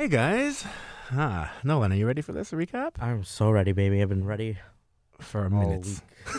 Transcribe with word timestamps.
Hey 0.00 0.08
guys. 0.08 0.64
Ah, 1.12 1.52
Nolan, 1.62 1.92
are 1.92 1.94
you 1.94 2.06
ready 2.06 2.22
for 2.22 2.32
this 2.32 2.52
recap? 2.52 2.92
I'm 3.00 3.22
so 3.22 3.50
ready, 3.50 3.72
baby. 3.72 4.00
I've 4.00 4.08
been 4.08 4.24
ready 4.24 4.56
For 5.18 5.44
a 5.44 5.50
minute. 5.50 5.86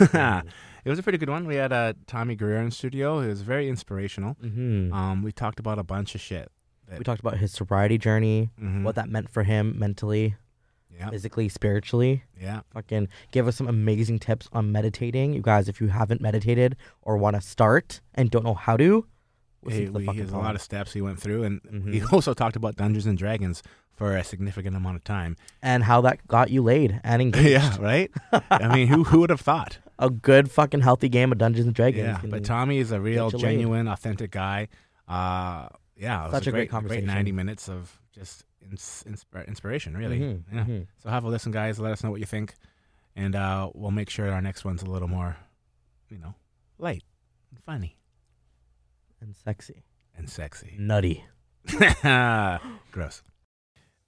it 0.84 0.88
was 0.90 0.98
a 0.98 1.02
pretty 1.04 1.16
good 1.16 1.30
one. 1.30 1.46
We 1.46 1.54
had 1.54 1.72
uh, 1.72 1.92
Tommy 2.08 2.34
Greer 2.34 2.56
in 2.56 2.72
studio. 2.72 3.20
It 3.20 3.28
was 3.28 3.42
very 3.42 3.68
inspirational. 3.68 4.32
hmm 4.40 4.92
Um, 4.92 5.22
we 5.22 5.30
talked 5.30 5.60
about 5.60 5.78
a 5.78 5.84
bunch 5.84 6.16
of 6.16 6.20
shit. 6.20 6.50
we 6.98 7.04
talked 7.04 7.20
about 7.20 7.36
his 7.36 7.52
sobriety 7.52 7.98
journey, 7.98 8.50
Mhm. 8.60 8.82
what 8.82 8.96
that 8.96 9.08
meant 9.08 9.28
for 9.30 9.44
him 9.44 9.78
mentally, 9.78 10.34
Yeah, 10.90 11.10
physically, 11.10 11.48
spiritually. 11.48 12.24
yeah. 12.36 12.62
Fucking 12.70 13.06
give 13.30 13.46
us 13.46 13.54
some 13.54 13.68
amazing 13.68 14.18
tips 14.18 14.48
on 14.52 14.72
meditating. 14.72 15.34
You 15.34 15.40
guys, 15.40 15.68
if 15.68 15.80
you 15.80 15.86
haven't 15.86 16.20
meditated 16.20 16.74
or 17.00 17.16
want 17.16 17.36
to 17.36 17.40
start 17.40 18.00
and 18.12 18.28
don't 18.28 18.44
know 18.44 18.54
how 18.54 18.76
to, 18.76 19.06
Hey, 19.68 19.84
to 19.86 19.90
the 19.92 19.98
we, 20.00 20.06
fucking 20.06 20.20
there's 20.20 20.32
a 20.32 20.38
lot 20.38 20.54
of 20.54 20.62
steps 20.62 20.92
he 20.92 21.00
went 21.00 21.20
through, 21.20 21.44
and 21.44 21.60
he 21.92 22.00
Mhm. 22.00 22.12
also 22.12 22.34
talked 22.34 22.56
about 22.56 22.76
Dungeons 22.76 23.06
and 23.06 23.16
Dragons 23.18 23.62
for 23.94 24.16
a 24.16 24.24
significant 24.24 24.74
amount 24.76 24.96
of 24.96 25.04
time. 25.04 25.36
and 25.62 25.84
how 25.84 26.00
that 26.00 26.26
got 26.26 26.50
you 26.50 26.62
laid 26.62 27.00
and 27.04 27.22
engaged. 27.26 27.48
yeah, 27.48 27.76
right. 27.80 28.10
I 28.50 28.74
mean, 28.74 28.88
who 28.88 29.04
who 29.04 29.20
would 29.20 29.30
have 29.30 29.40
thought? 29.40 29.78
A 29.98 30.10
good 30.10 30.50
fucking 30.50 30.80
healthy 30.80 31.08
game 31.08 31.30
of 31.30 31.38
Dungeons 31.38 31.66
and 31.66 31.74
Dragons. 31.76 32.04
Yeah, 32.06 32.20
but 32.28 32.44
Tommy 32.44 32.78
is 32.78 32.90
a 32.90 33.00
real, 33.00 33.26
you 33.30 33.38
laid. 33.38 33.40
genuine, 33.40 33.86
authentic 33.86 34.32
guy. 34.32 34.66
Uh, 35.06 35.68
yeah, 35.96 36.28
Such 36.30 36.46
a 36.48 36.50
great 36.50 36.60
great 36.62 36.70
conversation. 36.70 37.04
Great 37.04 37.14
ninety 37.14 37.30
minutes 37.30 37.68
of 37.68 38.00
just 38.12 38.44
ins- 38.68 39.04
insp- 39.08 39.46
inspiration, 39.46 39.96
really. 39.96 40.18
Mhm, 40.18 40.42
Yeah. 40.52 40.64
mhm. 40.64 40.86
So 41.02 41.08
have 41.10 41.22
a 41.24 41.28
listen, 41.28 41.52
guys. 41.52 41.78
Let 41.78 41.92
us 41.92 42.02
know 42.02 42.10
what 42.10 42.18
you 42.18 42.26
think, 42.26 42.54
and 43.14 43.36
uh, 43.36 43.70
we'll 43.74 43.92
make 43.92 44.10
sure 44.10 44.28
our 44.32 44.40
next 44.42 44.64
one's 44.64 44.82
a 44.82 44.86
little 44.86 45.06
more, 45.08 45.36
you 46.10 46.18
know, 46.18 46.34
light, 46.78 47.04
and 47.50 47.62
funny, 47.62 47.96
and 49.22 49.36
sexy, 49.36 49.84
and 50.16 50.28
sexy. 50.28 50.74
nutty. 50.78 51.24
Gross. 52.90 53.22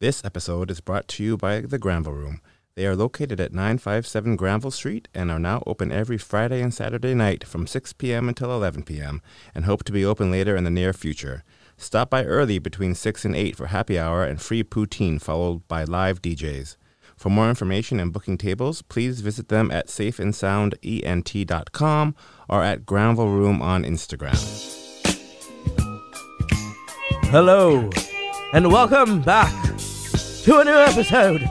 This 0.00 0.24
episode 0.24 0.72
is 0.72 0.80
brought 0.80 1.06
to 1.08 1.22
you 1.22 1.36
by 1.36 1.60
the 1.60 1.78
Granville 1.78 2.14
Room. 2.14 2.40
They 2.74 2.84
are 2.86 2.96
located 2.96 3.38
at 3.40 3.52
957 3.52 4.34
Granville 4.34 4.72
Street 4.72 5.06
and 5.14 5.30
are 5.30 5.38
now 5.38 5.62
open 5.66 5.92
every 5.92 6.18
Friday 6.18 6.60
and 6.60 6.74
Saturday 6.74 7.14
night 7.14 7.46
from 7.46 7.68
6 7.68 7.92
p.m. 7.92 8.28
until 8.28 8.52
11 8.52 8.82
p.m. 8.82 9.22
and 9.54 9.64
hope 9.64 9.84
to 9.84 9.92
be 9.92 10.04
open 10.04 10.32
later 10.32 10.56
in 10.56 10.64
the 10.64 10.70
near 10.70 10.92
future. 10.92 11.44
Stop 11.76 12.10
by 12.10 12.24
early 12.24 12.58
between 12.58 12.96
6 12.96 13.24
and 13.24 13.36
8 13.36 13.54
for 13.54 13.66
happy 13.66 13.96
hour 13.96 14.24
and 14.24 14.42
free 14.42 14.64
poutine 14.64 15.22
followed 15.22 15.68
by 15.68 15.84
live 15.84 16.20
DJs. 16.20 16.76
For 17.16 17.30
more 17.30 17.48
information 17.48 18.00
and 18.00 18.12
booking 18.12 18.38
tables, 18.38 18.82
please 18.82 19.20
visit 19.20 19.46
them 19.48 19.70
at 19.70 19.86
safeandsoundent.com 19.86 22.16
or 22.48 22.64
at 22.64 22.84
Granville 22.84 23.28
Room 23.28 23.62
on 23.62 23.84
Instagram. 23.84 24.80
Hello, 27.34 27.90
and 28.52 28.70
welcome 28.70 29.20
back 29.20 29.50
to 30.44 30.60
a 30.60 30.64
new 30.64 30.70
episode 30.70 31.42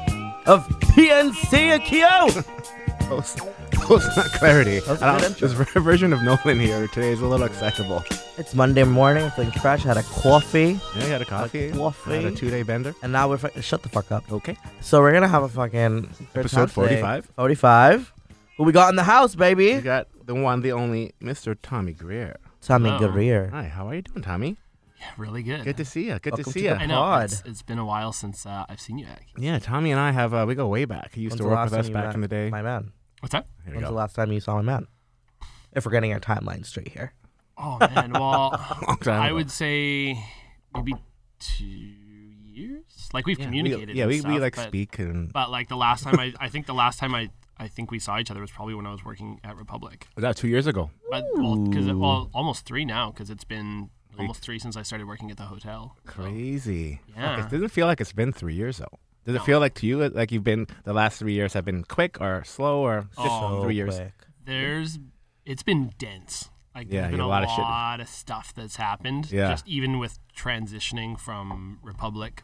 of 0.45 0.66
PNC 0.80 1.78
Akio. 1.78 2.30
Close, 3.09 3.36
close, 3.73 4.16
not 4.16 4.28
clarity. 4.28 4.80
That 4.80 4.88
was 4.92 5.02
a 5.02 5.06
I 5.06 5.08
don't- 5.12 5.16
uh, 5.16 5.20
good 5.20 5.44
intro. 5.44 5.48
this 5.66 5.84
version 5.84 6.14
of 6.14 6.22
Nolan 6.23 6.58
here 6.62 6.88
today 6.88 7.12
is 7.12 7.20
a 7.20 7.25
little 7.28 7.45
excitable. 7.45 8.02
It's 8.38 8.56
Monday 8.56 8.86
morning, 8.86 9.30
feeling 9.31 9.52
fresh. 9.52 9.84
Had 9.84 9.98
a 9.98 10.03
coffee, 10.03 10.80
Yeah, 10.95 11.03
you 11.06 11.12
had 11.12 11.22
a 11.22 11.25
coffee. 11.25 11.72
coffee. 11.73 12.16
Had 12.16 12.25
a 12.25 12.31
two-day 12.31 12.64
bender. 12.64 12.95
and 13.03 13.12
now 13.12 13.28
we're 13.28 13.38
fu- 13.38 13.62
shut 13.62 13.84
the 13.84 13.90
fuck 13.90 14.09
up. 14.09 14.31
Okay. 14.31 14.56
So 14.80 15.02
we're 15.02 15.12
gonna 15.12 15.28
have 15.28 15.44
a 15.44 15.50
fucking 15.50 16.02
good 16.34 16.45
Episode 16.45 16.56
time 16.72 16.88
today. 16.88 17.02
45. 17.02 17.25
Forty-five. 17.36 18.14
Who 18.56 18.64
we 18.64 18.72
got 18.72 18.90
in 18.90 18.95
the 18.95 19.03
house, 19.03 19.34
You 19.34 19.40
baby? 19.40 19.81
got 19.81 20.08
the 20.25 20.34
one, 20.36 20.62
the 20.62 20.72
only, 20.72 21.12
Mr. 21.22 21.58
Tommy 21.62 21.92
Greer. 21.92 22.38
Tommy 22.62 22.90
Hello. 22.92 23.12
Greer. 23.12 23.50
Hi, 23.50 23.64
how 23.64 23.90
are 23.90 23.95
you 23.95 24.02
doing, 24.03 24.22
Tommy? 24.22 24.56
Yeah, 25.04 25.09
really 25.18 25.44
good. 25.44 25.64
Good 25.66 25.78
to 25.78 25.86
see 25.86 26.06
you. 26.08 26.20
Good 26.20 26.32
Welcome 26.32 26.38
to 26.38 26.44
to 26.44 26.50
see 26.52 26.59
the 26.68 26.76
you. 26.76 26.82
I 26.82 26.86
know 26.86 26.96
pod. 26.96 27.23
it's, 27.26 27.44
it's 27.46 27.62
been 27.62 27.78
a 27.80 27.86
while 27.86 28.14
since 28.14 28.46
uh, 28.46 28.66
I've 28.70 28.80
seen 28.80 28.98
you. 28.98 29.06
Aki. 29.06 29.26
Yeah, 29.38 29.59
Tommy 29.59 29.92
and 29.92 30.00
I 30.00 30.12
have 30.12 30.34
uh, 30.34 30.46
we 30.48 30.56
go 30.56 30.68
way 30.68 30.86
back. 30.86 31.14
He 31.14 31.22
used 31.22 31.34
When's 31.34 31.40
to 31.40 31.44
the 31.44 31.50
work 31.50 31.58
last 31.58 31.66
with 31.66 31.73
time 31.73 31.80
us 31.82 31.88
you 31.90 31.94
back 31.94 32.06
met 32.08 32.16
in 32.16 32.22
the 32.22 32.28
day. 32.30 32.50
My 32.50 32.62
man. 32.62 32.92
What's 33.20 33.34
that? 33.34 33.48
Here 33.66 33.72
we 33.74 33.78
When's 33.78 33.88
the 33.88 33.92
go. 33.92 33.98
last 33.98 34.16
time 34.16 34.31
you 34.31 34.40
saw 34.40 34.56
my 34.56 34.62
man? 34.62 34.88
If 35.74 35.86
we're 35.86 35.92
getting 35.92 36.13
our 36.13 36.19
timeline 36.19 36.66
straight 36.66 36.90
here. 36.90 37.13
Oh 37.58 37.78
man, 37.80 38.12
well, 38.19 38.52
time 39.02 39.22
I 39.22 39.28
ago. 39.28 39.36
would 39.36 39.52
say 39.52 40.18
maybe 40.74 40.94
two 41.40 41.66
years. 41.66 43.09
Like 43.13 43.25
we've 43.25 43.38
Yeah, 43.40 43.46
communicated. 43.46 43.90
We, 43.90 43.96
yeah, 43.96 44.03
and 44.03 44.09
we, 44.09 44.16
we 44.18 44.19
stuff, 44.22 44.40
like 44.40 44.56
but, 44.56 44.68
speak 44.68 45.00
and 45.00 45.31
But 45.34 45.50
like 45.52 45.68
the 45.69 45.75
last 45.78 46.03
time 46.03 46.19
I, 46.19 46.34
I 46.40 46.50
think 46.50 46.66
the 46.66 46.74
last 46.74 47.00
time 47.00 47.13
I, 47.13 47.30
I 47.58 47.68
think 47.68 47.92
we 47.92 48.00
saw 48.00 48.19
each 48.19 48.31
other 48.31 48.42
was 48.42 48.52
probably 48.52 48.74
when 48.75 48.86
I 48.88 48.92
was 48.92 49.03
working 49.03 49.40
at 49.44 49.56
Republic. 49.58 50.08
was 50.16 50.24
that 50.24 50.38
two 50.38 50.47
years 50.47 50.66
ago? 50.68 50.90
But 51.12 51.25
well, 51.34 51.56
because 51.58 51.88
well, 51.92 52.30
almost 52.34 52.66
three 52.66 52.86
now 52.86 53.12
because 53.12 53.30
it's 53.30 53.44
been 53.44 53.90
almost 54.19 54.41
three 54.41 54.59
since 54.59 54.75
I 54.78 54.84
started 54.84 55.07
working 55.07 55.31
at 55.31 55.38
the 55.38 55.44
hotel. 55.44 55.96
Crazy. 56.06 57.00
Fuck, 57.07 57.16
Yeah. 57.18 57.46
It 57.46 57.50
doesn't 57.51 57.69
feel 57.69 57.88
like 57.88 58.00
it's 58.01 58.13
been 58.13 58.31
three 58.34 58.53
years 58.56 58.78
though. 58.78 59.00
Does 59.25 59.35
it 59.35 59.40
No. 59.40 59.44
feel 59.46 59.59
like 59.59 59.74
to 59.75 59.88
you 59.88 60.07
like 60.09 60.31
you've 60.31 60.44
been 60.44 60.68
the 60.84 60.94
last 60.94 61.19
three 61.19 61.34
years 61.34 61.53
have 61.53 61.66
been 61.66 61.84
quick 61.84 62.19
or 62.22 62.44
slow 62.44 62.81
or 62.81 63.01
just 63.16 63.19
Oh, 63.19 63.63
three 63.63 63.75
years? 63.75 63.96
quick. 63.96 64.13
there's 64.46 65.00
it's 65.46 65.63
been 65.63 65.91
dense. 65.97 66.50
Like 66.75 66.88
Yeah, 66.91 67.01
there's 67.01 67.12
been 67.12 67.19
a 67.19 67.25
a 67.25 67.28
lot 67.28 67.44
lot, 67.57 68.00
of 68.00 68.07
of, 68.07 68.09
stuff 68.09 68.53
that's 68.53 68.78
happened. 68.78 69.31
Yeah. 69.31 69.50
Just 69.50 69.68
even 69.68 70.00
with 70.00 70.19
transitioning 70.35 71.19
from 71.19 71.80
Republic 71.84 72.44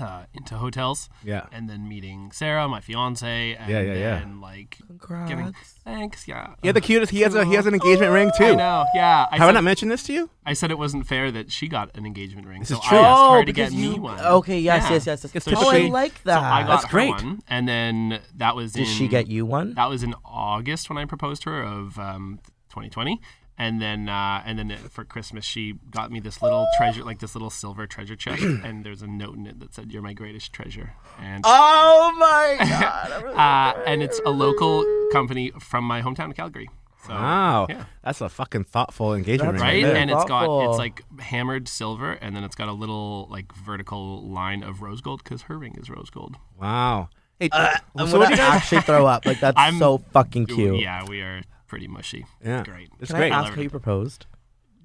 uh, 0.00 0.24
into 0.34 0.56
hotels 0.56 1.08
Yeah. 1.24 1.46
and 1.52 1.68
then 1.68 1.88
meeting 1.88 2.30
Sarah, 2.32 2.66
my 2.68 2.80
fiance, 2.80 3.54
and 3.54 3.70
Yeah, 3.70 3.80
yeah, 3.80 3.92
yeah. 3.94 4.18
then 4.20 4.40
like 4.40 4.78
Congrats. 4.86 5.28
giving 5.28 5.54
thanks, 5.84 6.26
yeah. 6.28 6.54
Yeah, 6.62 6.72
the 6.72 6.80
cutest. 6.80 7.12
He 7.12 7.20
has 7.22 7.34
a 7.34 7.44
he 7.44 7.54
has 7.54 7.66
an 7.66 7.74
engagement 7.74 8.12
ring 8.12 8.30
too. 8.36 8.44
I 8.44 8.54
know, 8.54 8.84
yeah. 8.94 9.26
I 9.30 9.36
Have 9.36 9.42
I 9.42 9.46
said, 9.48 9.52
not 9.54 9.64
mentioned 9.64 9.90
this 9.90 10.02
to 10.04 10.12
you? 10.12 10.30
I 10.46 10.52
said 10.54 10.70
it 10.70 10.78
wasn't 10.78 11.06
fair 11.06 11.30
that 11.30 11.52
she 11.52 11.68
got 11.68 11.96
an 11.96 12.06
engagement 12.06 12.46
ring. 12.48 12.60
This 12.60 12.70
so 12.70 12.76
is 12.76 12.80
true. 12.82 12.98
I 12.98 13.00
asked 13.02 13.20
Oh, 13.22 13.40
to 13.44 13.52
get 13.52 13.54
because 13.70 13.74
me 13.74 13.94
you- 13.94 14.02
one. 14.02 14.18
Okay, 14.20 14.58
yes, 14.60 14.84
Yeah. 14.84 14.92
yes, 14.94 15.06
yes. 15.06 15.20
yes. 15.24 15.32
Because 15.32 15.46
oh, 15.48 15.68
I 15.68 15.72
typically- 15.74 15.90
like 15.90 16.12
So 16.12 16.20
that. 16.24 16.42
I 16.42 16.62
got 16.62 16.68
That's 16.68 16.84
her 16.84 16.90
great. 16.90 17.10
one, 17.10 17.40
and 17.48 17.68
then 17.68 18.20
that 18.36 18.56
was 18.56 18.72
Did 18.72 18.82
in, 18.82 18.86
she 18.94 19.08
get 19.08 19.28
you 19.28 19.44
one? 19.46 19.74
That 19.74 19.88
was 19.88 20.02
in 20.02 20.14
August 20.24 20.88
when 20.88 20.98
I 20.98 21.04
proposed 21.04 21.42
to 21.42 21.50
her 21.50 21.62
of 21.62 21.98
um, 21.98 22.40
2020, 22.70 23.20
and 23.60 23.80
then 23.80 24.08
uh, 24.08 24.42
and 24.46 24.58
then 24.58 24.76
for 24.88 25.04
Christmas 25.04 25.44
she 25.44 25.74
got 25.90 26.10
me 26.10 26.18
this 26.18 26.40
little 26.42 26.66
treasure, 26.78 27.04
like 27.04 27.18
this 27.20 27.34
little 27.34 27.50
silver 27.50 27.86
treasure 27.86 28.16
chest, 28.16 28.42
and 28.66 28.84
there's 28.84 29.02
a 29.02 29.06
note 29.06 29.36
in 29.36 29.46
it 29.46 29.60
that 29.60 29.74
said 29.74 29.92
"You're 29.92 30.02
my 30.02 30.14
greatest 30.14 30.52
treasure," 30.52 30.94
and 31.20 31.42
Oh 31.46 32.12
my 32.18 32.56
god! 32.80 33.22
Really 33.22 33.36
uh, 33.36 33.72
and 33.86 34.02
it's 34.02 34.20
a 34.24 34.30
local 34.30 34.84
company 35.12 35.52
from 35.60 35.84
my 35.84 36.00
hometown 36.02 36.30
of 36.30 36.36
Calgary. 36.36 36.68
So 37.06 37.14
Wow, 37.14 37.66
yeah. 37.70 37.84
that's 38.04 38.20
a 38.20 38.28
fucking 38.28 38.64
thoughtful 38.64 39.14
engagement 39.14 39.52
That's 39.58 39.62
ring. 39.62 39.84
right, 39.84 39.96
and 39.96 40.10
it's 40.10 40.24
got 40.24 40.68
it's 40.68 40.78
like 40.78 41.02
hammered 41.20 41.66
silver, 41.68 42.12
and 42.12 42.36
then 42.36 42.44
it's 42.44 42.54
got 42.56 42.68
a 42.68 42.72
little 42.72 43.26
like 43.30 43.54
vertical 43.54 44.22
line 44.28 44.62
of 44.62 44.82
rose 44.82 45.00
gold 45.00 45.22
because 45.24 45.42
her 45.42 45.56
ring 45.58 45.76
is 45.80 45.88
rose 45.88 46.10
gold. 46.10 46.36
wow. 46.60 47.08
Hey, 47.38 47.48
I'm 47.54 47.80
gonna 47.96 48.18
what 48.18 48.26
do 48.26 48.32
you 48.32 48.36
guys? 48.36 48.56
actually 48.56 48.82
throw 48.82 49.06
up. 49.06 49.24
Like 49.24 49.40
that's 49.40 49.56
I'm- 49.66 49.78
so 49.78 49.96
fucking 50.12 50.44
cute. 50.46 50.78
Yeah, 50.80 51.04
we 51.08 51.22
are 51.22 51.40
pretty 51.70 51.88
mushy. 51.88 52.26
Yeah. 52.44 52.60
It's 52.60 52.68
great. 52.68 52.88
It's 53.00 53.10
Can 53.10 53.20
great. 53.20 53.32
I 53.32 53.40
ask 53.40 53.54
how 53.54 53.62
you 53.62 53.70
proposed? 53.70 54.26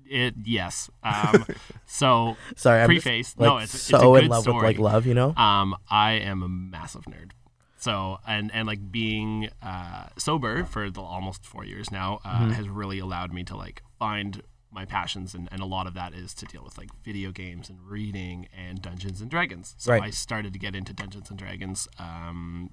It 0.07 0.35
yes. 0.43 0.89
Um, 1.03 1.45
so 1.85 2.37
Sorry, 2.55 2.81
I'm 2.83 2.89
just, 2.91 3.03
preface. 3.05 3.35
like, 3.37 3.47
no, 3.49 3.57
it's, 3.57 3.73
it's 3.73 3.83
so 3.83 4.15
a 4.15 4.19
in 4.19 4.27
love 4.27 4.43
story. 4.43 4.55
with 4.57 4.63
like 4.63 4.79
love. 4.79 5.05
You 5.07 5.15
know. 5.15 5.33
Um, 5.35 5.75
I 5.89 6.13
am 6.13 6.43
a 6.43 6.47
massive 6.47 7.05
nerd. 7.05 7.31
So 7.77 8.19
and 8.27 8.51
and 8.53 8.67
like 8.67 8.91
being 8.91 9.49
uh, 9.63 10.07
sober 10.17 10.63
for 10.63 10.89
the 10.91 11.01
almost 11.01 11.45
four 11.45 11.65
years 11.65 11.91
now 11.91 12.19
uh, 12.23 12.39
Mm-hmm. 12.41 12.51
has 12.51 12.69
really 12.69 12.99
allowed 12.99 13.33
me 13.33 13.43
to 13.45 13.57
like 13.57 13.81
find 13.99 14.41
my 14.71 14.85
passions 14.85 15.33
and, 15.33 15.47
and 15.51 15.61
a 15.61 15.65
lot 15.65 15.87
of 15.87 15.93
that 15.93 16.13
is 16.13 16.33
to 16.35 16.45
deal 16.45 16.61
with 16.63 16.77
like 16.77 16.89
video 17.03 17.31
games 17.31 17.69
and 17.69 17.79
reading 17.81 18.47
and 18.55 18.81
Dungeons 18.81 19.21
and 19.21 19.31
Dragons. 19.31 19.73
So 19.77 19.91
Right. 19.93 20.03
I 20.03 20.09
started 20.09 20.51
to 20.53 20.59
get 20.59 20.75
into 20.75 20.93
Dungeons 20.93 21.29
and 21.29 21.39
Dragons 21.39 21.87
um, 21.97 22.71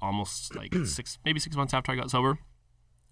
almost 0.00 0.54
like 0.54 0.74
six 0.84 1.18
maybe 1.24 1.40
six 1.40 1.56
months 1.56 1.74
after 1.74 1.90
I 1.92 1.96
got 1.96 2.10
sober, 2.10 2.38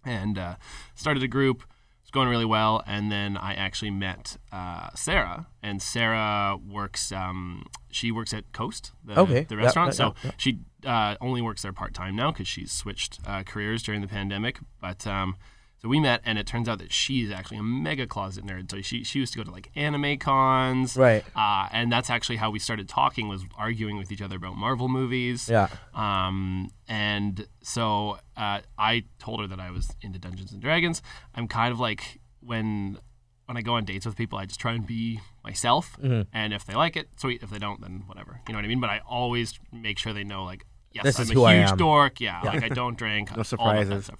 and 0.05 0.38
uh, 0.38 0.55
started 0.94 1.22
a 1.22 1.28
group. 1.28 1.65
It's 2.03 2.11
going 2.11 2.28
really 2.28 2.44
well, 2.44 2.83
and 2.87 3.11
then 3.12 3.37
I 3.37 3.55
actually 3.55 3.93
met 3.93 4.37
uh, 4.50 4.88
Sarah, 4.97 5.47
and 5.62 5.81
Sarah 5.81 6.56
works. 6.56 7.12
Um, 7.12 7.66
she 7.91 8.10
works 8.10 8.34
at 8.34 8.50
Coast, 8.53 8.93
the, 9.05 9.19
Okay. 9.21 9.45
the 9.45 9.57
restaurant. 9.57 9.89
yeah, 9.91 9.92
so 9.92 10.15
yeah, 10.24 10.30
she 10.36 10.59
uh, 10.84 11.15
only 11.21 11.41
works 11.41 11.63
there 11.63 11.72
part 11.72 11.95
time 11.95 12.16
now 12.16 12.33
because 12.33 12.48
she's 12.48 12.72
switched 12.72 13.21
uh, 13.27 13.42
careers 13.45 13.83
during 13.83 14.01
the 14.01 14.09
pandemic. 14.09 14.59
But 14.80 15.07
um, 15.07 15.36
so 15.82 15.88
we 15.88 15.98
met, 15.98 16.21
and 16.24 16.38
it 16.38 16.47
turns 16.47 16.68
out 16.68 16.78
that 16.78 16.92
she's 16.92 17.30
actually 17.30 17.56
a 17.56 17.62
mega 17.62 18.06
closet 18.06 18.44
nerd. 18.44 18.71
So 18.71 18.82
she 18.82 19.03
she 19.03 19.18
used 19.18 19.32
to 19.32 19.38
go 19.38 19.44
to 19.44 19.50
like 19.50 19.71
anime 19.74 20.18
cons, 20.18 20.97
Right. 20.97 21.24
Uh, 21.34 21.68
and 21.72 21.91
that's 21.91 22.10
actually 22.10 22.36
how 22.36 22.50
we 22.50 22.59
started 22.59 22.88
talking 22.88 23.28
was 23.28 23.44
arguing 23.56 23.97
with 23.97 24.12
each 24.12 24.21
other 24.21 24.36
about 24.36 24.56
Marvel 24.56 24.88
movies. 24.88 25.48
Yeah. 25.48 25.68
Um, 25.94 26.71
and 26.86 27.47
so 27.62 28.18
uh, 28.36 28.60
I 28.78 29.04
told 29.18 29.41
her 29.41 29.47
that 29.47 29.59
I 29.60 29.71
was 29.71 29.94
into 30.03 30.18
Dungeons 30.18 30.53
and 30.53 30.60
Dragons. 30.60 31.00
I'm 31.34 31.48
kind 31.48 31.72
of 31.72 31.80
like 31.80 32.21
when 32.41 32.98
when 33.47 33.56
I 33.56 33.62
go 33.62 33.74
on 33.74 33.84
dates 33.84 34.06
with 34.06 34.16
people, 34.16 34.38
I 34.38 34.44
just 34.47 34.60
try 34.60 34.72
and 34.74 34.86
be 34.86 35.21
myself. 35.42 35.97
Mm-hmm. 36.00 36.22
And 36.33 36.53
if 36.53 36.65
they 36.66 36.74
like 36.74 36.97
it, 36.97 37.09
sweet. 37.16 37.42
If 37.42 37.50
they 37.50 37.59
don't, 37.59 37.80
then 37.80 38.04
whatever. 38.06 38.41
You 38.47 38.53
know 38.53 38.59
what 38.59 38.65
I 38.65 38.68
mean? 38.68 38.80
But 38.80 38.91
I 38.91 39.00
always 39.09 39.59
make 39.72 39.98
sure 39.98 40.12
they 40.12 40.22
know, 40.24 40.44
like, 40.44 40.65
yes, 40.92 41.03
This 41.04 41.18
I'm 41.18 41.22
is 41.22 41.30
a 41.30 41.34
who 41.34 41.44
I 41.44 41.56
huge 41.56 41.71
am. 41.71 41.76
dork. 41.78 42.21
Yeah, 42.21 42.41
like 42.44 42.62
I 42.62 42.68
don't 42.68 42.97
drink. 42.97 43.30
No 43.36 43.36
all 43.36 43.41
of 43.41 43.88
that 43.88 44.04
surprises. 44.04 44.10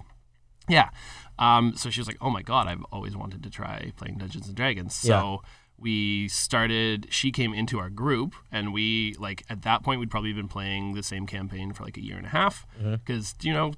Yeah. 0.67 0.89
Um, 1.39 1.73
so 1.75 1.89
she 1.89 1.99
was 1.99 2.07
like, 2.07 2.17
"Oh 2.21 2.29
my 2.29 2.41
god, 2.41 2.67
I've 2.67 2.83
always 2.91 3.15
wanted 3.15 3.43
to 3.43 3.49
try 3.49 3.91
playing 3.97 4.17
Dungeons 4.17 4.47
and 4.47 4.55
Dragons." 4.55 4.93
So 4.95 5.41
we 5.77 6.27
started. 6.27 7.07
She 7.09 7.31
came 7.31 7.53
into 7.53 7.79
our 7.79 7.89
group, 7.89 8.35
and 8.51 8.73
we 8.73 9.15
like 9.19 9.43
at 9.49 9.63
that 9.63 9.83
point 9.83 9.99
we'd 9.99 10.11
probably 10.11 10.33
been 10.33 10.47
playing 10.47 10.93
the 10.93 11.03
same 11.03 11.25
campaign 11.25 11.73
for 11.73 11.83
like 11.83 11.97
a 11.97 12.03
year 12.03 12.17
and 12.17 12.25
a 12.25 12.29
half. 12.29 12.65
Because 12.79 13.33
do 13.33 13.47
you 13.47 13.53
know? 13.53 13.73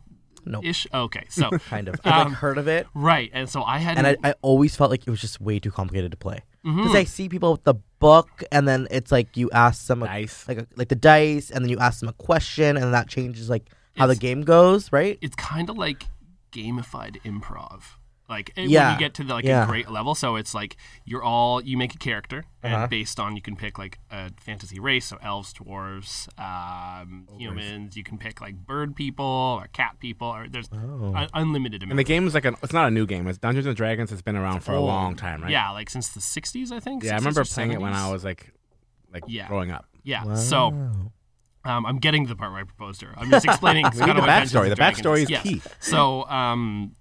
Nope. 0.45 0.65
Ish. 0.65 0.87
Okay, 0.93 1.23
so 1.29 1.49
Kind 1.69 1.87
of. 1.87 1.95
I've 2.03 2.13
Um, 2.25 2.27
like 2.33 2.37
heard 2.39 2.57
of 2.57 2.67
it, 2.67 2.85
right, 2.93 3.29
and 3.33 3.49
so 3.49 3.63
I 3.63 3.77
had 3.77 3.97
and 3.97 4.05
I, 4.05 4.17
I 4.23 4.33
always 4.41 4.75
felt 4.75 4.91
like 4.91 5.07
it 5.07 5.09
was 5.09 5.21
just 5.21 5.39
way 5.39 5.57
too 5.59 5.71
complicated 5.71 6.11
to 6.11 6.17
play. 6.17 6.41
Mm-hmm. 6.65 6.77
Because 6.81 6.95
I 6.95 7.05
see 7.05 7.29
people 7.29 7.53
with 7.53 7.63
the 7.63 7.75
book, 7.99 8.43
and 8.51 8.67
then 8.67 8.87
it's 8.91 9.09
like 9.11 9.37
you 9.37 9.49
ask 9.51 9.87
them 9.87 10.03
a, 10.03 10.07
Dice. 10.07 10.45
like 10.47 10.57
a, 10.57 10.67
like 10.75 10.89
the 10.89 10.95
dice, 10.95 11.49
and 11.49 11.63
then 11.63 11.69
you 11.69 11.79
ask 11.79 12.01
them 12.01 12.09
a 12.09 12.13
question, 12.13 12.75
and 12.75 12.93
that 12.93 13.07
changes 13.07 13.49
like 13.49 13.69
how 13.95 14.07
the 14.07 14.15
game 14.17 14.41
goes, 14.41 14.91
right? 14.91 15.17
it's 15.21 15.35
kind 15.35 15.69
of 15.69 15.77
like 15.77 16.07
gamified 16.53 17.21
improv. 17.23 17.81
Like 18.29 18.51
it- 18.55 18.69
when 18.69 18.93
you 18.93 18.97
get 18.97 19.13
to 19.15 19.23
the, 19.25 19.33
like 19.33 19.43
Yeah. 19.43 19.63
a 19.65 19.67
great 19.67 19.89
level, 19.91 20.15
so 20.15 20.37
it's 20.37 20.53
like 20.55 20.77
you're 21.03 21.21
all 21.21 21.61
you 21.61 21.77
make 21.77 21.93
a 21.93 21.97
character, 21.97 22.45
Uh-huh. 22.63 22.75
and 22.75 22.89
based 22.89 23.19
on 23.19 23.35
you 23.35 23.41
can 23.41 23.57
pick 23.57 23.77
like 23.77 23.99
a 24.09 24.31
fantasy 24.39 24.79
race, 24.79 25.05
so 25.07 25.17
elves, 25.21 25.53
dwarves, 25.53 26.29
um, 26.39 27.27
humans. 27.37 27.97
You 27.97 28.03
can 28.03 28.17
pick 28.17 28.39
like 28.39 28.55
bird 28.55 28.95
people 28.95 29.25
or 29.25 29.67
cat 29.73 29.97
people, 29.99 30.27
or 30.29 30.47
there's 30.47 30.69
Oh. 30.71 31.13
un- 31.13 31.27
unlimited 31.33 31.81
And 31.83 31.91
the 31.91 31.93
amount. 31.95 32.07
game 32.07 32.25
is 32.27 32.33
like 32.33 32.45
a, 32.45 32.53
it's 32.63 32.71
not 32.73 32.87
a 32.87 32.91
new 32.91 33.05
game. 33.05 33.27
It's 33.27 33.37
Dungeons 33.37 33.65
and 33.65 33.75
Dragons 33.75 34.09
has 34.09 34.21
been 34.21 34.37
around 34.37 34.61
for 34.61 34.71
a 34.73 34.79
long 34.79 35.15
time, 35.17 35.41
right? 35.41 35.51
Yeah, 35.51 35.69
like 35.71 35.89
since 35.89 36.07
the 36.09 36.21
'60s, 36.21 36.71
I 36.71 36.79
think. 36.79 37.03
Yeah, 37.03 37.11
I 37.13 37.15
remember 37.17 37.41
or 37.41 37.45
playing 37.45 37.73
it 37.73 37.81
when 37.81 37.93
I 37.93 38.09
was 38.09 38.23
like, 38.23 38.53
like 39.11 39.23
Yeah. 39.27 39.47
growing 39.49 39.69
up. 39.69 39.85
Yeah, 40.03 40.33
so 40.35 40.69
Wow. 40.69 40.91
Um, 41.65 41.85
I'm 41.85 41.97
getting 41.99 42.23
to 42.25 42.29
the 42.29 42.35
part 42.35 42.51
where 42.51 42.61
I 42.61 42.63
proposed 42.63 43.01
her. 43.01 43.13
I'm 43.17 43.29
just 43.29 43.45
explaining. 43.45 43.85
We 43.93 44.05
need 44.05 44.15
the 44.15 44.21
backstory. 44.21 44.69
The 44.69 44.75
backstory 44.75 45.23
is 45.23 45.29
Yes. 45.29 45.43
key. 45.43 45.61
So, 45.79 46.25
um, 46.29 46.95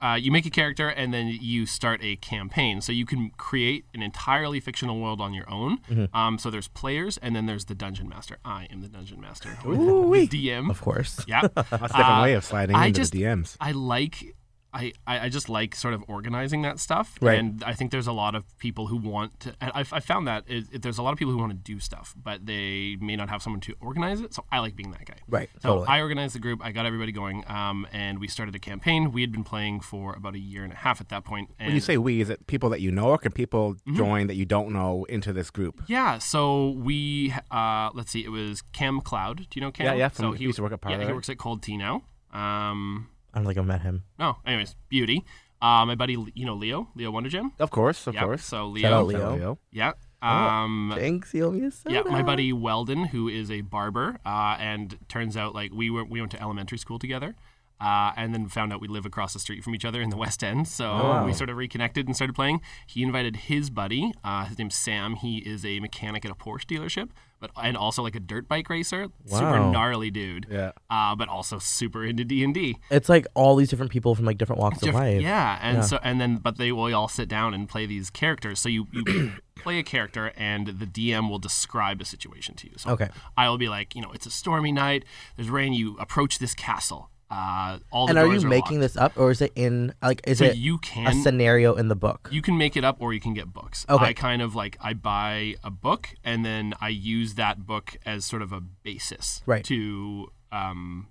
uh, 0.00 0.14
you 0.20 0.30
make 0.30 0.44
a 0.44 0.50
character 0.50 0.88
and 0.90 1.12
then 1.12 1.26
you 1.28 1.64
start 1.64 2.00
a 2.02 2.16
campaign. 2.16 2.80
So 2.82 2.92
you 2.92 3.06
can 3.06 3.30
create 3.38 3.86
an 3.94 4.02
entirely 4.02 4.60
fictional 4.60 5.00
world 5.00 5.20
on 5.22 5.32
your 5.32 5.48
own. 5.50 5.78
Mm-hmm. 5.90 6.14
Um, 6.16 6.38
so 6.38 6.50
there's 6.50 6.68
players 6.68 7.16
and 7.18 7.34
then 7.34 7.46
there's 7.46 7.64
the 7.64 7.74
dungeon 7.74 8.08
master. 8.08 8.36
I 8.44 8.68
am 8.70 8.82
the 8.82 8.88
dungeon 8.88 9.20
master. 9.20 9.56
The 9.64 10.28
DM. 10.28 10.70
Of 10.70 10.80
course. 10.82 11.24
Yeah. 11.26 11.42
That's 11.54 11.72
a 11.72 11.78
different 11.78 11.94
Uh, 11.94 12.22
way 12.22 12.34
of 12.34 12.44
sliding 12.44 12.76
I 12.76 12.86
into 12.86 13.00
just- 13.00 13.12
the 13.12 13.22
DMs. 13.22 13.56
I 13.60 13.72
like. 13.72 14.36
I, 14.80 14.92
I 15.06 15.14
I 15.26 15.28
just 15.28 15.48
like 15.48 15.74
sort 15.74 15.94
of 15.94 16.00
organizing 16.08 16.60
that 16.62 16.78
stuff, 16.86 17.08
Right. 17.20 17.38
and 17.38 17.64
I 17.64 17.72
think 17.76 17.90
there's 17.94 18.06
a 18.06 18.12
lot 18.24 18.34
of 18.38 18.42
people 18.58 18.84
who 18.90 18.96
want 18.98 19.30
to. 19.40 19.48
And 19.60 19.70
I've, 19.74 19.92
I 19.92 20.00
found 20.00 20.26
that 20.28 20.44
it, 20.46 20.64
it- 20.72 20.82
there's 20.82 20.98
a 20.98 21.02
lot 21.06 21.12
of 21.14 21.18
people 21.18 21.32
who 21.34 21.38
want 21.44 21.52
to 21.52 21.62
do 21.72 21.80
stuff, 21.80 22.14
but 22.28 22.46
they 22.46 22.96
may 23.00 23.16
not 23.16 23.28
have 23.32 23.40
someone 23.42 23.60
to 23.68 23.74
organize 23.80 24.20
it. 24.20 24.34
So 24.34 24.44
I 24.52 24.58
like 24.60 24.74
being 24.76 24.90
that 24.96 25.04
guy. 25.06 25.16
Right. 25.28 25.48
So 25.62 25.68
Totally. 25.68 25.86
I 25.88 26.00
organized 26.06 26.34
the 26.34 26.38
group. 26.46 26.60
I 26.62 26.70
got 26.72 26.84
everybody 26.86 27.12
going, 27.12 27.42
um, 27.48 27.86
and 27.92 28.18
we 28.18 28.28
started 28.28 28.54
a 28.54 28.58
campaign. 28.58 29.12
We 29.12 29.20
had 29.22 29.32
been 29.32 29.44
playing 29.44 29.80
for 29.80 30.14
about 30.14 30.34
a 30.34 30.38
year 30.52 30.62
and 30.64 30.72
a 30.72 30.76
half 30.76 31.00
at 31.00 31.08
that 31.08 31.24
point. 31.24 31.50
And 31.58 31.68
When 31.68 31.74
you 31.74 31.80
say 31.80 31.96
we, 31.96 32.20
is 32.20 32.28
it 32.30 32.46
people 32.46 32.68
that 32.70 32.80
you 32.80 32.90
know, 32.92 33.08
or 33.10 33.18
can 33.18 33.32
people 33.32 33.56
Mm-hmm. 33.76 33.96
join 33.96 34.26
that 34.28 34.34
you 34.36 34.44
don't 34.44 34.70
know 34.72 35.04
into 35.08 35.32
this 35.32 35.50
group? 35.50 35.82
yeah, 35.86 36.18
so 36.18 36.70
we 36.70 37.32
uh, 37.50 37.90
let's 37.94 38.10
see, 38.10 38.22
it 38.24 38.30
was 38.30 38.62
Cam 38.72 39.00
Cloud. 39.00 39.36
Do 39.38 39.46
you 39.54 39.60
know 39.62 39.70
Cam? 39.72 39.86
Yeah, 39.86 39.94
yeah, 39.94 40.08
So 40.10 40.24
from- 40.30 40.36
he 40.36 40.44
used 40.44 40.56
to 40.56 40.62
work 40.62 40.72
at 40.72 40.80
Yeah, 40.90 41.06
he 41.06 41.12
works 41.12 41.28
at 41.30 41.38
Cold 41.38 41.62
Tea 41.62 41.76
now. 41.76 42.02
Um, 42.32 43.08
I 43.36 43.40
don't 43.40 43.46
think 43.46 43.58
I've 43.58 43.66
met 43.66 43.82
him. 43.82 44.04
no, 44.18 44.38
anyways, 44.46 44.74
beauty. 44.88 45.24
Uh, 45.60 45.84
my 45.86 45.94
buddy, 45.94 46.16
you 46.34 46.44
know 46.46 46.54
Leo, 46.54 46.88
Leo 46.94 47.10
Wonder 47.10 47.28
Gem. 47.28 47.52
Of 47.58 47.70
course, 47.70 48.06
of 48.06 48.14
Yeah, 48.14 48.22
course. 48.24 48.42
So 48.44 48.74
Shout 48.76 48.92
out 48.92 49.06
Leo. 49.06 49.18
Leo. 49.18 49.36
Leo. 49.36 49.58
Yeah. 49.70 49.92
Um, 50.22 50.92
Thanks, 50.96 51.32
you 51.34 51.44
owe 51.44 51.50
me 51.50 51.66
a 51.66 51.70
soda. 51.70 51.94
yeah, 51.94 52.02
my 52.02 52.22
buddy 52.22 52.52
Weldon, 52.52 53.06
who 53.06 53.28
is 53.28 53.50
a 53.50 53.60
barber, 53.60 54.18
uh, 54.24 54.56
and 54.58 54.98
turns 55.08 55.36
out 55.36 55.54
like 55.54 55.72
we 55.72 55.90
were 55.90 56.04
we 56.04 56.20
went 56.20 56.32
to 56.32 56.40
elementary 56.42 56.78
school 56.78 56.98
together, 56.98 57.34
uh, 57.80 58.12
and 58.16 58.32
then 58.34 58.48
found 58.48 58.72
out 58.72 58.80
we 58.80 58.88
live 58.88 59.04
across 59.06 59.34
the 59.34 59.38
street 59.38 59.62
from 59.62 59.74
each 59.74 59.84
other 59.84 60.00
in 60.00 60.08
the 60.10 60.16
West 60.16 60.42
End. 60.42 60.66
So 60.66 60.84
wow. 60.86 61.26
we 61.26 61.32
sort 61.34 61.50
of 61.50 61.56
reconnected 61.58 62.06
and 62.06 62.16
started 62.16 62.34
playing. 62.34 62.60
He 62.86 63.02
invited 63.02 63.36
his 63.36 63.68
buddy, 63.70 64.12
uh, 64.24 64.46
his 64.46 64.58
name's 64.58 64.74
Sam. 64.74 65.14
He 65.16 65.38
is 65.38 65.64
a 65.64 65.78
mechanic 65.80 66.24
at 66.24 66.30
a 66.30 66.34
Porsche 66.34 66.64
dealership, 66.66 67.10
but 67.40 67.50
and 67.62 67.76
also 67.76 68.02
like 68.02 68.14
a 68.16 68.20
dirt 68.20 68.48
bike 68.48 68.68
racer. 68.70 69.08
Super 69.26 69.58
gnarly 69.70 70.10
dude. 70.10 70.46
Yeah. 70.50 70.72
Uh, 70.90 71.14
but 71.14 71.28
also 71.28 71.58
super 71.58 72.04
into 72.04 72.24
D 72.24 72.42
and 72.42 72.54
D. 72.54 72.76
It's 72.90 73.08
like 73.08 73.26
all 73.34 73.56
these 73.56 73.68
different 73.68 73.92
people 73.92 74.14
from 74.14 74.24
like 74.24 74.38
different 74.38 74.60
walks 74.60 74.82
of 74.82 74.94
life. 74.94 75.20
Yeah, 75.20 75.58
and 75.62 75.78
Yeah. 75.78 75.82
so 75.82 75.98
and 76.02 76.20
then 76.20 76.36
but 76.38 76.56
they 76.58 76.72
will 76.72 76.94
all 76.94 77.08
sit 77.08 77.28
down 77.28 77.54
and 77.54 77.68
play 77.68 77.86
these 77.86 78.10
characters. 78.10 78.58
So 78.60 78.68
you, 78.68 78.86
you 78.92 79.32
play 79.56 79.78
a 79.78 79.82
character 79.82 80.32
and 80.36 80.66
the 80.68 80.86
DM 80.86 81.28
will 81.28 81.38
describe 81.38 82.00
a 82.00 82.04
situation 82.04 82.54
to 82.56 82.66
you. 82.68 82.74
So 82.76 82.90
Okay. 82.90 83.08
I 83.36 83.48
will 83.48 83.58
be 83.58 83.68
like, 83.68 83.94
you 83.94 84.02
know, 84.02 84.12
it's 84.12 84.26
a 84.26 84.30
stormy 84.30 84.72
night. 84.72 85.04
There's 85.36 85.50
rain. 85.50 85.72
You 85.72 85.96
approach 85.98 86.38
this 86.38 86.54
castle. 86.54 87.10
Uh, 87.28 87.78
all 87.90 88.06
the 88.06 88.10
And 88.10 88.18
are 88.20 88.26
you 88.32 88.38
are 88.46 88.48
making 88.48 88.78
locked. 88.80 88.94
this 88.94 88.96
up, 88.96 89.12
or 89.18 89.32
is 89.32 89.40
it 89.42 89.52
in 89.56 89.92
like 90.00 90.20
is 90.28 90.38
So 90.38 90.44
it 90.44 90.56
you 90.56 90.78
can, 90.78 91.08
a 91.08 91.12
scenario 91.12 91.74
in 91.74 91.88
the 91.88 91.96
book? 91.96 92.28
you 92.30 92.40
can 92.40 92.56
make 92.56 92.76
it 92.76 92.84
up 92.84 92.98
or 93.00 93.12
you 93.12 93.18
can 93.20 93.34
get 93.34 93.52
books. 93.52 93.84
Okay. 93.88 94.04
I 94.04 94.12
kind 94.12 94.40
of 94.42 94.54
like 94.54 94.76
I 94.80 94.94
buy 94.94 95.56
a 95.64 95.70
book 95.70 96.10
and 96.22 96.44
then 96.44 96.74
I 96.80 96.88
use 96.90 97.34
that 97.34 97.66
book 97.66 97.96
as 98.06 98.24
sort 98.24 98.42
of 98.42 98.52
a 98.52 98.60
basis 98.60 99.42
Right. 99.44 99.64
to 99.64 100.30
um 100.52 101.08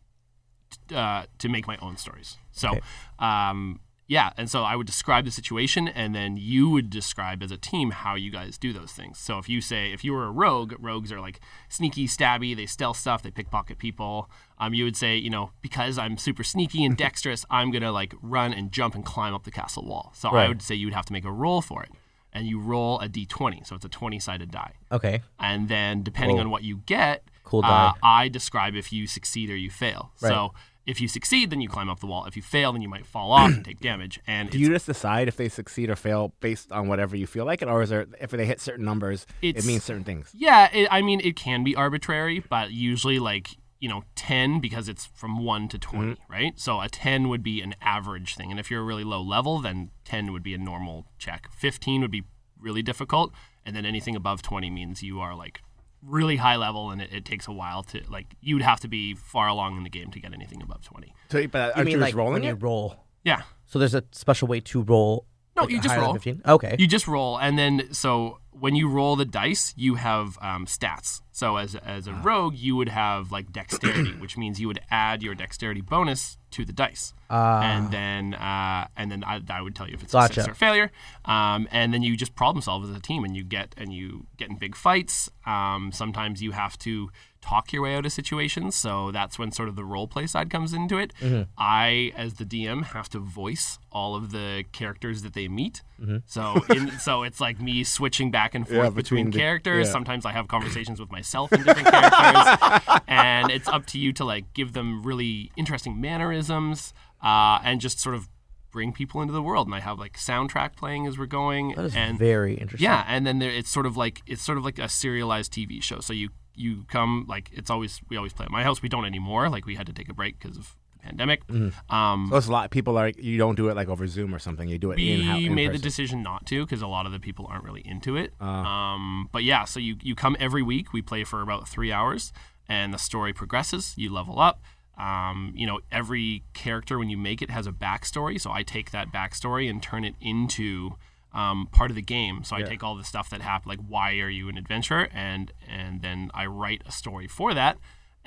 t- 0.88 0.96
uh, 0.96 1.26
to 1.40 1.50
make 1.50 1.68
my 1.68 1.78
own 1.82 1.98
stories. 1.98 2.38
So 2.52 2.70
Okay. 2.70 2.82
um 3.20 3.82
yeah, 4.08 4.32
and 4.38 4.50
so 4.50 4.62
I 4.62 4.76
would 4.76 4.86
describe 4.86 5.26
the 5.26 5.32
situation 5.32 5.88
and 5.88 6.14
then 6.14 6.38
you 6.38 6.70
would 6.70 6.90
describe 6.92 7.42
as 7.42 7.50
a 7.50 7.58
team 7.58 7.90
how 7.90 8.14
you 8.14 8.30
guys 8.30 8.58
do 8.58 8.72
those 8.72 8.92
things. 8.92 9.18
So 9.18 9.40
if 9.40 9.50
you 9.50 9.62
say 9.62 9.92
if 9.92 10.04
you 10.04 10.14
were 10.14 10.26
a 10.26 10.32
rogue, 10.32 10.74
rogues 10.80 11.12
are 11.12 11.20
like 11.20 11.40
sneaky, 11.70 12.08
stabby, 12.08 12.56
they 12.56 12.68
steal 12.68 12.94
stuff, 12.94 13.24
they 13.24 13.32
pickpocket 13.32 13.80
people. 13.80 14.30
Um, 14.60 14.76
you 14.76 14.84
would 14.84 14.96
say, 14.96 15.18
you 15.18 15.32
know, 15.32 15.52
because 15.62 15.98
I'm 15.98 16.18
super 16.18 16.44
sneaky 16.44 16.86
and 16.86 16.96
dexterous, 17.06 17.46
I'm 17.50 17.72
gonna 17.72 17.92
like 17.92 18.14
run 18.22 18.54
and 18.54 18.72
jump 18.72 18.94
and 18.94 19.04
climb 19.04 19.34
up 19.34 19.44
the 19.44 19.52
castle 19.52 19.86
wall. 19.86 20.12
So 20.14 20.30
I 20.30 20.48
would 20.48 20.62
say 20.62 20.76
you 20.76 20.86
would 20.88 20.94
have 20.94 21.06
to 21.06 21.14
make 21.14 21.26
a 21.26 21.32
roll 21.32 21.62
for 21.62 21.82
it. 21.82 21.90
And 22.32 22.46
you 22.48 22.60
roll 22.60 23.00
a 23.00 23.08
d20, 23.08 23.66
so 23.66 23.78
it's 23.78 23.86
a 23.86 23.90
20 23.90 24.20
sided 24.20 24.52
die. 24.52 24.74
Okay. 24.92 25.22
And 25.40 25.70
then 25.70 26.04
depending 26.04 26.36
Whoa. 26.36 26.44
on 26.44 26.50
what 26.50 26.64
you 26.64 26.82
get, 26.86 27.24
Cool 27.46 27.64
uh. 27.64 27.94
I 28.04 28.28
describe 28.28 28.76
if 28.76 28.92
you 28.92 29.08
succeed 29.08 29.50
or 29.50 29.56
you 29.56 29.70
fail. 29.70 30.12
Right. 30.20 30.30
So 30.30 30.54
if 30.86 31.02
you 31.02 31.08
succeed, 31.08 31.50
then 31.50 31.62
you 31.62 31.68
climb 31.70 31.90
up 31.90 32.00
the 32.00 32.06
wall. 32.06 32.26
If 32.26 32.36
you 32.36 32.42
fail, 32.44 32.72
then 32.74 32.82
you 32.82 32.90
might 32.90 33.06
fall 33.06 33.32
off 33.32 33.52
and 33.52 33.66
take 33.66 33.80
damage. 33.92 34.20
And 34.28 34.50
Do 34.50 34.60
you 34.60 34.70
just 34.70 34.86
decide 34.86 35.28
if 35.28 35.36
they 35.36 35.50
succeed 35.50 35.90
or 35.90 35.96
fail 35.96 36.34
based 36.42 36.72
on 36.72 36.88
whatever 36.88 37.16
you 37.16 37.26
feel 37.28 37.46
like 37.46 37.62
it, 37.62 37.68
or 37.68 37.82
is 37.82 37.90
there 37.90 38.06
if 38.22 38.30
they 38.32 38.46
hit 38.46 38.60
certain 38.62 38.86
numbers, 38.86 39.26
it 39.42 39.66
means 39.66 39.84
certain 39.84 40.04
things? 40.04 40.30
yeah, 40.34 40.70
it, 40.74 40.88
I 40.92 41.02
mean, 41.02 41.20
it 41.24 41.36
can 41.36 41.64
be 41.64 41.76
arbitrary, 41.76 42.40
but 42.50 42.72
usually 42.72 43.18
like, 43.20 43.50
you 43.80 43.90
know, 43.90 44.04
10 44.16 44.60
because 44.62 44.88
it's 44.88 45.06
from 45.06 45.44
1 45.44 45.68
to 45.70 45.78
20, 45.80 46.06
Mm-hmm. 46.14 46.32
right? 46.32 46.60
So 46.60 46.80
a 46.82 46.88
10 46.88 47.30
would 47.30 47.44
be 47.44 47.62
an 47.62 47.76
average 47.82 48.36
thing. 48.36 48.52
And 48.52 48.60
if 48.60 48.70
you're 48.72 48.82
a 48.82 48.86
really 48.86 49.04
low 49.04 49.22
level, 49.22 49.60
then 49.60 49.92
10 50.06 50.32
would 50.34 50.44
be 50.44 50.54
a 50.54 50.58
normal 50.58 51.08
check. 51.18 51.50
15 51.52 52.02
would 52.02 52.12
be 52.12 52.24
really 52.60 52.82
difficult. 52.82 53.34
And 53.66 53.76
then 53.76 53.86
anything 53.86 54.16
above 54.16 54.42
20 54.44 54.70
means 54.70 55.02
you 55.04 55.20
are 55.20 55.36
like 55.36 55.62
really 56.06 56.36
high 56.38 56.56
level 56.56 56.92
and 56.92 57.02
it, 57.02 57.10
it 57.12 57.26
takes 57.26 57.48
a 57.48 57.52
while 57.52 57.84
to 57.84 58.02
like 58.10 58.36
you'd 58.42 58.62
have 58.62 58.80
to 58.82 58.88
be 58.88 59.14
far 59.16 59.48
along 59.48 59.78
in 59.78 59.84
the 59.84 59.90
game 59.90 60.12
to 60.12 60.20
get 60.20 60.34
anything 60.34 60.62
above 60.62 60.84
20 60.84 61.14
So, 61.32 61.48
but 61.48 61.76
I 61.76 61.80
you, 61.80 61.86
mean, 61.86 62.00
like 62.00 62.16
rolling 62.16 62.34
when 62.34 62.44
you 62.44 62.54
roll. 62.54 62.96
yeah 63.24 63.42
So 63.66 63.80
there's 63.80 63.96
a 63.96 64.04
special 64.12 64.48
way 64.48 64.60
to 64.62 64.82
roll. 64.84 65.26
No, 65.56 65.64
like, 65.64 65.72
you 65.72 65.80
just 65.82 65.96
roll. 65.98 66.14
15? 66.14 66.42
Okay. 66.46 66.76
you 66.80 66.88
just 66.88 67.08
roll 67.08 67.38
and 67.38 67.58
then 67.58 67.88
so 67.92 68.40
when 68.52 68.74
you 68.76 68.88
roll 68.90 69.16
the 69.18 69.26
dice 69.26 69.74
you 69.78 69.96
have 69.96 70.38
um, 70.42 70.66
stats 70.66 71.22
so 71.32 71.58
as, 71.58 71.76
as 71.76 72.08
a 72.08 72.12
Ah. 72.12 72.22
rogue 72.24 72.56
you 72.56 72.76
would 72.76 72.90
have 72.90 73.32
like 73.32 73.52
dexterity 73.52 74.12
which 74.20 74.38
means 74.38 74.60
you 74.60 74.68
would 74.68 74.80
add 74.92 75.22
your 75.24 75.36
dexterity 75.36 75.82
bonus 75.82 76.38
to 76.52 76.64
the 76.66 76.72
dice 76.74 77.14
Ah. 77.30 77.62
and 77.64 77.92
then 77.92 78.34
uh, 78.34 78.88
and 78.96 79.12
then 79.12 79.24
I, 79.26 79.42
I 79.50 79.62
would 79.62 79.76
tell 79.76 79.88
you 79.88 79.94
if 79.96 80.04
it's 80.04 80.14
a 80.14 80.22
success 80.28 80.48
or 80.48 80.54
failure 80.56 80.92
um, 81.26 81.68
and 81.72 81.94
then 81.94 82.02
you 82.02 82.16
just 82.18 82.36
problem 82.36 82.62
solve 82.62 82.84
as 82.90 82.96
a 82.96 83.00
team 83.02 83.24
and 83.26 83.36
you 83.36 83.44
get 83.44 83.74
and 83.78 83.92
you 83.94 84.26
get 84.38 84.50
in 84.50 84.58
big 84.58 84.76
fights 84.76 85.30
um, 85.46 85.92
sometimes 85.94 86.42
you 86.42 86.52
have 86.52 86.78
to 86.80 87.10
talk 87.48 87.72
your 87.74 87.84
way 87.84 87.94
out 87.96 88.06
of 88.06 88.12
situations 88.12 88.76
so 88.76 89.12
that's 89.12 89.38
when 89.38 89.52
sort 89.52 89.70
of 89.70 89.76
the 89.76 89.86
role 89.86 90.08
play 90.08 90.26
side 90.26 90.50
comes 90.50 90.74
into 90.74 90.98
it 90.98 91.14
Mm-hmm. 91.22 91.44
i 91.58 92.12
as 92.18 92.34
the 92.36 92.46
dm 92.46 92.84
have 92.96 93.08
to 93.10 93.20
voice 93.20 93.78
all 93.92 94.16
of 94.16 94.32
the 94.32 94.64
characters 94.72 95.22
that 95.22 95.34
they 95.34 95.48
meet 95.48 95.82
Mm-hmm. 96.02 96.18
so 96.26 96.42
in, 96.76 96.92
so 97.08 97.24
it's 97.24 97.40
like 97.40 97.62
me 97.62 97.84
switching 97.84 98.30
back 98.32 98.56
and 98.56 98.68
forth 98.68 98.78
Yeah, 98.84 98.90
between, 98.90 99.26
between 99.28 99.32
the- 99.32 99.38
characters 99.40 99.88
yeah. 99.88 99.94
sometimes 99.94 100.26
i 100.26 100.32
have 100.32 100.48
conversations 100.48 101.00
with 101.00 101.12
myself 101.12 101.54
in 101.54 101.62
different 101.64 101.88
characters 101.88 103.00
and 103.08 103.52
it's 103.52 103.68
up 103.68 103.86
to 103.88 104.00
you 104.00 104.12
to 104.14 104.26
like 104.26 104.46
give 104.54 104.74
them 104.74 105.04
really 105.04 105.52
interesting 105.56 106.02
mannerisms 106.02 106.94
uh, 107.24 107.60
and 107.64 107.80
just 107.80 108.00
sort 108.00 108.16
of 108.16 108.28
bring 108.72 108.92
people 108.92 109.22
into 109.22 109.32
the 109.34 109.42
world 109.42 109.68
and 109.68 109.76
i 109.76 109.80
have 109.80 109.98
like 110.00 110.18
soundtrack 110.18 110.76
playing 110.76 111.08
as 111.08 111.18
we're 111.18 111.26
going 111.26 111.74
that 111.76 111.86
is 111.86 111.96
and 111.96 112.20
very 112.20 112.56
interesting. 112.56 112.84
yeah 112.84 113.06
and 113.08 113.26
then 113.26 113.40
there, 113.40 113.50
it's 113.50 113.70
sort 113.70 113.86
of 113.86 113.96
like 113.96 114.22
it's 114.28 114.42
sort 114.42 114.58
of 114.58 114.66
like 114.66 114.78
a 114.80 114.90
serialized 114.90 115.54
tv 115.54 115.82
show 115.82 116.00
so 116.00 116.12
you 116.12 116.28
you 116.56 116.86
come 116.90 117.26
like 117.28 117.50
it's 117.54 117.70
always 117.70 118.02
we 118.10 118.18
always 118.18 118.34
play 118.34 118.46
at 118.46 118.52
my 118.52 118.64
house 118.64 118.82
we 118.82 118.90
don't 118.90 119.06
anymore 119.06 119.50
like 119.50 119.66
we 119.66 119.76
had 119.76 119.86
to 119.88 119.94
take 119.94 120.10
a 120.10 120.14
break 120.14 120.40
because 120.40 120.58
of 120.58 120.76
the 120.94 121.00
pandemic 121.04 121.42
um 121.90 122.28
So 122.32 122.38
it's 122.38 122.48
a 122.48 122.52
lot. 122.52 122.72
People 122.72 122.98
are 122.98 123.10
you 123.10 123.38
don't 123.38 123.56
do 123.56 123.70
it 123.70 123.76
like 123.76 123.90
over 123.90 124.08
Zoom 124.08 124.34
or 124.34 124.40
something. 124.40 124.68
You 124.68 124.80
do 124.80 124.92
it 124.92 124.98
in 125.00 125.28
we 125.36 125.46
in 125.46 125.56
made 125.56 125.72
the 125.72 125.78
decision 125.78 126.24
not 126.24 126.46
to 126.48 126.66
because 126.66 126.82
a 126.82 126.88
lot 126.88 127.06
of 127.06 127.12
the 127.12 127.20
people 127.20 127.46
aren't 127.48 127.64
really 127.64 127.84
into 127.86 128.18
it. 128.18 128.34
Uh. 128.42 128.46
Um, 128.46 129.30
but 129.32 129.44
yeah, 129.44 129.66
so 129.66 129.80
you 129.80 129.98
you 130.02 130.16
come 130.16 130.36
every 130.40 130.64
week. 130.64 130.94
We 130.94 131.02
play 131.04 131.24
for 131.24 131.42
about 131.42 131.68
three 131.68 131.92
hours, 131.92 132.34
and 132.68 132.92
the 132.94 132.98
story 132.98 133.34
progresses. 133.34 133.94
You 133.98 134.12
level 134.12 134.40
up. 134.40 134.62
Um, 134.98 135.52
you 135.56 135.68
know, 135.68 135.82
every 135.92 136.44
character 136.54 136.98
when 136.98 137.10
you 137.10 137.18
make 137.18 137.42
it 137.42 137.52
has 137.52 137.68
a 137.68 137.72
backstory. 137.72 138.40
So 138.40 138.52
I 138.52 138.64
take 138.64 138.92
that 138.92 139.12
backstory 139.12 139.70
and 139.70 139.84
turn 139.84 140.06
it 140.06 140.16
into 140.22 140.96
um, 141.36 141.68
part 141.72 141.92
of 141.92 141.96
the 141.96 142.02
game. 142.02 142.44
So 142.44 142.56
I 142.56 142.62
take 142.64 142.82
all 142.84 142.96
the 142.96 143.04
stuff 143.04 143.30
that 143.30 143.42
happened, 143.42 143.70
like 143.78 143.86
why 143.88 144.14
are 144.20 144.30
you 144.30 144.50
an 144.50 144.58
adventurer, 144.58 145.10
and 145.14 145.52
and 145.70 146.02
then 146.02 146.32
I 146.34 146.46
write 146.48 146.82
a 146.88 146.92
story 146.92 147.28
for 147.28 147.54
that. 147.54 147.78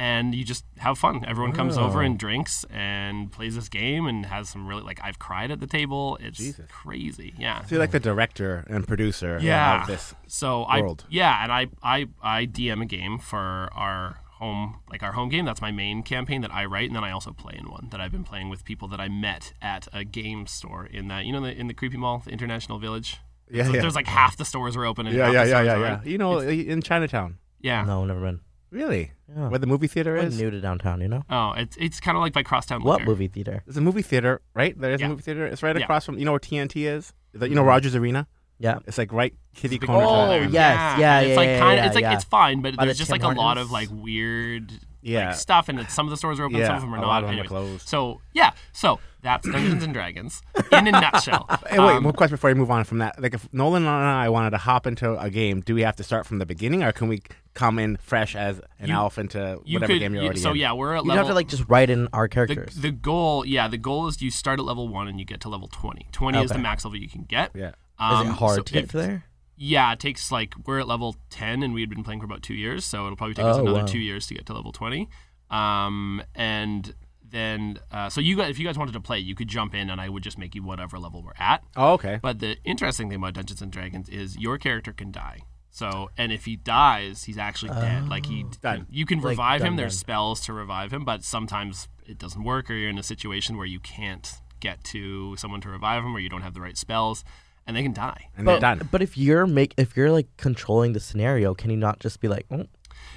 And 0.01 0.33
you 0.33 0.45
just 0.45 0.65
have 0.77 0.97
fun. 0.97 1.25
Everyone 1.27 1.53
comes 1.53 1.77
over 1.77 1.99
Oh. 2.03 2.07
and 2.07 2.17
drinks 2.17 2.65
and 2.71 3.33
plays 3.33 3.57
this 3.57 3.69
game 3.69 4.07
and 4.07 4.27
has 4.27 4.49
some 4.49 4.69
really 4.69 4.83
like 4.85 5.01
I've 5.03 5.19
cried 5.19 5.51
at 5.51 5.59
the 5.59 5.67
table. 5.67 6.17
It's 6.21 6.39
Jesus. 6.39 6.67
crazy. 6.71 7.35
Yeah. 7.37 7.63
So 7.63 7.71
you're 7.75 7.81
like 7.81 7.91
the 7.91 7.99
director 7.99 8.65
and 8.71 8.87
producer 8.87 9.41
Yeah. 9.43 9.81
of 9.81 9.89
this. 9.89 10.15
So 10.29 10.63
I 10.65 10.83
yeah, 11.09 11.43
and 11.43 11.51
I 11.51 11.67
I 11.83 12.07
I 12.23 12.47
DM 12.47 12.81
a 12.83 12.87
game 12.87 13.19
for 13.19 13.69
our 13.73 14.21
home 14.39 14.81
like 14.91 15.03
our 15.03 15.13
home 15.13 15.29
game. 15.29 15.45
That's 15.45 15.61
my 15.61 15.71
main 15.71 16.03
campaign 16.03 16.41
that 16.43 16.53
I 16.53 16.65
write, 16.65 16.89
and 16.89 16.97
then 16.97 17.05
I 17.05 17.11
also 17.11 17.33
play 17.33 17.55
in 17.59 17.71
one 17.71 17.89
that 17.91 18.01
I've 18.01 18.13
been 18.13 18.25
playing 18.25 18.49
with 18.49 18.65
people 18.65 18.89
that 18.89 19.01
I 19.01 19.09
met 19.09 19.53
at 19.63 19.87
a 19.93 20.05
game 20.05 20.47
store 20.47 20.87
in 20.87 21.09
that 21.09 21.25
you 21.27 21.33
know 21.33 21.41
the, 21.41 21.53
in 21.55 21.67
the 21.69 21.75
creepy 21.75 21.97
mall, 21.97 22.23
the 22.25 22.31
International 22.31 22.79
Village. 22.79 23.19
Yeah, 23.51 23.65
So 23.65 23.73
yeah. 23.75 23.81
There's 23.81 23.95
like 23.95 24.07
half 24.07 24.37
the 24.37 24.45
stores 24.45 24.77
are 24.77 24.85
open. 24.85 25.07
And 25.07 25.17
yeah, 25.17 25.25
half 25.27 25.33
yeah, 25.35 25.45
the 25.45 25.51
yeah, 25.51 25.55
stores 25.63 25.67
yeah, 25.67 25.89
aren't. 25.91 26.05
yeah. 26.07 26.11
You 26.13 26.19
know, 26.19 26.39
uh, 26.39 26.43
in 26.43 26.83
Chinatown. 26.83 27.39
Yeah. 27.61 27.83
No, 27.85 28.05
never 28.05 28.21
been. 28.21 28.41
Really? 28.71 29.13
Yeah. 29.35 29.49
Where 29.49 29.59
the 29.59 29.67
movie 29.67 29.87
theater 29.87 30.19
I'm 30.19 30.27
is? 30.27 30.39
new 30.39 30.51
to 30.51 30.61
downtown, 30.61 31.01
you 31.01 31.09
know? 31.09 31.25
Oh, 31.31 31.53
it's 31.57 31.75
it's 31.79 31.99
kind 32.01 32.17
of 32.19 32.21
like 32.21 32.35
by 32.35 32.43
Crosstown. 32.43 32.83
What 32.83 32.99
Liquor. 33.01 33.11
movie 33.11 33.29
theater? 33.29 33.63
There's 33.65 33.79
a 33.79 33.81
movie 33.81 34.03
theater, 34.03 34.43
right? 34.55 34.79
There 34.79 34.93
is 34.93 35.01
Yeah. 35.01 35.07
a 35.07 35.11
movie 35.11 35.23
theater. 35.23 35.47
It's 35.47 35.63
right 35.63 35.75
Yeah. 35.75 35.85
across 35.85 36.05
from, 36.05 36.19
you 36.19 36.27
know 36.27 36.33
where 36.33 36.39
T&T 36.39 36.87
is? 36.87 37.15
Is 37.33 37.41
that, 37.41 37.49
you 37.49 37.55
know 37.55 37.63
mm-hmm. 37.63 37.69
Rogers 37.69 37.95
Arena? 37.95 38.27
Yeah. 38.59 38.79
It's 38.87 38.99
like 38.99 39.13
right 39.13 39.35
kitty 39.55 39.79
Big 39.79 39.87
corner. 39.89 40.03
to 40.03 40.09
Oh, 40.09 40.29
that. 40.29 40.51
yes, 40.51 40.99
yeah, 40.99 41.19
and 41.19 41.27
It's 41.27 41.31
yeah, 41.31 41.37
like 41.37 41.47
yeah, 41.49 41.59
kind 41.59 41.73
of 41.73 41.77
yeah, 41.79 41.87
it's 41.87 41.95
like 41.95 42.03
yeah. 42.03 42.15
it's 42.15 42.25
fine, 42.25 42.61
but 42.63 42.77
By 42.77 42.85
there's 42.85 42.97
the 42.97 43.01
just 43.03 43.11
Tim 43.11 43.21
like 43.23 43.37
a 43.37 43.39
lot 43.41 43.59
of 43.59 43.71
like 43.71 43.89
weird 43.91 44.73
Yeah. 45.03 45.27
like, 45.29 45.37
stuff, 45.37 45.69
and 45.69 45.81
it's, 45.81 45.95
some 45.95 46.07
of 46.07 46.11
the 46.11 46.17
stores 46.17 46.39
are 46.41 46.45
open, 46.45 46.57
Yeah, 46.59 46.67
some 46.69 46.77
of 46.77 46.83
them 46.83 46.95
are 46.95 46.99
a 46.99 47.01
not. 47.01 47.07
lot 47.07 47.25
of 47.25 47.31
them 47.31 47.41
are 47.41 47.45
closed. 47.45 47.89
So 47.89 48.21
yeah, 48.33 48.51
so 48.73 48.99
that's 49.23 49.49
Dungeons 49.49 49.83
and 49.83 49.93
Dragons 49.93 50.43
in 50.73 50.87
a 50.87 50.91
nutshell. 50.93 51.47
Hey, 51.69 51.79
wait, 51.79 51.97
Um, 51.97 52.05
one 52.05 52.15
question 52.15 52.35
before 52.37 52.51
I 52.51 52.55
move 52.55 52.71
on 52.71 52.85
from 52.85 52.99
that. 52.99 53.21
Like, 53.21 53.35
if 53.35 53.49
Nolan 53.53 53.83
and 53.83 53.91
I 53.91 54.29
wanted 54.29 54.51
to 54.51 54.59
hop 54.59 54.87
into 54.87 55.19
a 55.19 55.29
game, 55.29 55.61
do 55.61 55.75
we 55.75 55.83
have 55.83 55.97
to 55.97 56.05
start 56.05 56.25
from 56.27 56.39
the 56.39 56.47
beginning, 56.47 56.83
or 56.85 56.93
can 56.93 57.09
we 57.09 57.23
come 57.55 57.79
in 57.81 57.97
fresh 57.97 58.37
as 58.37 58.61
an 58.79 58.89
You- 58.89 58.95
elf 58.95 59.19
into 59.19 59.61
you 59.65 59.75
whatever 59.77 59.93
could 59.95 59.99
game 59.99 60.15
you're 60.15 60.23
you- 60.23 60.29
already 60.29 60.41
so 60.41 60.51
in? 60.51 60.57
yeah, 60.57 60.73
we're 60.73 60.95
at 60.95 61.03
You'd 61.05 61.09
level. 61.09 61.25
have 61.25 61.31
to 61.33 61.35
like 61.35 61.49
just 61.49 61.65
write 61.69 61.91
in 61.91 62.09
our 62.13 62.29
characters. 62.29 62.77
the 62.77 62.93
goal, 62.93 63.45
yeah, 63.45 63.67
the 63.67 63.77
goal 63.79 64.07
is 64.07 64.23
you 64.23 64.31
start 64.31 64.61
at 64.61 64.65
level 64.65 64.87
one 64.89 65.09
and 65.09 65.19
you 65.19 65.25
get 65.25 65.41
to 65.41 65.49
level 65.49 65.67
twenty. 65.69 66.07
Twenty 66.13 66.39
is 66.41 66.51
the 66.53 66.59
max 66.59 66.85
level 66.85 66.99
you 66.99 67.09
can 67.09 67.23
get. 67.25 67.51
Yeah. 67.55 67.73
Is 68.01 68.21
Um, 68.21 68.29
it 68.29 68.33
hard 68.33 68.57
so 68.57 68.63
to 68.63 68.73
get 68.73 68.91
to 68.91 68.97
there? 68.97 69.25
Yeah, 69.57 69.93
it 69.93 69.99
takes 69.99 70.31
like 70.31 70.55
we're 70.67 70.79
at 70.79 70.87
level 70.87 71.17
ten 71.31 71.63
and 71.65 71.75
we'd 71.75 71.91
been 71.91 72.05
playing 72.05 72.21
for 72.21 72.27
about 72.27 72.43
two 72.43 72.55
years, 72.55 72.85
so 72.85 73.05
it'll 73.07 73.17
probably 73.17 73.35
take 73.35 73.45
us 73.45 73.57
Oh, 73.57 73.63
another 73.63 73.81
wow. 73.81 73.87
two 73.87 73.99
years 73.99 74.27
to 74.29 74.35
get 74.35 74.47
to 74.47 74.53
level 74.55 74.71
twenty. 74.73 75.09
Um, 75.51 76.23
and 76.35 76.95
then 77.31 77.79
uh, 77.91 78.09
so 78.09 78.21
you 78.21 78.37
guys, 78.37 78.51
if 78.51 78.59
you 78.59 78.67
guys 78.67 78.79
wanted 78.79 78.93
to 78.93 79.01
play, 79.01 79.19
you 79.19 79.35
could 79.35 79.49
jump 79.49 79.75
in 79.75 79.91
and 79.91 80.01
I 80.01 80.09
would 80.09 80.23
just 80.23 80.39
make 80.39 80.55
you 80.55 80.63
whatever 80.63 80.99
level 80.99 81.23
we're 81.23 81.33
at. 81.39 81.63
Oh, 81.77 81.95
okay. 81.95 82.19
But 82.23 82.39
the 82.39 82.57
interesting 82.65 83.09
thing 83.09 83.17
about 83.17 83.35
Dungeons 83.35 83.61
and 83.61 83.73
Dragons 83.73 84.09
is 84.09 84.39
your 84.39 84.59
character 84.59 84.93
can 84.93 85.11
die. 85.11 85.41
So, 85.71 86.11
and 86.17 86.33
if 86.33 86.45
he 86.47 86.57
dies, 86.57 87.25
he's 87.25 87.39
actually 87.39 87.71
dead. 87.73 88.09
Like 88.09 88.27
he, 88.27 88.45
Done. 88.63 88.87
you 88.91 89.07
can 89.07 89.19
Like, 89.21 89.31
revive 89.31 89.61
done, 89.61 89.69
him. 89.73 89.77
There's 89.77 89.95
done. 89.95 90.01
spells 90.01 90.41
to 90.47 90.53
revive 90.53 90.93
him, 90.93 91.05
but 91.05 91.23
sometimes 91.23 91.89
it 92.07 92.19
doesn't 92.19 92.43
work, 92.43 92.71
or 92.71 92.75
you're 92.75 92.91
in 92.91 92.99
a 92.99 93.03
situation 93.03 93.57
where 93.57 93.67
you 93.67 93.79
can't 93.79 94.33
get 94.61 94.83
to 94.85 95.37
someone 95.37 95.61
to 95.61 95.69
revive 95.69 96.03
him, 96.03 96.17
or 96.17 96.21
you 96.21 96.29
don't 96.29 96.43
have 96.43 96.55
the 96.55 96.61
right 96.61 96.77
spells, 96.77 97.23
and 97.69 97.77
they 97.77 97.83
can 97.85 97.93
die. 97.93 98.31
And 98.37 98.45
But, 98.45 98.53
they're 98.61 98.75
done. 98.77 98.89
but 98.91 99.03
if 99.03 99.17
you're 99.17 99.47
make 99.47 99.75
if 99.77 99.97
you're 99.97 100.11
like 100.11 100.27
controlling 100.39 100.95
the 100.95 101.01
scenario, 101.01 101.55
can 101.55 101.71
you 101.71 101.77
not 101.77 102.01
just 102.01 102.21
be 102.21 102.27
like, 102.27 102.47
oh, 102.51 102.67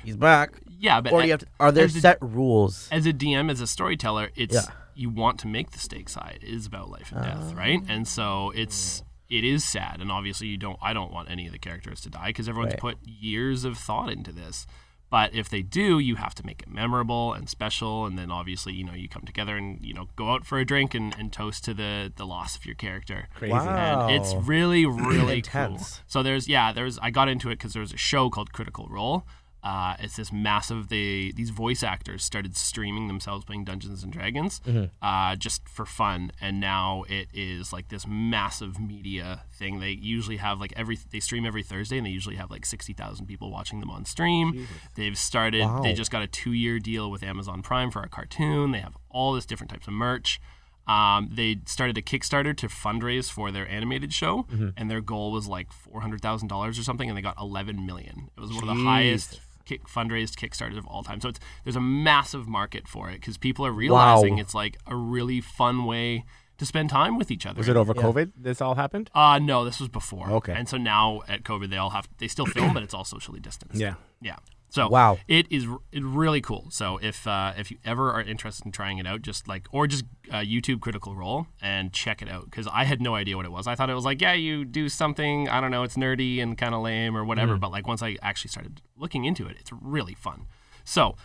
he's 0.04 0.16
back? 0.18 0.52
Yeah, 0.80 1.02
but 1.02 1.14
Or 1.14 1.24
you 1.24 1.32
have 1.32 1.40
to, 1.40 1.48
are 1.60 1.72
there 1.72 1.86
as 1.86 1.96
a- 1.96 2.02
set 2.02 2.18
rules? 2.22 2.88
as 2.92 3.06
a 3.08 3.14
DM, 3.14 3.50
as 3.50 3.62
a 3.62 3.68
storyteller, 3.68 4.30
it's 4.36 4.54
Yeah. 4.54 4.62
you 4.94 5.10
want 5.10 5.40
to 5.40 5.48
make 5.48 5.72
the 5.72 5.80
stakes 5.80 6.14
high. 6.16 6.38
It 6.42 6.44
is 6.44 6.66
about 6.68 6.90
life 6.90 7.12
and 7.12 7.24
death, 7.24 7.54
right? 7.54 7.80
Oh. 7.82 7.86
And 7.94 8.08
so 8.08 8.52
it's 8.56 9.04
it 9.30 9.46
is 9.46 9.64
sad, 9.64 10.02
and 10.02 10.12
obviously 10.12 10.48
you 10.48 10.58
don't. 10.58 10.78
I 10.82 10.92
don't 10.92 11.12
want 11.14 11.30
any 11.32 11.46
of 11.46 11.54
the 11.54 11.60
characters 11.60 12.02
to 12.02 12.10
die 12.10 12.28
because 12.28 12.50
everyone's 12.50 12.74
Right. 12.74 12.82
put 12.82 12.98
years 13.08 13.64
of 13.64 13.78
thought 13.78 14.10
into 14.12 14.34
this. 14.34 14.68
But 15.12 15.36
if 15.36 15.50
they 15.50 15.62
do, 15.62 16.00
you 16.00 16.16
have 16.16 16.34
to 16.36 16.46
make 16.46 16.62
it 16.64 16.70
memorable 16.70 17.34
and 17.34 17.50
special, 17.50 18.06
and 18.06 18.18
then 18.18 18.32
obviously 18.32 18.74
you 18.74 18.86
know 18.86 18.94
you 18.94 19.10
come 19.10 19.24
together 19.24 19.58
and 19.58 19.84
you 19.86 19.94
know 19.94 20.08
go 20.16 20.32
out 20.32 20.46
for 20.46 20.58
a 20.58 20.66
drink 20.66 20.96
and, 20.96 21.14
and 21.20 21.32
toast 21.34 21.66
to 21.66 21.74
the 21.74 22.12
the 22.16 22.26
loss 22.26 22.56
of 22.56 22.66
your 22.66 22.76
character. 22.76 23.28
Crazy. 23.36 23.52
Wow. 23.52 24.08
And 24.08 24.16
it's 24.16 24.34
really, 24.34 24.86
really 24.86 25.42
cool. 25.44 25.62
Intense. 25.62 26.02
So 26.08 26.24
there's 26.24 26.48
yeah, 26.48 26.72
there's 26.72 26.98
I 27.00 27.12
got 27.12 27.28
into 27.28 27.50
it 27.50 27.60
because 27.60 27.74
there 27.74 27.82
was 27.82 27.94
a 27.94 27.98
show 27.98 28.30
called 28.30 28.54
Critical 28.54 28.88
Role. 28.90 29.26
Uh, 29.64 29.96
it's 30.00 30.16
this 30.16 30.32
massive. 30.34 30.90
They 30.90 31.32
these 31.36 31.52
voice 31.52 31.84
actors 31.84 32.24
started 32.24 32.58
streaming 32.58 33.08
themselves 33.08 33.46
playing 33.46 33.66
Dungeons 33.66 34.04
and 34.04 34.12
Dragons, 34.12 34.60
uh, 35.02 35.36
just 35.36 35.70
for 35.70 35.86
fun, 35.86 36.32
and 36.42 36.60
now 36.60 37.04
it 37.08 37.28
is 37.34 37.72
like 37.72 37.90
this 37.90 38.08
massive 38.08 38.80
media 38.80 39.44
thing. 39.54 39.80
They 39.80 39.92
usually 39.92 40.38
have 40.38 40.60
like 40.60 40.74
every 40.76 40.98
they 41.12 41.20
stream 41.20 41.46
every 41.46 41.62
Thursday, 41.62 41.98
and 41.98 42.06
they 42.08 42.12
usually 42.12 42.38
have 42.38 42.50
like 42.50 42.66
sixty 42.66 42.94
thousand 42.94 43.28
people 43.28 43.52
watching 43.52 43.80
them 43.82 43.92
on 43.92 44.06
stream. 44.06 44.68
They've 44.96 45.18
started. 45.18 45.62
Wow. 45.62 45.82
They 45.84 45.94
just 45.94 46.10
got 46.12 46.24
a 46.24 46.28
two 46.28 46.54
year 46.54 46.80
deal 46.80 47.12
with 47.12 47.22
Amazon 47.22 47.62
Prime 47.62 47.92
for 47.92 48.02
a 48.02 48.10
cartoon. 48.10 48.72
They 48.72 48.80
have 48.80 48.98
all 49.12 49.34
this 49.34 49.46
different 49.46 49.70
types 49.70 49.86
of 49.88 49.94
merch. 49.94 50.42
Um, 50.88 51.30
they 51.32 51.58
started 51.68 51.96
a 51.98 52.02
Kickstarter 52.02 52.58
to 52.58 52.68
fundraise 52.68 53.32
for 53.32 53.52
their 53.52 53.70
animated 53.70 54.12
show, 54.12 54.48
and 54.76 54.90
their 54.90 55.02
goal 55.02 55.32
was 55.32 55.48
like 55.48 55.72
four 55.72 56.02
hundred 56.02 56.22
thousand 56.22 56.48
dollars 56.48 56.80
or 56.80 56.84
something, 56.84 57.08
and 57.08 57.16
they 57.16 57.22
got 57.22 57.36
eleven 57.40 57.86
million. 57.86 58.32
It 58.36 58.42
was 58.42 58.52
one 58.52 58.64
of 58.68 58.76
the 58.76 58.84
highest 58.84 59.40
kick, 59.66 59.88
fundraised 59.88 60.36
Kickstarters 60.36 60.78
of 60.78 60.86
all 60.88 61.04
time. 61.04 61.22
So 61.22 61.30
it's 61.30 61.40
there's 61.64 61.76
a 61.76 61.82
massive 61.82 62.48
market 62.48 62.88
for 62.88 63.10
it 63.10 63.16
because 63.16 63.38
people 63.38 63.66
are 63.66 63.72
realizing 63.72 64.38
it's 64.38 64.56
like 64.56 64.78
a 64.88 64.96
really 64.96 65.42
fun 65.42 65.86
way 65.86 66.26
to 66.58 66.66
spend 66.66 66.90
time 66.90 67.18
with 67.18 67.32
each 67.32 67.46
other. 67.46 67.58
Was 67.58 67.68
it 67.70 67.76
over 67.76 67.94
Yeah. 67.96 68.02
COVID? 68.04 68.32
This 68.38 68.62
all 68.62 68.76
happened? 68.76 69.10
Uh 69.16 69.40
no, 69.40 69.66
this 69.66 69.80
was 69.80 69.90
before. 69.90 70.30
Okay. 70.30 70.54
And 70.54 70.70
so 70.70 70.78
now 70.78 71.22
at 71.28 71.44
COVID, 71.44 71.70
they 71.70 71.78
all 71.78 71.90
have 71.92 72.08
they 72.20 72.28
still 72.28 72.46
film, 72.46 72.74
but 72.74 72.84
it's 72.84 72.94
all 72.94 73.06
socially 73.06 73.40
distanced. 73.40 73.80
Yeah. 73.80 73.96
Yeah. 74.22 74.36
So 74.72 74.88
Wow. 74.88 75.20
it 75.28 75.46
is 75.52 75.68
really 75.94 76.40
cool. 76.40 76.68
So 76.72 76.98
if 77.04 77.28
uh, 77.28 77.52
if 77.58 77.72
you 77.72 77.78
ever 77.84 78.12
are 78.12 78.22
interested 78.22 78.66
in 78.66 78.72
trying 78.72 79.00
it 79.00 79.06
out, 79.06 79.22
just 79.22 79.46
like 79.48 79.68
or 79.72 79.86
just 79.86 80.06
uh, 80.32 80.38
YouTube 80.38 80.80
Critical 80.80 81.14
Role 81.14 81.48
and 81.62 81.92
check 81.92 82.22
it 82.22 82.30
out 82.30 82.46
because 82.46 82.68
I 82.72 82.86
had 82.86 83.02
no 83.02 83.14
idea 83.14 83.36
what 83.36 83.46
it 83.46 83.52
was. 83.52 83.68
I 83.68 83.76
thought 83.76 83.90
it 83.90 83.94
was 83.96 84.06
like 84.06 84.22
yeah, 84.22 84.32
you 84.34 84.64
do 84.64 84.88
something 84.88 85.50
I 85.50 85.60
don't 85.60 85.72
know, 85.72 85.84
it's 85.84 85.98
nerdy 85.98 86.42
and 86.42 86.58
kind 86.58 86.74
of 86.74 86.82
lame 86.82 87.18
or 87.18 87.26
whatever. 87.26 87.58
But 87.58 87.72
like 87.72 87.86
once 87.86 88.02
I 88.02 88.16
actually 88.22 88.50
started 88.50 88.82
looking 88.98 89.26
into 89.26 89.46
it, 89.46 89.58
it's 89.60 89.72
really 89.74 90.14
fun. 90.14 90.48
So 90.86 91.16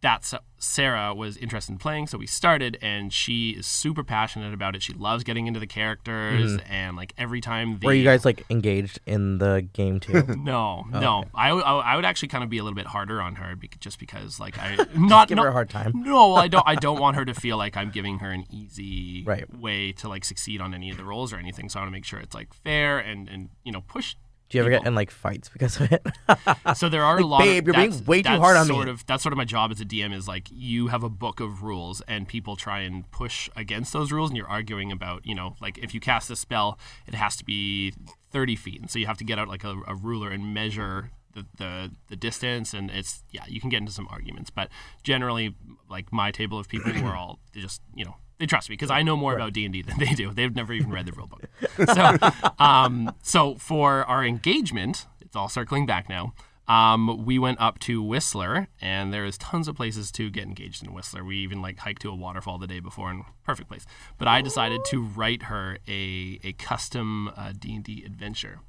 that's 0.00 0.34
Sarah 0.58 1.14
was 1.14 1.36
interested 1.36 1.72
in 1.72 1.78
playing, 1.78 2.06
so 2.06 2.18
we 2.18 2.26
started, 2.26 2.78
and 2.80 3.12
she 3.12 3.50
is 3.50 3.66
super 3.66 4.02
passionate 4.02 4.54
about 4.54 4.74
it. 4.74 4.82
She 4.82 4.92
loves 4.92 5.24
getting 5.24 5.46
into 5.46 5.60
the 5.60 5.66
characters, 5.66 6.56
mm-hmm. 6.56 6.72
and 6.72 6.96
like 6.96 7.12
every 7.18 7.40
time 7.40 7.78
the 7.78 7.86
Were 7.86 7.92
you 7.92 8.04
guys 8.04 8.24
like 8.24 8.44
engaged 8.50 8.98
in 9.06 9.38
the 9.38 9.66
game 9.72 10.00
too? 10.00 10.22
no, 10.38 10.84
no. 10.90 11.24
I 11.34 11.50
I 11.50 11.96
would 11.96 12.04
actually 12.04 12.28
kind 12.28 12.44
of 12.44 12.50
be 12.50 12.58
a 12.58 12.64
little 12.64 12.76
bit 12.76 12.86
harder 12.86 13.20
on 13.20 13.36
her 13.36 13.56
bec- 13.56 13.80
just 13.80 13.98
because, 13.98 14.40
like, 14.40 14.58
I 14.58 14.76
not 14.96 15.28
Give 15.28 15.36
no, 15.36 15.42
her 15.42 15.48
a 15.48 15.52
hard 15.52 15.70
time. 15.70 15.92
No, 16.06 16.36
I 16.36 16.48
don't. 16.48 16.66
I 16.66 16.76
don't 16.76 17.00
want 17.00 17.16
her 17.16 17.24
to 17.24 17.34
feel 17.34 17.56
like 17.56 17.76
I'm 17.76 17.90
giving 17.90 18.20
her 18.20 18.30
an 18.30 18.44
easy 18.50 19.24
Right. 19.24 19.52
way 19.58 19.92
to 19.92 20.08
like 20.08 20.24
succeed 20.24 20.60
on 20.60 20.72
any 20.72 20.90
of 20.90 20.96
the 20.96 21.04
roles 21.04 21.32
or 21.32 21.36
anything. 21.36 21.68
So 21.68 21.80
I 21.80 21.82
want 21.82 21.88
to 21.88 21.92
make 21.92 22.04
sure 22.04 22.20
it's 22.20 22.34
like 22.34 22.54
fair 22.54 22.98
and 22.98 23.28
and 23.28 23.48
you 23.64 23.72
know 23.72 23.80
push. 23.80 24.14
Do 24.48 24.58
you 24.58 24.62
ever 24.62 24.70
get 24.70 24.86
in 24.86 24.94
like 24.94 25.10
fights 25.10 25.48
because 25.48 25.80
of 25.80 25.92
it? 25.92 26.06
So 26.76 26.88
there 26.88 27.04
are 27.04 27.18
a 27.18 27.24
lot. 27.24 27.40
babe, 27.40 27.62
of, 27.62 27.66
you're 27.74 27.88
being 27.88 28.04
way 28.04 28.22
too 28.22 28.30
hard 28.30 28.56
on 28.56 28.68
me. 28.68 28.74
sort 28.74 28.88
Of, 28.88 29.06
that's 29.06 29.22
sort 29.22 29.32
of 29.32 29.36
my 29.36 29.44
job 29.44 29.70
as 29.70 29.80
a 29.80 29.84
DM 29.84 30.12
is 30.14 30.28
like 30.28 30.48
you 30.52 30.88
have 30.88 31.02
a 31.02 31.08
book 31.08 31.40
of 31.40 31.62
rules 31.62 32.02
and 32.08 32.28
people 32.28 32.56
try 32.56 32.80
and 32.80 33.10
push 33.10 33.48
against 33.56 33.92
those 33.92 34.12
rules 34.12 34.30
and 34.30 34.36
you're 34.36 34.48
arguing 34.48 34.92
about 34.92 35.24
you 35.24 35.34
know 35.34 35.54
like 35.60 35.78
if 35.78 35.94
you 35.94 36.00
cast 36.00 36.30
a 36.30 36.36
spell 36.36 36.78
it 37.06 37.14
has 37.14 37.36
to 37.36 37.44
be 37.44 37.94
30 38.30 38.56
feet 38.56 38.80
and 38.80 38.90
so 38.90 38.98
you 38.98 39.06
have 39.06 39.18
to 39.18 39.24
get 39.24 39.38
out 39.38 39.48
like 39.48 39.64
a, 39.64 39.80
a 39.86 39.94
ruler 39.94 40.30
and 40.30 40.52
measure 40.52 41.10
the, 41.34 41.46
the 41.56 41.92
the 42.08 42.16
distance 42.16 42.74
and 42.74 42.90
it's 42.90 43.22
yeah 43.30 43.44
you 43.46 43.60
can 43.60 43.70
get 43.70 43.78
into 43.78 43.92
some 43.92 44.08
arguments 44.10 44.50
but 44.50 44.68
generally 45.02 45.54
like 45.88 46.12
my 46.12 46.30
table 46.30 46.58
of 46.58 46.68
people 46.68 46.90
who 46.92 47.06
are 47.06 47.16
all 47.16 47.38
just 47.54 47.80
you 47.94 48.04
know 48.04 48.16
they 48.38 48.46
trust 48.46 48.68
me 48.68 48.74
because 48.74 48.90
I 48.90 49.02
know 49.02 49.16
more 49.16 49.34
about 49.34 49.52
D 49.52 49.64
and 49.64 49.72
D 49.72 49.82
than 49.82 49.98
they 49.98 50.14
do. 50.14 50.32
They've 50.32 50.54
never 50.54 50.72
even 50.72 50.90
read 50.90 51.06
the 51.06 51.12
rule 51.12 51.26
book. 51.26 51.44
So, 51.94 52.16
um, 52.58 53.14
so 53.22 53.54
for 53.56 54.04
our 54.04 54.24
engagement, 54.24 55.06
it's 55.20 55.36
all 55.36 55.48
circling 55.48 55.86
back 55.86 56.08
now. 56.08 56.32
Um, 56.68 57.24
we 57.24 57.38
went 57.38 57.60
up 57.60 57.78
to 57.80 58.02
Whistler, 58.02 58.68
and 58.80 59.12
there 59.12 59.24
is 59.24 59.38
tons 59.38 59.68
of 59.68 59.76
places 59.76 60.10
to 60.12 60.30
get 60.30 60.44
engaged 60.44 60.84
in 60.84 60.92
Whistler. 60.92 61.24
We 61.24 61.36
even 61.38 61.62
like 61.62 61.78
hiked 61.78 62.02
to 62.02 62.10
a 62.10 62.14
waterfall 62.14 62.58
the 62.58 62.66
day 62.66 62.80
before, 62.80 63.10
and 63.10 63.24
perfect 63.44 63.68
place. 63.68 63.86
But 64.18 64.26
I 64.26 64.40
decided 64.40 64.84
to 64.86 65.02
write 65.02 65.44
her 65.44 65.78
a 65.86 66.40
a 66.42 66.52
custom 66.54 67.28
uh, 67.36 67.52
D 67.58 67.76
and 67.76 67.84
D 67.84 68.02
adventure. 68.04 68.60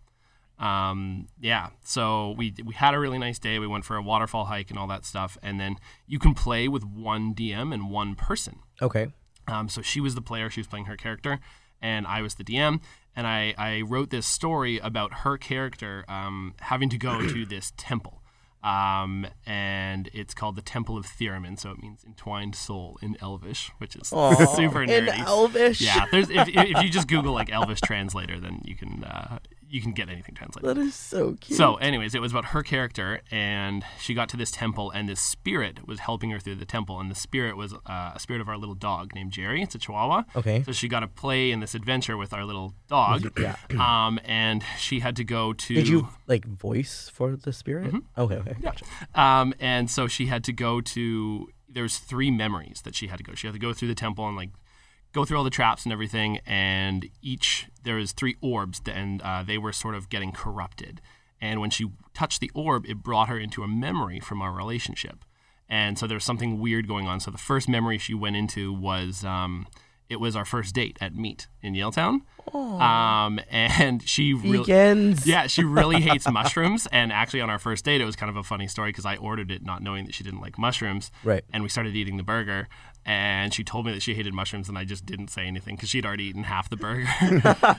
Um, 0.59 1.27
yeah, 1.39 1.69
so 1.83 2.35
we 2.37 2.53
we 2.63 2.73
had 2.75 2.93
a 2.93 2.99
really 2.99 3.17
nice 3.19 3.39
day. 3.39 3.57
We 3.57 3.67
went 3.67 3.85
for 3.85 3.95
a 3.95 4.01
waterfall 4.01 4.45
hike 4.45 4.69
and 4.69 4.77
all 4.77 4.87
that 4.87 5.05
stuff, 5.05 5.37
and 5.41 5.59
then 5.59 5.77
you 6.05 6.19
can 6.19 6.33
play 6.33 6.67
with 6.67 6.83
one 6.83 7.33
DM 7.33 7.73
and 7.73 7.89
one 7.89 8.15
person. 8.15 8.59
okay. 8.81 9.07
Um, 9.47 9.69
so 9.69 9.81
she 9.81 9.99
was 9.99 10.15
the 10.15 10.21
player, 10.21 10.49
she 10.49 10.59
was 10.59 10.67
playing 10.67 10.85
her 10.85 10.97
character, 10.97 11.39
and 11.81 12.05
I 12.07 12.21
was 12.21 12.35
the 12.35 12.43
DM. 12.43 12.81
And 13.15 13.25
I, 13.25 13.55
I 13.57 13.81
wrote 13.81 14.11
this 14.11 14.27
story 14.27 14.77
about 14.77 15.19
her 15.23 15.37
character 15.37 16.05
um, 16.07 16.53
having 16.59 16.89
to 16.89 16.97
go 16.97 17.27
to 17.27 17.45
this 17.45 17.73
temple. 17.77 18.21
Um, 18.63 19.27
and 19.45 20.09
it's 20.13 20.33
called 20.33 20.55
the 20.55 20.61
Temple 20.61 20.97
of 20.97 21.05
Theremin, 21.05 21.57
so 21.57 21.71
it 21.71 21.81
means 21.81 22.03
entwined 22.03 22.55
soul 22.55 22.97
in 23.01 23.15
Elvish, 23.21 23.71
which 23.77 23.95
is 23.95 24.11
Aw, 24.11 24.45
super 24.55 24.83
in. 24.83 25.07
Elvish. 25.07 25.79
Yeah, 25.79 26.05
there's 26.11 26.29
if, 26.29 26.49
if 26.49 26.83
you 26.83 26.89
just 26.89 27.07
Google 27.07 27.33
like 27.33 27.49
Elvish 27.51 27.79
translator, 27.81 28.39
then 28.39 28.61
you 28.65 28.75
can 28.75 29.03
uh, 29.03 29.39
you 29.69 29.81
can 29.81 29.91
get 29.91 30.09
anything 30.09 30.35
translated. 30.35 30.69
That 30.69 30.79
is 30.79 30.95
so 30.95 31.35
cute. 31.39 31.57
So, 31.57 31.75
anyways, 31.75 32.15
it 32.15 32.21
was 32.21 32.31
about 32.31 32.45
her 32.45 32.63
character, 32.63 33.21
and 33.31 33.83
she 33.99 34.13
got 34.13 34.29
to 34.29 34.37
this 34.37 34.51
temple, 34.51 34.91
and 34.91 35.07
this 35.09 35.19
spirit 35.19 35.87
was 35.87 35.99
helping 35.99 36.29
her 36.31 36.39
through 36.39 36.55
the 36.55 36.65
temple, 36.65 36.99
and 36.99 37.11
the 37.11 37.15
spirit 37.15 37.57
was 37.57 37.73
uh, 37.73 38.11
a 38.15 38.19
spirit 38.19 38.41
of 38.41 38.49
our 38.49 38.57
little 38.57 38.75
dog 38.75 39.13
named 39.13 39.31
Jerry. 39.31 39.61
It's 39.61 39.75
a 39.75 39.79
Chihuahua. 39.79 40.23
Okay. 40.35 40.63
So 40.63 40.71
she 40.71 40.87
got 40.87 41.01
to 41.01 41.07
play 41.07 41.51
in 41.51 41.59
this 41.59 41.75
adventure 41.75 42.17
with 42.17 42.33
our 42.33 42.45
little 42.45 42.73
dog. 42.87 43.31
Yeah. 43.39 43.55
Um, 43.77 44.19
and 44.25 44.63
she 44.79 44.99
had 44.99 45.15
to 45.17 45.23
go 45.23 45.53
to. 45.53 45.73
Did 45.73 45.87
you 45.87 46.09
like 46.25 46.45
voice 46.45 47.09
for 47.13 47.35
the 47.35 47.53
spirit? 47.53 47.87
Mm-hmm. 47.87 48.21
Okay, 48.21 48.35
okay. 48.35 48.55
Gotcha. 48.59 48.85
Um, 49.13 49.53
and 49.59 49.89
so 49.89 50.07
she 50.07 50.25
had 50.25 50.43
to 50.45 50.53
go 50.53 50.81
to. 50.81 51.47
There's 51.69 51.97
three 51.97 52.31
memories 52.31 52.81
that 52.83 52.95
she 52.95 53.07
had 53.07 53.17
to 53.17 53.23
go. 53.23 53.33
She 53.35 53.47
had 53.47 53.53
to 53.53 53.59
go 53.59 53.73
through 53.73 53.89
the 53.89 53.95
temple 53.95 54.27
and 54.27 54.35
like 54.35 54.49
go 55.17 55.25
through 55.25 55.37
all 55.37 55.43
the 55.43 55.49
traps 55.49 55.83
and 55.83 55.91
everything. 55.91 56.39
And 56.45 57.09
each 57.21 57.67
there 57.83 57.95
was 57.95 58.11
three 58.11 58.35
orbs, 58.41 58.81
and 58.85 59.21
uh, 59.21 59.43
they 59.43 59.57
were 59.57 59.73
sort 59.73 59.95
of 59.95 60.09
getting 60.09 60.31
corrupted. 60.31 61.01
And 61.41 61.59
when 61.59 61.69
she 61.69 61.87
touched 62.13 62.39
the 62.39 62.51
orb, 62.53 62.85
it 62.85 63.03
brought 63.03 63.27
her 63.29 63.37
into 63.37 63.63
a 63.63 63.67
memory 63.67 64.19
from 64.19 64.41
our 64.41 64.51
relationship. 64.51 65.25
And 65.69 65.99
so 65.99 66.07
there 66.07 66.15
was 66.15 66.23
something 66.23 66.59
weird 66.59 66.87
going 66.87 67.07
on. 67.07 67.19
So 67.19 67.31
the 67.31 67.37
first 67.37 67.67
memory 67.67 67.97
she 67.97 68.13
went 68.13 68.35
into 68.35 68.71
was 68.71 69.25
um, 69.25 69.67
it 70.09 70.19
was 70.19 70.35
our 70.35 70.45
first 70.45 70.73
date 70.73 70.97
at 71.01 71.15
Meet 71.15 71.47
in 71.61 71.73
Yaletown. 71.73 72.21
Um, 72.81 73.39
and 73.51 74.01
she 74.07 74.33
really. 74.33 74.63
Yeah, 75.25 75.47
she 75.47 75.63
really 75.63 76.01
hates 76.01 76.29
mushrooms. 76.31 76.87
And 76.91 77.11
actually, 77.11 77.41
on 77.41 77.49
our 77.49 77.59
first 77.59 77.83
date, 77.83 78.01
it 78.01 78.05
was 78.05 78.15
kind 78.15 78.29
of 78.29 78.37
a 78.37 78.43
funny 78.43 78.67
story 78.67 78.89
because 78.89 79.05
I 79.05 79.17
ordered 79.17 79.51
it 79.51 79.63
not 79.63 79.81
knowing 79.81 80.05
that 80.05 80.15
she 80.15 80.23
didn't 80.23 80.39
like 80.41 80.57
mushrooms. 80.57 81.11
Right. 81.23 81.43
And 81.51 81.61
we 81.63 81.69
started 81.69 81.95
eating 81.95 82.17
the 82.17 82.23
burger. 82.23 82.69
And 83.07 83.53
she 83.53 83.63
told 83.63 83.85
me 83.85 83.93
that 83.93 84.01
she 84.01 84.15
hated 84.15 84.33
mushrooms, 84.33 84.67
and 84.67 84.77
I 84.77 84.83
just 84.83 85.05
didn't 85.05 85.29
say 85.29 85.47
anything 85.47 85.77
because 85.77 85.87
she'd 85.87 86.05
already 86.05 86.25
eaten 86.25 86.43
half 86.43 86.69
the 86.69 86.75
burger. 86.75 87.07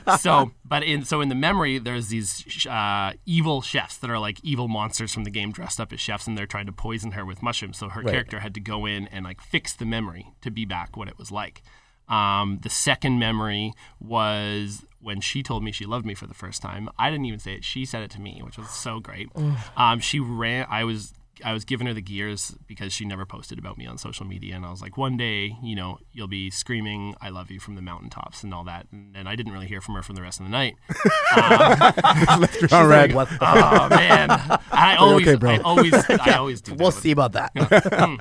so, 0.19 0.53
but 0.65 0.83
in 0.83 1.05
so 1.05 1.21
in 1.21 1.29
the 1.29 1.35
memory, 1.35 1.79
there's 1.79 2.09
these 2.09 2.67
uh, 2.67 3.13
evil 3.27 3.61
chefs 3.61 3.99
that 3.99 4.09
are 4.09 4.19
like 4.19 4.43
evil 4.43 4.69
monsters 4.69 5.13
from 5.13 5.25
the 5.25 5.31
game, 5.31 5.53
dressed 5.53 5.81
up 5.81 5.93
as 5.93 6.01
chefs, 6.01 6.27
and 6.27 6.39
they're 6.39 6.47
trying 6.47 6.65
to 6.65 6.73
poison 6.73 7.13
her 7.13 7.27
with 7.27 7.43
mushrooms. 7.43 7.77
So 7.77 7.91
her 7.91 8.03
character 8.03 8.41
had 8.41 8.55
to 8.55 8.61
go 8.61 8.87
in 8.87 9.07
and 9.09 9.27
like 9.27 9.43
fix 9.43 9.75
the 9.75 9.85
memory 9.85 10.33
to 10.41 10.51
be 10.51 10.65
back 10.65 10.97
what 10.97 11.09
it 11.09 11.19
was 11.19 11.31
like. 11.31 11.63
Um, 12.09 12.61
the 12.63 12.71
second 12.71 13.19
memory 13.19 13.75
was 14.01 14.87
when 14.99 15.21
she 15.21 15.43
told 15.43 15.63
me 15.63 15.73
she 15.73 15.85
loved 15.85 16.07
me 16.07 16.15
for 16.15 16.27
the 16.27 16.33
first 16.33 16.63
time. 16.63 16.89
I 16.99 17.11
didn't 17.11 17.27
even 17.27 17.39
say 17.39 17.53
it; 17.53 17.65
she 17.65 17.85
said 17.85 18.03
it 18.03 18.11
to 18.13 18.21
me, 18.23 18.41
which 18.43 18.57
was 18.57 18.71
so 18.71 18.99
great. 18.99 19.29
Um, 19.77 20.01
she 20.01 20.21
ran. 20.21 20.67
I 20.71 20.85
was 20.85 21.13
I 21.45 21.53
was 21.53 21.65
giving 21.65 21.87
her 21.87 21.95
the 21.95 22.01
gears 22.03 22.55
because 22.67 22.93
she 22.93 23.05
never 23.05 23.25
posted 23.27 23.59
about 23.59 23.79
me 23.79 23.87
on 23.87 23.99
social 23.99 24.27
media, 24.27 24.57
and 24.57 24.65
I 24.67 24.71
was 24.71 24.81
like, 24.83 24.97
one 24.97 25.17
day, 25.17 25.57
you 25.63 25.77
know, 25.77 25.99
you'll 26.13 26.27
be 26.29 26.51
screaming 26.51 27.15
"I 27.21 27.29
love 27.31 27.51
you" 27.51 27.61
from 27.61 27.75
the 27.75 27.83
mountaintops 27.83 28.43
and 28.43 28.53
all 28.55 28.65
that. 28.65 28.87
And, 28.93 29.17
and 29.17 29.29
I 29.29 29.37
didn't 29.37 29.53
really 29.53 29.67
hear 29.69 29.81
from 29.81 29.95
her 29.95 30.03
from 30.03 30.15
the 30.17 30.23
rest 30.23 30.41
of 30.41 30.47
the 30.47 30.51
night. 30.51 30.75
Left 32.39 32.61
her 32.61 32.77
on 32.77 32.87
red. 32.89 33.15
What 33.15 33.29
the 33.29 33.39
oh 33.41 33.89
man, 33.89 34.31
And 34.31 34.59
I 34.73 34.97
always, 34.97 35.27
okay, 35.29 35.37
bro? 35.37 35.51
I 35.53 35.59
always, 35.59 35.95
I 35.95 36.33
always 36.37 36.61
do. 36.61 36.75
We'll 36.75 36.89
with- 36.89 36.97
see 36.97 37.11
about 37.11 37.33
that. 37.33 37.53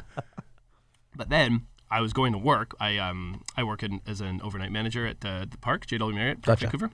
But 1.16 1.30
then 1.30 1.66
I 1.90 2.02
was 2.02 2.14
going 2.14 2.32
to 2.34 2.38
work. 2.38 2.76
I 2.80 2.98
um 2.98 3.42
I 3.56 3.64
work 3.64 3.82
in, 3.84 4.02
as 4.06 4.22
an 4.22 4.40
overnight 4.44 4.72
manager 4.72 5.08
at 5.08 5.22
the, 5.22 5.48
the 5.50 5.58
Parq, 5.58 5.86
JW 5.86 6.14
Marriott, 6.14 6.42
Parq 6.42 6.46
Gotcha. 6.46 6.66
Vancouver. 6.68 6.92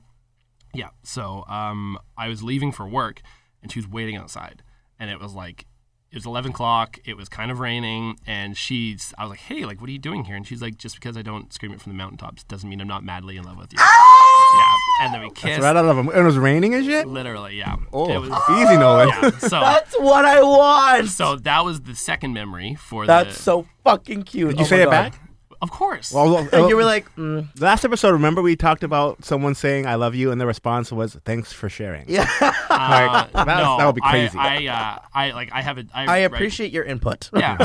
Yeah. 0.74 0.90
So 1.04 1.44
um 1.48 1.98
I 2.18 2.30
was 2.30 2.42
leaving 2.42 2.72
for 2.72 2.88
work, 2.88 3.22
and 3.62 3.72
she 3.72 3.80
was 3.80 3.88
waiting 3.88 4.16
outside, 4.16 4.64
and 5.00 5.10
it 5.10 5.20
was 5.20 5.34
like 5.34 5.66
it 6.14 6.18
was 6.18 6.26
eleven 6.26 6.52
o'clock. 6.52 7.00
It 7.06 7.18
was 7.18 7.28
kind 7.28 7.50
of 7.52 7.60
raining, 7.60 8.18
and 8.28 8.56
she's. 8.56 9.14
I 9.18 9.24
was 9.24 9.32
like, 9.32 9.40
"Hey, 9.40 9.66
like, 9.66 9.82
what 9.82 9.90
are 9.90 9.92
you 9.94 9.98
doing 10.00 10.24
here?" 10.26 10.36
And 10.36 10.46
she's 10.48 10.62
like, 10.62 10.78
"Just 10.78 10.96
because 10.96 11.18
I 11.18 11.24
don't 11.24 11.52
scream 11.52 11.74
it 11.74 11.82
from 11.82 11.92
the 11.92 11.98
mountaintops 11.98 12.44
doesn't 12.44 12.70
mean 12.70 12.80
I'm 12.80 12.88
not 12.88 13.04
madly 13.04 13.36
in 13.38 13.44
love 13.44 13.58
with 13.58 13.74
you." 13.74 13.80
Oh! 13.82 14.98
yeah. 15.00 15.06
And 15.06 15.14
then 15.16 15.22
we 15.24 15.32
kissed. 15.32 15.60
Right 15.62 15.76
out 15.76 15.86
of 15.86 15.96
them 15.98 16.08
And 16.10 16.18
it 16.20 16.24
was 16.24 16.38
raining 16.38 16.76
and 16.76 16.86
shit. 16.86 17.08
Literally, 17.08 17.58
yeah. 17.58 17.76
Oh, 17.92 18.08
It 18.14 18.20
was, 18.20 18.30
easy, 18.52 18.78
Nolan. 18.78 19.10
yeah. 19.10 19.32
So 19.40 19.48
That's 19.60 19.96
what 20.00 20.24
I 20.26 20.44
want. 20.44 21.10
so 21.10 21.36
that 21.38 21.66
was 21.66 21.82
the 21.82 21.96
second 21.96 22.34
memory 22.34 22.76
for 22.76 23.08
That's 23.08 23.36
the. 23.36 23.42
so 23.44 23.68
fucking 23.84 24.24
cute. 24.24 24.50
Did 24.52 24.60
you 24.60 24.66
Oh 24.66 24.68
say 24.68 24.76
my 24.78 24.82
it 24.84 24.86
God. 24.86 24.92
back? 24.92 25.20
Of 25.64 25.72
course. 25.72 26.12
Well, 26.12 26.38
And 26.52 26.70
you 26.70 26.76
were 26.76 26.84
like, 26.86 27.06
mm, 27.16 27.48
last 27.60 27.84
episode. 27.86 28.12
Remember 28.12 28.42
we 28.44 28.56
talked 28.56 28.84
about 28.84 29.24
someone 29.26 29.56
saying 29.56 29.88
"I 29.88 29.96
love 29.96 30.14
you" 30.14 30.32
and 30.32 30.40
the 30.40 30.46
response 30.46 30.92
was 30.92 31.16
"Thanks 31.26 31.52
for 31.52 31.70
sharing." 31.70 32.06
yeah. 32.08 32.30
Uh, 32.74 33.28
that- 33.34 33.48
no, 33.48 33.78
that 33.78 33.86
would 33.86 33.96
be 33.96 34.02
crazy. 34.02 34.38
I, 34.38 34.66
I, 34.66 34.68
uh, 34.68 35.00
I 35.14 35.32
like. 35.32 35.52
I 35.54 35.62
have 35.62 35.78
a. 35.78 35.86
I, 35.94 36.04
I 36.04 36.06
write- 36.08 36.18
appreciate 36.34 36.72
your 36.74 36.84
input. 36.84 37.30
yeah, 37.36 37.56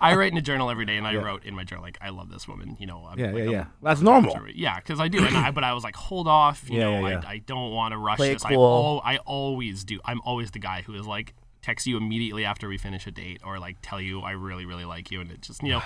I 0.00 0.14
write 0.16 0.32
in 0.32 0.38
a 0.38 0.42
journal 0.42 0.70
every 0.70 0.84
day, 0.84 0.96
and 0.96 1.06
I 1.06 1.16
wrote 1.16 1.44
in 1.44 1.54
my 1.54 1.64
journal 1.64 1.82
like, 1.84 1.98
"I 2.00 2.10
love 2.10 2.30
this 2.30 2.46
woman." 2.46 2.76
You 2.78 2.86
know. 2.86 3.06
I'm, 3.08 3.18
Yeah, 3.18 3.26
like, 3.26 3.34
yeah, 3.36 3.42
I'm- 3.42 3.52
yeah. 3.52 3.64
That's 3.82 4.00
normal. 4.02 4.38
Yeah, 4.54 4.76
because 4.76 5.00
I 5.00 5.08
do, 5.08 5.24
and 5.24 5.36
I, 5.36 5.50
but 5.50 5.64
I 5.64 5.72
was 5.72 5.82
like, 5.84 5.96
hold 5.96 6.28
off. 6.28 6.68
You 6.68 6.78
Yeah, 6.78 6.84
know, 6.84 7.06
yeah, 7.08 7.20
yeah. 7.22 7.28
I, 7.28 7.32
I 7.34 7.38
don't 7.38 7.70
want 7.72 7.92
to 7.92 7.98
rush 7.98 8.16
Play 8.18 8.30
it 8.30 8.34
this. 8.34 8.44
I, 8.44 8.50
cool. 8.50 8.64
al- 8.64 9.02
I 9.04 9.18
always 9.18 9.84
do. 9.84 9.98
I'm 10.04 10.20
always 10.22 10.50
the 10.50 10.58
guy 10.58 10.82
who 10.82 10.94
is 10.94 11.06
like 11.06 11.34
text 11.62 11.86
you 11.86 11.96
immediately 11.96 12.44
after 12.44 12.68
we 12.68 12.76
finish 12.78 13.06
a 13.06 13.10
date, 13.10 13.40
or 13.44 13.58
like 13.58 13.76
tell 13.82 14.00
you 14.00 14.20
I 14.20 14.32
really, 14.32 14.66
really 14.66 14.84
like 14.84 15.10
you, 15.10 15.20
and 15.20 15.30
it 15.30 15.40
just 15.42 15.62
you 15.62 15.70
know, 15.70 15.82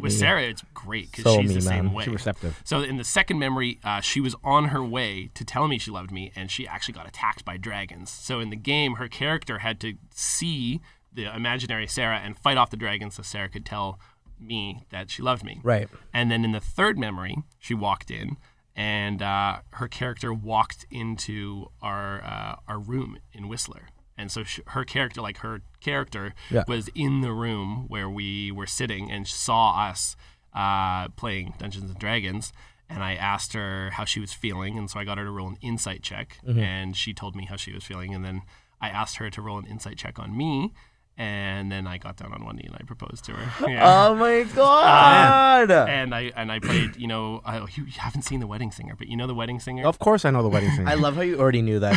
with 0.00 0.12
Sarah, 0.12 0.42
it's 0.42 0.62
great 0.74 1.10
because 1.10 1.24
So 1.24 1.40
she's 1.40 1.50
me, 1.50 1.54
the 1.56 1.60
same 1.60 1.84
man. 1.86 1.94
way. 1.94 2.04
She's 2.04 2.12
receptive. 2.12 2.60
So 2.64 2.80
in 2.82 2.96
the 2.96 3.04
second 3.04 3.38
memory, 3.38 3.78
uh, 3.84 4.00
she 4.00 4.20
was 4.20 4.34
on 4.44 4.66
her 4.66 4.84
way 4.84 5.30
to 5.34 5.44
tell 5.44 5.66
me 5.68 5.78
she 5.78 5.90
loved 5.90 6.10
me, 6.10 6.32
and 6.36 6.50
she 6.50 6.66
actually 6.66 6.94
got 6.94 7.06
attacked 7.08 7.44
by 7.44 7.56
dragons. 7.56 8.10
So 8.10 8.40
in 8.40 8.50
the 8.50 8.56
game, 8.56 8.94
her 8.94 9.08
character 9.08 9.58
had 9.58 9.80
to 9.80 9.94
see 10.14 10.80
the 11.12 11.34
imaginary 11.34 11.86
Sarah 11.86 12.18
and 12.22 12.36
fight 12.38 12.56
off 12.56 12.70
the 12.70 12.76
dragons, 12.76 13.14
so 13.16 13.22
Sarah 13.22 13.48
could 13.48 13.64
tell 13.64 13.98
me 14.38 14.84
that 14.90 15.10
she 15.10 15.22
loved 15.22 15.44
me. 15.44 15.60
Right. 15.62 15.88
And 16.12 16.30
then 16.30 16.44
in 16.44 16.52
the 16.52 16.60
third 16.60 16.98
memory, 16.98 17.36
she 17.58 17.72
walked 17.72 18.10
in, 18.10 18.36
and 18.74 19.22
uh, 19.22 19.60
her 19.70 19.88
character 19.88 20.32
walked 20.34 20.84
into 20.90 21.70
our 21.80 22.22
uh, 22.22 22.56
our 22.68 22.78
room 22.78 23.18
in 23.32 23.48
Whistler. 23.48 23.88
And 24.18 24.30
so 24.32 24.44
sh 24.44 24.60
her 24.68 24.84
character, 24.84 25.20
like 25.20 25.38
her 25.38 25.60
character, 25.80 26.34
Yeah. 26.50 26.64
was 26.66 26.88
in 26.94 27.20
the 27.20 27.32
room 27.32 27.84
where 27.88 28.08
we 28.08 28.50
were 28.50 28.66
sitting 28.66 29.10
and 29.10 29.26
saw 29.28 29.88
us 29.88 30.16
uh, 30.54 31.08
playing 31.10 31.54
Dungeons 31.58 31.90
and 31.90 31.98
Dragons. 31.98 32.52
And 32.88 33.02
I 33.02 33.14
asked 33.14 33.52
her 33.52 33.90
how 33.90 34.04
she 34.04 34.20
was 34.20 34.32
feeling, 34.32 34.78
and 34.78 34.88
so 34.88 35.00
I 35.00 35.04
got 35.04 35.18
her 35.18 35.24
to 35.24 35.30
roll 35.30 35.48
an 35.48 35.58
insight 35.60 36.02
check, 36.02 36.38
Mm-hmm. 36.46 36.58
and 36.60 36.96
she 36.96 37.12
told 37.12 37.34
me 37.34 37.44
how 37.46 37.56
she 37.56 37.72
was 37.72 37.84
feeling. 37.84 38.14
And 38.14 38.24
then 38.24 38.42
I 38.80 38.88
asked 38.90 39.16
her 39.16 39.28
to 39.28 39.42
roll 39.42 39.58
an 39.58 39.66
insight 39.66 39.98
check 39.98 40.18
on 40.20 40.36
me, 40.36 40.72
and 41.18 41.72
then 41.72 41.86
I 41.86 41.96
got 41.98 42.16
down 42.16 42.32
on 42.32 42.44
one 42.44 42.56
knee 42.56 42.64
and 42.66 42.76
I 42.78 42.84
proposed 42.84 43.24
to 43.26 43.32
her. 43.32 43.66
Yeah. 43.68 44.06
Oh 44.08 44.14
my 44.14 44.42
god. 44.54 45.70
and 45.88 46.14
I 46.14 46.30
and 46.36 46.52
I 46.52 46.58
played, 46.60 46.96
you 46.96 47.06
know, 47.06 47.40
I, 47.44 47.58
you 47.74 47.86
haven't 47.96 48.22
seen 48.22 48.40
the 48.40 48.46
Wedding 48.46 48.70
Singer, 48.70 48.94
but 48.96 49.08
you 49.08 49.16
know 49.16 49.26
the 49.26 49.34
Wedding 49.34 49.58
Singer. 49.60 49.86
Of 49.86 49.98
course, 49.98 50.24
I 50.24 50.30
know 50.30 50.42
the 50.42 50.48
wedding 50.48 50.70
singer. 50.76 50.88
I 50.88 50.94
love 50.94 51.16
how 51.16 51.22
you 51.22 51.38
already 51.38 51.62
knew 51.62 51.78
that. 51.80 51.92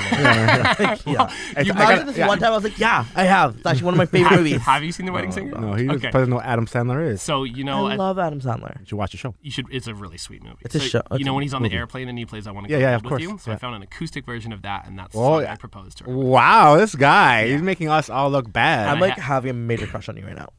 Like, 0.79 1.05
yeah. 1.05 1.31
I 1.55 1.61
You 1.61 1.73
gotta- 1.73 1.87
mentioned 1.87 2.09
this 2.09 2.17
yeah. 2.17 2.27
one 2.27 2.39
time. 2.39 2.51
I 2.51 2.55
was 2.55 2.63
like, 2.63 2.79
yeah, 2.79 3.05
I 3.15 3.23
have. 3.25 3.57
It's 3.57 3.65
actually 3.65 3.85
one 3.85 3.93
of 3.93 3.97
my 3.97 4.05
favorite 4.05 4.29
have, 4.29 4.39
movies. 4.39 4.61
have 4.61 4.83
you 4.83 4.91
seen 4.91 5.05
the 5.05 5.11
Wedding 5.11 5.31
Singer? 5.31 5.59
No, 5.59 5.73
he 5.73 5.89
okay. 5.89 6.11
doesn't 6.11 6.29
know 6.29 6.41
Adam 6.41 6.65
Sandler 6.65 7.05
is. 7.07 7.21
So 7.21 7.43
you 7.43 7.63
know, 7.63 7.87
I 7.87 7.93
at- 7.93 7.99
love 7.99 8.17
Adam 8.19 8.39
Sandler. 8.41 8.79
You 8.79 8.85
should 8.85 8.97
watch 8.97 9.11
the 9.11 9.17
show. 9.17 9.35
you 9.41 9.51
should. 9.51 9.65
It's 9.71 9.87
a 9.87 9.93
really 9.93 10.17
sweet 10.17 10.41
movie. 10.43 10.55
It's 10.61 10.75
a 10.75 10.79
So, 10.79 10.85
show- 10.85 11.01
it's 11.11 11.19
You 11.19 11.25
know 11.25 11.33
when 11.33 11.43
he's 11.43 11.53
on 11.53 11.61
the 11.63 11.71
airplane 11.71 12.07
and 12.09 12.17
he 12.17 12.25
plays 12.25 12.47
"I 12.47 12.51
Want 12.51 12.67
to 12.67 12.73
Yeah, 12.73 12.79
Get 12.79 12.89
yeah, 12.89 12.95
of 12.95 13.03
with 13.05 13.21
You." 13.21 13.29
course, 13.29 13.43
So 13.43 13.51
I 13.51 13.57
found 13.57 13.75
an 13.75 13.81
acoustic 13.83 14.25
version 14.25 14.51
of 14.53 14.61
that, 14.63 14.87
and 14.87 14.97
that's 14.97 15.15
Oh, 15.15 15.19
the 15.19 15.25
song 15.37 15.41
yeah. 15.43 15.53
I 15.53 15.55
proposed 15.57 15.97
to 15.99 16.03
her. 16.05 16.15
Wow, 16.17 16.77
this 16.77 16.95
guy, 16.95 17.47
he's 17.49 17.61
making 17.61 17.89
us 17.89 18.09
all 18.09 18.29
look 18.29 18.51
bad. 18.51 18.89
I'm 19.09 19.13
I 19.13 19.15
like 19.15 19.19
ha- 19.19 19.33
having 19.35 19.49
a 19.51 19.53
major 19.53 19.87
crush 19.87 20.09
on 20.09 20.17
you 20.17 20.25
right 20.25 20.35
now. 20.35 20.49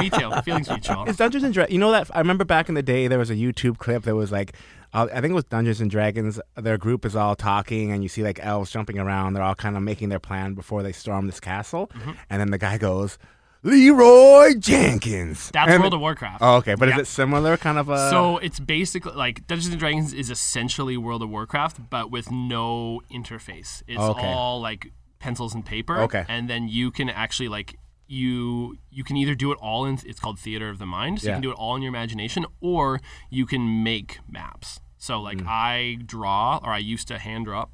Me 0.00 0.10
too. 0.10 0.30
Feelings 0.44 0.68
mutual. 0.68 1.04
It's 1.06 1.18
Dungeons 1.18 1.42
and 1.44 1.52
Dragons. 1.52 1.72
You 1.72 1.80
know 1.80 1.90
that 1.90 2.08
I 2.14 2.18
remember 2.18 2.44
back 2.44 2.68
in 2.68 2.74
the 2.74 2.82
day 2.82 3.08
there 3.08 3.18
was 3.18 3.30
a 3.30 3.34
YouTube 3.34 3.78
clip 3.78 4.04
that 4.04 4.14
was 4.14 4.30
like, 4.30 4.54
uh, 4.92 5.08
I 5.12 5.20
think 5.20 5.32
it 5.32 5.34
was 5.34 5.44
Dungeons 5.44 5.80
and 5.80 5.90
Dragons. 5.90 6.40
Their 6.56 6.78
group 6.78 7.04
is 7.04 7.16
all 7.16 7.34
talking, 7.34 7.90
and 7.92 8.02
you 8.02 8.08
see 8.08 8.22
like 8.22 8.38
elves 8.42 8.70
jumping 8.70 8.98
around. 8.98 9.32
They're 9.34 9.42
all 9.42 9.54
kind 9.56 9.76
of 9.76 9.82
making 9.82 10.08
their 10.10 10.20
plan 10.20 10.54
before 10.54 10.82
they 10.82 10.92
storm 10.92 11.26
this 11.26 11.40
castle, 11.40 11.88
Mm-hmm. 11.94 12.12
and 12.30 12.40
then 12.40 12.50
the 12.52 12.58
guy 12.58 12.78
goes, 12.78 13.18
"Leeroy 13.64 14.54
Jenkins." 14.58 15.50
That's 15.52 15.70
And- 15.72 15.80
World 15.82 15.94
of 15.94 16.00
Warcraft. 16.00 16.38
Oh, 16.40 16.56
okay, 16.56 16.74
but 16.74 16.88
Yeah. 16.88 16.96
is 16.96 17.00
it 17.02 17.06
similar 17.08 17.56
kind 17.56 17.76
of 17.78 17.88
a? 17.88 18.10
So 18.10 18.38
it's 18.38 18.60
basically 18.60 19.12
like 19.14 19.46
Dungeons 19.46 19.72
and 19.72 19.80
Dragons 19.80 20.12
is 20.14 20.30
essentially 20.30 20.96
World 20.96 21.22
of 21.22 21.28
Warcraft, 21.30 21.90
but 21.90 22.10
with 22.10 22.30
no 22.30 23.02
interface. 23.12 23.82
It's 23.86 23.98
Okay. 24.00 24.26
all 24.26 24.60
like 24.60 24.92
pencils 25.18 25.54
and 25.54 25.64
paper. 25.64 25.98
Okay. 26.02 26.24
And 26.28 26.48
then 26.48 26.68
you 26.68 26.90
can 26.90 27.08
actually 27.10 27.48
like 27.48 27.76
you 28.06 28.76
you 28.90 29.04
can 29.04 29.16
either 29.16 29.34
do 29.34 29.52
it 29.52 29.58
all 29.60 29.84
in 29.84 29.98
it's 30.06 30.18
called 30.20 30.38
theater 30.38 30.68
of 30.70 30.78
the 30.78 30.86
mind. 30.86 31.20
So 31.20 31.26
Yeah. 31.28 31.32
you 31.32 31.34
can 31.36 31.42
do 31.42 31.50
it 31.50 31.56
all 31.58 31.76
in 31.76 31.82
your 31.82 31.90
imagination, 31.90 32.46
or 32.60 33.00
you 33.30 33.44
can 33.46 33.82
make 33.82 34.18
maps. 34.28 34.80
So 34.96 35.20
like 35.20 35.38
Mm. 35.38 35.46
I 35.46 35.98
draw 36.04 36.58
or 36.62 36.72
I 36.72 36.78
used 36.78 37.06
to 37.08 37.18
hand 37.18 37.44
draw 37.46 37.66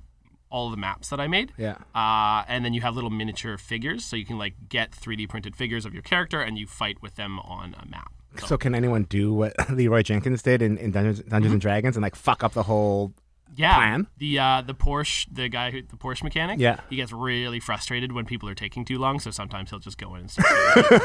all 0.50 0.70
the 0.70 0.76
maps 0.76 1.08
that 1.08 1.18
I 1.20 1.26
made. 1.26 1.52
yeah. 1.58 1.78
Uh, 1.94 2.44
and 2.46 2.64
then 2.64 2.74
you 2.74 2.80
have 2.80 2.94
little 2.94 3.10
miniature 3.10 3.56
figures, 3.58 4.04
so 4.04 4.14
you 4.14 4.24
can 4.24 4.38
like 4.38 4.54
get 4.68 4.92
3D 4.92 5.26
printed 5.28 5.56
figures 5.56 5.84
of 5.84 5.92
your 5.94 6.02
character, 6.02 6.40
and 6.40 6.56
you 6.58 6.66
fight 6.66 7.02
with 7.02 7.16
them 7.16 7.40
on 7.40 7.74
a 7.80 7.86
map. 7.88 8.12
So 8.46 8.56
can 8.56 8.74
anyone 8.74 9.04
do 9.04 9.32
what 9.32 9.52
Leeroy 9.70 10.02
Jenkins 10.02 10.42
did 10.42 10.62
in, 10.62 10.76
in 10.78 10.90
Dungeons, 10.92 11.20
Dungeons 11.20 11.44
Mm-hmm. 11.46 11.52
and 11.52 11.60
Dragons 11.60 11.96
and 11.96 12.02
like 12.02 12.14
fuck 12.16 12.42
up 12.44 12.52
the 12.52 12.64
whole 12.64 13.12
yeah, 13.56 13.74
plan. 13.76 14.06
the 14.18 14.38
uh, 14.38 14.62
the 14.66 14.74
Porsche, 14.74 15.26
the 15.32 15.48
guy 15.48 15.70
who 15.70 15.82
the 15.82 15.96
Porsche 15.96 16.22
mechanic. 16.22 16.58
Yeah. 16.60 16.80
he 16.90 16.96
gets 16.96 17.12
really 17.12 17.60
frustrated 17.60 18.12
when 18.12 18.24
people 18.24 18.48
are 18.48 18.54
taking 18.54 18.84
too 18.84 18.98
long. 18.98 19.20
So 19.20 19.30
sometimes 19.30 19.70
he'll 19.70 19.78
just 19.78 19.98
go 19.98 20.14
in 20.14 20.22
and 20.22 20.30
start. 20.30 20.46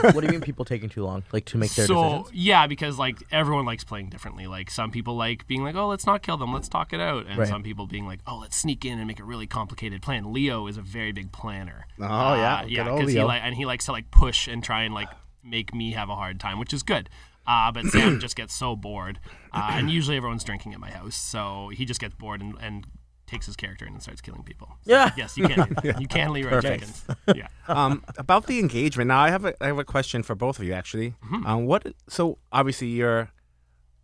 what 0.16 0.22
do 0.22 0.26
you 0.26 0.32
mean 0.32 0.42
people 0.42 0.66
taking 0.66 0.90
too 0.90 1.04
long, 1.04 1.24
like 1.32 1.46
to 1.46 1.58
make 1.58 1.72
their 1.76 1.86
so 1.88 2.04
decisions? 2.24 2.30
yeah, 2.34 2.68
because 2.68 2.98
like 2.98 3.18
everyone 3.32 3.66
likes 3.66 3.84
playing 3.84 4.10
differently. 4.10 4.48
Like 4.48 4.70
some 4.72 4.92
people 4.92 5.16
like 5.16 5.48
being 5.48 5.64
like, 5.64 5.76
oh, 5.76 5.88
let's 5.88 6.06
not 6.06 6.22
kill 6.22 6.38
them, 6.38 6.54
let's 6.54 6.70
talk 6.70 6.94
it 6.94 7.00
out, 7.00 7.26
and 7.28 7.38
Right. 7.38 7.48
some 7.48 7.64
people 7.64 7.86
being 7.88 8.06
like, 8.06 8.20
oh, 8.28 8.38
let's 8.38 8.56
sneak 8.56 8.86
in 8.86 8.98
and 9.00 9.08
make 9.08 9.20
a 9.20 9.24
really 9.24 9.48
complicated 9.48 10.02
plan. 10.02 10.34
Leo 10.34 10.68
is 10.68 10.78
a 10.78 10.82
very 10.82 11.12
big 11.12 11.32
planner. 11.32 11.86
Oh, 12.00 12.04
yeah. 12.36 12.56
Uh, 12.56 12.62
Good 12.64 12.72
yeah, 12.72 12.84
because 12.84 13.10
he 13.12 13.18
Leo. 13.18 13.28
like 13.28 13.42
and 13.44 13.56
he 13.56 13.66
likes 13.66 13.86
to 13.86 13.92
like 13.92 14.12
push 14.12 14.48
and 14.48 14.64
try 14.64 14.84
and 14.84 14.94
like 14.94 15.10
make 15.44 15.74
me 15.74 15.94
have 15.94 16.10
a 16.10 16.16
hard 16.16 16.40
time, 16.40 16.60
which 16.60 16.74
is 16.74 16.84
good. 16.84 17.10
Uh, 17.50 17.72
but 17.72 17.86
Sam 17.88 18.20
just 18.20 18.36
gets 18.36 18.54
so 18.54 18.76
bored, 18.76 19.20
uh, 19.52 19.70
and 19.74 19.90
usually 19.90 20.18
everyone's 20.18 20.44
drinking 20.44 20.74
at 20.76 20.80
my 20.80 20.92
house, 20.92 21.16
so 21.16 21.70
he 21.74 21.84
just 21.84 22.00
gets 22.00 22.14
bored 22.14 22.42
and, 22.42 22.54
and 22.62 22.86
takes 23.26 23.46
his 23.48 23.56
character 23.56 23.86
and 23.86 24.00
starts 24.02 24.22
killing 24.22 24.44
people. 24.44 24.68
So, 24.82 24.92
Yeah. 24.92 25.12
yes, 25.18 25.36
you 25.38 25.48
can. 25.48 25.68
do 25.84 25.92
that. 25.94 26.02
You 26.02 26.08
can 26.08 26.32
Leeroy 26.34 26.50
Perfect. 26.52 26.84
Jenkins. 26.84 27.06
Yeah. 27.36 27.48
um, 27.68 28.04
about 28.18 28.46
the 28.48 28.60
engagement. 28.60 29.08
Now, 29.08 29.20
I 29.22 29.30
have 29.32 29.46
a 29.46 29.54
I 29.64 29.68
have 29.68 29.80
a 29.80 29.84
question 29.84 30.22
for 30.24 30.36
both 30.36 30.60
of 30.60 30.66
you 30.66 30.74
actually. 30.74 31.16
Mm-hmm. 31.26 31.46
Um, 31.46 31.66
what? 31.66 31.88
So 32.08 32.38
obviously 32.52 32.88
you're, 32.88 33.32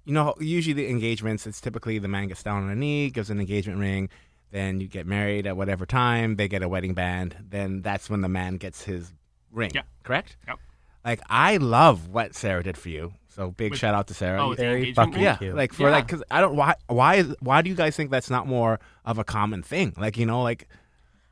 you 0.06 0.14
know, 0.14 0.34
usually 0.40 0.74
the 0.74 0.90
engagements 0.90 1.46
it's 1.48 1.62
typically 1.62 2.00
the 2.00 2.08
man 2.08 2.28
gets 2.28 2.44
down 2.44 2.64
on 2.64 2.70
a 2.70 2.76
knee, 2.76 3.10
gives 3.12 3.30
an 3.30 3.40
engagement 3.40 3.80
ring, 3.80 4.10
then 4.52 4.80
you 4.80 4.88
get 4.88 5.06
married 5.08 5.46
at 5.48 5.58
whatever 5.58 5.86
time, 5.86 6.36
they 6.36 6.48
get 6.48 6.62
a 6.64 6.70
wedding 6.70 6.94
band, 6.94 7.36
then 7.50 7.82
that's 7.82 8.10
when 8.10 8.22
the 8.22 8.30
man 8.30 8.58
gets 8.58 8.84
his 8.84 9.14
ring. 9.52 9.72
Yeah. 9.74 9.84
Correct. 10.04 10.38
Yep. 10.48 10.60
Like 11.04 11.22
I 11.30 11.58
love 11.58 12.08
what 12.10 12.36
Sarah 12.36 12.64
did 12.64 12.78
for 12.78 12.90
you. 12.90 13.14
So 13.36 13.52
big 13.52 13.72
With- 13.72 13.80
shout 13.80 13.94
out 13.94 14.08
to 14.08 14.14
Sarah. 14.14 14.40
Oh, 14.42 14.44
You- 14.46 14.50
with 14.52 14.58
the 14.60 14.64
Very 14.64 14.94
fucking 14.94 15.22
yeah, 15.22 15.36
cute. 15.38 15.56
like 15.56 15.74
for 15.74 15.84
Yeah. 15.84 15.90
like 15.90 16.08
because 16.08 16.24
I 16.32 16.40
don't 16.42 16.56
why 16.56 16.76
why 16.88 17.24
why 17.42 17.62
do 17.62 17.70
you 17.70 17.76
guys 17.76 17.96
think 17.96 18.10
that's 18.12 18.30
not 18.30 18.48
more 18.48 18.80
of 19.06 19.18
a 19.18 19.24
common 19.24 19.62
thing? 19.62 19.94
Like 19.98 20.18
you 20.18 20.26
know 20.26 20.42
like 20.42 20.68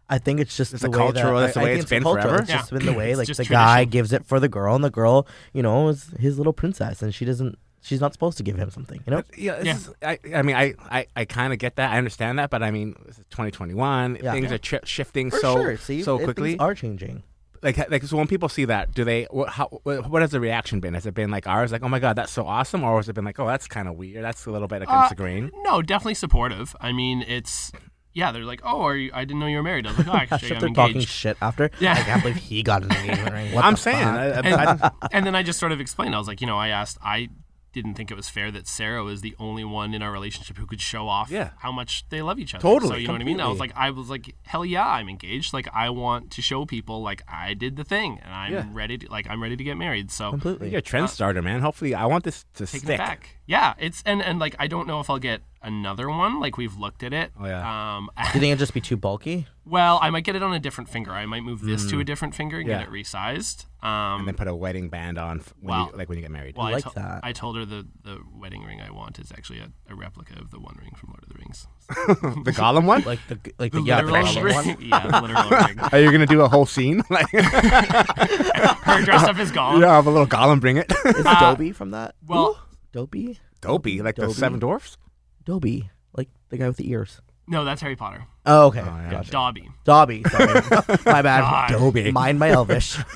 I 0.09 0.17
think 0.17 0.41
it's 0.41 0.55
just 0.57 0.73
It's 0.73 0.81
the 0.83 0.89
a 0.89 0.91
cultural- 0.91 1.35
that, 1.39 1.41
that's 1.41 1.53
the 1.53 1.61
way 1.61 1.71
I 1.71 1.73
it's 1.75 1.85
think 1.85 1.89
been 1.89 2.03
cultural. 2.03 2.25
forever? 2.25 2.43
It's 2.43 2.51
just 2.51 2.71
been 2.71 2.85
the 2.85 2.93
way 3.01 3.15
like 3.15 3.25
just 3.27 3.37
the 3.37 3.45
guy 3.45 3.85
gives 3.85 4.11
it 4.11 4.25
for 4.25 4.39
the 4.39 4.49
girl, 4.49 4.75
and 4.75 4.83
the 4.83 4.91
girl, 4.91 5.25
you 5.53 5.63
know, 5.63 5.87
is 5.87 6.09
his 6.19 6.37
little 6.37 6.53
princess, 6.53 7.01
and 7.01 7.15
she 7.15 7.23
doesn't. 7.25 7.57
She's 7.85 7.99
not 7.99 8.13
supposed 8.13 8.37
to 8.37 8.43
give 8.43 8.55
him 8.57 8.69
something, 8.69 9.01
you 9.05 9.11
know. 9.11 9.17
But, 9.27 9.37
yeah, 9.37 9.59
Yeah. 9.61 9.75
Is, 9.75 9.89
I, 10.01 10.17
I 10.33 10.41
mean, 10.41 10.55
I, 10.55 10.73
I, 10.89 11.05
I 11.17 11.25
kind 11.25 11.51
of 11.51 11.59
get 11.59 11.75
that. 11.75 11.91
I 11.91 11.97
understand 11.97 12.39
that, 12.39 12.49
but 12.49 12.63
I 12.63 12.71
mean, 12.71 12.93
2021. 13.29 14.19
Yeah. 14.23 14.31
Things 14.31 14.49
Yeah. 14.51 14.55
are 14.55 14.57
chi 14.59 14.79
shifting 14.85 15.29
For 15.29 15.37
so 15.39 15.55
sure. 15.55 15.77
See, 15.77 16.01
so 16.01 16.17
quickly. 16.17 16.51
things 16.51 16.61
are 16.61 16.75
changing. 16.75 17.23
Like, 17.63 17.89
like, 17.89 18.03
so 18.03 18.17
when 18.17 18.27
people 18.27 18.49
see 18.49 18.65
that, 18.65 18.93
do 18.93 19.03
they? 19.03 19.23
What, 19.31 19.49
how, 19.49 19.67
what, 19.83 20.21
has 20.21 20.31
the 20.31 20.39
reaction 20.39 20.79
been? 20.79 20.93
Has 20.93 21.05
it 21.05 21.13
been 21.13 21.31
like 21.31 21.47
ours, 21.47 21.71
like, 21.71 21.83
oh 21.83 21.87
my 21.89 21.99
god, 21.99 22.15
that's 22.15 22.31
so 22.31 22.45
awesome, 22.45 22.83
or 22.83 22.97
has 22.97 23.09
it 23.09 23.13
been 23.13 23.25
like, 23.25 23.39
oh, 23.39 23.47
that's 23.47 23.67
kind 23.67 23.87
of 23.87 23.95
weird, 23.95 24.23
that's 24.23 24.45
a 24.45 24.51
little 24.51 24.67
bit 24.67 24.81
against 24.83 24.93
Uh, 25.05 25.09
the 25.09 25.15
grain? 25.15 25.49
No, 25.63 25.81
definitely 25.81 26.15
supportive. 26.15 26.75
I 26.81 26.91
mean, 26.91 27.23
it's 27.27 27.71
yeah. 28.13 28.31
They're 28.31 28.43
like, 28.45 28.61
oh, 28.63 28.81
are 28.81 28.95
you, 28.95 29.09
I 29.13 29.25
didn't 29.25 29.39
know 29.39 29.47
you 29.47 29.57
were 29.57 29.63
married. 29.63 29.87
i 29.87 29.89
was 29.91 30.05
like 30.05 30.07
oh 30.07 30.13
actually 30.35 30.55
i'm 30.55 30.59
they're 30.59 30.69
talking 30.69 31.01
shit 31.01 31.37
after. 31.41 31.71
Yeah. 31.79 31.93
I 31.93 32.01
can't 32.03 32.21
believe 32.21 32.35
he 32.37 32.61
got 32.61 32.83
an 32.83 32.91
engagement 32.91 33.31
ring. 33.33 33.53
What 33.53 33.65
I'm 33.65 33.75
saying? 33.77 34.03
I, 34.07 34.25
I, 34.25 34.29
and, 34.39 34.47
I- 34.83 34.91
and 35.11 35.25
then 35.25 35.35
I 35.35 35.41
just 35.43 35.59
sort 35.59 35.71
of 35.71 35.79
explained. 35.79 36.13
I 36.13 36.17
was 36.19 36.27
like, 36.27 36.41
you 36.41 36.47
know, 36.47 36.57
I 36.57 36.67
asked, 36.69 36.97
I 37.03 37.29
didn't 37.73 37.95
think 37.95 38.11
it 38.11 38.15
was 38.15 38.29
fair 38.29 38.51
that 38.51 38.67
Sarah 38.67 39.03
was 39.03 39.21
the 39.21 39.35
only 39.39 39.63
one 39.65 39.93
in 39.93 40.01
our 40.01 40.11
relationship 40.11 40.57
who 40.57 40.65
could 40.65 40.79
show 40.79 41.07
off 41.09 41.29
Yeah. 41.31 41.49
how 41.59 41.71
much 41.71 42.05
they 42.09 42.21
love 42.21 42.39
each 42.39 42.53
other. 42.55 42.61
Totally, 42.61 42.89
So 42.91 42.97
you 42.97 43.07
know 43.07 43.13
what 43.13 43.21
I 43.21 43.25
mean? 43.25 43.41
I 43.41 43.47
was 43.47 43.59
like, 43.59 43.73
I 43.75 43.89
was 43.89 44.09
like, 44.09 44.35
hell 44.43 44.63
yeah, 44.63 44.87
I'm 44.87 45.09
engaged. 45.09 45.53
Like 45.53 45.67
I 45.73 45.89
want 45.89 46.31
to 46.31 46.41
show 46.41 46.65
people 46.65 47.01
like 47.01 47.21
I 47.27 47.53
did 47.53 47.75
the 47.75 47.83
thing, 47.83 48.19
and 48.23 48.33
I'm 48.33 48.53
Yeah. 48.53 48.65
ready 48.71 48.97
to 48.99 49.09
like 49.11 49.27
I'm 49.29 49.41
ready 49.43 49.57
to 49.57 49.63
get 49.63 49.75
married. 49.75 50.11
So 50.11 50.29
completely. 50.29 50.69
you're 50.69 50.79
a 50.79 50.81
trend 50.81 51.09
starter, 51.09 51.41
man. 51.41 51.61
Hopefully, 51.61 51.93
I 51.95 52.05
want 52.05 52.23
this 52.23 52.45
to 52.55 52.65
stick. 52.67 52.83
it 52.83 52.97
back. 52.97 53.37
Yeah, 53.47 53.73
it's 53.77 54.01
and 54.05 54.21
and 54.21 54.39
like 54.39 54.55
I 54.59 54.67
don't 54.67 54.87
know 54.87 54.99
if 55.01 55.09
I'll 55.09 55.19
get 55.19 55.41
another 55.61 56.09
one. 56.09 56.39
Like 56.39 56.57
we've 56.57 56.77
looked 56.77 57.03
at 57.03 57.11
it. 57.13 57.31
Oh, 57.39 57.45
yeah. 57.45 57.95
Um, 57.97 58.09
Do 58.15 58.23
you 58.25 58.29
think 58.39 58.43
it'd 58.51 58.59
just 58.59 58.73
be 58.73 58.81
too 58.81 58.97
bulky? 58.97 59.47
well, 59.65 59.97
I 60.01 60.09
might 60.09 60.23
get 60.25 60.35
it 60.35 60.43
on 60.43 60.53
a 60.53 60.59
different 60.59 60.89
finger. 60.89 61.11
I 61.11 61.25
might 61.25 61.41
move 61.43 61.61
this 61.61 61.89
to 61.89 61.99
a 61.99 62.03
different 62.03 62.35
finger 62.35 62.57
and 62.59 62.67
Mm. 62.67 62.71
Yeah. 62.71 62.79
get 62.85 62.87
it 62.89 62.91
resized. 62.93 63.65
And 63.85 64.21
Um, 64.21 64.25
then 64.25 64.35
put 64.35 64.47
a 64.47 64.55
wedding 64.55 64.87
band 64.87 65.17
on 65.17 65.41
when 65.59 65.77
Wow. 65.77 65.89
you, 65.91 65.97
like 65.97 66.07
when 66.07 66.17
you 66.17 66.21
get 66.21 66.31
married. 66.31 66.55
well, 66.55 66.67
I, 66.67 66.71
like 66.71 66.83
to- 66.85 66.91
that. 66.95 67.19
I 67.21 67.33
told 67.33 67.57
her 67.57 67.65
the 67.65 67.85
the 68.03 68.17
wedding 68.33 68.63
ring 68.63 68.79
I 68.79 68.89
want 68.91 69.19
is 69.19 69.29
actually 69.33 69.59
a, 69.59 69.67
a 69.89 69.95
replica 69.95 70.39
of 70.39 70.51
the 70.51 70.59
One 70.59 70.77
Ring 70.81 70.93
from 70.95 71.09
Lord 71.09 71.23
of 71.23 71.29
the 71.29 71.35
Rings. 71.35 71.67
the 72.45 72.51
Gollum 72.53 72.85
one. 72.85 73.01
Like 73.03 73.19
the 73.27 73.37
like 73.59 73.73
the, 73.73 73.81
The 73.81 73.85
yeah, 73.85 74.01
the 74.01 74.11
literal 74.11 74.33
Gollum 74.35 74.43
ring. 74.45 74.55
one. 74.55 74.77
yeah, 74.79 75.07
the 75.07 75.21
literal 75.21 75.49
ring. 75.67 75.79
Are 75.91 75.99
you 75.99 76.11
gonna 76.13 76.25
do 76.25 76.39
a 76.41 76.47
whole 76.47 76.65
scene? 76.65 77.03
Like, 77.09 77.29
Her 77.29 79.01
dressed 79.03 79.25
up 79.27 79.37
as 79.37 79.51
Gollum. 79.51 79.81
yeah, 79.81 79.91
I 79.91 79.95
have 79.95 80.07
a 80.07 80.11
little 80.11 80.27
Gollum, 80.27 80.59
bring 80.61 80.77
it. 80.77 80.91
Is 81.05 81.23
Dobby 81.23 81.71
from 81.71 81.91
that? 81.91 82.15
Well, 82.25 82.59
Dobby, 82.91 83.39
Dopey, 83.61 84.01
like 84.01 84.15
the 84.15 84.29
Seven 84.33 84.59
Dwarfs. 84.59 84.97
Dobby, 85.43 85.89
like 86.15 86.29
the 86.49 86.57
guy 86.57 86.67
with 86.67 86.77
the 86.77 86.89
ears. 86.89 87.19
No, 87.47 87.65
that's 87.65 87.81
Harry 87.81 87.95
Potter. 87.95 88.25
Oh, 88.45 88.67
okay. 88.67 88.79
yeah. 88.79 89.11
Gotcha. 89.11 89.31
Dobby. 89.31 89.69
Dobby. 89.83 90.23
Sorry. 90.29 90.53
my 91.05 91.21
bad. 91.21 91.41
God. 91.41 91.69
Dobby. 91.69 92.11
Mind 92.11 92.39
my 92.39 92.49
Elvish. 92.49 92.97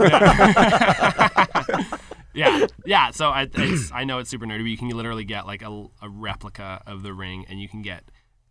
yeah, 2.34 2.68
yeah. 2.86 3.12
So 3.12 3.30
I, 3.30 3.48
it's, 3.54 3.92
I 3.92 4.04
know 4.04 4.20
it's 4.20 4.30
super 4.30 4.46
nerdy, 4.46 4.60
but 4.60 4.70
you 4.70 4.78
can 4.78 4.90
literally 4.90 5.26
get 5.26 5.46
like 5.46 5.62
a, 5.62 5.88
a 6.02 6.10
replica 6.10 6.82
of 6.86 7.04
the 7.04 7.14
ring, 7.14 7.46
and 7.50 7.62
you 7.62 7.68
can 7.68 7.82
get 7.82 8.04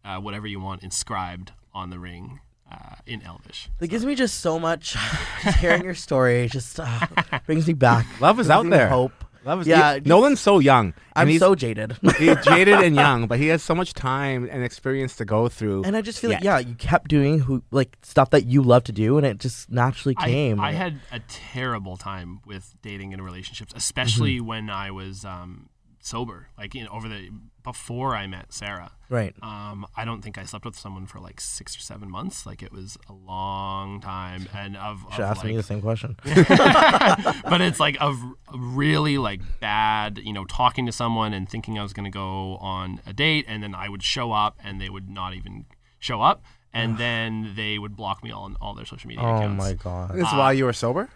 uh, 0.05 0.19
whatever 0.19 0.47
you 0.47 0.61
want 0.61 0.83
inscribed 0.83 1.53
on 1.75 1.91
the 1.91 1.99
ring 1.99 2.41
uh, 2.71 2.97
in 3.07 3.23
Elvish. 3.23 3.69
That 3.79 3.89
gives 3.89 4.05
me 4.05 4.15
just 4.15 4.41
so 4.41 4.59
much. 4.59 4.97
Just 5.43 5.59
hearing 5.59 5.85
your 5.85 5.95
story 5.95 6.49
just 6.49 6.81
uh, 6.81 7.07
brings 7.47 7.67
me 7.69 7.75
back. 7.75 8.07
Love 8.21 8.41
is 8.41 8.47
Gives 8.47 8.51
out 8.51 8.65
me 8.65 8.71
there. 8.71 8.89
Hope. 8.89 9.13
Love 9.47 9.61
is 9.63 9.67
Yeah, 9.69 9.95
he- 9.95 10.01
Nolan's 10.01 10.41
so 10.41 10.59
young. 10.59 10.93
I'm 11.15 11.29
he's, 11.29 11.41
so 11.41 11.55
jaded. 11.55 11.97
he's 12.19 12.37
jaded 12.45 12.75
and 12.81 12.95
young, 12.95 13.27
but 13.29 13.39
he 13.39 13.47
has 13.47 13.63
so 13.63 13.75
much 13.75 13.95
time 13.95 14.49
and 14.51 14.63
experience 14.65 15.17
to 15.17 15.25
go 15.25 15.49
through. 15.49 15.85
And 15.85 15.97
I 15.97 16.03
just 16.03 16.19
feel 16.19 16.31
like 16.31 16.43
yeah, 16.43 16.59
you 16.59 16.75
kept 16.75 17.09
doing 17.09 17.39
who 17.39 17.63
like 17.71 17.97
stuff 18.03 18.31
that 18.31 18.45
you 18.47 18.61
love 18.63 18.85
to 18.85 18.93
do, 18.93 19.17
and 19.17 19.25
it 19.27 19.39
just 19.39 19.71
naturally 19.71 20.15
I, 20.19 20.29
came. 20.29 20.61
I 20.61 20.73
had 20.73 21.01
a 21.13 21.21
terrible 21.29 21.97
time 21.97 22.41
with 22.45 22.75
dating 22.83 23.15
and 23.15 23.25
relationships, 23.25 23.73
especially 23.75 24.37
Mm-hmm. 24.39 24.47
when 24.47 24.71
I 24.71 24.91
was 24.91 25.25
um, 25.25 25.69
sober. 26.07 26.49
Like 26.57 26.75
you 26.75 26.85
know, 26.85 26.91
over 26.91 27.09
the 27.09 27.31
before 27.63 28.15
I 28.15 28.27
met 28.29 28.53
Sarah. 28.53 28.93
right. 29.09 29.35
Um, 29.43 29.87
I 29.97 30.05
don't 30.05 30.23
think 30.23 30.39
I 30.39 30.45
slept 30.45 30.65
with 30.65 30.77
someone 30.79 31.07
for 31.07 31.19
like 31.19 31.41
six 31.41 31.77
or 31.77 31.81
seven 31.81 32.09
months. 32.11 32.47
Like 32.47 32.63
it 32.63 32.73
was 32.73 32.97
a 33.09 33.13
long 33.13 34.01
time, 34.01 34.49
and 34.55 34.77
of, 34.77 35.05
Should 35.13 35.25
of 35.25 35.31
ask 35.37 35.45
me 35.45 35.57
the 35.57 35.63
same 35.65 35.83
question. 35.83 36.17
but 36.25 37.61
it's 37.61 37.81
like 37.81 37.97
of 38.01 38.17
really 38.55 39.19
like 39.19 39.41
bad, 39.61 40.19
you 40.19 40.33
know, 40.33 40.45
talking 40.45 40.87
to 40.87 40.93
someone 40.93 41.33
and 41.35 41.49
thinking 41.49 41.79
I 41.79 41.83
was 41.83 41.93
going 41.93 42.05
to 42.05 42.11
go 42.11 42.57
on 42.59 43.01
a 43.07 43.13
date, 43.13 43.45
and 43.49 43.63
then 43.63 43.75
I 43.75 43.89
would 43.89 44.03
show 44.03 44.33
up 44.33 44.59
and 44.65 44.81
they 44.81 44.89
would 44.89 45.11
not 45.11 45.35
even 45.35 45.67
show 45.99 46.23
up, 46.23 46.45
and 46.73 46.99
then 46.99 47.55
they 47.57 47.79
would 47.79 47.97
block 47.97 48.23
me 48.23 48.31
on 48.31 48.57
all 48.61 48.75
their 48.75 48.85
social 48.87 49.09
media 49.09 49.25
Oh 49.25 49.37
accounts. 49.37 49.59
my 49.59 49.73
god. 49.73 50.15
this 50.15 50.27
is 50.29 50.33
while 50.35 50.55
you 50.55 50.65
were 50.67 50.73
sober. 50.73 51.09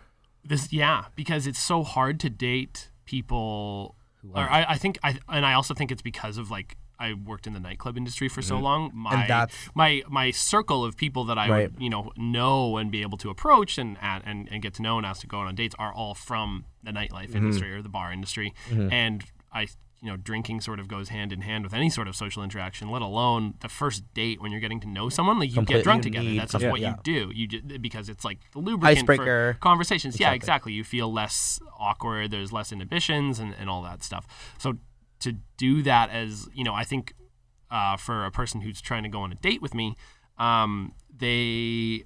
This, 0.43 0.73
yeah, 0.73 1.05
because 1.17 1.47
it's 1.47 1.59
so 1.59 1.83
hard 1.85 2.19
to 2.21 2.31
date 2.31 2.89
people. 3.05 3.95
Or 4.35 4.49
I, 4.51 4.65
I 4.71 4.77
think, 4.77 4.99
I 5.03 5.19
and 5.29 5.47
I 5.47 5.55
also 5.55 5.75
think 5.75 5.91
it's 5.91 6.03
because 6.03 6.37
of 6.39 6.51
like 6.51 6.77
I 6.99 7.15
worked 7.15 7.47
in 7.47 7.55
the 7.55 7.61
nightclub 7.61 7.97
industry 7.97 8.29
for 8.29 8.43
so 8.43 8.59
long. 8.59 8.91
My 8.95 9.27
my 9.75 10.03
my 10.09 10.31
circle 10.31 10.85
of 10.85 10.97
people 10.97 11.25
that 11.25 11.39
I 11.39 11.49
Right. 11.49 11.73
would 11.73 11.81
you 11.83 11.89
know 11.89 12.13
know 12.17 12.77
and 12.77 12.91
be 12.91 13.01
able 13.03 13.17
to 13.19 13.31
approach 13.31 13.79
and 13.79 13.97
and 14.03 14.49
and 14.51 14.63
get 14.63 14.75
to 14.75 14.83
know 14.83 14.99
and 14.99 15.07
ask 15.07 15.23
to 15.23 15.27
go 15.27 15.39
on 15.39 15.55
dates 15.55 15.75
are 15.79 15.93
all 15.93 16.15
from 16.15 16.67
the 16.83 16.91
nightlife 16.91 17.35
industry 17.35 17.73
or 17.75 17.81
the 17.83 17.89
bar 17.89 18.13
industry, 18.13 18.53
and 18.71 19.25
I. 19.53 19.69
You 20.03 20.09
know, 20.11 20.17
drinking 20.17 20.63
sort 20.63 20.81
of 20.81 20.89
goes 20.89 21.11
hand 21.11 21.31
in 21.31 21.43
hand 21.43 21.63
with 21.63 21.75
any 21.75 21.91
sort 21.91 22.09
of 22.09 22.17
social 22.17 22.43
interaction. 22.43 22.91
Let 22.91 23.03
alone 23.03 23.55
the 23.61 23.69
first 23.69 24.03
date 24.15 24.41
when 24.41 24.51
you're 24.51 24.61
getting 24.61 24.81
to 24.81 24.89
know 24.89 25.11
someone. 25.11 25.39
Like 25.39 25.51
you 25.51 25.55
Completely 25.57 25.81
get 25.81 25.85
drunk 25.85 26.05
you 26.07 26.11
together. 26.11 26.29
That's 26.31 26.41
just 26.41 26.53
something- 26.53 26.71
what 26.71 26.81
yeah. 26.81 26.95
you 26.97 26.97
do. 27.03 27.31
You 27.35 27.47
just, 27.47 27.83
because 27.83 28.09
it's 28.09 28.25
like 28.25 28.39
the 28.53 28.61
lubricant 28.61 28.99
Icebreaker. 29.01 29.53
for 29.55 29.59
conversations. 29.61 30.19
Yeah, 30.19 30.29
Exactly. 30.33 30.37
exactly. 30.37 30.73
You 30.73 30.85
feel 30.85 31.13
less 31.13 31.61
awkward. 31.79 32.31
There's 32.31 32.51
less 32.51 32.73
inhibitions 32.73 33.39
and, 33.39 33.55
and 33.61 33.69
all 33.69 33.83
that 33.83 34.03
stuff. 34.03 34.27
So 34.59 34.79
to 35.21 35.35
do 35.59 35.83
that 35.83 36.09
as 36.09 36.49
you 36.55 36.65
know, 36.65 36.73
I 36.75 36.85
think 36.85 37.13
uh, 37.71 37.99
for 37.99 38.25
a 38.25 38.31
person 38.31 38.63
who's 38.63 38.81
trying 38.81 39.03
to 39.03 39.11
go 39.11 39.21
on 39.21 39.33
a 39.33 39.37
date 39.37 39.61
with 39.61 39.75
me, 39.75 39.97
um, 40.39 40.95
they 41.15 42.05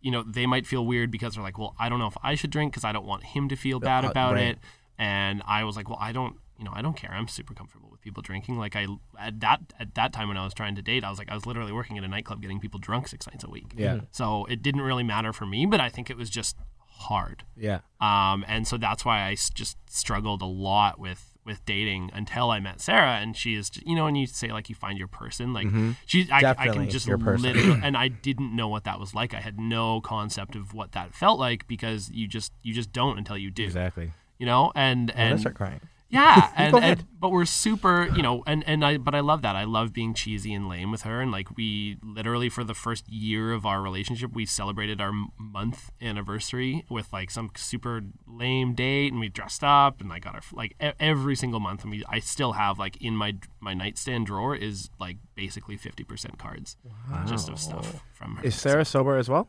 you 0.00 0.10
know 0.10 0.22
they 0.22 0.46
might 0.46 0.66
feel 0.66 0.84
weird 0.86 1.10
because 1.10 1.34
they're 1.34 1.42
like, 1.44 1.58
well, 1.58 1.74
I 1.78 1.90
don't 1.90 1.98
know 1.98 2.06
if 2.06 2.16
I 2.22 2.36
should 2.36 2.50
drink 2.50 2.72
because 2.72 2.84
I 2.84 2.92
don't 2.92 3.06
want 3.06 3.22
him 3.24 3.48
to 3.50 3.56
feel 3.56 3.80
bad 3.80 4.04
Uh, 4.06 4.08
about 4.10 4.32
right. 4.34 4.44
it. 4.44 4.58
And 4.96 5.42
I 5.46 5.64
was 5.64 5.76
like, 5.76 5.88
well, 5.90 5.98
I 6.00 6.12
don't. 6.12 6.36
You 6.58 6.64
know, 6.64 6.72
I 6.74 6.82
don't 6.82 6.96
care. 6.96 7.10
I'm 7.12 7.28
super 7.28 7.52
comfortable 7.54 7.88
with 7.90 8.00
people 8.00 8.22
drinking. 8.22 8.58
Like 8.58 8.76
I 8.76 8.86
at 9.18 9.40
that 9.40 9.60
at 9.78 9.94
that 9.94 10.12
time 10.12 10.28
when 10.28 10.36
I 10.36 10.44
was 10.44 10.54
trying 10.54 10.76
to 10.76 10.82
date, 10.82 11.04
I 11.04 11.10
was 11.10 11.18
like 11.18 11.30
I 11.30 11.34
was 11.34 11.46
literally 11.46 11.72
working 11.72 11.98
at 11.98 12.04
a 12.04 12.08
nightclub 12.08 12.40
getting 12.40 12.60
people 12.60 12.78
drunk 12.78 13.08
six 13.08 13.26
nights 13.26 13.44
a 13.44 13.50
week. 13.50 13.72
Yeah. 13.76 14.00
So 14.12 14.44
it 14.46 14.62
didn't 14.62 14.82
really 14.82 15.02
matter 15.02 15.32
for 15.32 15.46
me, 15.46 15.66
but 15.66 15.80
I 15.80 15.88
think 15.88 16.10
it 16.10 16.16
was 16.16 16.30
just 16.30 16.56
hard. 16.86 17.44
Yeah. 17.56 17.80
Um, 18.00 18.44
and 18.46 18.66
so 18.68 18.76
that's 18.76 19.04
why 19.04 19.22
I 19.26 19.36
just 19.54 19.76
struggled 19.88 20.42
a 20.42 20.46
lot 20.46 20.98
with 20.98 21.30
with 21.44 21.62
dating 21.66 22.10
until 22.14 22.50
I 22.50 22.58
met 22.58 22.80
Sarah, 22.80 23.16
and 23.20 23.36
she 23.36 23.54
is, 23.54 23.70
you 23.84 23.94
know, 23.94 24.06
and 24.06 24.16
you 24.16 24.26
say 24.26 24.50
like 24.50 24.70
you 24.70 24.74
find 24.74 24.98
your 24.98 25.08
person, 25.08 25.52
like 25.52 25.66
she, 26.06 26.26
I, 26.32 26.54
I 26.56 26.68
can 26.68 26.88
just 26.88 27.06
literally, 27.06 27.50
and 27.82 27.98
I 27.98 28.08
didn't 28.08 28.56
know 28.56 28.68
what 28.68 28.84
that 28.84 28.98
was 28.98 29.14
like. 29.14 29.34
I 29.34 29.40
had 29.40 29.60
no 29.60 30.00
concept 30.00 30.56
of 30.56 30.72
what 30.72 30.92
that 30.92 31.14
felt 31.14 31.38
like 31.38 31.66
because 31.68 32.10
you 32.10 32.26
just 32.26 32.52
you 32.62 32.72
just 32.72 32.92
don't 32.92 33.18
until 33.18 33.36
you 33.36 33.50
do, 33.50 33.64
Exactly. 33.64 34.12
you 34.38 34.46
know, 34.46 34.72
and 34.74 35.10
and 35.10 35.20
I'm 35.20 35.28
gonna 35.30 35.40
start 35.40 35.56
crying. 35.56 35.80
Yeah, 36.14 36.50
and, 36.56 36.76
and 36.76 37.04
but 37.18 37.30
we're 37.30 37.44
super, 37.44 38.08
you 38.14 38.22
know, 38.22 38.44
and 38.46 38.62
and 38.68 38.84
I 38.84 38.98
but 38.98 39.14
I 39.16 39.20
love 39.20 39.42
that. 39.42 39.56
I 39.56 39.64
love 39.64 39.92
being 39.92 40.14
cheesy 40.14 40.54
and 40.54 40.68
lame 40.68 40.92
with 40.92 41.02
her, 41.02 41.20
and 41.20 41.32
like 41.32 41.56
we 41.56 41.96
literally 42.02 42.48
for 42.48 42.62
the 42.62 42.72
first 42.72 43.08
year 43.08 43.52
of 43.52 43.66
our 43.66 43.82
relationship, 43.82 44.32
we 44.32 44.46
celebrated 44.46 45.00
our 45.00 45.12
month 45.36 45.90
anniversary 46.00 46.84
with 46.88 47.12
like 47.12 47.32
some 47.32 47.50
super 47.56 48.02
lame 48.28 48.74
date, 48.74 49.10
and 49.12 49.18
we 49.20 49.28
dressed 49.28 49.64
up, 49.64 50.00
and 50.00 50.12
I 50.12 50.20
got 50.20 50.36
our 50.36 50.42
like 50.52 50.76
every 51.00 51.34
single 51.34 51.58
month, 51.58 51.82
and 51.82 51.90
we 51.90 52.04
I 52.08 52.20
still 52.20 52.52
have 52.52 52.78
like 52.78 52.96
in 53.02 53.16
my 53.16 53.34
my 53.60 53.74
nightstand 53.74 54.26
drawer 54.26 54.54
is 54.54 54.90
like 55.00 55.16
basically 55.34 55.76
fifty 55.76 56.04
percent 56.04 56.38
cards, 56.38 56.76
just 57.26 57.48
of 57.48 57.58
stuff 57.58 58.02
from 58.12 58.36
her. 58.36 58.44
Is 58.44 58.54
Sarah 58.54 58.84
sober 58.84 59.16
as 59.16 59.28
well? 59.28 59.48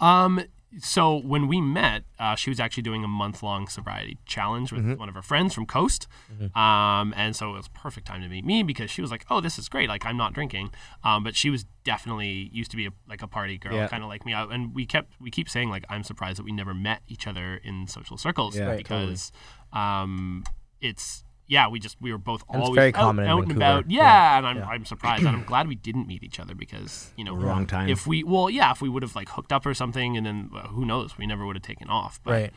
Um, 0.00 0.44
so 0.80 1.16
when 1.16 1.48
we 1.48 1.60
met, 1.60 2.04
uh, 2.18 2.34
she 2.34 2.50
was 2.50 2.60
actually 2.60 2.82
doing 2.82 3.02
a 3.02 3.08
month 3.08 3.42
long 3.42 3.68
sobriety 3.68 4.18
challenge 4.26 4.70
with 4.70 4.98
one 4.98 5.08
of 5.08 5.14
her 5.14 5.22
friends 5.22 5.54
from 5.54 5.64
Coast. 5.64 6.06
Um, 6.54 7.14
and 7.16 7.34
so 7.34 7.50
it 7.50 7.56
was 7.56 7.68
perfect 7.68 8.06
time 8.06 8.20
to 8.22 8.28
meet 8.28 8.44
me 8.44 8.62
because 8.62 8.90
she 8.90 9.00
was 9.00 9.10
like, 9.10 9.24
"Oh, 9.30 9.40
this 9.40 9.58
is 9.58 9.68
great! 9.68 9.88
Like 9.88 10.04
I'm 10.04 10.16
not 10.18 10.34
drinking." 10.34 10.70
Um, 11.02 11.24
but 11.24 11.34
she 11.34 11.48
was 11.50 11.64
definitely 11.84 12.50
used 12.52 12.70
to 12.72 12.76
be 12.76 12.86
a, 12.86 12.90
like 13.08 13.22
a 13.22 13.26
party 13.28 13.56
girl, 13.56 13.74
Yeah. 13.74 13.88
kind 13.88 14.02
of 14.02 14.08
like 14.10 14.26
me. 14.26 14.34
I- 14.34 14.44
And 14.44 14.74
we 14.74 14.84
kept 14.84 15.14
we 15.20 15.30
keep 15.30 15.48
saying 15.48 15.70
like 15.70 15.84
I'm 15.88 16.02
surprised 16.02 16.38
that 16.38 16.44
we 16.44 16.52
never 16.52 16.74
met 16.74 17.00
each 17.08 17.26
other 17.26 17.56
in 17.64 17.86
social 17.86 18.18
circles 18.18 18.56
Yeah, 18.56 18.76
because 18.76 19.32
um, 19.72 20.44
it's. 20.80 21.24
Yeah, 21.48 21.68
we 21.68 21.78
just 21.80 21.96
we 22.00 22.12
were 22.12 22.18
both 22.18 22.44
And 22.52 22.62
always 22.62 22.76
very 22.76 22.88
out, 22.88 22.94
common 22.94 23.26
out 23.26 23.42
and 23.44 23.52
about. 23.52 23.90
Yeah, 23.90 24.02
Yeah, 24.02 24.38
and 24.38 24.46
I'm, 24.46 24.56
yeah. 24.58 24.66
I'm 24.68 24.84
surprised, 24.84 25.24
and 25.24 25.34
I'm 25.34 25.44
glad 25.44 25.66
we 25.66 25.74
didn't 25.74 26.06
meet 26.06 26.22
each 26.22 26.38
other 26.38 26.54
because 26.54 27.10
you 27.16 27.24
know 27.24 27.34
Wrong 27.34 27.66
time. 27.66 27.88
if 27.88 28.06
we 28.06 28.22
well 28.22 28.50
yeah 28.50 28.70
if 28.70 28.82
we 28.82 28.88
would 28.88 29.02
have 29.02 29.16
like 29.16 29.30
hooked 29.30 29.52
up 29.52 29.64
or 29.64 29.72
something 29.74 30.16
and 30.16 30.26
then 30.26 30.50
uh, 30.54 30.68
who 30.68 30.84
knows 30.84 31.16
we 31.18 31.26
never 31.26 31.46
would 31.46 31.56
have 31.56 31.62
taken 31.62 31.88
off 31.88 32.20
but 32.22 32.32
Right. 32.32 32.52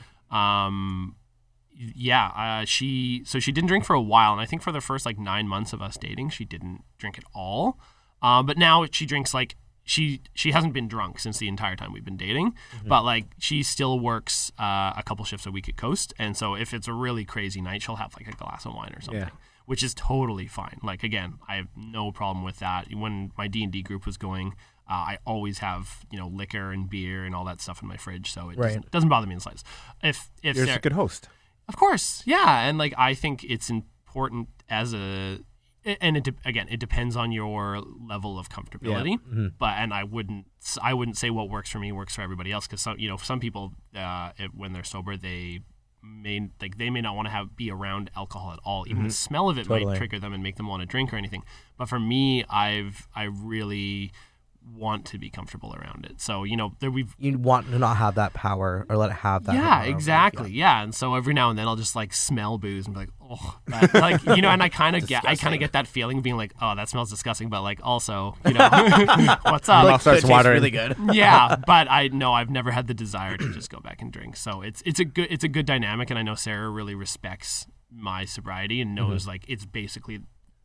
um 0.60 1.16
yeah 1.74 2.28
uh, 2.62 2.66
she 2.66 3.24
so 3.26 3.40
she 3.40 3.52
didn't 3.52 3.68
drink 3.70 3.86
for 3.86 3.94
a 3.96 4.02
while 4.02 4.34
and 4.34 4.42
i 4.42 4.46
think 4.46 4.62
for 4.62 4.72
the 4.72 4.82
first 4.82 5.06
like 5.06 5.18
nine 5.18 5.48
months 5.48 5.74
of 5.74 5.82
us 5.82 5.98
dating 5.98 6.30
she 6.30 6.46
didn't 6.46 6.84
drink 6.98 7.18
at 7.18 7.24
all 7.34 7.80
um, 8.22 8.46
but 8.46 8.58
now 8.58 8.86
she 8.92 9.06
drinks 9.08 9.34
like 9.34 9.56
she 9.84 10.22
she 10.34 10.52
hasn't 10.52 10.74
been 10.74 10.88
drunk 10.88 11.20
since 11.20 11.38
the 11.40 11.48
entire 11.48 11.76
time 11.76 11.92
we've 11.92 12.06
been 12.06 12.18
dating 12.18 12.54
but 12.86 13.04
like 13.04 13.26
she 13.40 13.64
still 13.64 14.00
works 14.00 14.52
uh, 14.60 14.94
a 14.96 15.04
couple 15.06 15.26
shifts 15.26 15.46
a 15.46 15.52
week 15.52 15.68
at 15.68 15.76
coast 15.76 16.14
and 16.20 16.38
so 16.38 16.54
if 16.56 16.74
it's 16.74 16.88
a 16.88 16.94
really 16.94 17.26
crazy 17.26 17.62
night 17.62 17.82
she'll 17.82 17.96
have 17.96 18.14
like 18.16 18.28
a 18.28 18.36
glass 18.38 18.66
of 18.66 18.74
wine 18.74 18.94
or 18.96 19.02
something 19.02 19.22
Yeah. 19.24 19.30
which 19.66 19.82
is 19.84 19.94
totally 19.94 20.48
fine 20.48 20.78
like 20.84 21.04
again 21.04 21.36
i 21.48 21.56
have 21.56 21.68
no 21.76 22.12
problem 22.12 22.44
with 22.46 22.60
that 22.60 22.88
when 22.94 23.32
my 23.38 23.48
d&d 23.48 23.82
group 23.82 24.06
was 24.06 24.18
going 24.18 24.54
uh, 24.90 24.94
i 24.94 25.18
always 25.26 25.58
have 25.60 26.06
you 26.12 26.20
know 26.20 26.28
liquor 26.28 26.72
and 26.72 26.90
beer 26.90 27.24
and 27.26 27.34
all 27.34 27.46
that 27.46 27.60
stuff 27.60 27.82
in 27.82 27.88
my 27.88 27.98
fridge 27.98 28.32
so 28.32 28.50
it 28.50 28.58
Right. 28.58 28.68
doesn't, 28.68 28.92
doesn't 28.92 29.10
bother 29.10 29.26
me 29.28 29.34
in 29.34 29.38
the 29.38 29.42
slightest 29.42 29.66
if 30.04 30.30
if 30.44 30.56
You're 30.58 30.70
a 30.76 30.80
good 30.80 30.94
host. 30.94 31.28
of 31.68 31.76
course, 31.76 32.22
yeah, 32.26 32.68
and 32.68 32.78
like 32.78 32.94
I 32.98 33.14
think 33.14 33.44
it's 33.46 33.70
important 33.70 34.50
as 34.70 34.94
a, 34.94 35.40
and 35.86 36.18
it 36.18 36.24
de- 36.24 36.34
again 36.46 36.68
it 36.70 36.80
depends 36.80 37.16
on 37.16 37.32
your 37.32 37.82
level 37.82 38.38
of 38.38 38.50
comfortability. 38.50 39.18
But 39.58 39.78
and 39.78 39.94
I 39.94 40.04
wouldn't 40.04 40.46
I 40.82 40.94
wouldn't 40.94 41.18
say 41.18 41.30
what 41.30 41.50
works 41.50 41.70
for 41.70 41.80
me 41.80 41.92
works 41.92 42.16
for 42.16 42.22
everybody 42.22 42.52
else 42.52 42.68
because 42.68 42.82
some 42.82 43.00
you 43.00 43.10
know 43.10 43.18
some 43.18 43.40
people 43.40 43.74
uh, 43.96 44.32
it, 44.38 44.52
when 44.56 44.74
they're 44.74 44.84
sober 44.84 45.18
they 45.18 45.62
may 46.04 46.50
like 46.60 46.78
they 46.78 46.90
may 46.90 47.02
not 47.02 47.16
want 47.16 47.28
to 47.28 47.32
have 47.32 47.56
be 47.56 47.70
around 47.72 48.10
alcohol 48.16 48.52
at 48.54 48.60
all. 48.64 48.86
Even 48.88 49.04
the 49.04 49.12
smell 49.12 49.50
of 49.50 49.58
it 49.58 49.68
might 49.70 49.86
trigger 49.98 50.20
them 50.20 50.34
and 50.34 50.42
make 50.42 50.56
them 50.56 50.68
want 50.68 50.82
to 50.82 50.86
drink 50.88 51.14
or 51.14 51.16
anything. 51.18 51.44
But 51.78 51.90
for 51.90 52.00
me, 52.00 52.44
I've 52.50 53.08
I 53.16 53.24
really 53.24 54.12
want 54.76 55.06
to 55.06 55.18
be 55.18 55.30
comfortable 55.30 55.76
around 55.76 56.06
it. 56.06 56.22
So 56.22 56.44
you 56.44 56.56
know 56.56 56.74
there 56.80 56.92
we've 56.92 57.16
You 57.20 57.38
want 57.38 57.70
to 57.72 57.80
not 57.80 57.98
have 57.98 58.16
that 58.16 58.34
power 58.34 58.86
or 58.90 58.98
let 58.98 59.10
it 59.12 59.16
have 59.16 59.46
that. 59.46 59.56
yeah, 59.56 59.62
power 59.62 59.80
over 59.80 59.90
you. 59.90 59.96
exactly. 59.96 60.52
Yeah. 60.52 60.84
and 60.84 60.94
so 60.94 61.16
every 61.16 61.34
now 61.34 61.50
and 61.50 61.58
then 61.58 61.68
I'll 61.68 61.76
just 61.76 61.96
like 61.96 62.14
smell 62.14 62.58
booze 62.58 62.86
and 62.86 62.94
be 62.94 63.02
like, 63.02 63.10
oh, 63.22 63.60
But, 63.68 63.94
like 63.94 64.24
you 64.26 64.42
know, 64.42 64.50
and 64.50 64.62
I 64.62 64.70
kind 64.70 64.96
of 64.96 65.08
get, 65.08 65.26
I 65.26 65.36
kind 65.36 65.54
of 65.54 65.60
get 65.60 65.74
that 65.74 65.88
feeling 65.88 66.18
of 66.18 66.24
being 66.24 66.38
like, 66.38 66.54
oh, 66.62 66.76
that 66.76 66.90
smells 66.90 67.10
disgusting, 67.10 67.50
but 67.50 67.62
like 67.62 67.80
also, 67.84 68.38
you 68.46 68.54
know, 68.54 68.68
what's 69.44 69.70
up? 69.70 69.86
Mouth 69.86 70.02
starts 70.02 70.20
It 70.20 70.22
tastes 70.22 70.30
watering. 70.30 70.54
really 70.56 70.72
good. 70.72 70.96
yeah, 71.14 71.56
but 71.56 71.90
I 71.90 72.08
know 72.10 72.34
I've 72.34 72.50
never 72.50 72.72
had 72.72 72.88
the 72.88 72.94
desire 72.94 73.38
to 73.38 73.54
just 73.54 73.70
go 73.70 73.80
back 73.80 74.02
and 74.02 74.12
drink. 74.12 74.36
So 74.36 74.62
it's 74.62 74.82
it's 74.86 75.00
a 75.00 75.06
good 75.06 75.28
it's 75.30 75.44
a 75.44 75.50
good 75.50 75.66
dynamic, 75.66 76.10
and 76.10 76.20
I 76.20 76.22
know 76.22 76.36
Sarah 76.36 76.70
really 76.70 76.96
respects 76.96 77.68
my 77.92 78.26
sobriety 78.26 78.82
and 78.82 78.98
mm-hmm. 78.98 79.10
knows 79.10 79.28
like 79.28 79.44
it's 79.48 79.66
basically 79.66 80.22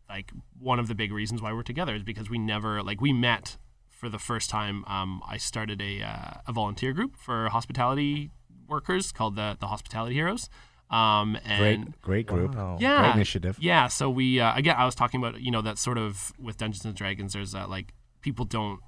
like 0.09 0.31
one 0.61 0.79
of 0.79 0.89
the 0.89 0.95
big 0.95 1.13
reasons 1.13 1.43
why 1.43 1.53
we're 1.53 1.63
together 1.63 1.95
is 1.95 2.03
because 2.03 2.31
we 2.31 2.39
never 2.39 2.83
like 2.83 3.01
we 3.01 3.13
met 3.13 3.57
for 3.97 4.09
the 4.09 4.19
first 4.19 4.51
time. 4.51 4.85
Um, 4.87 5.23
I 5.27 5.39
started 5.39 5.81
a 5.81 6.03
uh, 6.03 6.41
a 6.47 6.53
volunteer 6.53 6.93
group 6.93 7.17
for 7.17 7.49
hospitality 7.49 8.31
workers 8.69 9.13
called 9.13 9.37
the 9.37 9.57
the 9.59 9.67
Hospitality 9.67 10.15
Heroes. 10.15 10.49
Um, 10.89 11.37
and 11.45 11.87
Great, 12.01 12.03
great 12.03 12.27
group. 12.29 12.55
Wow. 12.55 12.77
yeah, 12.81 13.01
Great 13.03 13.15
initiative. 13.17 13.59
Yeah, 13.61 13.89
so 13.89 14.09
we 14.09 14.39
uh, 14.39 14.55
again, 14.55 14.77
I 14.79 14.85
was 14.85 14.95
talking 14.95 15.21
about 15.21 15.41
you 15.41 15.51
know 15.51 15.63
that 15.63 15.79
sort 15.79 15.99
of 15.99 16.33
with 16.39 16.59
Dungeons 16.59 16.85
and 16.85 16.95
Dragons. 16.95 17.33
There's 17.33 17.53
that 17.53 17.69
like 17.69 17.93
people 18.21 18.45
don't 18.45 18.81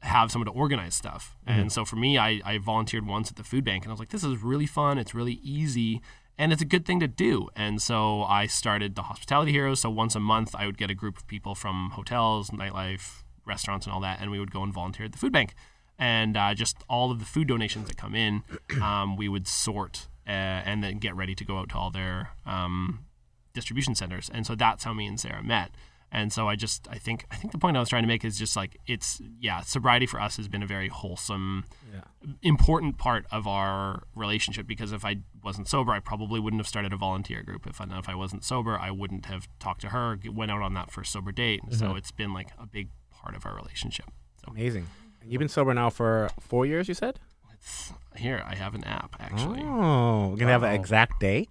have 0.00 0.30
someone 0.32 0.46
to 0.46 0.52
organize 0.52 0.94
stuff, 0.94 1.36
and 1.46 1.70
so 1.70 1.84
for 1.84 1.96
me, 1.96 2.18
I, 2.18 2.40
I 2.44 2.58
volunteered 2.58 3.06
once 3.06 3.30
at 3.30 3.36
the 3.36 3.44
food 3.44 3.64
bank, 3.64 3.84
and 3.84 3.90
I 3.90 3.92
was 3.92 4.00
like, 4.00 4.10
this 4.10 4.24
is 4.24 4.42
really 4.42 4.66
fun. 4.66 4.98
It's 4.98 5.14
really 5.14 5.38
easy. 5.42 6.00
And 6.38 6.52
it's 6.52 6.60
a 6.60 6.66
good 6.66 6.84
thing 6.84 7.00
to 7.00 7.08
do. 7.08 7.48
And 7.56 7.80
so 7.80 8.22
I 8.24 8.46
started 8.46 8.94
the 8.94 9.04
Hospitality 9.04 9.52
Heroes. 9.52 9.80
So 9.80 9.88
once 9.88 10.14
a 10.14 10.20
month, 10.20 10.54
I 10.54 10.66
would 10.66 10.76
get 10.76 10.90
a 10.90 10.94
group 10.94 11.16
of 11.16 11.26
people 11.26 11.54
from 11.54 11.92
hotels, 11.94 12.50
nightlife, 12.50 13.22
restaurants, 13.46 13.86
and 13.86 13.94
all 13.94 14.00
that, 14.00 14.20
and 14.20 14.30
we 14.30 14.38
would 14.38 14.50
go 14.50 14.62
and 14.62 14.72
volunteer 14.72 15.06
at 15.06 15.12
the 15.12 15.18
food 15.18 15.32
bank. 15.32 15.54
And 15.98 16.36
uh, 16.36 16.54
just 16.54 16.76
all 16.90 17.10
of 17.10 17.18
the 17.18 17.24
food 17.24 17.48
donations 17.48 17.88
that 17.88 17.96
come 17.96 18.14
in, 18.14 18.42
um, 18.82 19.16
we 19.16 19.28
would 19.28 19.46
sort 19.46 20.08
uh, 20.26 20.30
and 20.30 20.82
then 20.82 20.98
get 20.98 21.14
ready 21.14 21.34
to 21.34 21.44
go 21.44 21.58
out 21.58 21.70
to 21.70 21.76
all 21.76 21.90
their 21.90 22.30
um, 22.44 23.06
distribution 23.54 23.94
centers. 23.94 24.30
And 24.32 24.46
so 24.46 24.54
that's 24.54 24.84
how 24.84 24.92
me 24.92 25.06
and 25.06 25.18
Sarah 25.18 25.42
met. 25.42 25.70
And 26.12 26.32
so 26.32 26.48
I 26.48 26.54
just 26.56 26.86
I 26.88 26.98
think 26.98 27.26
I 27.30 27.36
think 27.36 27.52
the 27.52 27.58
point 27.58 27.76
I 27.76 27.80
was 27.80 27.88
trying 27.88 28.04
to 28.04 28.06
make 28.06 28.24
is 28.24 28.38
just 28.38 28.56
like 28.56 28.78
it's 28.86 29.20
yeah 29.40 29.60
sobriety 29.60 30.06
for 30.06 30.20
us 30.20 30.36
has 30.36 30.46
been 30.46 30.62
a 30.62 30.66
very 30.66 30.88
wholesome 30.88 31.64
important 32.42 32.96
part 32.96 33.26
of 33.32 33.46
our 33.46 34.04
relationship 34.14 34.68
because 34.68 34.92
if 34.92 35.04
I 35.04 35.16
wasn't 35.42 35.68
sober 35.68 35.92
I 35.92 35.98
probably 35.98 36.38
wouldn't 36.38 36.60
have 36.60 36.68
started 36.68 36.92
a 36.92 36.96
volunteer 36.96 37.42
group 37.42 37.66
if 37.66 37.80
I 37.80 37.86
if 37.98 38.08
I 38.08 38.14
wasn't 38.14 38.44
sober 38.44 38.78
I 38.78 38.92
wouldn't 38.92 39.26
have 39.26 39.48
talked 39.58 39.80
to 39.80 39.88
her 39.88 40.16
went 40.32 40.52
out 40.52 40.62
on 40.62 40.74
that 40.74 40.92
first 40.92 41.12
sober 41.12 41.32
date 41.32 41.62
and 41.64 41.74
so 41.74 41.96
it's 41.96 42.12
been 42.12 42.32
like 42.32 42.50
a 42.58 42.66
big 42.66 42.90
part 43.26 43.34
of 43.36 43.44
our 43.46 43.54
relationship 43.56 44.06
so 44.40 44.52
Amazing. 44.52 44.86
You've 45.28 45.40
been 45.40 45.48
sober 45.48 45.74
now 45.74 45.90
for 45.90 46.30
four 46.40 46.64
years, 46.66 46.86
you 46.86 46.94
said? 46.94 47.18
it's 47.52 47.92
here 48.16 48.40
I 48.46 48.54
have 48.54 48.74
an 48.76 48.84
app 48.84 49.16
actually 49.18 49.60
Oh, 49.64 50.28
we're 50.28 50.36
gonna 50.36 50.52
have 50.52 50.62
an 50.62 50.72
exact 50.80 51.18
day. 51.20 51.48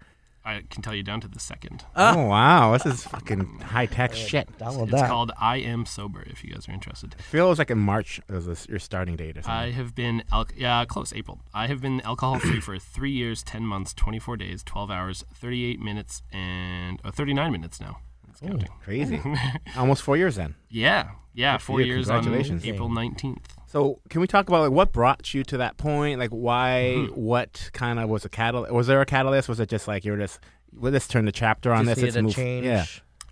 I 0.48 0.62
can 0.70 0.82
tell 0.84 0.94
you 0.96 1.02
down 1.04 1.20
to 1.22 1.28
the 1.28 1.40
second 1.52 1.84
Oh 1.96 2.28
wow, 2.34 2.72
this 2.78 2.86
is 2.86 3.04
fucking 3.06 3.60
high 3.74 3.88
tech 3.88 4.14
shit. 4.14 4.48
Download 4.58 4.84
it's 4.84 4.92
that. 5.02 5.10
called 5.10 5.32
I 5.54 5.58
am 5.58 5.86
sober 5.86 6.24
if 6.28 6.44
you 6.44 6.54
guys 6.54 6.70
are 6.70 6.72
interested 6.72 7.16
I 7.20 7.22
feel 7.24 7.48
it 7.48 7.50
was 7.50 7.60
like 7.60 7.72
in 7.72 7.80
March 7.80 8.22
was 8.30 8.46
this, 8.46 8.66
your 8.70 8.80
starting 8.80 9.16
date 9.18 9.36
or 9.38 9.42
something. 9.42 9.52
I 9.70 9.72
have 9.72 9.94
been 9.96 10.24
al- 10.32 10.48
yeah 10.56 10.86
close 10.86 11.12
April. 11.12 11.42
I 11.54 11.68
have 11.68 11.82
been 11.82 12.00
alcohol 12.02 12.40
free 12.40 12.62
for 12.62 12.78
three 12.80 13.12
years, 13.12 13.44
ten 13.44 13.64
months, 13.66 13.94
twenty 13.94 14.20
four 14.20 14.38
days, 14.38 14.64
twelve 14.64 14.90
hours, 14.90 15.26
thirty 15.34 15.66
eight 15.66 15.82
minutes, 15.82 16.22
and 16.32 17.02
thirty 17.18 17.34
nine 17.34 17.52
minutes 17.52 17.82
now. 17.82 17.98
It's 18.42 18.42
counting. 18.42 18.70
Crazy. 18.84 19.22
Almost 19.78 20.04
four 20.04 20.18
years 20.18 20.36
then. 20.36 20.56
Yeah, 20.70 21.12
yeah, 21.34 21.54
Good 21.54 21.62
four 21.62 21.82
you. 21.82 21.88
years 21.88 22.10
on 22.10 22.24
Congratulations. 22.24 22.66
April 22.66 22.90
nineteenth. 22.90 23.48
So 23.68 24.00
can 24.10 24.22
we 24.22 24.28
talk 24.28 24.48
about 24.48 24.62
like 24.62 24.72
what 24.72 24.92
brought 24.92 25.34
you 25.34 25.44
to 25.46 25.58
that 25.58 25.78
point? 25.78 26.20
Like 26.20 26.32
why? 26.32 27.08
What 27.14 27.70
kind 27.74 28.00
of 28.00 28.10
was 28.10 28.26
a 28.26 28.30
catalyst? 28.30 28.74
Was 28.74 28.88
there 28.88 29.02
a 29.02 29.06
catalyst? 29.06 29.48
Was 29.50 29.60
it 29.60 29.70
just 29.70 29.88
like 29.88 30.06
you 30.06 30.12
were 30.12 30.18
just 30.18 30.40
well, 30.74 30.92
let's 30.92 31.08
turn 31.08 31.26
the 31.26 31.32
chapter 31.32 31.72
on 31.72 31.86
Just 31.86 31.96
this. 31.96 32.04
Let's 32.04 32.16
a 32.18 32.24
move. 32.24 32.36
change. 32.36 32.66
Yeah. 32.66 32.86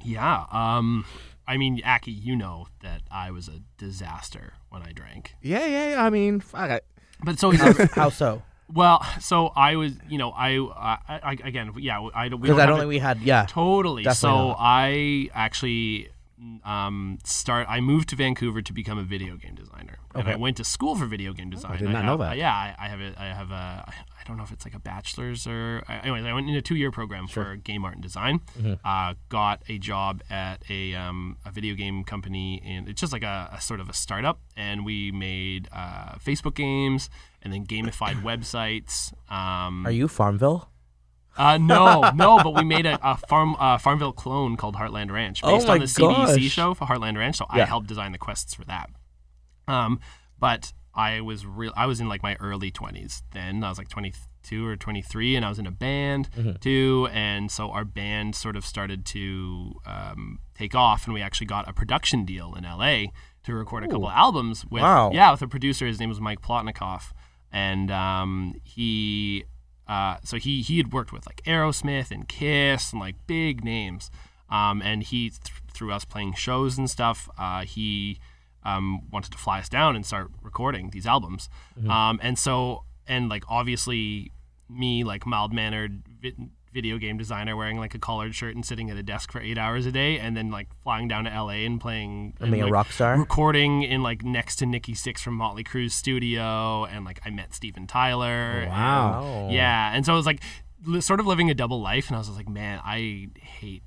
Yeah. 0.04 0.46
Um. 0.52 1.06
I 1.46 1.58
mean, 1.58 1.82
Aki, 1.84 2.12
you 2.12 2.38
know 2.38 2.68
that 2.82 3.02
I 3.12 3.32
was 3.32 3.50
a 3.50 3.60
disaster 3.78 4.54
when 4.70 4.82
I 4.82 4.94
drank. 4.94 5.36
Yeah, 5.42 5.66
yeah, 5.66 5.90
yeah. 5.92 6.04
I 6.04 6.10
mean, 6.10 6.40
fuck 6.40 6.70
it. 6.70 6.86
But 7.22 7.38
so 7.38 7.52
How 7.96 8.10
so? 8.10 8.42
Well, 8.72 9.04
so 9.20 9.48
I 9.56 9.76
was, 9.76 9.94
you 10.10 10.18
know, 10.18 10.32
I, 10.32 10.58
I, 10.58 10.98
I 11.08 11.38
again, 11.44 11.74
yeah, 11.78 12.08
I 12.14 12.30
don't. 12.30 12.40
we 12.40 12.48
Because 12.48 12.60
I 12.60 12.66
don't 12.66 12.78
a- 12.78 12.82
think 12.82 12.90
we 12.90 13.00
had. 13.00 13.22
Yeah. 13.22 13.46
Totally. 13.48 14.04
So. 14.14 14.56
I 14.58 15.30
actually 15.34 16.10
um, 16.64 17.18
start. 17.24 17.68
I 17.70 17.82
moved 17.82 18.10
to 18.10 18.16
Vancouver 18.16 18.62
to 18.62 18.74
become 18.74 18.98
a 18.98 19.04
video 19.04 19.36
game 19.36 19.56
designer, 19.56 19.98
and 20.16 20.28
I 20.28 20.36
went 20.36 20.58
to 20.58 20.64
school 20.64 20.96
for 20.96 21.06
video 21.06 21.34
game 21.34 21.50
design. 21.50 21.72
I 21.74 21.78
did 21.78 21.90
not 21.90 22.06
know 22.06 22.12
have- 22.12 22.20
that. 22.20 22.38
yeah, 22.38 22.54
I, 22.54 22.76
I 22.80 22.88
have 22.88 23.00
a. 23.00 23.14
I 23.22 23.26
have 23.28 23.52
a. 23.52 23.86
I 23.88 24.26
don't 24.26 24.38
know 24.38 24.44
if 24.44 24.52
it's 24.52 24.66
like 24.66 24.74
a 24.74 24.80
bachelor's 24.80 25.46
or. 25.48 25.84
Anyways, 25.90 26.26
I 26.26 26.34
went 26.34 26.50
in 26.50 26.56
a 26.56 26.62
two-year 26.62 26.92
program 26.92 27.28
for 27.28 27.56
game 27.58 27.84
art 27.84 27.96
and 27.96 28.04
design. 28.04 28.40
Mm-hmm. 28.58 28.74
Uh, 28.86 29.16
got 29.30 29.64
a 29.68 29.78
job 29.78 30.22
at 30.30 30.64
a 30.70 30.94
um, 30.96 31.38
a 31.46 31.52
video 31.52 31.76
game 31.76 32.04
company, 32.04 32.62
and 32.66 32.88
it's 32.88 33.02
just 33.02 33.14
like 33.14 33.24
a, 33.24 33.50
a 33.54 33.62
sort 33.62 33.80
of 33.80 33.90
a 33.90 33.94
startup, 33.94 34.40
and 34.56 34.86
we 34.86 35.12
made 35.12 35.68
uh, 35.72 36.16
Facebook 36.16 36.56
games 36.56 37.10
and 37.42 37.52
then 37.54 37.66
gamified 37.66 38.22
websites. 38.24 39.12
Um, 39.32 39.86
Are 39.86 39.92
you 39.92 40.08
Farmville? 40.08 40.70
Uh, 41.38 41.58
no, 41.58 42.12
no, 42.16 42.40
but 42.44 42.54
we 42.56 42.64
made 42.64 42.86
a, 42.86 43.00
a 43.02 43.18
farm 43.18 43.56
uh, 43.60 43.78
Farmville 43.78 44.14
clone 44.14 44.56
called 44.58 44.76
Heartland 44.76 45.12
Ranch 45.12 45.42
Oh 45.44 45.56
based 45.56 45.68
my 45.68 45.74
on 45.74 45.80
the 45.80 45.86
CBC 45.86 46.26
gosh. 46.36 46.42
show 46.52 46.74
for 46.74 46.86
Heartland 46.86 47.18
Ranch. 47.18 47.38
So 47.38 47.46
I 47.50 47.60
helped 47.66 47.88
design 47.88 48.12
the 48.12 48.18
quests 48.18 48.54
for 48.54 48.66
that. 48.66 48.90
Um, 49.68 50.00
but 50.40 50.74
I 50.94 51.22
was 51.22 51.46
real. 51.46 51.74
I 51.76 51.86
was 51.86 52.00
in 52.00 52.08
like 52.08 52.22
my 52.24 52.36
early 52.40 52.70
twenties 52.72 53.24
then. 53.32 53.64
I 53.64 53.70
was 53.70 53.78
like 53.78 53.88
22 53.90 54.66
or 54.68 54.76
23, 54.76 55.36
and 55.36 55.46
I 55.46 55.50
was 55.50 55.58
in 55.58 55.66
a 55.66 55.72
band 55.72 56.30
too. 56.62 57.08
And 57.12 57.50
so 57.50 57.72
our 57.72 57.86
band 57.86 58.36
sort 58.36 58.56
of 58.56 58.66
started 58.66 59.06
to 59.08 59.74
um, 59.86 60.40
take 60.54 60.76
off, 60.76 61.06
and 61.06 61.14
we 61.14 61.22
actually 61.22 61.48
got 61.48 61.68
a 61.68 61.74
production 61.74 62.26
deal 62.26 62.54
in 62.56 62.64
LA 62.64 63.06
to 63.46 63.54
record 63.54 63.84
a 63.84 63.88
couple 63.88 64.10
albums 64.10 64.66
with 64.70 64.82
Wow. 64.84 65.12
yeah 65.14 65.32
with 65.32 65.42
a 65.42 65.48
producer. 65.48 65.88
His 65.88 66.00
name 66.00 66.10
was 66.10 66.22
Mike 66.22 66.42
Plotnikoff, 66.42 67.12
and 67.52 67.90
um, 67.90 68.56
he 68.64 69.46
uh, 69.88 70.18
so 70.24 70.38
he 70.38 70.62
he 70.62 70.78
had 70.78 70.94
worked 70.94 71.12
with 71.12 71.26
like 71.26 71.42
Aerosmith 71.46 72.12
and 72.12 72.28
Kiss 72.28 72.92
and 72.92 73.00
like 73.02 73.16
big 73.28 73.64
names. 73.64 74.10
Um, 74.50 74.82
and 74.82 75.02
he 75.04 75.30
th- 75.30 75.42
through 75.74 75.92
us 75.92 76.06
playing 76.06 76.34
shows 76.34 76.78
and 76.78 76.88
stuff, 76.90 77.28
uh, 77.40 77.64
he 77.64 78.20
um, 78.64 79.10
wanted 79.10 79.32
to 79.32 79.38
fly 79.38 79.60
us 79.60 79.68
down 79.68 79.96
and 79.96 80.06
start 80.06 80.30
recording 80.44 80.92
these 80.92 81.08
albums. 81.08 81.50
Um, 81.90 82.20
and 82.22 82.38
so 82.38 82.84
and 83.08 83.30
like 83.30 83.44
obviously 83.50 84.32
me 84.70 85.04
like 85.04 85.26
mild 85.26 85.54
mannered 85.54 86.04
video 86.74 86.98
game 86.98 87.18
designer 87.18 87.56
wearing 87.56 87.78
like 87.78 87.94
a 87.96 88.00
collared 88.00 88.34
shirt 88.36 88.56
and 88.56 88.66
sitting 88.66 88.90
at 88.90 88.98
a 88.98 89.04
desk 89.04 89.32
for 89.32 89.40
eight 89.40 89.58
hours 89.58 89.86
a 89.86 89.92
day, 89.92 90.18
and 90.20 90.36
then 90.36 90.50
like 90.52 90.68
flying 90.84 91.08
down 91.08 91.26
to 91.26 91.30
LA 91.30 91.64
and 91.66 91.80
playing 91.80 92.34
And 92.42 92.52
being 92.52 92.64
a 92.64 92.68
rock 92.72 92.92
star? 92.92 93.18
recording 93.18 93.84
in 93.84 94.02
like 94.04 94.24
next 94.24 94.58
to 94.58 94.66
Nikki 94.66 94.94
Sixx 94.94 95.20
from 95.20 95.36
Motley 95.36 95.64
Crue's 95.64 95.94
studio, 95.94 96.86
and 96.86 97.06
like 97.06 97.20
I 97.26 97.30
met 97.30 97.54
Steven 97.54 97.88
Tyler. 97.88 98.66
Wow. 98.68 99.22
Oh. 99.24 99.50
Yeah, 99.52 99.94
and 99.96 100.06
so 100.06 100.14
it 100.14 100.18
was 100.18 100.26
like 100.26 100.42
li- 100.86 101.02
sort 101.02 101.20
of 101.20 101.28
living 101.28 101.50
a 101.50 101.54
double 101.54 101.82
life, 101.82 102.08
and 102.08 102.16
I 102.16 102.20
was 102.20 102.30
like, 102.30 102.50
man, 102.50 102.80
I 102.84 103.28
hate. 103.40 103.84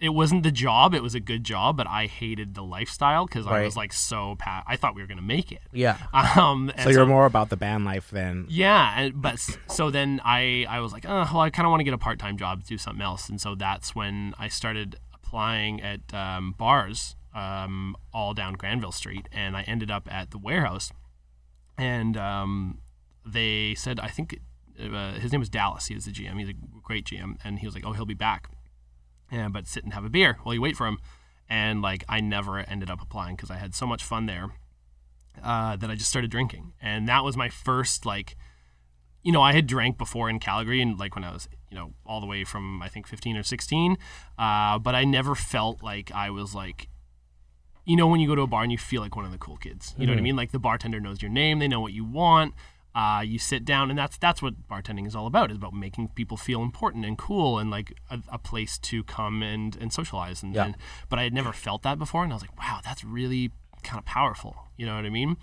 It 0.00 0.08
wasn't 0.10 0.42
the 0.42 0.50
job; 0.50 0.92
it 0.94 1.02
was 1.02 1.14
a 1.14 1.20
good 1.20 1.44
job, 1.44 1.76
but 1.76 1.86
I 1.86 2.06
hated 2.06 2.54
the 2.54 2.62
lifestyle 2.62 3.26
because 3.26 3.46
I 3.46 3.62
was 3.64 3.76
like 3.76 3.92
so 3.92 4.36
pa- 4.38 4.64
I 4.66 4.76
thought 4.76 4.94
we 4.94 5.00
were 5.02 5.06
gonna 5.06 5.22
make 5.22 5.50
it. 5.52 5.62
Yeah. 5.72 5.98
Um, 6.12 6.72
So 6.82 6.90
you're 6.90 7.06
more 7.06 7.26
about 7.26 7.48
the 7.48 7.56
band 7.56 7.84
life 7.84 8.10
than 8.10 8.46
yeah, 8.48 8.94
and, 9.00 9.22
but 9.22 9.38
so 9.68 9.90
then 9.90 10.20
I 10.24 10.66
I 10.68 10.80
was 10.80 10.92
like, 10.92 11.04
oh, 11.06 11.28
well, 11.32 11.40
I 11.40 11.50
kind 11.50 11.64
of 11.66 11.70
want 11.70 11.80
to 11.80 11.84
get 11.84 11.94
a 11.94 11.98
part 11.98 12.18
time 12.18 12.36
job, 12.36 12.64
do 12.64 12.76
something 12.76 13.02
else, 13.02 13.28
and 13.28 13.40
so 13.40 13.54
that's 13.54 13.94
when 13.94 14.34
I 14.38 14.48
started 14.48 14.96
applying 15.14 15.80
at 15.80 16.12
um, 16.12 16.52
bars 16.58 17.16
um, 17.34 17.96
all 18.12 18.34
down 18.34 18.54
Granville 18.54 18.92
Street, 18.92 19.28
and 19.32 19.56
I 19.56 19.62
ended 19.62 19.90
up 19.90 20.06
at 20.12 20.30
the 20.32 20.38
warehouse, 20.38 20.92
and 21.78 22.16
um, 22.16 22.78
they 23.24 23.74
said 23.74 24.00
I 24.00 24.08
think 24.08 24.38
uh, 24.80 25.14
his 25.14 25.32
name 25.32 25.40
was 25.40 25.48
Dallas. 25.48 25.86
He 25.86 25.94
was 25.94 26.04
the 26.04 26.12
GM. 26.12 26.38
He's 26.38 26.48
a 26.48 26.54
great 26.82 27.06
GM, 27.06 27.36
and 27.44 27.60
he 27.60 27.66
was 27.66 27.74
like, 27.74 27.84
oh, 27.86 27.92
he'll 27.92 28.06
be 28.06 28.14
back, 28.14 28.48
yeah, 29.34 29.48
but 29.48 29.66
sit 29.66 29.84
and 29.84 29.92
have 29.92 30.04
a 30.04 30.08
beer 30.08 30.38
while 30.42 30.54
you 30.54 30.62
wait 30.62 30.76
for 30.76 30.86
him, 30.86 30.98
and 31.48 31.82
like 31.82 32.04
I 32.08 32.20
never 32.20 32.60
ended 32.60 32.90
up 32.90 33.02
applying 33.02 33.36
because 33.36 33.50
I 33.50 33.56
had 33.56 33.74
so 33.74 33.86
much 33.86 34.02
fun 34.02 34.26
there 34.26 34.50
uh, 35.42 35.76
that 35.76 35.90
I 35.90 35.94
just 35.96 36.10
started 36.10 36.30
drinking, 36.30 36.72
and 36.80 37.08
that 37.08 37.24
was 37.24 37.36
my 37.36 37.48
first 37.48 38.06
like, 38.06 38.36
you 39.22 39.32
know, 39.32 39.42
I 39.42 39.52
had 39.52 39.66
drank 39.66 39.98
before 39.98 40.30
in 40.30 40.38
Calgary, 40.38 40.80
and 40.80 40.98
like 40.98 41.16
when 41.16 41.24
I 41.24 41.32
was, 41.32 41.48
you 41.68 41.76
know, 41.76 41.94
all 42.06 42.20
the 42.20 42.26
way 42.26 42.44
from 42.44 42.80
I 42.80 42.88
think 42.88 43.06
15 43.06 43.36
or 43.36 43.42
16, 43.42 43.96
uh, 44.38 44.78
but 44.78 44.94
I 44.94 45.04
never 45.04 45.34
felt 45.34 45.82
like 45.82 46.12
I 46.12 46.30
was 46.30 46.54
like, 46.54 46.88
you 47.84 47.96
know, 47.96 48.06
when 48.06 48.20
you 48.20 48.28
go 48.28 48.34
to 48.34 48.42
a 48.42 48.46
bar 48.46 48.62
and 48.62 48.72
you 48.72 48.78
feel 48.78 49.02
like 49.02 49.16
one 49.16 49.24
of 49.24 49.32
the 49.32 49.38
cool 49.38 49.56
kids, 49.56 49.94
you 49.98 50.06
know 50.06 50.12
what 50.12 50.18
I 50.18 50.22
mean? 50.22 50.36
Like 50.36 50.52
the 50.52 50.58
bartender 50.58 51.00
knows 51.00 51.20
your 51.20 51.30
name, 51.30 51.58
they 51.58 51.68
know 51.68 51.80
what 51.80 51.92
you 51.92 52.04
want. 52.04 52.54
Uh, 52.94 53.22
you 53.24 53.38
sit 53.38 53.64
down, 53.64 53.90
and 53.90 53.98
that's 53.98 54.16
that's 54.18 54.40
what 54.40 54.68
bartending 54.68 55.06
is 55.06 55.16
all 55.16 55.26
about. 55.26 55.50
Is 55.50 55.56
about 55.56 55.74
making 55.74 56.08
people 56.08 56.36
feel 56.36 56.62
important 56.62 57.04
and 57.04 57.18
cool, 57.18 57.58
and 57.58 57.70
like 57.70 57.98
a, 58.10 58.20
a 58.28 58.38
place 58.38 58.78
to 58.78 59.02
come 59.04 59.42
and 59.42 59.76
and 59.80 59.92
socialize. 59.92 60.42
And, 60.42 60.54
Yeah. 60.54 60.66
and 60.66 60.76
but 61.08 61.18
I 61.18 61.24
had 61.24 61.32
never 61.32 61.52
felt 61.52 61.82
that 61.82 61.98
before, 61.98 62.22
and 62.22 62.32
I 62.32 62.36
was 62.36 62.42
like, 62.42 62.56
wow, 62.58 62.80
that's 62.84 63.02
really 63.02 63.50
kind 63.82 63.98
of 63.98 64.04
powerful. 64.04 64.68
You 64.76 64.86
know 64.86 64.94
what 64.94 65.04
I 65.04 65.10
mean? 65.10 65.36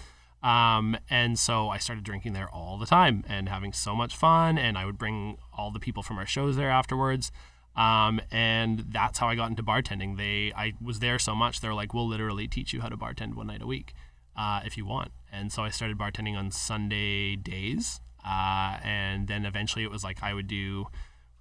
Um, 0.43 0.97
and 1.09 1.37
so 1.37 1.69
I 1.69 1.77
started 1.77 2.03
drinking 2.03 2.33
there 2.33 2.49
all 2.49 2.77
the 2.79 2.87
time 2.87 3.23
and 3.27 3.47
having 3.47 3.73
so 3.73 3.95
much 3.95 4.15
fun. 4.15 4.57
And 4.57 4.77
I 4.77 4.85
would 4.85 4.97
bring 4.97 5.37
all 5.53 5.69
the 5.71 5.79
people 5.79 6.01
from 6.01 6.17
our 6.17 6.25
shows 6.25 6.55
there 6.55 6.71
afterwards. 6.71 7.31
Um, 7.75 8.19
and 8.31 8.85
that's 8.89 9.19
how 9.19 9.27
I 9.27 9.35
got 9.35 9.49
into 9.49 9.61
bartending. 9.61 10.17
They, 10.17 10.51
I 10.55 10.73
was 10.81 10.99
there 10.99 11.19
so 11.19 11.35
much. 11.35 11.61
They're 11.61 11.75
like, 11.75 11.93
we'll 11.93 12.07
literally 12.07 12.47
teach 12.47 12.73
you 12.73 12.81
how 12.81 12.89
to 12.89 12.97
bartend 12.97 13.35
one 13.35 13.47
night 13.47 13.61
a 13.61 13.67
week, 13.67 13.93
uh, 14.35 14.61
if 14.65 14.77
you 14.77 14.85
want. 14.85 15.11
And 15.31 15.51
so 15.51 15.63
I 15.63 15.69
started 15.69 15.97
bartending 15.97 16.35
on 16.37 16.51
Sunday 16.51 17.35
days. 17.35 17.99
Uh, 18.25 18.77
and 18.83 19.27
then 19.27 19.45
eventually 19.45 19.83
it 19.83 19.89
was 19.91 20.03
like 20.03 20.21
I 20.21 20.33
would 20.33 20.47
do 20.47 20.87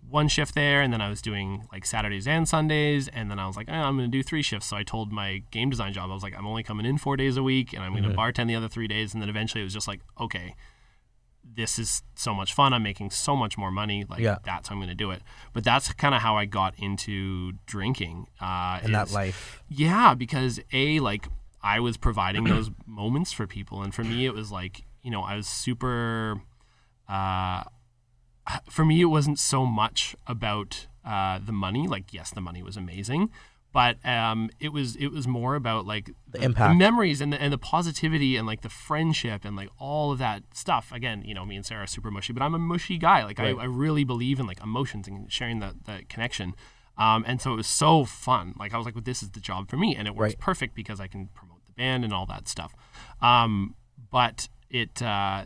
one 0.08 0.28
shift 0.28 0.54
there, 0.54 0.80
and 0.80 0.92
then 0.94 1.02
I 1.02 1.10
was 1.10 1.20
doing 1.20 1.66
like 1.70 1.84
Saturdays 1.84 2.26
and 2.26 2.48
Sundays, 2.48 3.06
and 3.08 3.30
then 3.30 3.38
I 3.38 3.46
was 3.46 3.56
like, 3.56 3.68
eh, 3.68 3.74
I'm 3.74 3.98
going 3.98 4.10
to 4.10 4.16
do 4.16 4.22
three 4.22 4.40
shifts. 4.42 4.68
So 4.68 4.76
I 4.76 4.82
told 4.82 5.12
my 5.12 5.42
game 5.50 5.68
design 5.68 5.92
job, 5.92 6.10
I 6.10 6.14
was 6.14 6.22
like, 6.22 6.34
I'm 6.38 6.46
only 6.46 6.62
coming 6.62 6.86
in 6.86 6.96
four 6.96 7.18
days 7.18 7.36
a 7.36 7.42
week, 7.42 7.74
and 7.74 7.82
I'm 7.82 7.90
going 7.92 8.04
to 8.04 8.10
bartend 8.16 8.46
the 8.48 8.54
other 8.56 8.68
three 8.68 8.88
days. 8.88 9.12
And 9.12 9.20
then 9.20 9.28
eventually 9.28 9.60
it 9.60 9.64
was 9.64 9.74
just 9.74 9.86
like, 9.86 10.00
okay, 10.18 10.54
this 11.54 11.78
is 11.78 12.02
so 12.14 12.32
much 12.32 12.54
fun. 12.54 12.72
I'm 12.72 12.82
making 12.82 13.10
so 13.10 13.36
much 13.36 13.58
more 13.58 13.70
money. 13.70 14.04
Like 14.08 14.20
Yeah. 14.20 14.38
that's 14.42 14.68
how 14.68 14.74
I'm 14.74 14.78
going 14.78 14.88
to 14.88 14.94
do 14.94 15.10
it. 15.10 15.20
But 15.52 15.64
that's 15.64 15.92
kind 15.92 16.14
of 16.14 16.22
how 16.22 16.36
I 16.36 16.46
got 16.46 16.74
into 16.78 17.52
drinking. 17.66 18.26
Uh, 18.40 18.80
In 18.82 18.92
that 18.92 19.10
life. 19.10 19.62
yeah, 19.68 20.14
because 20.14 20.60
a 20.72 20.98
like 21.00 21.26
I 21.62 21.80
was 21.80 21.96
providing 21.96 22.48
those 22.48 22.70
moments 22.86 23.32
for 23.32 23.46
people, 23.46 23.82
and 23.82 23.94
for 23.94 24.04
me 24.04 24.26
it 24.26 24.34
was 24.34 24.50
like 24.52 24.82
you 25.02 25.10
know 25.10 25.22
I 25.22 25.36
was 25.36 25.46
super. 25.46 26.40
Uh, 27.08 27.64
for 28.68 28.84
me, 28.84 29.00
it 29.00 29.06
wasn't 29.06 29.38
so 29.38 29.64
much 29.66 30.16
about 30.26 30.86
uh, 31.04 31.38
the 31.44 31.52
money. 31.52 31.86
Like, 31.86 32.12
yes, 32.12 32.30
the 32.30 32.40
money 32.40 32.62
was 32.62 32.76
amazing, 32.76 33.30
but 33.72 34.04
um, 34.04 34.50
it 34.58 34.72
was 34.72 34.96
it 34.96 35.08
was 35.08 35.26
more 35.28 35.54
about 35.54 35.86
like 35.86 36.10
The 36.28 36.42
impact. 36.42 36.76
memories, 36.76 37.20
and 37.20 37.32
the 37.32 37.40
and 37.40 37.52
the 37.52 37.58
positivity, 37.58 38.36
and 38.36 38.46
like 38.46 38.62
the 38.62 38.68
friendship, 38.68 39.44
and 39.44 39.56
like 39.56 39.68
all 39.78 40.10
of 40.12 40.18
that 40.18 40.42
stuff. 40.54 40.90
Again, 40.92 41.22
you 41.24 41.34
know, 41.34 41.44
me 41.44 41.56
and 41.56 41.64
Sarah 41.66 41.84
are 41.84 41.86
super 41.86 42.10
mushy, 42.10 42.32
but 42.32 42.42
I'm 42.42 42.54
a 42.54 42.58
mushy 42.58 42.98
guy. 42.98 43.24
Like, 43.24 43.38
Right. 43.38 43.56
I, 43.56 43.62
I 43.62 43.66
really 43.66 44.04
believe 44.04 44.40
in 44.40 44.46
like 44.46 44.60
emotions 44.62 45.06
and 45.06 45.30
sharing 45.30 45.60
that 45.60 45.84
that 45.86 46.08
connection. 46.08 46.54
Um, 46.98 47.24
and 47.26 47.40
so 47.40 47.52
it 47.52 47.56
was 47.56 47.66
so 47.66 48.04
fun. 48.04 48.54
Like 48.58 48.74
I 48.74 48.76
was 48.76 48.84
like, 48.84 48.94
well, 48.94 49.02
this 49.04 49.22
is 49.22 49.30
the 49.30 49.40
job 49.40 49.68
for 49.70 49.76
me, 49.76 49.94
and 49.96 50.06
it 50.08 50.14
works 50.14 50.32
Right. 50.34 50.38
perfect 50.38 50.74
because 50.74 51.00
I 51.00 51.06
can 51.06 51.28
promote 51.28 51.48
the 51.48 51.49
band 51.80 52.04
and 52.04 52.12
all 52.12 52.26
that 52.26 52.44
stuff. 52.54 52.72
Um, 53.20 53.74
but 54.10 54.48
it 54.68 54.94
uh, 55.02 55.44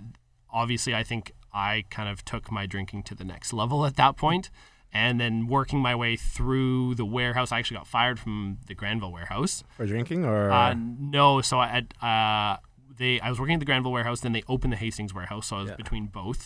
obviously, 0.52 0.94
I 0.94 1.02
think 1.10 1.32
I 1.52 1.84
kind 1.96 2.08
of 2.12 2.24
took 2.24 2.50
my 2.50 2.66
drinking 2.66 3.04
to 3.04 3.14
the 3.14 3.24
next 3.24 3.52
level 3.52 3.86
at 3.86 3.96
that 3.96 4.16
point, 4.16 4.50
and 4.92 5.20
then 5.20 5.46
working 5.46 5.80
my 5.80 5.94
way 5.94 6.16
through 6.16 6.94
the 6.96 7.04
warehouse. 7.04 7.52
I 7.52 7.58
actually 7.60 7.78
got 7.78 7.86
fired 7.86 8.18
from 8.18 8.58
the 8.66 8.74
Granville 8.74 9.12
warehouse. 9.12 9.62
for 9.76 9.86
drinking 9.86 10.24
or 10.24 10.50
Uh, 10.50 10.74
no, 11.18 11.40
so 11.40 11.54
I 11.58 11.68
had, 11.76 11.86
uh, 12.02 12.56
they 12.98 13.20
I 13.20 13.28
was 13.30 13.38
working 13.40 13.54
at 13.54 13.60
the 13.64 13.66
Granville 13.70 13.92
warehouse. 13.92 14.20
Then 14.20 14.32
they 14.32 14.42
opened 14.54 14.72
the 14.72 14.76
Hastings 14.84 15.12
warehouse, 15.14 15.46
so 15.48 15.56
I 15.56 15.60
was 15.62 15.70
Yeah. 15.70 15.76
between 15.84 16.06
both. 16.06 16.42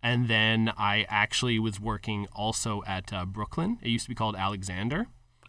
And 0.00 0.28
then 0.28 0.60
I 0.94 1.06
actually 1.08 1.58
was 1.58 1.76
working 1.80 2.20
also 2.32 2.72
at 2.86 3.12
uh, 3.12 3.24
Brooklyn. 3.24 3.78
It 3.82 3.88
used 3.96 4.04
to 4.06 4.10
be 4.14 4.14
called 4.14 4.36
Alexander. 4.36 5.00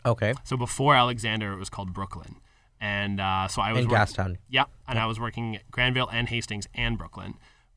Okay. 0.05 0.33
So 0.43 0.57
before 0.57 0.95
Alexander, 0.95 1.53
it 1.53 1.59
was 1.59 1.69
called 1.69 1.93
Brooklyn. 1.93 2.33
And 2.81 3.19
uh, 3.19 3.47
so 3.49 3.61
I 3.61 3.73
was 3.73 3.83
In 3.85 3.89
work- 3.91 3.99
Gastown. 3.99 4.37
yeah, 4.49 4.65
and 4.87 4.97
I 4.97 5.05
was 5.05 5.19
working 5.19 5.55
at 5.57 5.69
Granville 5.71 6.09
and 6.11 6.29
Hastings 6.29 6.67
and 6.73 6.97
Brooklyn. 6.97 7.33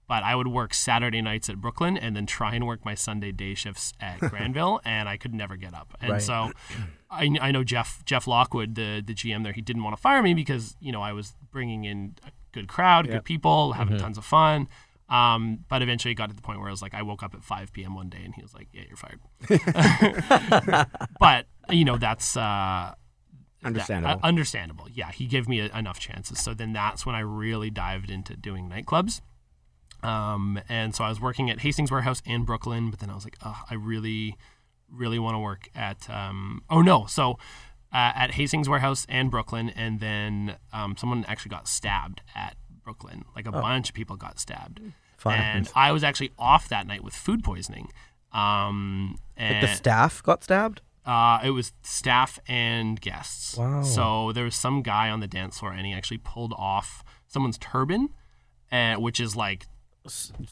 But 0.08 0.24
I 0.24 0.34
would 0.34 0.48
work 0.48 0.74
Saturday 0.74 1.22
nights 1.22 1.48
at 1.48 1.56
Brooklyn 1.58 1.96
and 1.96 2.14
then 2.14 2.26
try 2.26 2.54
and 2.54 2.66
work 2.66 2.84
my 2.84 2.94
Sunday 2.94 3.32
day 3.32 3.54
shifts 3.54 3.94
at 3.98 4.18
Granville, 4.30 4.80
and 4.84 5.08
I 5.08 5.16
could 5.16 5.32
never 5.32 5.56
get 5.56 5.72
up. 5.74 5.96
And 6.00 6.10
Right. 6.12 6.20
so 6.22 6.50
I, 7.10 7.30
I 7.40 7.50
know 7.50 7.64
Jeff 7.64 8.04
Jeff 8.04 8.26
Lockwood, 8.26 8.74
the 8.74 9.02
the 9.04 9.14
GM 9.14 9.42
there, 9.42 9.52
he 9.54 9.62
didn't 9.62 9.82
want 9.84 9.96
to 9.96 10.00
fire 10.02 10.22
me 10.22 10.34
because 10.34 10.76
you 10.80 10.92
know 10.92 11.00
I 11.02 11.12
was 11.12 11.34
bringing 11.50 11.84
in 11.84 12.14
a 12.26 12.30
good 12.52 12.68
crowd, 12.68 13.08
good 13.08 13.24
people, 13.24 13.72
having 13.72 13.94
Mm-hmm. 13.94 14.02
tons 14.04 14.18
of 14.18 14.24
fun. 14.24 14.68
Um, 15.08 15.64
but 15.68 15.82
eventually 15.82 16.12
it 16.12 16.14
got 16.16 16.30
to 16.30 16.36
the 16.36 16.40
point 16.42 16.58
where 16.58 16.68
I 16.68 16.70
was 16.70 16.80
like, 16.82 16.94
I 16.94 17.02
woke 17.02 17.22
up 17.22 17.34
at 17.34 17.42
5 17.44 17.72
p.m. 17.74 17.94
one 17.94 18.08
day 18.08 18.22
and 18.24 18.34
he 18.34 18.40
was 18.42 18.54
like, 18.54 18.68
Yeah, 18.72 18.82
you're 18.88 18.96
fired. 18.96 19.20
but 21.20 21.46
you 21.70 21.84
know 21.84 21.96
that's 21.96 22.36
uh, 22.36 22.94
understandable. 23.64 24.20
uh, 24.22 24.27
understandable. 24.27 24.88
Yeah, 24.92 25.11
he 25.11 25.27
gave 25.27 25.48
me 25.48 25.61
a, 25.61 25.77
enough 25.77 25.98
chances. 25.98 26.40
So 26.40 26.55
then 26.55 26.72
that's 26.72 27.07
when 27.07 27.14
I 27.14 27.20
really 27.20 27.70
dived 27.70 28.11
into 28.11 28.37
doing 28.37 28.68
nightclubs. 28.68 29.20
Um, 30.03 30.61
and 30.68 30.94
so 30.94 31.05
I 31.05 31.09
was 31.09 31.20
working 31.20 31.48
at 31.51 31.61
Hastings 31.61 31.90
Warehouse 31.90 32.22
in 32.25 32.44
Brooklyn, 32.44 32.90
but 32.90 32.98
then 33.01 33.11
I 33.11 33.14
was 33.14 33.25
like, 33.25 33.37
oh, 33.44 33.62
I 33.70 33.75
really, 33.75 34.37
really 34.90 35.18
want 35.18 35.35
to 35.37 35.38
work 35.38 35.68
at. 35.75 36.11
Um, 36.11 36.62
oh 36.68 36.83
no, 36.83 37.07
so 37.07 37.38
uh, 37.92 38.12
at 38.14 38.33
Hastings 38.33 38.68
Warehouse 38.68 39.07
and 39.09 39.31
Brooklyn, 39.31 39.70
and 39.70 40.01
then 40.01 40.57
um, 40.72 40.96
someone 40.96 41.25
actually 41.29 41.51
got 41.51 41.68
stabbed 41.68 42.20
at 42.35 42.57
Brooklyn. 42.83 43.25
Like 43.37 43.46
a 43.46 43.53
bunch 43.53 43.90
of 43.90 43.94
people 43.94 44.16
got 44.16 44.40
stabbed, 44.40 44.81
Fun 45.16 45.38
and. 45.38 45.70
I 45.77 45.92
was 45.92 46.03
actually 46.03 46.33
off 46.38 46.68
that 46.68 46.87
night 46.87 47.05
with 47.05 47.14
food 47.14 47.44
poisoning. 47.44 47.88
Um, 48.33 49.18
and 49.37 49.62
the 49.62 49.72
staff 49.72 50.22
got 50.22 50.42
stabbed? 50.42 50.81
Uh, 51.04 51.40
it 51.44 51.50
was 51.50 51.72
staff 51.82 52.38
and 52.48 53.00
guests. 53.00 53.56
Wow. 53.56 53.82
So 53.82 54.32
there 54.32 54.44
was 54.44 54.54
some 54.54 54.82
guy 54.82 55.10
on 55.10 55.20
the 55.20 55.26
dance 55.26 55.58
floor, 55.58 55.72
and 55.72 55.86
he 55.86 55.92
actually 55.92 56.18
pulled 56.18 56.52
off 56.56 57.02
someone's 57.26 57.59
turban, 57.59 58.11
uh, 58.70 58.94
which 58.96 59.18
is 59.20 59.34
like 59.36 59.66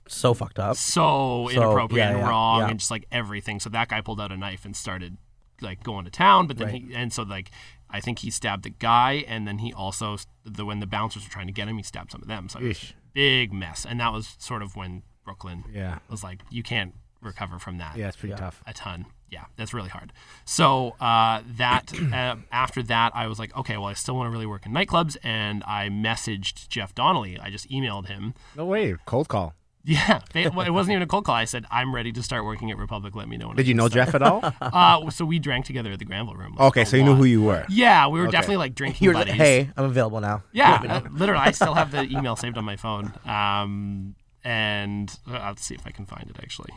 So 0.07 0.35
fucked 0.35 0.59
up. 0.59 0.77
so, 0.77 1.49
So, 1.49 1.51
inappropriate 1.51 2.05
yeah, 2.05 2.11
and 2.11 2.19
yeah, 2.21 2.29
wrong, 2.29 2.61
yeah. 2.61 2.69
and 2.71 2.79
just 2.79 2.91
like 2.91 3.07
everything. 3.11 3.61
So 3.61 3.71
that 3.71 3.89
guy 3.89 4.01
pulled 4.01 4.21
out 4.21 4.33
a 4.33 4.37
knife 4.37 4.65
and 4.65 4.77
started 4.77 5.17
like 5.61 5.83
going 5.83 6.05
to 6.05 6.11
town. 6.11 6.47
But 6.47 6.59
then 6.59 6.69
Right. 6.69 6.83
he 6.89 6.95
and 6.95 7.13
so 7.13 7.23
like 7.23 7.51
I 7.89 8.01
think 8.01 8.21
he 8.21 8.31
stabbed 8.31 8.63
the 8.63 8.71
guy, 8.71 9.25
and 9.29 9.47
then 9.47 9.59
he 9.59 9.73
also 9.73 10.17
the 10.45 10.65
when 10.65 10.81
the 10.81 10.87
bouncers 10.87 11.25
were 11.25 11.31
trying 11.31 11.47
to 11.49 11.53
get 11.53 11.69
him, 11.69 11.77
he 11.77 11.83
stabbed 11.83 12.13
some 12.13 12.23
of 12.23 12.29
them. 12.29 12.49
So 12.49 12.59
it 12.61 12.65
was 12.69 12.83
a 12.83 12.95
big 13.13 13.53
mess, 13.53 13.85
and 13.85 14.01
that 14.01 14.13
was 14.13 14.37
sort 14.39 14.63
of 14.63 14.77
when 14.77 15.03
Brooklyn 15.25 15.65
Yeah. 15.73 15.99
was 16.09 16.23
like 16.25 16.43
you 16.51 16.63
can't 16.63 16.95
recover 17.21 17.59
from 17.59 17.79
that 17.79 17.97
Yeah, 17.97 18.09
it's 18.09 18.17
pretty 18.17 18.35
tough. 18.35 18.63
a 18.67 18.73
ton. 18.73 19.07
Yeah, 19.31 19.45
that's 19.57 19.73
really 19.73 19.89
hard. 19.91 20.13
So 20.45 20.97
uh, 21.01 21.43
that 21.57 21.93
uh, 22.13 22.37
after 22.51 22.83
that, 22.85 23.13
I 23.15 23.27
was 23.29 23.39
like, 23.39 23.57
okay, 23.57 23.77
well, 23.77 23.87
I 23.87 23.95
still 23.95 24.17
want 24.17 24.27
to 24.27 24.33
really 24.33 24.47
work 24.47 24.67
in 24.67 24.73
nightclubs, 24.73 25.17
and 25.23 25.63
I 25.65 25.89
messaged 25.89 26.69
Jeff 26.69 26.95
Donnelly. 26.95 27.39
I 27.39 27.49
just 27.51 27.71
emailed 27.71 28.07
him. 28.09 28.35
No 28.57 28.65
way. 28.67 28.97
Cold 29.07 29.29
call. 29.29 29.55
Yeah, 29.83 30.21
they, 30.35 30.47
well, 30.49 30.67
it 30.67 30.71
wasn't 30.71 30.93
even 30.93 31.03
a 31.03 31.07
cold 31.07 31.25
call. 31.25 31.35
I 31.35 31.47
said, 31.47 31.65
I'm 31.71 31.95
ready 31.95 32.13
to 32.13 32.23
start 32.23 32.45
working 32.45 32.71
at 32.71 32.77
Republic. 32.77 33.15
Let 33.17 33.29
me 33.29 33.39
know. 33.39 33.47
When 33.49 33.57
Did 33.57 33.67
you 33.67 33.73
know 33.73 33.89
Jeff 33.89 34.15
at 34.15 34.23
all? 34.23 34.43
Uh, 34.61 35.09
so 35.11 35.25
we 35.25 35.39
drank 35.39 35.65
together 35.65 35.91
at 35.93 35.99
the 35.99 36.05
Granville 36.05 36.35
Room. 36.35 36.55
like, 36.59 36.69
okay, 36.69 36.85
so 36.85 36.99
you 36.99 37.05
knew 37.05 37.15
who 37.15 37.25
you 37.25 37.43
were. 37.43 37.65
Yeah, 37.71 38.07
we 38.09 38.19
were 38.21 38.27
Okay. 38.27 38.33
definitely 38.33 38.59
like 38.59 38.75
drinking 38.75 39.05
You're 39.07 39.15
buddies. 39.15 39.33
like, 39.33 39.41
hey, 39.41 39.71
I'm 39.79 39.85
available 39.87 40.21
now. 40.21 40.43
Yeah, 40.53 40.83
uh, 40.87 41.09
literally, 41.11 41.41
I 41.43 41.53
still 41.53 41.73
have 41.75 41.93
the 41.93 42.03
email 42.03 42.37
saved 42.37 42.59
on 42.59 42.65
my 42.67 42.77
phone. 42.77 43.15
Um, 43.25 44.17
and 44.45 45.11
uh, 45.27 45.39
let's 45.49 45.65
see 45.65 45.75
if 45.77 45.87
I 45.87 45.93
can 45.93 46.05
find 46.05 46.29
it. 46.29 46.37
Actually, 46.43 46.73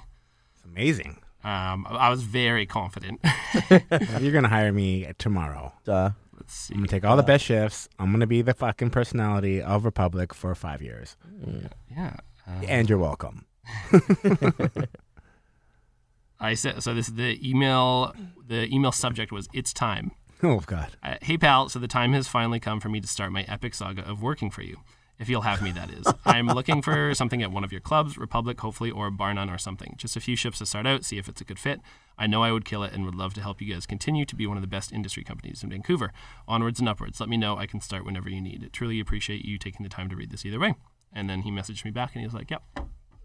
It's 0.56 0.64
amazing. 0.64 1.18
Um, 1.44 1.86
I 1.90 1.96
I 2.08 2.10
was 2.10 2.24
very 2.24 2.66
confident. 2.66 3.20
You're 4.20 4.32
gonna 4.32 4.48
hire 4.48 4.72
me 4.72 5.12
tomorrow. 5.18 5.74
Uh, 5.88 6.12
let's 6.38 6.54
see. 6.54 6.74
I'm 6.74 6.80
gonna 6.82 6.88
take 6.88 7.04
all 7.06 7.18
the 7.18 7.24
best 7.24 7.44
shifts. 7.46 7.90
I'm 8.00 8.12
gonna 8.12 8.28
be 8.28 8.42
the 8.42 8.54
fucking 8.54 8.90
personality 8.92 9.62
of 9.62 9.86
Republic 9.86 10.34
for 10.34 10.54
five 10.56 10.82
years, 10.82 11.16
Yeah. 11.96 12.16
Uh, 12.48 12.66
and 12.68 12.90
you're 12.90 12.98
welcome. 13.00 13.46
I 16.40 16.56
said 16.56 16.84
so. 16.84 16.94
This 16.94 17.08
the 17.08 17.40
email. 17.48 18.14
The 18.46 18.74
email 18.74 18.92
subject 18.92 19.32
was 19.32 19.48
"It's 19.54 19.72
time." 19.74 20.12
Oh 20.42 20.60
God. 20.66 20.98
Uh, 21.02 21.16
hey 21.22 21.38
pal, 21.38 21.70
so 21.70 21.80
the 21.80 21.88
time 21.88 22.12
has 22.14 22.28
finally 22.28 22.60
come 22.60 22.82
for 22.82 22.90
me 22.90 23.00
to 23.00 23.08
start 23.08 23.32
my 23.32 23.44
epic 23.44 23.74
saga 23.74 24.02
of 24.08 24.22
working 24.22 24.50
for 24.50 24.62
you. 24.62 24.78
If 25.20 25.30
you'll 25.30 25.42
have 25.42 25.62
me, 25.62 25.72
that 25.72 25.90
is. 25.90 26.06
I'm 26.26 26.48
looking 26.48 26.82
for 26.82 27.14
something 27.16 27.42
at 27.44 27.52
one 27.52 27.64
of 27.64 27.72
your 27.72 27.82
clubs, 27.82 28.18
Republic, 28.18 28.60
hopefully, 28.60 28.92
or 28.92 29.12
Bar 29.12 29.34
None 29.34 29.50
or 29.50 29.58
something. 29.58 29.94
Just 29.98 30.16
a 30.16 30.20
few 30.20 30.36
shifts 30.36 30.60
to 30.60 30.66
start 30.66 30.88
out, 30.88 31.06
see 31.06 31.18
if 31.18 31.30
it's 31.30 31.40
a 31.40 31.46
good 31.46 31.60
fit. 31.60 31.80
I 32.18 32.28
know 32.28 32.44
I 32.44 32.52
would 32.52 32.66
kill 32.66 32.84
it 32.84 32.94
and 32.94 33.06
would 33.06 33.16
love 33.16 33.34
to 33.36 33.42
help 33.42 33.62
you 33.62 33.74
guys 33.74 33.86
continue 33.86 34.26
to 34.26 34.36
be 34.36 34.48
one 34.48 34.58
of 34.58 34.62
the 34.62 34.68
best 34.68 34.92
industry 34.92 35.24
companies 35.24 35.64
in 35.64 35.70
Vancouver. 35.70 36.12
Onwards 36.48 36.80
and 36.80 36.90
upwards. 36.90 37.20
Let 37.20 37.30
me 37.30 37.38
know. 37.38 37.58
I 37.58 37.68
can 37.68 37.80
start 37.80 38.06
whenever 38.06 38.30
you 38.30 38.42
need. 38.42 38.70
Truly 38.74 39.00
appreciate 39.00 39.46
you 39.46 39.58
taking 39.58 39.84
the 39.84 39.90
time 39.90 40.10
to 40.10 40.16
read 40.16 40.32
this 40.32 40.46
either 40.46 40.60
way. 40.60 40.76
And 41.14 41.30
then 41.30 41.44
he 41.44 41.52
messaged 41.52 41.86
me 41.86 41.92
back 41.92 42.12
and 42.14 42.22
he 42.22 42.28
was 42.28 42.34
like, 42.34 42.50
yep, 42.50 42.64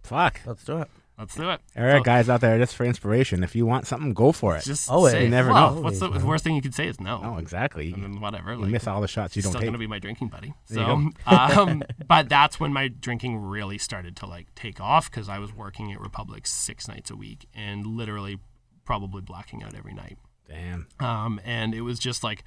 Fuck. 0.02 0.40
let's 0.46 0.64
do 0.64 0.78
it. 0.78 0.88
Let's 1.18 1.34
do 1.34 1.50
it. 1.50 1.60
All 1.76 1.84
right, 1.84 1.98
So- 1.98 2.02
guys 2.04 2.28
out 2.28 2.40
there, 2.40 2.58
just 2.58 2.74
for 2.76 2.84
inspiration. 2.84 3.42
If 3.42 3.56
you 3.56 3.66
want 3.66 3.86
something, 3.86 4.14
go 4.14 4.32
for 4.32 4.56
it. 4.56 4.64
Just 4.64 4.88
Always. 4.88 5.12
say, 5.12 5.24
You 5.24 5.28
never 5.28 5.52
well, 5.52 5.74
know. 5.74 5.80
What's 5.80 5.98
the, 5.98 6.08
the 6.08 6.24
worst 6.24 6.44
thing 6.44 6.54
you 6.54 6.62
could 6.62 6.74
say 6.74 6.86
is 6.86 7.00
no. 7.00 7.20
oh, 7.22 7.38
exactly. 7.38 7.92
And 7.92 8.02
then 8.02 8.20
whatever. 8.20 8.52
You 8.52 8.60
like, 8.60 8.70
miss 8.70 8.86
all 8.86 9.00
the 9.00 9.08
shots 9.08 9.36
you 9.36 9.42
don't 9.42 9.50
still 9.50 9.60
take. 9.60 9.66
going 9.66 9.72
to 9.72 9.78
be 9.78 9.86
my 9.86 9.98
drinking 9.98 10.28
buddy. 10.28 10.54
So, 10.66 10.82
um, 11.26 11.82
but 12.06 12.28
that's 12.28 12.58
when 12.60 12.72
my 12.72 12.88
drinking 12.88 13.36
really 13.36 13.78
started 13.78 14.16
to 14.16 14.26
like 14.26 14.54
take 14.54 14.80
off 14.80 15.10
because 15.10 15.28
I 15.28 15.38
was 15.38 15.52
working 15.52 15.92
at 15.92 16.00
Republic 16.00 16.46
six 16.46 16.88
nights 16.88 17.10
a 17.10 17.16
week 17.16 17.46
and 17.54 17.84
literally 17.86 18.38
probably 18.84 19.20
blacking 19.20 19.62
out 19.62 19.74
every 19.74 19.92
night. 19.94 20.18
Damn. 20.48 20.86
Um, 21.00 21.40
and 21.44 21.74
it 21.74 21.82
was 21.82 21.98
just 21.98 22.24
like 22.24 22.42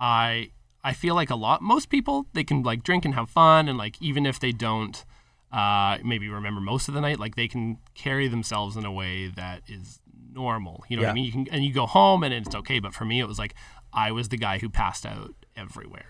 I 0.00 0.50
I 0.82 0.92
feel 0.92 1.14
like 1.14 1.30
a 1.30 1.36
lot 1.36 1.62
most 1.62 1.90
people 1.90 2.26
they 2.32 2.42
can 2.44 2.62
like 2.62 2.82
drink 2.82 3.04
and 3.04 3.14
have 3.14 3.30
fun 3.30 3.68
and 3.68 3.78
like 3.78 4.00
even 4.02 4.26
if 4.26 4.40
they 4.40 4.52
don't 4.52 5.04
uh, 5.52 5.98
maybe 6.04 6.28
remember 6.28 6.60
most 6.60 6.88
of 6.88 6.94
the 6.94 7.00
night 7.00 7.18
like 7.18 7.36
they 7.36 7.48
can 7.48 7.78
carry 7.94 8.28
themselves 8.28 8.76
in 8.76 8.84
a 8.84 8.92
way 8.92 9.28
that 9.28 9.62
is 9.68 10.00
normal 10.32 10.84
you 10.88 10.96
know 10.96 11.02
what 11.02 11.12
I 11.12 11.14
mean? 11.14 11.24
You 11.24 11.32
can 11.32 11.48
and 11.50 11.64
you 11.64 11.72
go 11.72 11.86
home 11.86 12.22
and 12.22 12.34
it's 12.34 12.54
okay 12.54 12.78
but 12.78 12.92
for 12.92 13.04
me 13.04 13.20
it 13.20 13.28
was 13.28 13.38
like 13.38 13.54
I 13.92 14.12
was 14.12 14.28
the 14.28 14.36
guy 14.36 14.58
who 14.58 14.68
passed 14.68 15.06
out 15.06 15.34
everywhere. 15.56 16.06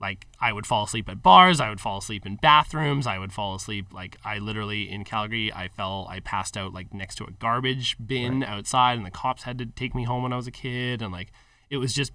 Like 0.00 0.26
I 0.40 0.52
would 0.52 0.66
fall 0.66 0.84
asleep 0.84 1.08
at 1.08 1.22
bars, 1.22 1.60
I 1.60 1.68
would 1.68 1.80
fall 1.80 1.98
asleep 1.98 2.24
in 2.24 2.36
bathrooms, 2.36 3.06
I 3.06 3.18
would 3.18 3.32
fall 3.32 3.54
asleep 3.54 3.86
like 3.92 4.16
I 4.24 4.38
literally 4.38 4.90
in 4.90 5.04
Calgary, 5.04 5.52
I 5.52 5.68
fell 5.68 6.06
I 6.08 6.20
passed 6.20 6.56
out 6.56 6.72
like 6.72 6.94
next 6.94 7.16
to 7.16 7.24
a 7.24 7.30
garbage 7.32 7.96
bin 8.04 8.42
outside 8.42 8.96
and 8.96 9.04
the 9.04 9.10
cops 9.10 9.42
had 9.42 9.58
to 9.58 9.66
take 9.66 9.94
me 9.94 10.04
home 10.04 10.22
when 10.22 10.32
I 10.32 10.36
was 10.36 10.46
a 10.46 10.52
kid 10.52 11.02
and 11.02 11.12
like 11.12 11.30
it 11.68 11.76
was 11.76 11.92
just 11.92 12.12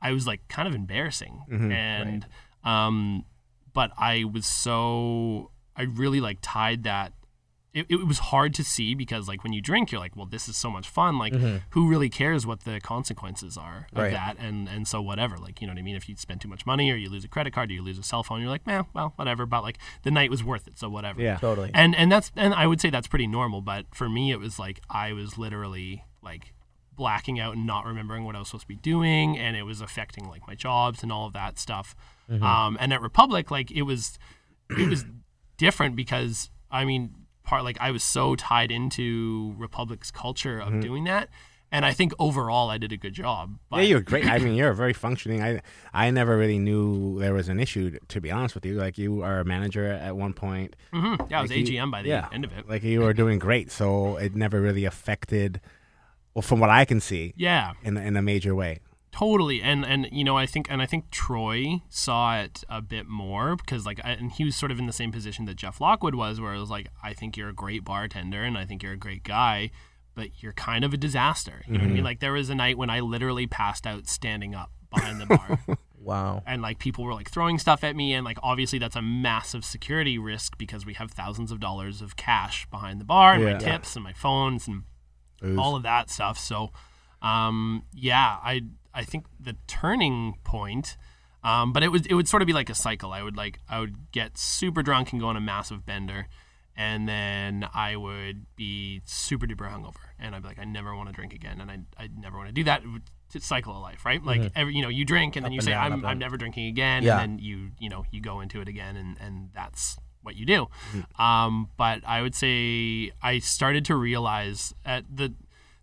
I 0.00 0.12
was 0.12 0.26
like 0.26 0.46
kind 0.48 0.68
of 0.68 0.74
embarrassing. 0.74 1.42
And 1.72 2.26
um 2.64 3.24
but 3.72 3.90
I 3.98 4.24
was 4.24 4.46
so 4.46 5.50
I 5.76 5.82
really 5.82 6.20
like 6.20 6.38
tied 6.42 6.84
that 6.84 7.12
it, 7.74 7.84
it 7.90 8.06
was 8.06 8.18
hard 8.18 8.54
to 8.54 8.64
see 8.64 8.94
because 8.94 9.28
like 9.28 9.44
when 9.44 9.52
you 9.52 9.60
drink 9.60 9.92
you're 9.92 10.00
like 10.00 10.16
well 10.16 10.24
this 10.24 10.48
is 10.48 10.56
so 10.56 10.70
much 10.70 10.88
fun 10.88 11.18
like 11.18 11.34
who 11.70 11.86
really 11.88 12.08
cares 12.08 12.46
what 12.46 12.60
the 12.64 12.80
consequences 12.80 13.58
are 13.58 13.86
of 13.92 13.98
Right. 14.04 14.12
that 14.12 14.36
and 14.38 14.66
and 14.66 14.88
so 14.88 15.02
whatever 15.02 15.36
like 15.36 15.60
you 15.60 15.66
know 15.66 15.74
what 15.74 15.78
i 15.78 15.82
mean 15.82 15.94
if 15.94 16.08
you 16.08 16.16
spend 16.16 16.40
too 16.40 16.48
much 16.48 16.64
money 16.64 16.90
or 16.90 16.94
you 16.96 17.10
lose 17.10 17.22
a 17.22 17.28
credit 17.28 17.52
card 17.52 17.68
or 17.70 17.74
you 17.74 17.82
lose 17.82 17.98
a 17.98 18.02
cell 18.02 18.22
phone 18.22 18.40
you're 18.40 18.48
like 18.48 18.66
man 18.66 18.86
well 18.94 19.12
whatever 19.16 19.44
but 19.44 19.62
like 19.62 19.76
the 20.04 20.10
night 20.10 20.30
was 20.30 20.42
worth 20.42 20.66
it 20.66 20.78
so 20.78 20.88
whatever 20.88 21.20
Yeah. 21.20 21.36
Totally. 21.36 21.70
and 21.74 21.94
and 21.94 22.10
that's 22.10 22.32
and 22.34 22.54
i 22.54 22.66
would 22.66 22.80
say 22.80 22.88
that's 22.88 23.08
pretty 23.08 23.26
normal 23.26 23.60
but 23.60 23.84
for 23.92 24.08
me 24.08 24.30
it 24.30 24.40
was 24.40 24.58
like 24.58 24.80
i 24.88 25.12
was 25.12 25.36
literally 25.36 26.02
like 26.22 26.54
blacking 26.96 27.38
out 27.38 27.54
and 27.56 27.66
not 27.66 27.84
remembering 27.84 28.24
what 28.24 28.34
i 28.34 28.38
was 28.38 28.48
supposed 28.48 28.62
to 28.62 28.68
be 28.68 28.76
doing 28.76 29.36
and 29.38 29.54
it 29.54 29.64
was 29.64 29.82
affecting 29.82 30.26
like 30.30 30.46
my 30.48 30.54
jobs 30.54 31.02
and 31.02 31.12
all 31.12 31.26
of 31.26 31.34
that 31.34 31.58
stuff 31.58 31.94
um 32.40 32.78
and 32.80 32.90
at 32.94 33.02
republic 33.02 33.50
like 33.50 33.70
it 33.70 33.82
was 33.82 34.18
it 34.70 34.88
was 34.88 35.04
different 35.56 35.96
because 35.96 36.50
I 36.70 36.84
mean, 36.84 37.14
part 37.44 37.64
like 37.64 37.78
I 37.80 37.90
was 37.90 38.02
so 38.02 38.34
tied 38.36 38.70
into 38.70 39.54
Republic's 39.58 40.10
culture 40.10 40.58
Mm-hmm. 40.60 40.76
of 40.76 40.80
doing 40.82 41.04
that, 41.04 41.28
and 41.72 41.84
I 41.84 41.92
think 41.92 42.12
overall 42.18 42.70
I 42.70 42.78
did 42.78 42.92
a 42.92 42.96
good 42.96 43.12
job. 43.14 43.58
But 43.70 43.78
yeah, 43.78 43.82
you're 43.84 44.00
great. 44.00 44.26
I 44.26 44.38
mean, 44.38 44.54
you're 44.58 44.72
very 44.72 44.92
functioning. 44.92 45.42
I 45.42 45.60
I 45.94 46.10
never 46.10 46.36
really 46.36 46.58
knew 46.58 47.18
there 47.20 47.34
was 47.34 47.48
an 47.48 47.60
issue. 47.60 47.98
To 48.08 48.20
be 48.20 48.30
honest 48.30 48.54
with 48.54 48.66
you, 48.66 48.74
like 48.74 48.98
you 48.98 49.22
are 49.22 49.40
a 49.40 49.44
manager 49.44 49.86
at 49.86 50.16
one 50.16 50.32
point. 50.32 50.76
Mhm. 50.92 51.30
yeah, 51.30 51.38
I 51.38 51.42
was 51.42 51.50
Like 51.50 51.58
you- 51.68 51.78
AGM 51.80 51.90
by 51.90 52.02
the 52.02 52.08
yeah. 52.08 52.28
end 52.32 52.44
of 52.44 52.52
it. 52.52 52.68
Like 52.68 52.82
you 52.82 53.00
were 53.00 53.12
doing 53.14 53.38
great, 53.38 53.70
so 53.70 54.16
it 54.16 54.34
never 54.34 54.60
really 54.60 54.84
affected. 54.84 55.60
Well, 56.34 56.42
from 56.42 56.60
what 56.60 56.68
I 56.68 56.84
can 56.84 57.00
see, 57.00 57.32
Yeah, 57.36 57.72
in 57.82 57.96
in 57.96 58.16
a 58.16 58.22
major 58.22 58.54
way. 58.54 58.80
Totally. 59.16 59.62
And 59.62 59.84
and 59.84 60.08
you 60.12 60.24
know 60.24 60.36
I 60.36 60.46
think 60.46 60.66
and 60.70 60.82
I 60.82 60.86
think 60.86 61.10
Troy 61.10 61.80
saw 61.88 62.38
it 62.40 62.64
a 62.68 62.80
bit 62.82 63.06
more 63.06 63.56
because 63.56 63.86
like 63.86 64.00
I, 64.04 64.10
and 64.12 64.30
he 64.32 64.44
was 64.44 64.56
sort 64.56 64.70
of 64.72 64.78
in 64.78 64.86
the 64.86 64.92
same 64.92 65.12
position 65.12 65.44
that 65.46 65.56
Jeff 65.56 65.80
Lockwood 65.80 66.14
was, 66.14 66.40
where 66.40 66.54
it 66.54 66.60
was 66.60 66.70
like 66.70 66.88
I 67.02 67.12
think 67.12 67.36
you're 67.36 67.48
a 67.48 67.54
great 67.54 67.84
bartender 67.84 68.42
and 68.44 68.56
I 68.58 68.64
think 68.64 68.82
you're 68.82 68.92
a 68.92 68.96
great 68.98 69.22
guy. 69.22 69.70
But 70.14 70.42
you're 70.42 70.54
kind 70.54 70.82
of 70.82 70.94
a 70.94 70.96
disaster. 70.96 71.62
You 71.66 71.74
know 71.74 71.80
what 71.84 71.90
I 71.90 71.92
mean? 71.92 72.04
Like 72.04 72.20
there 72.20 72.32
was 72.32 72.48
a 72.48 72.54
night 72.54 72.78
when 72.78 72.88
I 72.88 73.00
literally 73.00 73.46
passed 73.46 73.86
out 73.86 74.06
standing 74.06 74.54
up 74.54 74.70
behind 74.90 75.20
the 75.20 75.26
bar. 75.26 75.58
Wow. 75.98 76.44
and 76.46 76.62
like 76.62 76.78
people 76.78 77.02
were 77.02 77.14
like 77.14 77.28
throwing 77.28 77.58
stuff 77.58 77.82
at 77.82 77.96
me 77.96 78.14
and 78.14 78.24
like 78.24 78.38
obviously 78.40 78.78
that's 78.78 78.94
a 78.94 79.02
massive 79.02 79.64
security 79.64 80.18
risk 80.18 80.56
because 80.56 80.86
we 80.86 80.94
have 80.94 81.10
thousands 81.10 81.50
of 81.50 81.58
dollars 81.58 82.00
of 82.00 82.14
cash 82.14 82.64
behind 82.70 83.00
the 83.00 83.04
bar 83.04 83.32
and 83.34 83.42
Yeah. 83.42 83.52
my 83.54 83.58
tips 83.58 83.96
and 83.96 84.04
my 84.04 84.12
phones 84.12 84.68
and 84.68 84.84
Oof. 85.44 85.58
all 85.58 85.74
of 85.74 85.82
that 85.82 86.08
stuff 86.08 86.38
so 86.38 86.70
um 87.22 87.82
yeah 87.92 88.36
i 88.44 88.62
i 88.96 89.04
think 89.04 89.26
the 89.38 89.54
turning 89.68 90.34
point 90.42 90.96
um 91.44 91.72
but 91.72 91.82
it 91.84 91.88
would 91.92 92.06
it 92.10 92.14
would 92.14 92.26
sort 92.26 92.42
of 92.42 92.46
be 92.46 92.52
like 92.52 92.68
a 92.70 92.74
cycle 92.74 93.12
i 93.12 93.22
would 93.22 93.36
like 93.36 93.60
i 93.68 93.78
would 93.78 94.10
get 94.10 94.36
super 94.36 94.82
drunk 94.82 95.12
and 95.12 95.20
go 95.20 95.28
on 95.28 95.36
a 95.36 95.40
massive 95.40 95.84
bender 95.86 96.26
and 96.78 97.08
then 97.08 97.66
I 97.74 97.96
would 97.96 98.44
be 98.54 99.00
super 99.06 99.46
duper 99.46 99.66
hungover, 99.72 100.04
and 100.18 100.34
I'd 100.34 100.42
be 100.42 100.48
like, 100.48 100.58
I 100.58 100.64
never 100.64 100.94
want 100.94 101.08
to 101.08 101.14
drink 101.14 101.32
again, 101.32 101.58
and 101.62 101.70
I 101.70 101.78
I 101.96 102.10
never 102.14 102.36
want 102.36 102.50
to 102.50 102.52
do 102.52 102.64
that. 102.64 102.82
It 102.84 102.88
would- 102.88 103.08
It's 103.32 103.46
cycle 103.46 103.74
of 103.74 103.80
life, 103.80 104.04
right? 104.04 104.22
Like 104.22 104.52
every 104.54 104.74
you 104.74 104.82
know, 104.82 104.90
you 104.90 105.06
drink, 105.06 105.36
and 105.36 105.42
then 105.46 105.52
you 105.52 105.62
say, 105.62 105.70
down, 105.70 105.94
I'm 105.94 106.04
I'm 106.04 106.18
never 106.18 106.36
drinking 106.36 106.66
again, 106.66 107.02
Yeah. 107.02 107.18
and 107.18 107.38
then 107.38 107.38
you 107.42 107.70
you 107.78 107.88
know 107.88 108.04
you 108.10 108.20
go 108.20 108.42
into 108.42 108.60
it 108.60 108.68
again, 108.68 108.94
and 108.96 109.16
and 109.22 109.48
that's 109.54 109.96
what 110.22 110.36
you 110.36 110.44
do. 110.44 110.66
Um, 111.18 111.70
but 111.78 112.02
I 112.06 112.20
would 112.20 112.34
say 112.34 113.10
I 113.22 113.38
started 113.38 113.86
to 113.86 113.94
realize 113.96 114.74
at 114.84 115.04
the 115.10 115.32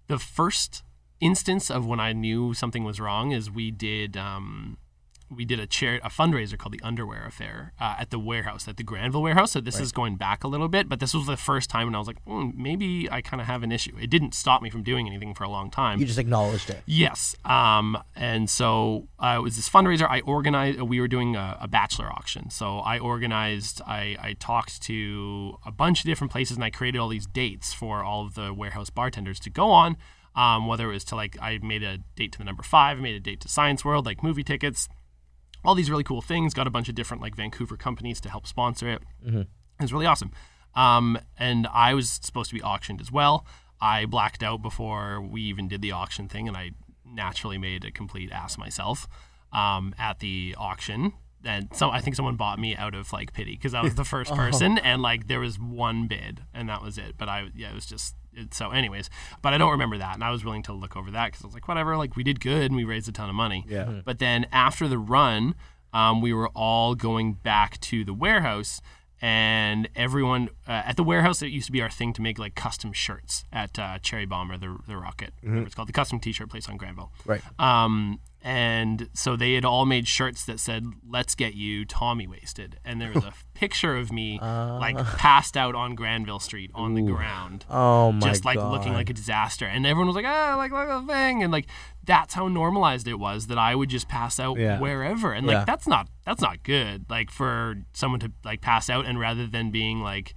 the 0.06 0.20
first 0.20 0.84
instance 1.24 1.72
of 1.72 1.86
when 1.86 2.00
I 2.00 2.14
knew 2.14 2.54
something 2.54 2.84
was 2.84 3.00
wrong 3.00 3.32
is 3.32 3.50
we 3.50 3.72
did 3.72 4.18
um, 4.18 4.78
we 5.36 5.46
did 5.46 5.60
a 5.60 5.68
chair 5.68 6.00
a 6.04 6.10
fundraiser 6.10 6.58
called 6.58 6.74
the 6.74 6.82
Underwear 6.84 7.26
Affair 7.26 7.74
uh, 7.80 7.96
at 8.00 8.10
the 8.10 8.20
warehouse 8.20 8.68
at 8.68 8.78
the 8.78 8.84
Granville 8.84 9.22
warehouse. 9.22 9.52
So 9.52 9.62
this 9.62 9.80
is 9.80 9.92
going 9.92 10.16
back 10.16 10.44
a 10.44 10.48
little 10.48 10.68
bit, 10.68 10.88
but 10.90 11.00
this 11.00 11.14
was 11.14 11.26
the 11.26 11.38
first 11.38 11.70
time 11.70 11.88
when 11.88 11.96
I 11.96 11.98
was 11.98 12.08
like, 12.08 12.24
mm, 12.26 12.54
maybe 12.56 13.10
I 13.12 13.22
kind 13.22 13.42
of 13.42 13.48
have 13.48 13.64
an 13.64 13.72
issue. 13.72 13.96
It 14.00 14.10
didn't 14.10 14.34
stop 14.34 14.62
me 14.62 14.70
from 14.70 14.84
doing 14.84 15.08
anything 15.08 15.34
for 15.34 15.44
a 15.44 15.50
long 15.50 15.72
time. 15.72 16.00
You 16.00 16.06
just 16.06 16.20
acknowledged 16.20 16.70
it. 16.70 16.82
Yes. 16.86 17.36
Um, 17.46 17.98
and 18.16 18.50
so 18.50 19.08
uh, 19.20 19.36
it 19.38 19.42
was 19.42 19.56
this 19.56 19.70
fundraiser. 19.70 20.08
I 20.10 20.22
organized, 20.22 20.82
we 20.82 21.00
were 21.00 21.08
doing 21.08 21.36
a, 21.36 21.58
a 21.62 21.68
bachelor 21.68 22.12
auction. 22.12 22.50
So 22.50 22.80
I 22.80 23.00
organized, 23.00 23.82
I, 23.86 24.18
I 24.22 24.34
talked 24.34 24.82
to 24.84 25.58
a 25.66 25.72
bunch 25.72 26.00
of 26.02 26.06
different 26.06 26.32
places 26.32 26.58
and 26.58 26.64
I 26.64 26.70
created 26.70 27.00
all 27.00 27.10
these 27.10 27.26
dates 27.26 27.74
for 27.74 28.04
all 28.04 28.26
of 28.26 28.36
the 28.36 28.54
warehouse 28.54 28.90
bartenders 28.90 29.40
to 29.42 29.50
go 29.50 29.72
on. 29.72 29.98
Um, 30.36 30.68
whether 30.68 30.90
it 30.90 30.94
was 30.94 31.04
to 31.06 31.16
like, 31.16 31.38
I 31.42 31.60
made 31.62 31.84
a 31.84 32.00
date 32.16 32.32
to 32.34 32.38
the 32.40 32.44
number 32.44 32.64
five, 32.64 32.98
I 32.98 33.02
made 33.02 33.16
a 33.16 33.20
date 33.20 33.40
to 33.42 33.48
Science 33.48 33.86
World, 33.86 34.06
like 34.06 34.24
movie 34.24 34.44
tickets, 34.44 34.90
all 35.64 35.76
these 35.76 35.90
really 35.92 36.04
cool 36.04 36.22
things. 36.22 36.54
Got 36.54 36.66
a 36.68 36.72
bunch 36.72 36.90
of 36.90 36.96
different 36.96 37.22
like 37.22 37.36
Vancouver 37.36 37.78
companies 37.78 38.20
to 38.22 38.30
help 38.30 38.48
sponsor 38.48 38.90
it. 38.90 39.02
It 39.80 39.82
was 39.82 39.94
really 39.94 40.06
awesome. 40.08 40.32
Um, 40.76 41.20
and 41.38 41.68
I 41.72 41.94
was 41.94 42.10
supposed 42.10 42.50
to 42.50 42.56
be 42.56 42.64
auctioned 42.64 43.00
as 43.00 43.12
well. 43.12 43.46
I 43.80 44.06
blacked 44.06 44.42
out 44.44 44.62
before 44.62 45.22
we 45.22 45.42
even 45.44 45.68
did 45.68 45.82
the 45.82 45.92
auction 45.92 46.28
thing, 46.28 46.48
and 46.48 46.58
I 46.58 46.72
naturally 47.06 47.58
made 47.58 47.86
a 47.86 47.92
complete 47.92 48.32
ass 48.32 48.58
myself 48.58 49.08
um, 49.52 49.94
at 50.00 50.20
the 50.20 50.56
auction. 50.58 51.14
and 51.46 51.68
so 51.74 51.92
I 51.92 52.00
think 52.00 52.16
someone 52.16 52.38
bought 52.38 52.58
me 52.60 52.76
out 52.76 52.96
of 52.96 53.12
like 53.14 53.34
pity 53.34 53.52
because 53.52 53.74
I 53.74 53.82
was 53.82 53.96
the 53.96 54.06
first 54.06 54.34
person, 54.36 54.78
and 54.80 55.02
like 55.02 55.28
there 55.28 55.42
was 55.42 55.60
one 55.60 56.08
bid, 56.08 56.42
and 56.54 56.70
that 56.70 56.82
was 56.82 56.98
it. 56.98 57.16
But 57.18 57.30
I, 57.30 57.50
yeah, 57.56 57.70
it 57.72 57.76
was 57.76 57.86
just 57.86 58.16
so. 58.52 58.72
Anyways, 58.72 59.10
but 59.42 59.54
I 59.54 59.58
don't 59.58 59.72
remember 59.72 59.98
that, 59.98 60.16
and 60.16 60.24
I 60.24 60.32
was 60.32 60.44
willing 60.44 60.64
to 60.64 60.74
look 60.74 60.96
over 60.96 61.12
that 61.12 61.32
because 61.32 61.44
I 61.44 61.48
was 61.48 61.54
like, 61.54 61.68
whatever, 61.68 61.98
like 61.98 62.16
we 62.16 62.24
did 62.24 62.40
good 62.40 62.66
and 62.72 62.76
we 62.76 62.84
raised 62.84 63.08
a 63.08 63.12
ton 63.12 63.30
of 63.30 63.36
money. 63.36 63.66
Yeah. 63.68 64.02
But 64.06 64.20
then 64.20 64.46
after 64.52 64.88
the 64.88 64.98
run, 64.98 65.56
um, 65.94 66.22
we 66.22 66.34
were 66.34 66.50
all 66.50 66.96
going 66.96 67.34
back 67.34 67.80
to 67.82 68.04
the 68.04 68.14
warehouse. 68.14 68.82
And 69.22 69.88
everyone 69.96 70.50
uh, 70.68 70.72
at 70.86 70.98
the 70.98 71.04
warehouse, 71.04 71.42
it 71.42 71.48
used 71.48 71.68
to 71.68 71.72
be 71.72 71.82
our 71.82 71.90
thing 71.90 72.12
to 72.12 72.22
make 72.22 72.38
like 72.38 72.56
custom 72.56 72.92
shirts 72.92 73.46
at 73.54 73.80
uh, 73.80 73.98
Cherry 74.00 74.26
Bomber, 74.26 74.58
the 74.58 74.78
the 74.86 74.98
rocket. 74.98 75.34
whatever 75.42 75.60
It's 75.66 75.76
called 75.76 75.88
the 75.88 75.94
custom 75.94 76.20
T-shirt 76.20 76.50
place 76.50 76.68
on 76.68 76.76
Granville. 76.76 77.14
Right. 77.26 77.42
Um, 77.58 78.20
and 78.46 79.08
so 79.14 79.38
they 79.38 79.54
had 79.54 79.64
all 79.64 79.86
made 79.86 80.06
shirts 80.08 80.44
that 80.46 80.60
said 80.60 80.86
"Let's 81.08 81.34
get 81.34 81.54
you 81.56 81.86
Tommy 81.86 82.28
wasted," 82.28 82.78
and 82.84 83.00
there 83.02 83.12
was 83.14 83.24
a 83.24 83.34
picture 83.54 83.96
of 83.96 84.12
me 84.12 84.38
like 84.42 84.98
passed 85.18 85.56
out 85.56 85.76
on 85.76 85.96
Granville 85.96 86.40
Street 86.42 86.70
on 86.76 86.94
the 86.94 87.02
ground, 87.02 87.66
Oh 87.70 88.12
my 88.12 88.28
just 88.28 88.44
like 88.44 88.58
god. 88.58 88.72
looking 88.72 88.92
like 88.94 89.10
a 89.10 89.14
disaster. 89.14 89.66
And 89.66 89.86
everyone 89.88 90.08
was 90.08 90.16
like, 90.18 90.26
"Ah, 90.28 90.56
like 90.58 90.74
at 90.74 91.02
the 91.08 91.08
thing," 91.14 91.42
and 91.42 91.52
like 91.54 91.68
that's 92.04 92.34
how 92.34 92.50
normalized 92.50 93.08
it 93.08 93.16
was 93.18 93.48
that 93.48 93.58
I 93.58 93.76
would 93.76 93.88
just 93.90 94.10
pass 94.10 94.40
out 94.40 94.60
Yeah. 94.60 94.78
wherever, 94.80 95.32
and 95.32 95.48
like 95.48 95.54
Yeah. 95.54 95.64
that's 95.66 95.88
not 95.88 96.10
that's 96.26 96.42
not 96.42 96.64
good. 96.64 97.06
Like 97.10 97.32
for 97.32 97.76
someone 97.94 98.20
to 98.20 98.32
like 98.44 98.60
pass 98.60 98.90
out 98.90 99.06
and 99.06 99.18
rather 99.20 99.48
than 99.48 99.72
being 99.72 100.02
like, 100.02 100.34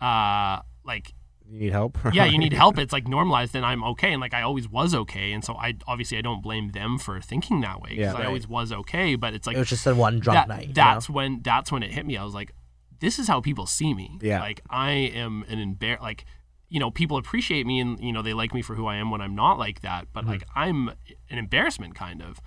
uh, 0.00 0.60
like 0.84 1.12
You 1.50 1.60
need 1.60 1.72
help? 1.72 1.96
yeah, 2.12 2.26
you 2.26 2.36
need 2.38 2.52
help. 2.52 2.78
It's 2.78 2.92
like 2.92 3.08
normalized, 3.08 3.54
and 3.56 3.64
I'm 3.64 3.82
okay, 3.84 4.12
and 4.12 4.20
like 4.20 4.34
I 4.34 4.42
always 4.42 4.68
was 4.68 4.94
okay, 4.94 5.32
and 5.32 5.42
so 5.44 5.54
I 5.54 5.74
obviously 5.86 6.18
I 6.18 6.20
don't 6.20 6.42
blame 6.42 6.70
them 6.72 6.98
for 6.98 7.20
thinking 7.20 7.60
that 7.62 7.80
way 7.80 7.90
because 7.90 8.14
Yeah. 8.14 8.20
I 8.20 8.26
always 8.26 8.46
was 8.46 8.70
okay. 8.72 9.14
But 9.16 9.34
it's 9.34 9.46
like 9.46 9.56
it 9.56 9.60
was 9.60 9.68
just 9.68 9.86
a 9.86 9.94
one 9.94 10.20
drunk 10.20 10.36
that, 10.36 10.48
night. 10.48 10.68
you 10.68 10.74
that's 10.74 11.08
know? 11.08 11.14
when 11.14 11.40
that's 11.42 11.72
when 11.72 11.82
it 11.82 11.90
hit 11.92 12.04
me. 12.06 12.16
I 12.16 12.24
was 12.24 12.34
like, 12.34 12.52
this 13.00 13.18
is 13.18 13.28
how 13.28 13.40
people 13.40 13.66
see 13.66 13.94
me. 13.94 14.18
Yeah. 14.20 14.40
like 14.40 14.60
I 14.68 14.90
am 14.92 15.44
an 15.48 15.58
embar 15.76 16.00
like. 16.00 16.24
You 16.70 16.80
know, 16.80 16.90
people 16.90 17.16
appreciate 17.16 17.66
me 17.66 17.80
and 17.80 17.98
you 17.98 18.12
know 18.12 18.20
they 18.20 18.34
like 18.34 18.52
me 18.52 18.60
for 18.60 18.74
who 18.74 18.86
I 18.86 18.96
am 18.96 19.10
when 19.10 19.22
I'm 19.22 19.34
not 19.34 19.58
like 19.58 19.80
that. 19.80 20.08
But 20.12 20.26
like 20.26 20.44
I'm 20.54 20.90
an 21.30 21.38
embarrassment, 21.38 21.94
kind 21.94 22.20
of. 22.22 22.40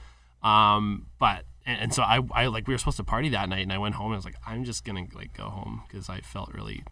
Um, 0.48 1.08
but 1.18 1.46
and, 1.66 1.82
and 1.82 1.92
so 1.94 2.04
I, 2.04 2.20
I 2.32 2.46
like 2.46 2.68
we 2.68 2.76
were 2.76 2.78
supposed 2.78 2.98
to 2.98 3.04
party 3.04 3.30
that 3.30 3.50
night, 3.50 3.64
and 3.64 3.74
I 3.74 3.80
went 3.80 3.96
home 3.96 4.12
and 4.12 4.14
I 4.14 4.18
was 4.18 4.26
like, 4.26 4.36
I'm 4.46 4.64
just 4.64 4.86
gonna 4.86 5.08
like 5.16 5.36
go 5.36 5.46
home 5.46 5.82
because 5.88 6.08
I 6.08 6.22
felt 6.22 6.54
really 6.54 6.84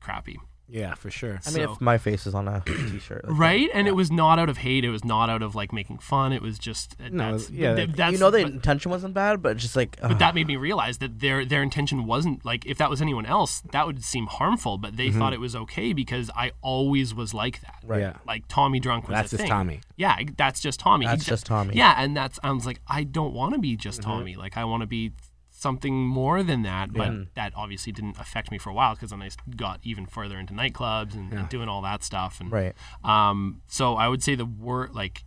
crappy. 0.00 0.38
Yeah, 0.68 0.94
for 0.94 1.10
sure. 1.10 1.40
I 1.46 1.50
mean, 1.50 1.64
so- 1.66 1.72
if 1.72 1.80
my 1.80 1.96
face 1.98 2.26
is 2.26 2.34
on 2.34 2.46
a 2.48 2.60
t-shirt, 2.66 3.24
like, 3.28 3.38
right 3.38 3.70
and 3.74 3.88
it 3.88 3.94
was 3.96 4.10
not 4.10 4.38
out 4.38 4.48
of 4.48 4.58
hate 4.58 4.84
it 4.84 4.90
was 4.90 5.04
not 5.04 5.30
out 5.30 5.42
of 5.42 5.54
like 5.54 5.72
making 5.72 5.98
fun 5.98 6.32
it 6.32 6.42
was 6.42 6.58
just 6.58 6.94
No, 7.10 7.32
that's, 7.32 7.50
yeah, 7.50 7.74
th- 7.74 7.90
that's 7.96 8.12
you 8.12 8.18
know, 8.18 8.30
the 8.30 8.42
but, 8.42 8.52
intention 8.52 8.90
wasn't 8.90 9.14
bad, 9.14 9.42
but 9.42 9.56
just 9.56 9.74
like, 9.76 9.98
but 10.00 10.18
that 10.18 10.34
made 10.34 10.46
me 10.46 10.56
realize 10.56 10.98
that 10.98 11.20
their 11.20 11.44
their 11.44 11.62
intention 11.62 12.04
wasn't 12.06 12.44
like 12.44 12.66
if 12.66 12.76
that 12.78 12.90
was 12.90 13.00
anyone 13.00 13.26
else 13.26 13.62
that 13.72 13.86
would 13.86 14.04
seem 14.04 14.26
harmful 14.26 14.78
but 14.78 14.96
they 14.96 15.10
thought 15.10 15.32
it 15.32 15.40
was 15.40 15.56
okay 15.56 15.92
because 15.92 16.30
i 16.36 16.52
always 16.62 17.14
was 17.14 17.32
like 17.34 17.60
that 17.62 17.74
Right. 17.84 18.00
Yeah. 18.00 18.16
like 18.26 18.44
tommy 18.48 18.80
drunk 18.80 19.08
was 19.08 19.14
That's 19.16 19.32
a 19.32 19.36
just 19.36 19.42
thing. 19.42 19.50
Tommy. 19.50 19.80
yeah 19.96 20.16
that's 20.36 20.60
just 20.60 20.78
tommy 20.80 21.06
That's 21.06 21.24
Exa- 21.24 21.28
just 21.28 21.46
Tommy. 21.46 21.74
yeah 21.74 21.94
and 21.96 22.16
that's 22.16 22.38
i 22.42 22.50
was 22.52 22.66
like 22.66 22.80
i 22.88 23.04
don't 23.04 23.32
want 23.32 23.54
to 23.54 23.58
be 23.60 23.76
just 23.76 24.00
Mm-hmm. 24.00 24.10
tommy 24.10 24.36
like 24.36 24.56
i 24.56 24.64
want 24.64 24.82
to 24.82 24.86
be 24.86 25.12
something 25.58 25.94
more 26.06 26.42
than 26.44 26.62
that 26.62 26.92
but 26.92 27.12
Yeah. 27.12 27.24
that 27.34 27.52
obviously 27.56 27.90
didn't 27.92 28.16
affect 28.18 28.50
me 28.52 28.58
for 28.58 28.70
a 28.70 28.74
while 28.74 28.94
because 28.94 29.10
then 29.10 29.20
i 29.22 29.28
got 29.56 29.80
even 29.82 30.06
further 30.06 30.38
into 30.38 30.54
nightclubs 30.54 31.14
and, 31.14 31.32
and 31.32 31.48
doing 31.48 31.68
all 31.68 31.82
that 31.82 32.04
stuff 32.04 32.40
and 32.40 32.52
right. 32.52 32.74
um, 33.02 33.60
so 33.66 33.94
I 33.96 34.06
would 34.08 34.22
say 34.22 34.34
the 34.36 34.46
word 34.46 34.94
like 34.94 35.24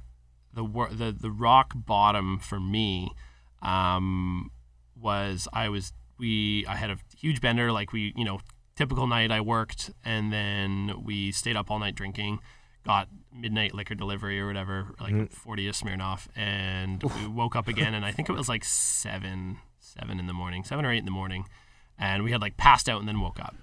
the 0.53 0.63
wor- 0.63 0.89
the 0.89 1.11
the 1.11 1.31
rock 1.31 1.73
bottom 1.75 2.39
for 2.39 2.59
me 2.59 3.11
um, 3.61 4.51
was 4.99 5.47
I 5.53 5.69
was 5.69 5.93
we 6.17 6.65
I 6.67 6.75
had 6.75 6.89
a 6.89 6.97
huge 7.17 7.41
bender 7.41 7.71
like 7.71 7.91
we 7.93 8.13
you 8.15 8.25
know 8.25 8.39
typical 8.75 9.07
night 9.07 9.31
I 9.31 9.41
worked 9.41 9.91
and 10.05 10.31
then 10.31 10.93
we 11.03 11.31
stayed 11.31 11.55
up 11.55 11.69
all 11.69 11.79
night 11.79 11.95
drinking 11.95 12.39
got 12.85 13.07
midnight 13.33 13.73
liquor 13.73 13.95
delivery 13.95 14.39
or 14.39 14.47
whatever 14.47 14.95
like 14.99 15.31
40 15.31 15.67
of 15.67 15.75
Smirnoff 15.75 16.27
and 16.35 17.03
we 17.03 17.27
woke 17.27 17.55
up 17.55 17.67
again 17.67 17.93
and 17.93 18.03
I 18.05 18.11
think 18.11 18.29
it 18.29 18.33
was 18.33 18.49
like 18.49 18.63
7 18.63 19.57
7 19.99 20.19
in 20.19 20.27
the 20.27 20.33
morning 20.33 20.63
7 20.63 20.85
or 20.85 20.91
8 20.91 20.97
in 20.97 21.05
the 21.05 21.11
morning 21.11 21.45
and 21.97 22.23
we 22.23 22.31
had 22.31 22.41
like 22.41 22.57
passed 22.57 22.89
out 22.89 22.99
and 22.99 23.07
then 23.07 23.21
woke 23.21 23.39
up. 23.39 23.55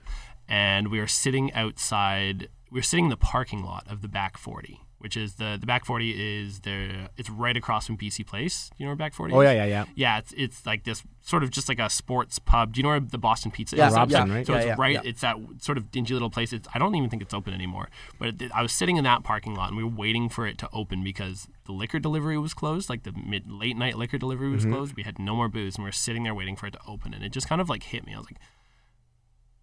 And 0.49 0.89
we 0.89 1.01
were 1.01 1.07
sitting 1.07 1.53
outside 1.53 2.49
we 2.71 2.79
were 2.79 2.83
sitting 2.83 3.07
in 3.07 3.11
the 3.11 3.17
parking 3.17 3.63
lot 3.63 3.87
of 3.89 4.03
the 4.03 4.09
back 4.09 4.39
40 4.39 4.81
which 4.99 5.17
is 5.17 5.35
the 5.35 5.57
the 5.61 5.67
back 5.67 5.85
40 5.85 6.11
is 6.43 6.61
the 6.61 7.09
it's 7.17 7.31
right 7.31 7.57
across 7.57 7.87
from 7.87 7.97
BC 7.97 8.27
Place 8.27 8.71
you 8.79 8.85
know 8.85 8.91
where 8.91 8.97
back 8.97 9.15
40 9.15 9.33
Oh 9.35 9.41
is? 9.41 9.45
yeah, 9.47 9.53
yeah, 9.53 9.65
yeah. 9.65 9.85
yeah 9.95 10.19
it's 10.19 10.33
it's 10.37 10.67
like 10.67 10.85
this 10.85 11.03
sort 11.23 11.43
of 11.43 11.51
just 11.51 11.69
like 11.69 11.79
a 11.79 11.89
sports 11.89 12.39
pub 12.39 12.73
do 12.75 12.79
you 12.79 12.83
know 12.83 12.89
where 12.91 13.01
the 13.01 13.19
Boston 13.19 13.51
Pizza 13.51 13.77
Yeah, 13.77 13.89
is 13.89 13.95
Robson, 13.95 14.29
yeah, 14.29 14.35
right? 14.35 14.47
so 14.47 14.53
yeah, 14.53 14.59
it's 14.59 14.67
yeah, 14.67 14.75
right 14.79 14.95
yeah. 14.95 15.01
it's 15.05 15.21
that 15.21 15.37
sort 15.61 15.79
of 15.79 15.91
dingy 15.93 16.13
little 16.15 16.31
place 16.31 16.53
it's, 16.53 16.67
I 16.75 16.79
don't 16.79 16.95
even 16.97 17.09
think 17.11 17.23
it's 17.23 17.33
open 17.35 17.55
anymore 17.55 17.89
but 18.19 18.41
it, 18.43 18.51
I 18.55 18.63
was 18.63 18.73
sitting 18.73 18.97
in 18.97 19.05
that 19.05 19.23
parking 19.25 19.55
lot 19.55 19.69
and 19.69 19.77
we 19.77 19.85
were 19.85 19.91
waiting 19.91 20.29
for 20.29 20.47
it 20.47 20.59
to 20.59 20.69
open 20.73 21.05
because 21.05 21.47
the 21.67 21.73
liquor 21.73 21.99
delivery 21.99 22.39
was 22.39 22.53
closed 22.55 22.89
like 22.91 23.05
the 23.05 23.13
mid 23.13 23.51
late 23.51 23.77
night 23.77 23.97
liquor 23.97 24.19
delivery 24.19 24.47
Mm-hmm. 24.49 24.55
was 24.55 24.65
closed 24.65 24.97
we 24.97 25.03
had 25.05 25.19
no 25.19 25.37
more 25.37 25.49
booze 25.49 25.77
and 25.77 25.85
we 25.85 25.89
were 25.89 25.93
sitting 25.93 26.23
there 26.25 26.35
waiting 26.35 26.57
for 26.57 26.67
it 26.67 26.73
to 26.73 26.81
open 26.89 27.15
and 27.15 27.23
it 27.25 27.31
just 27.33 27.49
kind 27.49 27.61
of 27.61 27.69
like 27.69 27.83
hit 27.85 28.05
me 28.07 28.15
I 28.15 28.19
was 28.19 28.27
like 28.27 28.39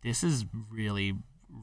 this 0.03 0.23
is 0.23 0.45
really 0.71 1.13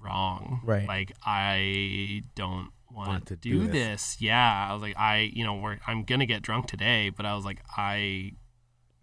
wrong. 0.03 0.61
Right. 0.65 0.89
Like 0.89 1.13
I 1.25 2.23
don't 2.35 2.71
want, 2.93 3.09
Want 3.09 3.27
to 3.27 3.37
do 3.37 3.51
do 3.53 3.67
this. 3.67 3.73
this. 3.73 4.17
Yeah. 4.21 4.69
I 4.71 4.73
was 4.73 4.83
like, 4.83 4.97
I, 4.97 5.31
you 5.33 5.45
know, 5.45 5.55
we're, 5.57 5.79
I'm 5.87 6.05
gonna 6.05 6.27
get 6.27 6.43
drunk 6.43 6.67
today, 6.67 7.11
but 7.11 7.27
I 7.27 7.35
was 7.35 7.45
like, 7.45 7.61
I 7.77 8.33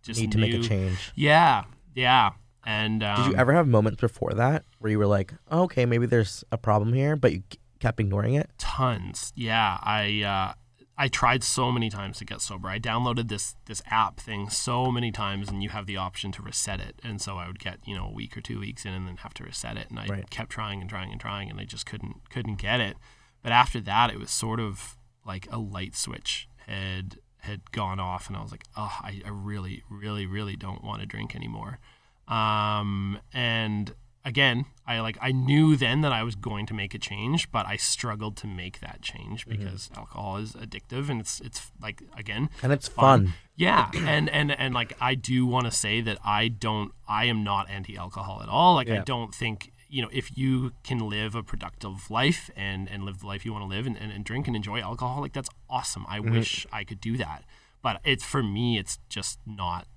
just 0.04 0.20
Need 0.22 0.32
to 0.34 0.38
make 0.38 0.54
a 0.54 0.60
change. 0.62 1.12
Yeah. 1.16 1.64
Yeah. 1.96 2.32
And 2.66 3.04
um, 3.04 3.24
Did 3.24 3.32
you 3.32 3.36
ever 3.38 3.54
have 3.54 3.68
moments 3.68 4.00
before 4.00 4.32
that 4.34 4.64
where 4.80 4.92
you 4.92 5.00
were 5.00 5.08
like, 5.08 5.34
oh, 5.50 5.64
okay, 5.64 5.86
maybe 5.86 6.06
there's 6.06 6.44
a 6.52 6.58
problem 6.58 6.94
here, 6.94 7.16
but 7.16 7.32
you 7.34 7.44
kept 7.80 8.00
ignoring 8.00 8.34
it? 8.34 8.50
tons 8.58 9.32
yeah 9.38 9.78
i 9.82 10.22
uh 10.22 10.54
i 10.98 11.08
tried 11.08 11.44
so 11.46 11.72
many 11.72 11.90
times 11.90 12.18
to 12.18 12.26
get 12.26 12.42
sober 12.42 12.68
i 12.68 12.78
downloaded 12.78 13.30
this 13.30 13.56
this 13.68 13.82
app 13.90 14.20
thing 14.20 14.50
so 14.50 14.92
many 14.92 15.12
times 15.14 15.48
and 15.48 15.64
you 15.64 15.70
have 15.70 15.86
the 15.86 15.96
option 15.96 16.30
to 16.30 16.42
reset 16.42 16.82
it 16.82 17.00
and 17.04 17.22
so 17.22 17.38
i 17.38 17.48
would 17.48 17.58
get 17.60 17.78
you 17.86 17.96
know 17.96 18.06
a 18.08 18.12
week 18.12 18.36
or 18.36 18.42
two 18.42 18.60
weeks 18.60 18.84
in 18.86 18.92
and 18.92 19.08
then 19.08 19.16
have 19.18 19.34
to 19.34 19.46
reset 19.46 19.78
it 19.78 19.90
and 19.90 19.98
i 19.98 20.06
Right. 20.08 20.30
kept 20.30 20.50
trying 20.50 20.82
and 20.82 20.90
trying 20.90 21.10
and 21.12 21.22
trying 21.22 21.50
and 21.50 21.58
i 21.60 21.64
just 21.64 21.86
couldn't 21.86 22.30
couldn't 22.30 22.56
get 22.58 22.82
it 22.82 22.98
but 23.42 23.52
after 23.52 23.80
that 23.82 24.10
it 24.12 24.20
was 24.20 24.32
sort 24.32 24.60
of 24.60 24.98
like 25.26 25.48
a 25.52 25.58
light 25.58 25.96
switch 25.96 26.48
had 26.68 27.18
had 27.40 27.72
gone 27.72 28.00
off 28.00 28.28
and 28.28 28.36
i 28.38 28.42
was 28.42 28.52
like 28.52 28.64
oh 28.76 28.98
i, 29.02 29.22
I 29.26 29.30
really 29.30 29.84
really 29.90 30.26
really 30.26 30.56
don't 30.56 30.84
want 30.84 31.00
to 31.02 31.06
drink 31.08 31.36
anymore. 31.36 31.80
Um 32.28 33.20
and 33.34 33.94
again 34.26 34.66
i 34.86 35.00
like 35.00 35.18
i 35.22 35.32
knew 35.32 35.78
then 35.78 36.02
that 36.02 36.12
i 36.12 36.22
was 36.24 36.36
going 36.36 36.66
to 36.66 36.74
make 36.74 36.94
a 36.94 37.00
change 37.00 37.50
but 37.52 37.66
i 37.66 37.78
struggled 37.78 38.36
to 38.36 38.46
make 38.48 38.82
that 38.82 39.02
change 39.02 39.48
because 39.48 39.90
alcohol 39.96 40.36
is 40.38 40.52
addictive 40.54 41.10
and 41.10 41.22
it's 41.22 41.40
it's 41.40 41.72
like 41.82 42.04
again 42.18 42.50
And 42.62 42.74
it's 42.74 42.90
fun. 42.90 43.34
yeah 43.56 43.90
and 43.96 44.30
and 44.30 44.52
and 44.52 44.74
like 44.74 44.94
i 45.00 45.16
do 45.16 45.46
want 45.46 45.66
to 45.66 45.72
say 45.72 46.02
that 46.02 46.18
i 46.26 46.50
don't 46.50 46.92
i 47.08 47.26
am 47.26 47.44
not 47.46 47.70
anti-alcohol 47.70 48.42
at 48.44 48.50
all. 48.50 48.76
Like 48.76 48.90
i 48.90 49.04
don't 49.06 49.34
think 49.34 49.72
you 49.90 50.02
know 50.02 50.10
if 50.12 50.38
you 50.38 50.72
can 50.84 51.10
live 51.10 51.36
a 51.36 51.44
productive 51.44 52.10
life 52.12 52.50
and 52.56 52.90
and 52.90 53.04
live 53.04 53.20
the 53.20 53.28
life 53.28 53.46
you 53.46 53.52
want 53.52 53.64
to 53.64 53.68
live 53.68 53.86
and, 53.88 53.98
and, 53.98 54.12
and 54.12 54.24
drink 54.24 54.48
and 54.48 54.56
enjoy 54.56 54.80
alcohol 54.80 55.22
like 55.22 55.34
that's 55.34 55.50
awesome 55.70 56.06
i 56.08 56.20
wish 56.20 56.66
i 56.72 56.84
could 56.84 57.02
do 57.02 57.18
that 57.18 57.44
but 57.82 58.00
it's 58.04 58.24
for 58.24 58.44
me 58.44 58.78
it's 58.78 59.00
just 59.10 59.40
not 59.46 59.88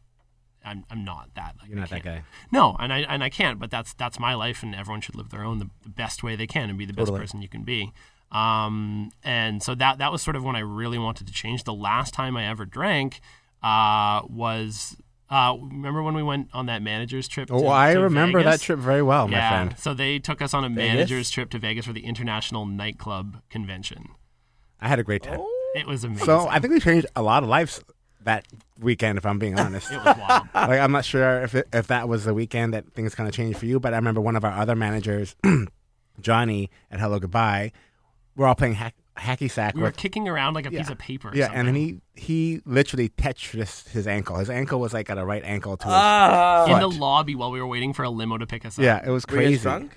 i'm, 0.64 0.84
I'm 0.90 1.04
not 1.04 1.30
that 1.34 1.56
like, 1.60 1.68
You're 1.68 1.78
not 1.78 1.90
that 1.90 2.02
guy. 2.04 2.22
no, 2.50 2.76
and 2.78 2.92
I 2.92 3.00
and 3.00 3.22
I 3.22 3.28
can't. 3.28 3.58
But 3.58 3.70
that's 3.70 3.94
that's 3.94 4.18
my 4.18 4.34
life, 4.34 4.62
and 4.62 4.74
everyone 4.74 5.00
should 5.00 5.14
live 5.16 5.30
their 5.30 5.44
own 5.44 5.58
the, 5.58 5.68
the 5.82 5.88
best 5.88 6.22
way 6.22 6.36
they 6.36 6.46
can 6.46 6.68
and 6.70 6.78
be 6.78 6.86
the 6.86 6.92
best 6.92 7.12
person 7.12 7.42
you 7.42 7.48
can 7.48 7.62
be. 7.62 7.92
Um, 8.30 9.10
and 9.22 9.62
so 9.62 9.74
that 9.74 9.98
that 9.98 10.10
was 10.10 10.22
sort 10.22 10.36
of 10.36 10.44
when 10.44 10.56
I 10.56 10.60
really 10.60 10.98
wanted 10.98 11.26
to 11.26 11.32
change. 11.32 11.64
The 11.64 11.74
last 11.74 12.14
time 12.14 12.36
I 12.36 12.46
ever 12.46 12.64
drank 12.64 13.20
uh, 13.62 14.22
was 14.28 14.96
uh, 15.32 15.56
remember 15.58 16.02
when 16.02 16.14
we 16.14 16.22
went 16.22 16.48
on 16.52 16.66
that 16.66 16.82
manager's 16.82 17.26
trip? 17.26 17.48
Oh, 17.50 17.66
I 17.68 17.94
to 17.94 18.00
remember 18.00 18.38
Vegas? 18.40 18.60
that 18.60 18.64
trip 18.64 18.78
very 18.78 19.02
well, 19.02 19.26
my 19.26 19.38
yeah, 19.38 19.48
friend. 19.48 19.78
so 19.78 19.94
they 19.94 20.18
took 20.18 20.42
us 20.42 20.52
on 20.52 20.62
a 20.64 20.68
Vegas? 20.68 20.94
manager's 20.94 21.30
trip 21.30 21.48
to 21.50 21.58
Vegas 21.58 21.86
for 21.86 21.94
the 21.94 22.04
International 22.04 22.66
Nightclub 22.66 23.40
Convention. 23.48 24.10
I 24.78 24.88
had 24.88 24.98
a 24.98 25.02
great 25.02 25.22
time. 25.22 25.40
It 25.74 25.86
was 25.86 26.04
amazing. 26.04 26.26
So 26.26 26.48
I 26.48 26.58
think 26.58 26.74
we 26.74 26.80
changed 26.80 27.06
a 27.16 27.22
lot 27.22 27.42
of 27.42 27.48
lives 27.48 27.82
that 28.24 28.46
weekend, 28.78 29.16
if 29.16 29.24
I'm 29.24 29.38
being 29.38 29.58
honest. 29.58 29.90
it 29.90 30.04
was 30.04 30.16
wild. 30.18 30.48
like 30.54 30.80
I'm 30.80 30.92
not 30.92 31.04
sure 31.06 31.42
if 31.42 31.54
it, 31.54 31.66
if 31.72 31.86
that 31.86 32.08
was 32.08 32.24
the 32.24 32.34
weekend 32.34 32.74
that 32.74 32.92
things 32.92 33.14
kind 33.14 33.28
of 33.28 33.34
changed 33.34 33.58
for 33.58 33.66
you, 33.66 33.80
but 33.80 33.94
I 33.94 33.96
remember 33.96 34.20
one 34.20 34.36
of 34.36 34.44
our 34.44 34.52
other 34.52 34.76
managers, 34.76 35.34
Johnny 36.20 36.70
at 36.90 37.00
Hello 37.00 37.18
Goodbye, 37.18 37.72
we're 38.36 38.46
all 38.46 38.54
playing 38.54 38.74
hack, 38.74 38.94
hacky 39.18 39.50
sack 39.50 39.74
We 39.74 39.80
were 39.82 39.88
with 39.88 39.96
kicking 39.96 40.28
around 40.28 40.54
like 40.54 40.66
a 40.66 40.70
piece 40.70 40.88
of 40.90 40.98
paper. 40.98 41.28
Or 41.28 41.34
yeah, 41.34 41.46
something. 41.46 41.58
and 41.60 41.68
then 41.68 41.74
he 41.74 42.00
he 42.14 42.60
literally 42.64 43.08
Tetris 43.10 43.88
his 43.88 44.06
ankle. 44.06 44.36
His 44.36 44.48
ankle 44.50 44.80
was 44.80 44.92
like 44.94 45.10
at 45.10 45.18
a 45.18 45.24
right 45.24 45.42
ankle 45.44 45.76
to 45.76 45.84
his. 45.84 45.92
Ah. 45.94 46.66
in 46.72 46.78
the 46.80 46.88
lobby 46.88 47.34
while 47.34 47.50
we 47.50 47.60
were 47.60 47.66
waiting 47.66 47.92
for 47.92 48.02
a 48.04 48.10
limo 48.10 48.38
to 48.38 48.46
pick 48.46 48.64
us 48.64 48.78
up. 48.78 48.84
yeah, 48.84 49.00
it 49.06 49.10
was 49.10 49.24
Were 49.28 49.36
you 49.42 49.48
crazy. 49.48 49.62
drunk? 49.62 49.96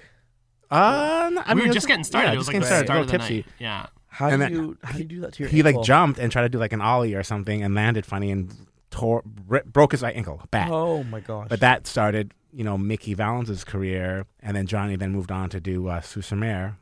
Uh, 0.71 1.29
no, 1.33 1.41
I 1.45 1.53
we 1.53 1.59
mean, 1.61 1.67
were 1.69 1.73
just 1.73 1.83
was- 1.83 1.85
getting 1.85 2.03
started. 2.03 2.27
Yeah, 2.29 2.33
it 2.33 2.37
was 2.37 2.47
just 2.47 2.55
like 2.55 2.61
getting 2.61 2.61
the 2.61 2.85
started, 2.85 2.85
start 2.87 2.97
a 2.97 3.01
of 3.01 3.07
the 3.07 3.11
little 3.13 3.27
tipsy. 3.27 3.35
night. 3.37 3.45
Yeah. 3.59 3.85
How 4.07 4.29
And 4.29 4.41
do 4.47 4.53
you 4.53 4.77
how 4.83 4.91
do 4.93 4.99
you 4.99 5.05
do 5.05 5.19
that 5.21 5.33
to 5.33 5.43
your 5.43 5.49
He 5.49 5.61
like 5.61 5.81
jumped 5.83 6.19
and 6.19 6.31
tried 6.31 6.43
to 6.43 6.49
do 6.49 6.57
like 6.57 6.73
an 6.73 6.81
ollie 6.81 7.13
or 7.15 7.23
something 7.23 7.61
and 7.61 7.75
landed 7.75 8.05
funny 8.05 8.31
and 8.31 8.53
tore 8.89 9.21
br- 9.25 9.59
broke 9.65 9.91
his 9.91 10.01
right 10.01 10.15
ankle 10.15 10.41
back. 10.51 10.69
Oh 10.71 11.03
my 11.03 11.19
gosh. 11.19 11.47
But 11.49 11.59
that 11.59 11.85
started, 11.85 12.33
you 12.53 12.63
know, 12.63 12.77
Mickey 12.77 13.13
Valens' 13.13 13.63
career, 13.65 14.25
and 14.41 14.55
then 14.55 14.67
Johnny 14.67 14.95
then 14.95 15.11
moved 15.11 15.31
on 15.31 15.49
to 15.49 15.59
do 15.59 15.87
uh, 15.89 15.99
Susamer 15.99 16.77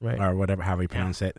right. 0.00 0.20
or 0.20 0.36
whatever, 0.36 0.62
however 0.62 0.82
you 0.82 0.88
pronounce 0.88 1.20
it. 1.20 1.36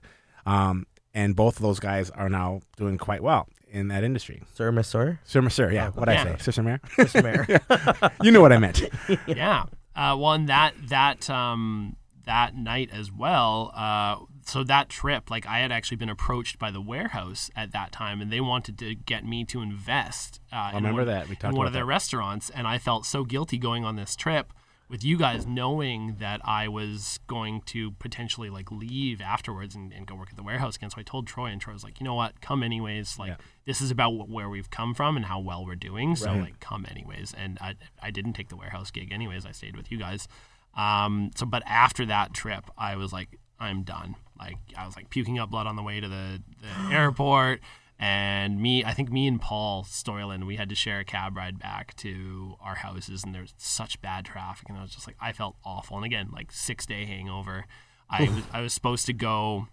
Um, 0.50 0.86
and 1.14 1.36
both 1.36 1.56
of 1.58 1.62
those 1.62 1.80
guys 1.80 2.10
are 2.12 2.30
now 2.30 2.62
doing 2.78 2.98
quite 2.98 3.22
well 3.24 3.48
in 3.72 3.88
that 3.90 4.04
industry. 4.04 4.42
Sir, 4.54 4.72
Miss 4.72 4.88
Sir. 4.88 5.20
Sir 5.24 5.48
Sir, 5.50 5.72
yeah. 5.72 5.90
What 5.92 6.10
I 6.10 6.14
Yeah. 6.14 6.24
say, 6.24 6.36
Susamer? 6.40 6.80
Mr. 6.98 7.24
Mayor. 7.24 8.12
you 8.24 8.32
know 8.32 8.42
what 8.42 8.52
I 8.54 8.58
meant. 8.58 8.82
yeah. 9.28 9.64
Uh, 9.96 10.16
well, 10.18 10.34
and 10.34 10.48
that 10.50 10.74
that 10.88 11.30
um, 11.30 11.96
that 12.26 12.56
night 12.56 12.90
as 12.94 13.12
well. 13.12 13.72
Uh, 13.76 14.18
so 14.46 14.64
that 14.64 14.90
trip, 14.90 15.30
like 15.30 15.46
I 15.46 15.60
had 15.60 15.72
actually 15.72 15.98
been 15.98 16.10
approached 16.10 16.58
by 16.58 16.72
the 16.72 16.82
warehouse 16.82 17.52
at 17.56 17.72
that 17.74 17.92
time, 17.92 18.22
and 18.22 18.32
they 18.32 18.40
wanted 18.42 18.78
to 18.80 18.96
get 18.96 19.26
me 19.26 19.44
to 19.46 19.62
invest. 19.62 20.40
Uh, 20.52 20.56
I 20.56 20.76
remember 20.76 21.06
that. 21.06 21.28
We 21.30 21.36
talked 21.36 21.52
in 21.54 21.58
one 21.58 21.66
about 21.66 21.68
of 21.68 21.74
their 21.74 21.84
that. 21.84 21.88
restaurants, 21.90 22.50
and 22.50 22.66
I 22.68 22.78
felt 22.78 23.06
so 23.06 23.24
guilty 23.24 23.58
going 23.58 23.84
on 23.86 23.96
this 23.96 24.16
trip 24.16 24.54
with 24.90 25.04
you 25.04 25.18
guys, 25.18 25.46
knowing 25.46 26.16
that 26.20 26.42
I 26.44 26.68
was 26.68 27.20
going 27.28 27.62
to 27.68 27.92
potentially 27.92 28.50
like 28.50 28.72
leave 28.72 29.22
afterwards 29.22 29.76
and, 29.76 29.94
and 29.94 30.08
go 30.08 30.16
work 30.16 30.30
at 30.32 30.36
the 30.36 30.44
warehouse 30.44 30.76
again. 30.78 30.90
So 30.90 30.98
I 31.00 31.04
told 31.04 31.28
Troy, 31.28 31.46
and 31.48 31.62
Troy 31.62 31.74
was 31.74 31.84
like, 31.84 32.00
"You 32.00 32.04
know 32.06 32.16
what? 32.16 32.42
Come 32.42 32.64
anyways. 32.64 33.20
Like 33.20 33.30
Yeah. 33.30 33.36
this 33.66 33.82
is 33.82 33.92
about 33.92 34.12
wh- 34.14 34.30
where 34.30 34.50
we've 34.50 34.70
come 34.72 34.94
from 34.96 35.16
and 35.16 35.26
how 35.28 35.40
well 35.40 35.64
we're 35.66 35.76
doing. 35.76 36.16
So 36.16 36.28
Right. 36.32 36.42
like, 36.42 36.60
come 36.60 36.86
anyways." 36.90 37.34
And 37.38 37.58
I 37.62 37.76
I 38.02 38.10
didn't 38.12 38.34
take 38.34 38.50
the 38.50 38.58
warehouse 38.58 38.90
gig 38.92 39.12
anyways. 39.12 39.46
I 39.46 39.52
stayed 39.52 39.76
with 39.78 39.92
you 39.92 39.98
guys. 40.00 40.28
Um. 40.76 41.32
So, 41.36 41.46
but 41.46 41.64
after 41.66 42.06
that 42.08 42.34
trip, 42.34 42.66
I 42.78 42.96
was 42.96 43.12
like, 43.14 43.38
I'm 43.60 43.84
done. 43.84 44.16
Like 44.40 44.58
I 44.78 44.86
was 44.86 44.96
like 44.96 45.10
puking 45.10 45.38
up 45.38 45.50
blood 45.52 45.68
on 45.68 45.76
the 45.76 45.84
way 45.84 46.00
to 46.00 46.08
the, 46.08 46.42
the 46.62 46.94
airport. 46.96 47.60
And 48.02 48.62
me, 48.62 48.86
I 48.86 48.94
think 48.94 49.12
me 49.12 49.28
and 49.28 49.42
Paul 49.42 49.84
Stoyland, 49.84 50.48
we 50.48 50.56
had 50.56 50.70
to 50.70 50.76
share 50.76 51.00
a 51.00 51.06
cab 51.06 51.36
ride 51.36 51.60
back 51.60 51.96
to 51.98 52.56
our 52.62 52.76
houses, 52.76 53.26
and 53.26 53.36
there 53.36 53.42
was 53.42 53.54
such 53.58 54.02
bad 54.02 54.24
traffic, 54.24 54.70
and 54.70 54.78
I 54.78 54.82
was 54.82 54.92
just 54.92 55.06
like, 55.06 55.18
I 55.20 55.34
felt 55.34 55.58
awful. 55.66 55.98
And 55.98 56.06
again, 56.06 56.30
like 56.32 56.52
six 56.52 56.86
day 56.86 57.06
hangover. 57.06 57.66
I 58.10 58.24
was 58.24 58.44
I 58.54 58.62
was 58.62 58.74
supposed 58.74 59.06
to 59.08 59.14
go 59.14 59.68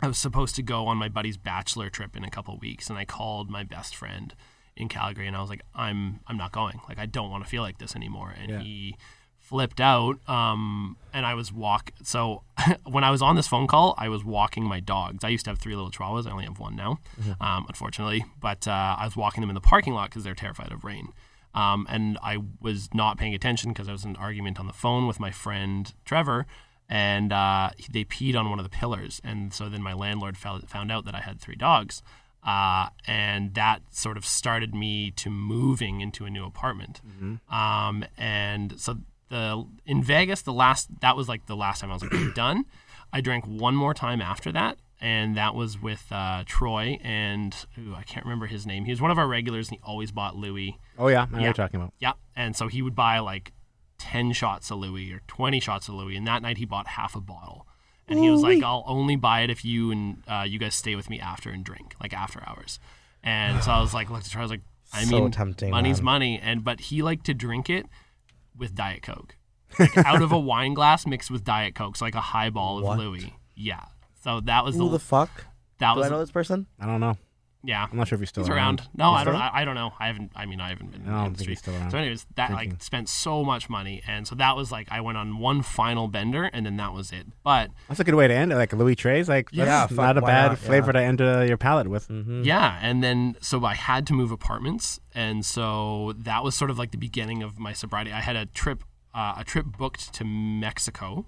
I 0.00 0.06
was 0.06 0.18
supposed 0.18 0.54
to 0.56 0.62
go 0.62 0.86
on 0.86 0.96
my 0.96 1.08
buddy's 1.08 1.36
bachelor 1.36 1.90
trip 1.90 2.16
in 2.16 2.22
a 2.24 2.30
couple 2.30 2.54
of 2.54 2.60
weeks, 2.60 2.88
and 2.88 2.98
I 2.98 3.04
called 3.04 3.50
my 3.50 3.64
best 3.64 3.96
friend 3.96 4.34
in 4.76 4.88
Calgary, 4.88 5.26
and 5.26 5.36
I 5.36 5.40
was 5.40 5.50
like, 5.50 5.62
"I'm 5.74 6.20
I'm 6.28 6.36
not 6.36 6.52
going. 6.52 6.80
Like, 6.88 6.98
I 6.98 7.06
don't 7.06 7.30
want 7.30 7.42
to 7.42 7.50
feel 7.50 7.62
like 7.62 7.78
this 7.78 7.96
anymore." 7.96 8.32
And 8.40 8.50
Yeah. 8.50 8.60
he 8.60 8.96
flipped 9.48 9.80
out, 9.80 10.18
um, 10.28 10.96
and 11.14 11.24
I 11.24 11.32
was 11.32 11.50
walk. 11.50 11.92
So 12.02 12.42
when 12.84 13.02
I 13.02 13.10
was 13.10 13.22
on 13.22 13.34
this 13.34 13.48
phone 13.48 13.66
call, 13.66 13.94
I 13.96 14.08
was 14.10 14.22
walking 14.22 14.64
my 14.64 14.78
dogs. 14.78 15.24
I 15.24 15.28
used 15.28 15.44
to 15.46 15.50
have 15.50 15.58
three 15.58 15.74
little 15.74 15.90
chihuahuas. 15.90 16.26
I 16.26 16.32
only 16.32 16.44
have 16.44 16.58
one 16.58 16.76
now, 16.76 16.98
um, 17.40 17.64
unfortunately. 17.66 18.24
But 18.40 18.68
uh, 18.68 18.96
I 18.98 19.04
was 19.06 19.16
walking 19.16 19.40
them 19.40 19.48
in 19.48 19.54
the 19.54 19.62
parking 19.62 19.94
lot 19.94 20.10
because 20.10 20.22
they're 20.22 20.34
terrified 20.34 20.70
of 20.70 20.84
rain. 20.84 21.12
Um, 21.54 21.86
and 21.88 22.18
I 22.22 22.38
was 22.60 22.90
not 22.92 23.16
paying 23.16 23.34
attention 23.34 23.72
because 23.72 23.88
I 23.88 23.92
was 23.92 24.04
in 24.04 24.10
an 24.10 24.16
argument 24.16 24.60
on 24.60 24.66
the 24.66 24.72
phone 24.74 25.06
with 25.06 25.18
my 25.18 25.30
friend 25.30 25.92
Trevor, 26.04 26.46
and 26.88 27.32
uh, 27.32 27.70
they 27.90 28.04
peed 28.04 28.36
on 28.36 28.50
one 28.50 28.58
of 28.58 28.64
the 28.64 28.70
pillars. 28.70 29.20
And 29.24 29.54
so 29.54 29.70
then 29.70 29.82
my 29.82 29.94
landlord 29.94 30.36
found, 30.36 30.68
found 30.68 30.92
out 30.92 31.06
that 31.06 31.14
I 31.14 31.20
had 31.20 31.40
three 31.40 31.56
dogs. 31.56 32.02
Uh, 32.44 32.88
and 33.06 33.54
that 33.54 33.80
sort 33.90 34.16
of 34.16 34.24
started 34.24 34.74
me 34.74 35.10
to 35.12 35.30
moving 35.30 36.00
into 36.02 36.24
a 36.26 36.30
new 36.30 36.44
apartment. 36.44 37.00
Um, 37.50 38.04
and 38.16 38.78
so 38.78 38.98
the 39.28 39.66
in 39.86 40.02
Vegas, 40.02 40.42
the 40.42 40.52
last 40.52 40.88
that 41.00 41.16
was 41.16 41.28
like 41.28 41.46
the 41.46 41.56
last 41.56 41.80
time 41.80 41.90
I 41.90 41.94
was 41.94 42.02
like 42.02 42.14
"I'm 42.14 42.32
done. 42.34 42.64
I 43.12 43.20
drank 43.20 43.44
one 43.46 43.74
more 43.74 43.94
time 43.94 44.20
after 44.20 44.52
that, 44.52 44.76
and 45.00 45.36
that 45.36 45.54
was 45.54 45.80
with 45.80 46.06
uh, 46.10 46.44
Troy 46.46 46.98
and 47.02 47.54
ooh, 47.78 47.94
I 47.94 48.02
can't 48.02 48.24
remember 48.26 48.46
his 48.46 48.66
name. 48.66 48.84
He 48.84 48.90
was 48.92 49.00
one 49.00 49.10
of 49.10 49.18
our 49.18 49.26
regulars, 49.28 49.68
and 49.68 49.78
he 49.78 49.80
always 49.84 50.10
bought 50.12 50.36
Louis. 50.36 50.78
Oh 50.98 51.08
yeah, 51.08 51.26
I 51.28 51.32
know 51.32 51.38
Yeah. 51.38 51.44
you're 51.44 51.52
talking 51.54 51.80
about. 51.80 51.92
Yeah, 51.98 52.12
and 52.36 52.54
so 52.56 52.68
he 52.68 52.82
would 52.82 52.94
buy 52.94 53.18
like 53.20 53.52
ten 53.98 54.32
shots 54.32 54.70
of 54.70 54.78
Louis 54.78 55.12
or 55.12 55.22
twenty 55.26 55.60
shots 55.60 55.88
of 55.88 55.94
Louis, 55.94 56.16
and 56.16 56.26
that 56.26 56.42
night 56.42 56.58
he 56.58 56.64
bought 56.64 56.86
half 56.88 57.16
a 57.16 57.20
bottle. 57.20 57.66
And 58.10 58.18
he 58.18 58.30
was 58.30 58.42
like, 58.42 58.62
"I'll 58.62 58.84
only 58.86 59.16
buy 59.16 59.42
it 59.42 59.50
if 59.50 59.66
you 59.66 59.90
and 59.90 60.22
uh, 60.26 60.44
you 60.48 60.58
guys 60.58 60.74
stay 60.74 60.96
with 60.96 61.10
me 61.10 61.20
after 61.20 61.50
and 61.50 61.62
drink, 61.62 61.94
like 62.00 62.14
after 62.14 62.42
hours." 62.46 62.78
And 63.22 63.62
so 63.62 63.70
I 63.70 63.80
was 63.82 63.92
like, 63.92 64.08
"Look, 64.08 64.22
I 64.34 64.40
was 64.40 64.50
like, 64.50 64.62
I 64.94 65.04
So 65.04 65.20
mean, 65.20 65.30
tempting, 65.30 65.70
money's 65.70 65.98
man. 65.98 66.04
money." 66.04 66.40
And 66.42 66.64
but 66.64 66.80
he 66.80 67.02
liked 67.02 67.26
to 67.26 67.34
drink 67.34 67.68
it 67.68 67.84
with 68.58 68.74
Diet 68.74 69.02
Coke, 69.02 69.36
like, 69.78 69.96
out 70.06 70.22
of 70.22 70.32
a 70.32 70.38
wine 70.38 70.74
glass 70.74 71.06
mixed 71.06 71.30
with 71.30 71.44
Diet 71.44 71.74
Coke, 71.74 71.96
so 71.96 72.04
like 72.04 72.14
a 72.14 72.20
highball 72.20 72.78
of 72.78 72.84
What? 72.84 72.98
Louis. 72.98 73.34
Yeah. 73.54 73.84
So 74.22 74.40
that 74.40 74.64
was 74.64 74.74
Who 74.76 74.86
the, 74.86 74.92
the 74.92 74.98
fuck? 74.98 75.46
that 75.78 75.94
Do 75.94 75.98
was 76.00 76.06
I 76.06 76.10
know 76.10 76.18
this 76.20 76.30
person? 76.30 76.66
I 76.80 76.86
don't 76.86 77.00
know. 77.00 77.16
Yeah. 77.64 77.86
I'm 77.90 77.96
not 77.98 78.06
sure 78.08 78.16
if 78.16 78.20
he's 78.20 78.28
still 78.28 78.44
He's 78.44 78.50
around. 78.50 78.80
around. 78.80 78.88
No, 78.94 79.10
He's 79.12 79.20
I 79.20 79.24
don't. 79.24 79.34
still- 79.34 79.42
I, 79.42 79.50
I 79.52 79.64
don't 79.64 79.74
know. 79.74 79.92
I 79.98 80.06
haven't. 80.06 80.32
I 80.36 80.46
mean, 80.46 80.60
I 80.60 80.68
haven't 80.68 80.92
been 80.92 81.02
in 81.02 81.08
I 81.08 81.24
don't 81.24 81.34
think 81.36 81.48
he's 81.48 81.58
still 81.58 81.74
around. 81.74 81.90
So, 81.90 81.98
anyways, 81.98 82.24
that 82.36 82.50
Drinking. 82.50 82.70
like 82.70 82.82
spent 82.82 83.08
so 83.08 83.44
much 83.44 83.68
money, 83.68 84.00
and 84.06 84.26
so 84.28 84.34
that 84.36 84.54
was 84.56 84.70
like 84.70 84.86
I 84.92 85.00
went 85.00 85.18
on 85.18 85.38
one 85.38 85.62
final 85.62 86.06
bender, 86.08 86.44
and 86.44 86.64
then 86.64 86.76
that 86.76 86.92
was 86.94 87.10
it. 87.12 87.26
But 87.42 87.70
That's 87.88 87.98
a 88.00 88.04
good 88.04 88.14
way 88.14 88.28
to 88.28 88.34
end 88.34 88.52
it. 88.52 88.56
Like 88.56 88.72
Louis 88.72 88.94
Treize, 88.94 89.28
like 89.28 89.48
Yeah, 89.52 89.64
that's 89.64 89.92
fuck, 89.92 90.04
not 90.04 90.18
a 90.18 90.22
bad 90.22 90.48
not? 90.52 90.58
flavor 90.58 90.86
Yeah. 90.88 90.92
to 90.92 91.00
end 91.00 91.20
uh, 91.20 91.40
your 91.48 91.56
palate 91.56 91.88
with. 91.88 92.06
Mm-hmm. 92.08 92.42
yeah, 92.44 92.78
and 92.80 93.02
then 93.02 93.36
so 93.40 93.64
I 93.64 93.74
had 93.74 94.06
to 94.06 94.12
move 94.12 94.30
apartments, 94.30 95.00
and 95.14 95.44
so 95.44 96.14
that 96.16 96.44
was 96.44 96.54
sort 96.54 96.70
of 96.70 96.78
like 96.78 96.92
the 96.92 96.98
beginning 96.98 97.42
of 97.42 97.58
my 97.58 97.72
sobriety. 97.72 98.12
I 98.12 98.20
had 98.20 98.36
a 98.36 98.46
trip, 98.46 98.84
uh, 99.14 99.34
a 99.36 99.42
trip 99.44 99.66
booked 99.76 100.14
to 100.14 100.24
Mexico. 100.24 101.26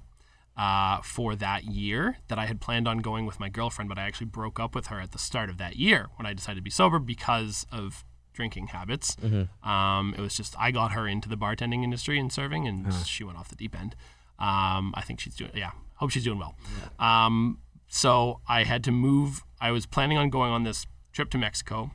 Uh, 0.61 1.01
for 1.01 1.35
that 1.37 1.65
year 1.65 2.19
that 2.29 2.39
I 2.39 2.45
had 2.45 2.61
planned 2.61 2.87
on 2.87 2.99
going 2.99 3.25
with 3.25 3.41
my 3.41 3.49
girlfriend, 3.49 3.89
but 3.89 3.99
I 3.99 4.03
actually 4.03 4.27
broke 4.27 4.61
up 4.61 4.75
with 4.75 4.89
her 4.89 5.01
at 5.01 5.13
the 5.13 5.19
start 5.19 5.49
of 5.49 5.57
that 5.57 5.77
year 5.77 6.09
when 6.17 6.27
I 6.27 6.35
decided 6.35 6.57
to 6.57 6.63
be 6.63 6.69
sober 6.71 6.99
because 6.99 7.65
of 7.73 8.05
drinking 8.35 8.67
habits. 8.67 9.17
Um, 9.63 10.15
it 10.19 10.21
was 10.21 10.35
just 10.37 10.55
I 10.59 10.71
got 10.71 10.93
her 10.93 11.09
into 11.09 11.31
the 11.31 11.37
bartending 11.37 11.83
industry 11.83 12.19
and 12.19 12.31
serving, 12.31 12.69
and 12.69 12.85
she 13.07 13.25
went 13.25 13.39
off 13.39 13.49
the 13.49 13.57
deep 13.57 13.75
end. 13.75 13.97
Um, 14.39 14.93
I 14.95 15.03
think 15.07 15.21
she's 15.21 15.35
doing 15.35 15.53
yeah. 15.55 15.71
Hope 15.95 16.11
she's 16.11 16.25
doing 16.25 16.39
well. 16.39 16.55
Um, 16.99 17.61
so 17.89 18.41
I 18.47 18.65
had 18.65 18.85
to 18.85 18.91
move. 18.93 19.43
I 19.63 19.71
was 19.71 19.87
planning 19.87 20.19
on 20.19 20.29
going 20.29 20.53
on 20.53 20.65
this 20.65 20.87
trip 21.13 21.31
to 21.31 21.39
Mexico. 21.39 21.91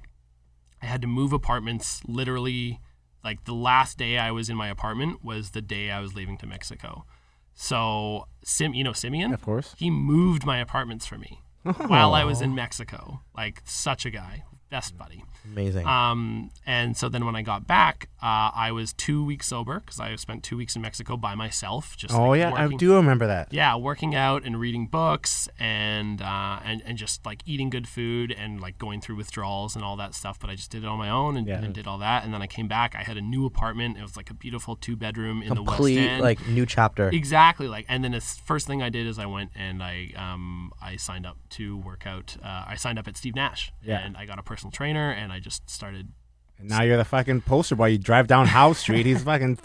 I 0.81 0.87
had 0.87 1.01
to 1.01 1.07
move 1.07 1.33
apartments 1.33 2.01
literally 2.07 2.79
like 3.23 3.43
the 3.45 3.53
last 3.53 3.97
day 3.99 4.17
I 4.17 4.31
was 4.31 4.49
in 4.49 4.57
my 4.57 4.69
apartment 4.69 5.23
was 5.23 5.51
the 5.51 5.61
day 5.61 5.91
I 5.91 5.99
was 5.99 6.15
leaving 6.15 6.37
to 6.39 6.47
Mexico. 6.47 7.05
So 7.55 8.27
Sim, 8.43 8.73
you 8.73 8.83
know 8.83 8.93
Simeon, 8.93 9.33
Of 9.33 9.41
course. 9.41 9.73
he 9.77 9.89
moved 9.89 10.45
my 10.45 10.59
apartments 10.59 11.05
for 11.05 11.17
me 11.17 11.41
while 11.87 12.13
I 12.13 12.23
was 12.23 12.41
in 12.41 12.53
Mexico. 12.53 13.21
Like 13.35 13.61
such 13.65 14.05
a 14.05 14.09
guy, 14.11 14.43
best 14.69 14.97
buddy. 14.97 15.23
Amazing. 15.45 15.85
Um, 15.85 16.49
and 16.65 16.97
so 16.97 17.07
then 17.07 17.23
when 17.25 17.35
I 17.35 17.43
got 17.43 17.67
back, 17.67 18.09
uh, 18.21 18.49
I 18.55 18.71
was 18.71 18.93
two 18.93 19.23
weeks 19.23 19.47
sober 19.47 19.79
because 19.79 19.99
I 19.99 20.15
spent 20.15 20.43
two 20.43 20.57
weeks 20.57 20.75
in 20.75 20.81
Mexico 20.81 21.17
by 21.17 21.35
myself. 21.35 21.95
Just 21.95 22.13
Oh 22.15 22.29
like, 22.29 22.39
yeah, 22.39 22.51
I 22.53 22.67
do 22.67 22.95
remember 22.95 23.27
that. 23.27 23.53
yeah, 23.53 23.75
working 23.75 24.15
out 24.15 24.43
and 24.43 24.59
reading 24.59 24.87
books 24.87 25.47
and 25.59 26.19
uh, 26.21 26.59
and 26.65 26.81
and 26.85 26.97
just 26.97 27.25
like 27.25 27.43
eating 27.45 27.69
good 27.69 27.87
food 27.87 28.31
and 28.31 28.59
like 28.59 28.79
going 28.79 29.01
through 29.01 29.17
withdrawals 29.17 29.75
and 29.75 29.85
all 29.85 29.95
that 29.97 30.15
stuff. 30.15 30.39
But 30.39 30.49
I 30.49 30.55
just 30.55 30.71
did 30.71 30.83
it 30.83 30.87
on 30.87 30.97
my 30.97 31.09
own 31.09 31.37
and, 31.37 31.45
Yeah. 31.47 31.61
and 31.63 31.73
did 31.73 31.85
all 31.85 31.99
that. 31.99 32.23
And 32.23 32.33
then 32.33 32.41
I 32.41 32.47
came 32.47 32.67
back. 32.67 32.95
I 32.95 33.03
had 33.03 33.17
a 33.17 33.21
new 33.21 33.45
apartment. 33.45 33.97
It 33.97 34.01
was 34.01 34.17
like 34.17 34.31
a 34.31 34.33
beautiful 34.33 34.75
two 34.75 34.95
bedroom 34.95 35.43
in 35.43 35.53
the 35.53 35.61
West 35.61 35.83
End. 35.83 36.23
like 36.23 36.45
new 36.47 36.65
chapter. 36.65 37.09
Exactly. 37.09 37.67
Like, 37.67 37.85
and 37.87 38.03
then 38.03 38.13
the 38.13 38.21
first 38.21 38.65
thing 38.65 38.81
I 38.81 38.89
did 38.89 39.05
is 39.05 39.19
I 39.19 39.27
went 39.27 39.51
and 39.55 39.83
I 39.83 40.11
um 40.17 40.71
I 40.81 40.95
signed 40.95 41.27
up 41.27 41.37
to 41.51 41.77
work 41.77 42.07
out. 42.07 42.35
Uh, 42.43 42.65
I 42.67 42.75
signed 42.75 42.97
up 42.97 43.07
at 43.07 43.15
Steve 43.15 43.35
Nash. 43.35 43.71
Yeah. 43.83 43.99
And 44.03 44.17
I 44.17 44.25
got 44.25 44.39
a 44.39 44.43
personal 44.43 44.64
trainer 44.71 45.11
and 45.11 45.31
I 45.31 45.39
just 45.39 45.69
started. 45.69 46.09
And 46.57 46.69
now 46.69 46.83
you're 46.83 46.95
the 46.97 47.03
fucking 47.05 47.41
poster 47.41 47.75
boy. 47.75 47.87
You 47.87 47.97
drive 47.97 48.27
down 48.27 48.47
House 48.47 48.79
Street. 48.85 49.05
His 49.05 49.23
fucking 49.23 49.57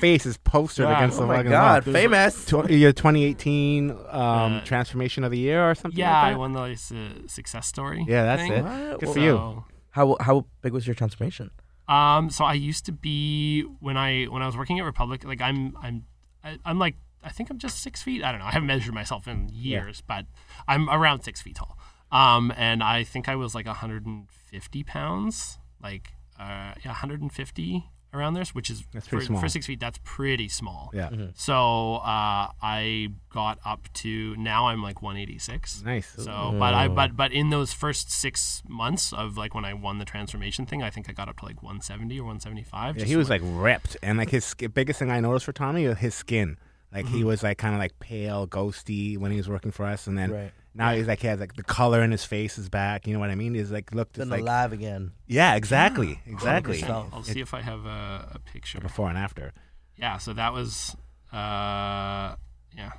face 0.00 0.24
is 0.24 0.38
postered 0.38 0.88
Yeah. 0.88 0.96
against 0.96 1.18
oh 1.18 1.22
the 1.22 1.26
my 1.26 1.36
fucking 1.36 1.50
god, 1.50 1.84
wall. 1.86 1.92
famous. 1.92 2.44
Tw- 2.46 2.70
Your 2.70 2.92
2018 2.92 3.90
um, 3.90 3.96
Uh, 4.08 4.60
transformation 4.64 5.22
of 5.24 5.30
the 5.30 5.38
year 5.38 5.68
or 5.70 5.74
something. 5.74 5.98
Yeah, 5.98 6.22
like 6.22 6.34
I 6.34 6.36
won 6.36 6.52
the 6.52 6.60
uh, 6.62 7.28
success 7.28 7.66
story. 7.66 8.04
Yeah, 8.08 8.24
that's 8.24 8.42
thing. 8.42 8.52
it. 8.52 8.62
What? 8.64 9.00
Good 9.00 9.06
Well, 9.06 9.12
for 9.14 9.20
you. 9.20 9.32
So- 9.36 9.64
How 9.90 10.16
how 10.20 10.46
big 10.62 10.72
was 10.72 10.86
your 10.86 10.94
transformation? 10.94 11.50
Um, 11.88 12.30
so 12.30 12.44
I 12.44 12.54
used 12.54 12.86
to 12.86 12.92
be 12.92 13.62
when 13.80 13.96
I 13.96 14.24
when 14.26 14.42
I 14.42 14.46
was 14.46 14.56
working 14.56 14.78
at 14.78 14.84
Republic, 14.84 15.24
like 15.24 15.40
I'm 15.42 15.76
I'm 15.82 16.04
I, 16.44 16.56
I'm 16.64 16.78
like 16.78 16.94
I 17.22 17.28
think 17.30 17.50
I'm 17.50 17.58
just 17.58 17.82
six 17.82 18.00
feet. 18.02 18.22
I 18.24 18.30
don't 18.30 18.38
know. 18.40 18.46
I 18.46 18.52
haven't 18.52 18.68
measured 18.68 18.94
myself 18.94 19.26
in 19.28 19.48
years, 19.52 20.00
but 20.06 20.24
I'm 20.68 20.88
around 20.88 21.22
six 21.22 21.42
feet 21.42 21.56
tall. 21.56 21.76
Um, 22.12 22.52
and 22.56 22.82
I 22.82 23.04
think 23.04 23.28
I 23.28 23.36
was 23.36 23.54
like 23.54 23.66
150 23.66 24.82
pounds, 24.84 25.58
like 25.82 26.12
uh, 26.38 26.72
yeah, 26.84 26.90
150 26.90 27.84
around 28.12 28.34
there, 28.34 28.42
which 28.54 28.70
is 28.70 28.82
That's 28.92 29.06
pretty 29.06 29.26
for, 29.26 29.26
small. 29.28 29.40
for 29.40 29.48
six 29.48 29.66
feet. 29.66 29.78
That's 29.78 29.98
pretty 30.02 30.48
small. 30.48 30.90
Yeah. 30.92 31.10
So 31.34 31.96
uh, 31.96 32.48
I 32.60 33.08
got 33.32 33.58
up 33.64 33.88
to 33.94 34.34
now 34.36 34.66
I'm 34.68 34.82
like 34.82 35.00
186. 35.02 35.82
Nice. 35.84 36.08
So, 36.16 36.54
but 36.58 36.74
I 36.74 36.88
but 36.88 37.16
but 37.16 37.30
in 37.32 37.50
those 37.50 37.72
first 37.72 38.10
six 38.10 38.62
months 38.68 39.12
of 39.12 39.36
like 39.36 39.54
when 39.54 39.64
I 39.64 39.74
won 39.74 39.98
the 39.98 40.04
transformation 40.04 40.66
thing, 40.66 40.82
I 40.82 40.90
think 40.90 41.08
I 41.08 41.12
got 41.12 41.28
up 41.28 41.38
to 41.38 41.44
like 41.44 41.62
170 41.62 42.18
or 42.18 42.24
175. 42.24 42.96
Yeah, 42.98 43.04
he 43.04 43.16
was 43.16 43.30
like- 43.30 43.42
like 43.42 43.50
ripped, 43.54 43.96
and 44.02 44.18
like 44.18 44.30
his 44.30 44.52
biggest 44.74 44.98
thing 44.98 45.10
I 45.10 45.20
noticed 45.20 45.44
for 45.46 45.52
Tommy 45.52 45.86
was 45.86 45.98
his 45.98 46.14
skin. 46.14 46.56
Like 46.92 47.04
Mm-hmm. 47.04 47.16
he 47.18 47.22
was 47.24 47.44
like 47.44 47.58
kind 47.58 47.72
of 47.74 47.78
like 47.78 47.96
pale, 48.00 48.48
ghosty 48.48 49.16
when 49.16 49.30
he 49.30 49.36
was 49.36 49.48
working 49.48 49.70
for 49.70 49.86
us, 49.86 50.08
and 50.08 50.18
then 50.18 50.32
Right. 50.32 50.50
Now 50.74 50.92
he's 50.92 51.06
like 51.08 51.20
he 51.20 51.26
has 51.26 51.40
like 51.40 51.54
the 51.56 51.62
color 51.64 52.02
in 52.02 52.10
his 52.12 52.24
face 52.24 52.56
is 52.58 52.68
back. 52.68 53.06
You 53.06 53.12
know 53.14 53.18
what 53.20 53.30
I 53.30 53.34
mean? 53.34 53.54
He's 53.54 53.70
like 53.72 53.92
looked 53.92 54.18
Been 54.18 54.28
like 54.30 54.42
alive 54.42 54.72
again. 54.72 55.12
yeah, 55.26 55.54
exactly, 55.56 56.20
exactly. 56.26 56.78
100%. 56.78 57.08
I'll 57.12 57.22
see 57.24 57.40
if 57.40 57.52
I 57.54 57.60
have 57.60 57.84
a, 57.86 58.30
a 58.34 58.38
picture. 58.38 58.78
Before 58.80 59.08
and 59.08 59.18
after. 59.18 59.52
Yeah, 59.96 60.18
so 60.18 60.32
that 60.32 60.52
was, 60.52 60.96
uh, 61.32 62.36
yeah. 62.76 62.92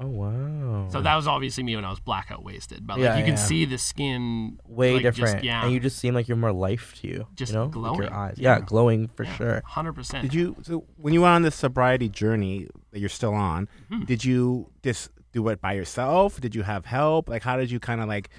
Oh 0.00 0.08
wow. 0.08 0.88
So 0.90 1.00
that 1.02 1.14
was 1.14 1.28
obviously 1.28 1.62
me 1.62 1.76
when 1.76 1.84
I 1.84 1.90
was 1.90 2.00
blackout 2.00 2.42
wasted, 2.42 2.84
but 2.84 2.94
like 2.98 3.04
Yeah, 3.04 3.16
you 3.18 3.22
can 3.24 3.34
yeah. 3.34 3.38
see 3.38 3.64
the 3.64 3.78
skin 3.78 4.58
way 4.66 4.94
like, 4.94 5.04
just- 5.04 5.18
different. 5.20 5.44
yeah, 5.44 5.62
and 5.62 5.72
you 5.72 5.78
just 5.78 5.98
seem 5.98 6.14
like 6.14 6.26
you're 6.26 6.36
more 6.36 6.52
life 6.52 6.96
to 7.00 7.06
you. 7.08 7.26
Just 7.36 7.52
you 7.52 7.58
know? 7.58 7.66
With 7.66 7.72
glowing. 7.74 8.02
your 8.02 8.12
eyes. 8.12 8.34
Yeah, 8.36 8.58
glowing 8.58 9.06
for 9.14 9.24
sure. 9.24 9.62
hundred 9.64 9.92
percent. 9.92 10.22
Did 10.22 10.34
you 10.34 10.56
so 10.62 10.84
when 10.96 11.14
you 11.14 11.20
were 11.20 11.28
on 11.28 11.42
this 11.42 11.54
sobriety 11.54 12.08
journey 12.08 12.66
that 12.90 12.98
you're 12.98 13.08
still 13.08 13.34
on? 13.34 13.68
Hmm. 13.88 14.02
Did 14.02 14.24
you 14.24 14.68
just 14.82 15.10
do 15.34 15.46
it 15.48 15.60
by 15.60 15.74
yourself? 15.74 16.40
Did 16.40 16.54
you 16.54 16.62
have 16.62 16.86
help? 16.86 17.28
Like 17.28 17.42
how 17.42 17.56
did 17.58 17.70
you 17.70 17.78
kind 17.80 18.00
of 18.00 18.08
like 18.08 18.30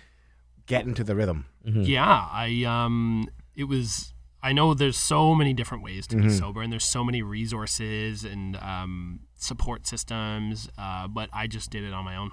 get 0.65 0.85
into 0.87 1.03
the 1.03 1.15
rhythm? 1.15 1.45
Mhm. 1.67 1.85
Yeah, 1.87 2.27
I 2.31 2.63
um, 2.63 3.27
it 3.55 3.65
was. 3.65 4.13
I 4.41 4.53
know 4.53 4.73
there's 4.75 4.97
so 4.97 5.33
many 5.35 5.53
different 5.53 5.83
ways 5.83 6.05
to 6.07 6.15
be 6.15 6.23
Mhm. 6.25 6.37
sober, 6.39 6.61
and 6.61 6.71
there's 6.71 6.85
so 6.85 7.03
many 7.03 7.21
resources 7.23 8.23
and 8.23 8.55
um, 8.57 9.21
support 9.35 9.87
systems. 9.87 10.69
Uh, 10.77 11.07
but 11.07 11.29
I 11.33 11.47
just 11.47 11.69
did 11.71 11.83
it 11.83 11.93
on 11.93 12.05
my 12.05 12.15
own. 12.15 12.31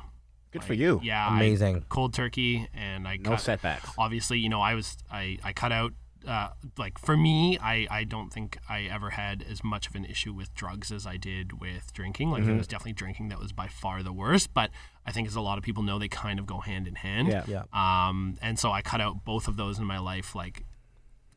Good 0.50 0.62
for 0.64 0.74
you. 0.74 1.00
Yeah, 1.02 1.26
I- 1.26 1.36
Amazing. 1.36 1.86
cold 1.88 2.12
turkey, 2.12 2.68
and 2.74 3.08
I 3.08 3.16
No 3.16 3.30
cut, 3.30 3.40
setbacks. 3.40 3.90
obviously, 3.96 4.38
you 4.38 4.50
know, 4.50 4.60
I 4.60 4.74
was 4.74 4.96
I 5.10 5.38
I 5.42 5.52
cut 5.54 5.72
out. 5.72 5.92
Uh, 6.26 6.50
like 6.78 6.98
for 6.98 7.16
me, 7.16 7.58
I, 7.58 7.86
I 7.90 8.04
don't 8.04 8.32
think 8.32 8.58
I 8.68 8.82
ever 8.82 9.10
had 9.10 9.44
as 9.48 9.62
much 9.64 9.88
of 9.88 9.94
an 9.94 10.04
issue 10.04 10.32
with 10.32 10.54
drugs 10.54 10.92
as 10.92 11.06
I 11.06 11.16
did 11.16 11.60
with 11.60 11.92
drinking. 11.92 12.30
Like 12.30 12.42
Mm-hmm. 12.42 12.52
it 12.52 12.58
was 12.58 12.66
definitely 12.66 12.92
drinking 12.92 13.28
that 13.30 13.38
was 13.38 13.52
by 13.52 13.68
far 13.68 14.02
the 14.02 14.12
worst. 14.12 14.54
But 14.54 14.70
I 15.06 15.12
think 15.12 15.26
as 15.28 15.34
a 15.34 15.40
lot 15.40 15.58
of 15.58 15.64
people 15.64 15.82
know, 15.82 15.98
they 15.98 16.08
kind 16.08 16.38
of 16.38 16.46
go 16.46 16.58
hand 16.60 16.86
in 16.86 16.94
hand. 16.94 17.28
Yeah. 17.28 17.44
Yeah. 17.46 17.62
Um, 17.72 18.36
and 18.40 18.58
so 18.58 18.70
I 18.72 18.82
cut 18.82 19.00
out 19.00 19.24
both 19.24 19.48
of 19.48 19.56
those 19.56 19.78
in 19.78 19.84
my 19.84 19.98
life, 19.98 20.34
like 20.34 20.64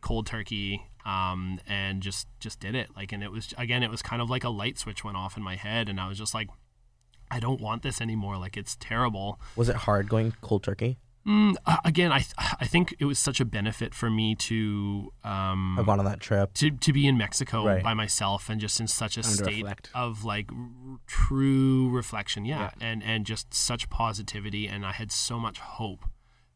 cold 0.02 0.28
turkey, 0.28 0.84
um, 1.06 1.60
and 1.68 2.02
just 2.02 2.28
just 2.40 2.60
did 2.60 2.76
it. 2.76 2.90
Like, 2.96 3.12
and 3.12 3.24
it 3.24 3.32
was 3.32 3.54
again, 3.58 3.82
it 3.84 3.90
was 3.90 4.02
kind 4.02 4.22
of 4.22 4.30
like 4.30 4.44
a 4.44 4.50
light 4.50 4.78
switch 4.78 5.04
went 5.04 5.18
off 5.18 5.36
in 5.38 5.44
my 5.44 5.56
head, 5.56 5.90
and 5.90 6.00
I 6.00 6.08
was 6.08 6.18
just 6.18 6.34
like, 6.34 6.50
I 7.32 7.40
don't 7.40 7.60
want 7.60 7.82
this 7.82 8.02
anymore. 8.02 8.38
Like, 8.38 8.56
it's 8.56 8.76
terrible. 8.80 9.40
Was 9.56 9.68
it 9.70 9.76
hard 9.78 10.10
going 10.10 10.34
cold 10.42 10.62
turkey? 10.64 10.98
Mm, 11.28 11.56
again, 11.84 12.12
I 12.12 12.20
th- 12.20 12.34
I 12.38 12.66
think 12.68 12.94
it 13.00 13.06
was 13.06 13.18
such 13.18 13.40
a 13.40 13.46
benefit 13.46 13.96
for 13.96 14.12
me 14.12 14.36
to 14.36 15.12
um, 15.24 15.80
I've 15.80 15.86
gone 15.88 15.98
on 16.00 16.06
that 16.06 16.20
trip. 16.20 16.54
to 16.56 16.70
to 16.70 16.94
be 16.94 17.08
in 17.08 17.18
Mexico 17.18 17.66
Right. 17.66 17.84
by 17.84 17.96
myself 17.96 18.48
and 18.50 18.62
just 18.62 18.80
in 18.80 18.88
such 18.88 19.18
a 19.18 19.24
Time 19.24 19.32
state 19.32 19.56
reflect. 19.64 19.90
of 19.96 20.24
like 20.24 20.52
r- 20.52 21.00
true 21.08 21.90
reflection, 21.90 22.46
yeah, 22.46 22.70
Yeah. 22.80 22.88
and 22.88 23.04
and 23.04 23.26
just 23.26 23.54
such 23.56 23.90
positivity, 23.90 24.68
and 24.68 24.86
I 24.86 24.92
had 24.92 25.12
so 25.12 25.40
much 25.40 25.58
hope 25.60 26.06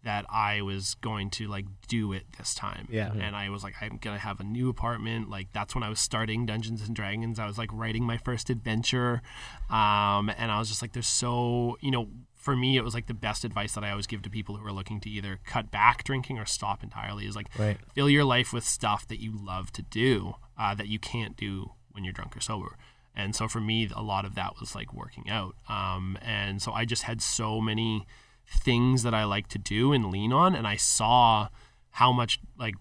that 0.04 0.24
I 0.30 0.62
was 0.62 0.96
going 1.02 1.30
to 1.32 1.48
like 1.48 1.66
do 1.90 2.14
it 2.14 2.24
this 2.38 2.54
time. 2.56 2.88
Yeah. 2.90 3.12
And 3.12 3.36
I 3.36 3.50
was 3.50 3.64
like, 3.66 3.74
I'm 3.82 3.98
gonna 3.98 4.20
have 4.20 4.40
a 4.40 4.44
new 4.46 4.70
apartment. 4.70 5.30
Like 5.32 5.48
that's 5.52 5.74
when 5.74 5.84
I 5.84 5.90
was 5.90 6.00
starting 6.00 6.46
Dungeons 6.46 6.86
and 6.86 6.96
Dragons. 6.96 7.40
I 7.40 7.48
was 7.48 7.58
like 7.58 7.70
writing 7.74 8.04
my 8.04 8.18
first 8.18 8.50
adventure, 8.52 9.24
um, 9.70 10.30
and 10.38 10.52
I 10.52 10.60
was 10.60 10.70
just 10.70 10.82
like, 10.84 10.94
there's 10.94 11.08
so 11.08 11.78
you 11.82 11.90
know. 11.92 12.08
For 12.50 12.56
me, 12.56 12.78
it 12.78 12.84
was 12.84 12.96
like 12.96 13.06
the 13.06 13.14
best 13.14 13.46
advice 13.46 13.74
that 13.76 13.84
I 13.84 13.92
always 13.92 14.08
give 14.08 14.24
to 14.24 14.30
people 14.30 14.56
who 14.58 14.66
are 14.66 14.72
looking 14.72 15.00
to 15.02 15.10
either 15.10 15.40
cut 15.46 15.70
back 15.70 16.04
drinking 16.04 16.40
or 16.40 16.46
stop 16.46 16.82
entirely 16.84 17.28
is 17.28 17.36
like 17.36 17.48
Right. 17.60 17.78
fill 17.94 18.10
your 18.10 18.24
life 18.24 18.52
with 18.52 18.64
stuff 18.64 19.08
that 19.08 19.22
you 19.22 19.32
love 19.40 19.72
to 19.74 19.84
do 19.84 20.36
uh, 20.58 20.74
that 20.74 20.88
you 20.88 20.98
can't 20.98 21.38
do 21.38 21.74
when 21.92 22.04
you're 22.04 22.14
drunk 22.14 22.36
or 22.36 22.42
sober. 22.42 22.76
And 23.16 23.36
so 23.36 23.48
for 23.48 23.60
me, 23.62 23.88
a 23.96 24.02
lot 24.02 24.26
of 24.26 24.34
that 24.36 24.60
was 24.60 24.74
like 24.74 24.94
working 24.94 25.30
out. 25.30 25.56
Um, 25.68 26.18
and 26.24 26.60
so 26.62 26.72
I 26.72 26.86
just 26.86 27.04
had 27.04 27.22
so 27.22 27.62
many 27.62 28.08
things 28.48 29.04
that 29.04 29.14
I 29.14 29.26
like 29.26 29.48
to 29.50 29.60
do 29.60 29.94
and 29.94 30.10
lean 30.12 30.34
on, 30.34 30.56
and 30.56 30.66
I 30.66 30.76
saw 30.76 31.50
how 31.92 32.12
much 32.12 32.40
like 32.58 32.74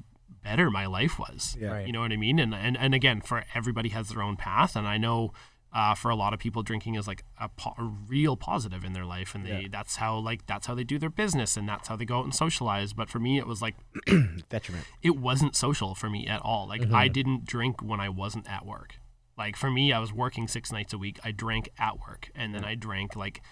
better 0.43 0.71
my 0.71 0.87
life 0.87 1.19
was. 1.19 1.57
Yeah. 1.61 1.73
Right. 1.73 1.87
You 1.87 1.93
know 1.93 2.01
what 2.01 2.13
I 2.13 2.17
mean? 2.17 2.39
And 2.39 2.55
and 2.55 2.77
and 2.79 2.95
again, 2.95 3.21
for 3.21 3.45
everybody 3.55 3.91
has 3.91 4.09
their 4.09 4.23
own 4.23 4.37
path, 4.37 4.77
and 4.77 4.87
I 4.89 4.97
know. 4.97 5.33
Uh, 5.71 5.95
for 5.95 6.11
a 6.11 6.17
lot 6.17 6.33
of 6.33 6.39
people, 6.41 6.63
drinking 6.63 6.95
is 6.95 7.07
like 7.07 7.23
a, 7.39 7.49
po- 7.51 7.75
a 7.77 7.85
real 7.85 8.37
positive 8.39 8.85
in 8.85 8.95
their 8.95 9.05
life, 9.05 9.35
and 9.35 9.45
they 9.45 9.69
that's 9.71 9.97
how 9.97 10.17
like 10.17 10.47
that's 10.47 10.67
how 10.67 10.75
they 10.75 10.83
do 10.83 10.99
their 10.99 11.11
business, 11.11 11.59
and 11.59 11.69
that's 11.69 11.89
how 11.89 11.95
they 11.97 12.07
go 12.07 12.19
out 12.19 12.25
and 12.25 12.35
socialize. 12.35 12.95
But 12.95 13.11
for 13.11 13.19
me, 13.19 13.37
it 13.39 13.47
was 13.47 13.61
like 13.61 13.75
Detriment. 14.49 14.87
it 15.03 15.17
wasn't 15.19 15.55
social 15.55 15.95
for 15.95 16.09
me 16.09 16.27
at 16.27 16.41
all. 16.43 16.67
Like 16.67 16.81
Mm-hmm. 16.81 16.95
I 16.95 17.09
didn't 17.09 17.45
drink 17.45 17.83
when 17.83 18.01
I 18.01 18.09
wasn't 18.09 18.49
at 18.51 18.65
work. 18.65 18.95
Like 19.37 19.57
for 19.57 19.71
me, 19.71 19.93
I 19.93 19.99
was 19.99 20.13
working 20.13 20.49
six 20.49 20.73
nights 20.73 20.93
a 20.95 20.99
week. 20.99 21.19
I 21.23 21.33
drank 21.33 21.69
at 21.79 21.99
work, 22.01 22.31
and 22.35 22.55
then 22.55 22.65
I 22.65 22.75
drank 22.75 23.15
like 23.15 23.43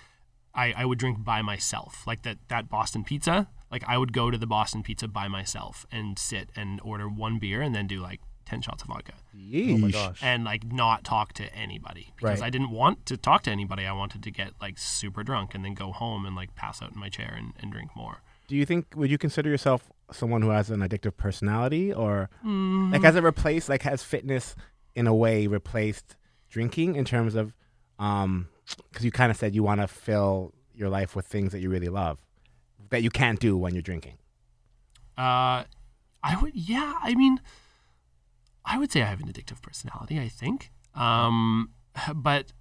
I, 0.55 0.73
I 0.75 0.85
would 0.87 0.99
drink 0.99 1.23
by 1.23 1.43
myself. 1.43 2.07
Like 2.07 2.23
that 2.23 2.39
that 2.49 2.71
Boston 2.71 3.05
pizza. 3.05 3.49
Like 3.71 3.85
I 3.87 3.99
would 3.99 4.13
go 4.15 4.31
to 4.31 4.39
the 4.39 4.47
Boston 4.47 4.83
pizza 4.83 5.07
by 5.07 5.29
myself 5.29 5.85
and 5.93 6.19
sit 6.19 6.49
and 6.57 6.81
order 6.83 7.09
one 7.09 7.39
beer 7.39 7.61
and 7.61 7.75
then 7.75 7.87
do 7.87 8.01
like 8.01 8.21
ten 8.47 8.63
shots 8.63 8.83
of 8.83 8.89
vodka 8.89 9.13
Yeesh. 9.37 9.75
Oh 9.75 9.79
my 9.79 9.91
gosh. 9.91 10.21
and 10.23 10.45
like 10.45 10.65
not 10.73 11.05
talk 11.05 11.33
to 11.35 11.55
anybody 11.55 12.13
because 12.17 12.41
Right. 12.41 12.47
I 12.47 12.51
didn't 12.51 12.71
want 12.71 13.05
to 13.07 13.17
talk 13.17 13.43
to 13.43 13.51
anybody. 13.51 13.85
I 13.87 13.93
wanted 13.93 14.23
to 14.23 14.31
get 14.31 14.53
like 14.61 14.79
super 14.79 15.23
drunk 15.23 15.55
and 15.55 15.65
then 15.65 15.75
go 15.75 15.93
home 15.93 16.25
and 16.25 16.35
like 16.37 16.55
pass 16.55 16.81
out 16.81 16.93
in 16.93 16.99
my 17.01 17.09
chair 17.09 17.35
and, 17.37 17.53
and 17.61 17.71
drink 17.73 17.91
more. 17.95 18.23
Do 18.49 18.57
you 18.57 18.65
think 18.65 18.87
would 18.95 19.11
you 19.11 19.19
consider 19.19 19.51
yourself 19.51 19.91
someone 20.13 20.41
who 20.43 20.51
has 20.51 20.71
an 20.71 20.81
addictive 20.81 21.17
personality 21.17 21.93
or 21.93 22.31
Mm. 22.45 22.93
like 22.93 23.03
has 23.03 23.17
it 23.17 23.23
replaced 23.23 23.69
like 23.69 23.83
has 23.83 24.03
fitness 24.03 24.55
in 24.95 25.07
a 25.07 25.15
way 25.15 25.47
replaced 25.49 26.17
drinking 26.49 26.95
in 26.97 27.05
terms 27.05 27.35
of 27.35 27.53
um 27.99 28.49
because 28.91 29.05
you 29.05 29.11
kind 29.11 29.31
of 29.33 29.37
said 29.37 29.55
you 29.55 29.63
want 29.65 29.81
to 29.81 29.89
fill 29.89 30.53
your 30.75 30.89
life 30.89 31.17
with 31.17 31.27
things 31.27 31.51
that 31.53 31.61
you 31.61 31.69
really 31.71 31.89
love 31.89 32.19
that 32.91 33.03
you 33.03 33.11
can't 33.11 33.41
do 33.41 33.57
when 33.57 33.75
you're 33.75 33.83
drinking. 33.83 34.17
Uh, 35.19 35.65
I 36.23 36.37
would, 36.41 36.55
yeah. 36.55 36.95
I 37.03 37.15
mean, 37.15 37.41
I 38.67 38.79
would 38.79 38.91
say 38.93 39.01
I 39.03 39.07
have 39.07 39.21
an 39.21 39.29
addictive 39.33 39.63
personality. 39.63 40.19
I 40.21 40.29
think, 40.29 40.71
um, 40.95 41.71
but 42.15 42.53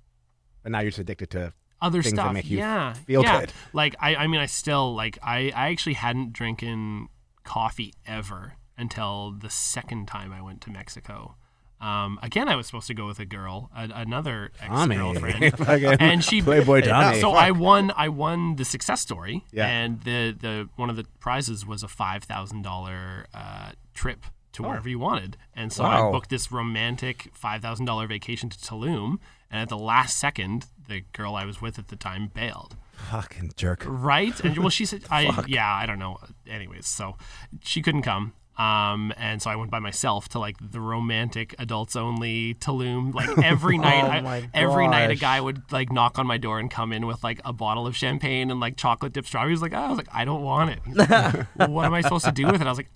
But 0.63 0.71
now 0.71 0.79
you're 0.79 0.91
just 0.91 0.99
addicted 0.99 1.31
to 1.31 1.53
other 1.81 2.01
Things 2.01 2.13
that 2.15 2.21
stuff, 2.21 2.33
make 2.33 2.49
you 2.49 2.57
yeah, 2.59 2.93
feel 2.93 3.23
yeah. 3.23 3.41
good. 3.41 3.51
Like 3.73 3.95
I, 3.99 4.15
I 4.15 4.27
mean, 4.27 4.39
I 4.39 4.45
still 4.45 4.95
like 4.95 5.17
I, 5.21 5.51
I 5.55 5.69
actually 5.71 5.93
hadn't 5.95 6.31
drinking 6.33 7.09
coffee 7.43 7.93
ever 8.05 8.53
until 8.77 9.31
the 9.37 9.49
second 9.49 10.07
time 10.07 10.31
I 10.31 10.41
went 10.41 10.61
to 10.61 10.69
Mexico. 10.71 11.35
Um, 11.81 12.17
again, 12.23 12.47
I 12.47 12.55
was 12.55 12.65
supposed 12.65 12.87
to 12.87 12.93
go 12.93 13.05
with 13.05 13.19
a 13.19 13.25
girl, 13.25 13.69
a, 13.75 13.89
another 13.93 14.51
ex 14.61 14.87
girlfriend, 14.87 15.53
and 16.01 16.23
she 16.23 16.41
Playboy 16.41 16.81
Tommy. 16.85 17.19
So 17.19 17.31
I 17.31 17.51
won. 17.51 17.91
I 17.95 18.07
won 18.09 18.55
the 18.55 18.63
success 18.65 19.01
story, 19.01 19.43
Yeah. 19.51 19.67
and 19.67 20.01
the 20.01 20.31
the 20.39 20.69
one 20.77 20.89
of 20.89 20.95
the 20.95 21.05
prizes 21.19 21.65
was 21.65 21.83
a 21.83 21.87
five 21.89 22.23
thousand 22.23 22.61
dollar 22.61 23.27
uh, 23.33 23.71
trip 23.93 24.25
to 24.55 24.63
wherever 24.63 24.89
you 24.89 24.99
wanted. 24.99 25.37
And 25.55 25.71
so 25.71 25.83
I 25.83 26.11
booked 26.11 26.29
this 26.29 26.51
romantic 26.51 27.29
five 27.33 27.61
thousand 27.61 27.85
dollar 27.85 28.07
vacation 28.07 28.49
to 28.49 28.57
Tulum, 28.57 29.19
and 29.51 29.61
at 29.61 29.69
the 29.69 29.77
last 29.77 30.17
second, 30.17 30.65
the 30.87 31.01
girl 31.13 31.35
I 31.35 31.45
was 31.45 31.61
with 31.61 31.79
at 31.79 31.87
the 31.87 31.95
time 31.95 32.31
bailed. 32.33 32.75
fucking 33.11 33.51
jerk. 33.55 33.83
Right? 33.85 34.37
And 34.41 34.57
well, 34.57 34.69
she 34.69 34.85
said, 34.85 35.03
"I 35.11 35.43
yeah, 35.47 35.71
I 35.73 35.85
don't 35.85 35.99
know." 35.99 36.17
Anyways, 36.49 36.87
so 36.87 37.17
she 37.63 37.81
couldn't 37.81 38.01
come. 38.03 38.33
Um, 38.57 39.11
and 39.17 39.41
so 39.41 39.49
I 39.49 39.57
went 39.57 39.69
by 39.69 39.79
myself 39.79 40.29
to 40.29 40.39
like 40.39 40.55
the 40.61 40.79
romantic 40.79 41.55
adults 41.59 41.97
only 41.97 42.53
Tulum. 42.53 43.13
Like 43.13 43.37
every 43.43 43.77
night, 43.77 44.23
Oh 44.23 44.27
I- 44.27 44.49
every 44.53 44.87
night 44.87 45.09
a 45.11 45.15
guy 45.15 45.41
would 45.41 45.69
like 45.73 45.91
knock 45.91 46.17
on 46.19 46.25
my 46.25 46.37
door 46.37 46.57
and 46.59 46.71
come 46.71 46.93
in 46.93 47.05
with 47.05 47.21
like 47.21 47.41
a 47.43 47.51
bottle 47.51 47.85
of 47.85 47.97
champagne 47.97 48.49
and 48.51 48.61
like 48.61 48.77
chocolate 48.77 49.11
dipped 49.11 49.27
strawberries. 49.27 49.61
Like 49.61 49.73
I 49.73 49.89
was 49.89 49.97
like, 49.97 50.07
I 50.13 50.23
don't 50.23 50.41
want 50.41 50.69
it. 50.71 50.79
Like, 50.95 51.47
what 51.69 51.83
am 51.85 51.93
I 51.93 51.99
supposed 51.99 52.23
to 52.25 52.31
do 52.31 52.45
with 52.45 52.61
it? 52.61 52.65
I 52.65 52.69
was 52.69 52.77
like, 52.79 52.89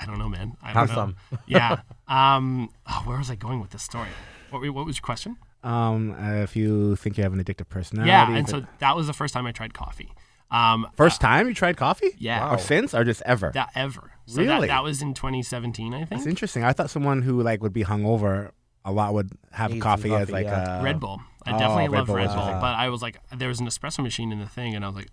I 0.00 0.06
don't 0.06 0.18
know, 0.18 0.28
man. 0.28 0.56
I 0.62 0.72
don't 0.72 0.88
Have 0.88 0.88
know. 0.88 0.94
some. 0.94 1.16
yeah. 1.46 1.80
Um. 2.08 2.70
oh, 2.88 3.02
where 3.04 3.18
was 3.18 3.30
I 3.30 3.34
going 3.34 3.60
with 3.60 3.70
this 3.70 3.82
story? 3.82 4.08
What, 4.50 4.62
what 4.72 4.86
was 4.86 4.96
your 4.96 5.02
question? 5.02 5.36
Um, 5.62 6.12
uh, 6.18 6.42
if 6.42 6.56
you 6.56 6.96
think 6.96 7.18
you 7.18 7.22
have 7.22 7.34
an 7.34 7.44
addictive 7.44 7.68
personality. 7.68 8.08
Yeah. 8.08 8.34
And 8.34 8.46
but- 8.46 8.50
so 8.50 8.66
that 8.78 8.96
was 8.96 9.06
the 9.06 9.12
first 9.12 9.34
time 9.34 9.46
I 9.46 9.52
tried 9.52 9.74
coffee. 9.74 10.10
Um. 10.50 10.88
first 10.96 11.20
time 11.20 11.46
you 11.46 11.54
tried 11.54 11.76
coffee? 11.76 12.10
Yeah. 12.18 12.52
Or 12.52 12.58
since, 12.58 12.92
or 12.92 13.04
just 13.04 13.22
ever? 13.24 13.52
That 13.54 13.70
ever. 13.76 14.10
So 14.26 14.42
Really? 14.42 14.66
that, 14.66 14.78
that 14.78 14.82
was 14.82 15.00
in 15.00 15.14
2017, 15.14 15.94
I 15.94 15.98
think. 15.98 16.10
That's 16.10 16.26
interesting. 16.26 16.64
I 16.64 16.72
thought 16.72 16.90
someone 16.90 17.22
who 17.22 17.40
like 17.42 17.62
would 17.62 17.72
be 17.72 17.84
hungover 17.84 18.50
a 18.84 18.90
lot 18.90 19.14
would 19.14 19.30
have 19.52 19.70
Need 19.70 19.76
some 19.76 19.82
coffee, 19.82 20.12
as 20.12 20.30
like 20.30 20.46
yeah. 20.46 20.80
a 20.80 20.82
Red 20.82 20.98
Bull. 20.98 21.20
I 21.44 21.54
oh, 21.54 21.58
definitely 21.58 21.88
Red 21.88 21.98
love 21.98 22.06
Bull 22.08 22.16
Red 22.16 22.26
Bull, 22.28 22.36
interesting. 22.36 22.60
but 22.60 22.74
I 22.74 22.88
was 22.88 23.02
like, 23.02 23.20
there 23.36 23.48
was 23.48 23.60
an 23.60 23.66
espresso 23.66 24.02
machine 24.02 24.32
in 24.32 24.40
the 24.40 24.46
thing, 24.46 24.74
and 24.74 24.84
I 24.84 24.88
was 24.88 24.96
like, 24.96 25.08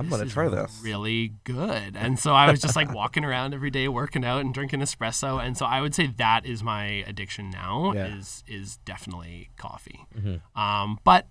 I'm 0.00 0.08
gonna 0.08 0.26
try 0.26 0.48
this. 0.48 0.80
Really 0.82 1.34
good. 1.44 1.96
And 1.96 2.18
so 2.18 2.32
I 2.32 2.50
was 2.50 2.60
just 2.60 2.76
like 2.76 2.92
walking 2.92 3.24
around 3.24 3.54
every 3.54 3.70
day, 3.70 3.88
working 3.88 4.24
out 4.24 4.40
and 4.40 4.52
drinking 4.52 4.80
espresso. 4.80 5.42
And 5.44 5.56
so 5.56 5.66
I 5.66 5.80
would 5.80 5.94
say 5.94 6.06
that 6.18 6.46
is 6.46 6.62
my 6.62 7.04
addiction 7.06 7.50
now. 7.50 7.92
Yeah. 7.94 8.16
Is 8.16 8.42
is 8.48 8.78
definitely 8.78 9.50
coffee. 9.56 10.06
Mm-hmm. 10.16 10.60
Um, 10.60 10.98
but 11.04 11.26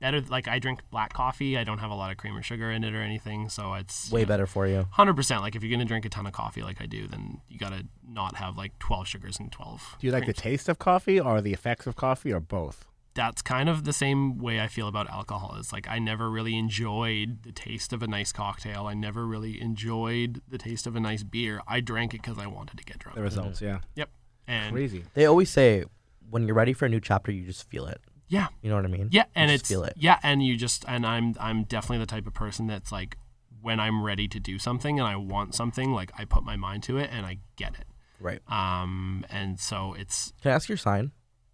better 0.00 0.20
like 0.22 0.48
I 0.48 0.58
drink 0.58 0.80
black 0.90 1.12
coffee. 1.12 1.56
I 1.56 1.64
don't 1.64 1.78
have 1.78 1.90
a 1.90 1.94
lot 1.94 2.10
of 2.10 2.16
cream 2.16 2.36
or 2.36 2.42
sugar 2.42 2.70
in 2.70 2.82
it 2.82 2.94
or 2.94 3.02
anything, 3.02 3.48
so 3.48 3.74
it's 3.74 4.10
Way 4.10 4.24
better 4.24 4.46
for 4.46 4.66
you. 4.66 4.86
Hundred 4.90 5.14
percent. 5.14 5.42
Like 5.42 5.54
if 5.54 5.62
you're 5.62 5.70
gonna 5.70 5.84
drink 5.84 6.04
a 6.04 6.08
ton 6.08 6.26
of 6.26 6.32
coffee 6.32 6.62
like 6.62 6.80
I 6.80 6.86
do, 6.86 7.06
then 7.06 7.40
you 7.48 7.58
gotta 7.58 7.86
not 8.08 8.36
have 8.36 8.56
like 8.56 8.78
twelve 8.78 9.06
sugars 9.06 9.38
and 9.38 9.52
twelve. 9.52 9.96
Do 10.00 10.06
you 10.06 10.12
like 10.12 10.26
the 10.26 10.32
taste 10.32 10.68
of 10.68 10.78
coffee 10.78 11.20
or 11.20 11.40
the 11.40 11.52
effects 11.52 11.86
of 11.86 11.96
coffee 11.96 12.32
or 12.32 12.40
both? 12.40 12.86
That's 13.14 13.42
kind 13.42 13.68
of 13.68 13.84
the 13.84 13.92
same 13.92 14.38
way 14.38 14.60
I 14.60 14.68
feel 14.68 14.86
about 14.88 15.10
alcohol. 15.10 15.56
It's 15.58 15.72
like 15.72 15.88
I 15.88 15.98
never 15.98 16.30
really 16.30 16.56
enjoyed 16.56 17.42
the 17.42 17.52
taste 17.52 17.92
of 17.92 18.02
a 18.02 18.06
nice 18.06 18.32
cocktail. 18.32 18.86
I 18.86 18.94
never 18.94 19.26
really 19.26 19.60
enjoyed 19.60 20.42
the 20.48 20.58
taste 20.58 20.86
of 20.86 20.94
a 20.96 21.00
nice 21.00 21.22
beer. 21.22 21.60
I 21.66 21.80
drank 21.80 22.14
it 22.14 22.22
because 22.22 22.38
I 22.38 22.46
wanted 22.46 22.78
to 22.78 22.84
get 22.84 22.98
drunk. 23.00 23.16
The 23.16 23.22
results, 23.22 23.60
yeah. 23.60 23.80
Yep. 23.96 24.10
And 24.46 24.72
Crazy. 24.74 25.04
They 25.14 25.26
always 25.26 25.50
say 25.50 25.84
when 26.30 26.46
you're 26.46 26.54
ready 26.54 26.72
for 26.72 26.86
a 26.86 26.88
new 26.88 27.00
chapter, 27.00 27.32
you 27.32 27.44
just 27.44 27.68
feel 27.68 27.86
it. 27.86 28.00
yeah, 28.28 28.46
You 28.62 28.70
know 28.70 28.76
what 28.76 28.84
I 28.84 28.88
mean? 28.88 29.08
yeah, 29.10 29.24
and 29.34 29.50
just 29.50 29.62
it's 29.62 29.68
feel 29.68 29.82
it. 29.84 29.94
yeah, 29.96 30.18
and 30.22 30.44
you 30.44 30.56
just 30.56 30.84
and 30.86 31.04
I'm 31.04 31.34
I'm 31.40 31.64
definitely 31.64 31.98
the 31.98 32.06
type 32.06 32.26
of 32.28 32.34
person 32.34 32.66
that's 32.68 32.92
like 32.92 33.16
when 33.60 33.78
I'm 33.80 34.02
ready 34.02 34.26
to 34.28 34.40
do 34.40 34.58
something 34.58 34.98
and 35.00 35.06
I 35.08 35.16
want 35.16 35.54
something, 35.54 35.92
like 35.92 36.12
I 36.16 36.24
put 36.24 36.44
my 36.44 36.56
mind 36.56 36.82
to 36.84 36.96
it 36.98 37.10
and 37.12 37.26
I 37.26 37.38
get 37.56 37.74
it. 37.74 37.86
Right. 38.20 38.40
Um, 38.50 39.24
and 39.30 39.58
so 39.58 39.94
it's 39.98 40.32
Can 40.42 40.52
I 40.52 40.54
ask 40.54 40.68
your 40.68 40.78
sign? 40.78 41.10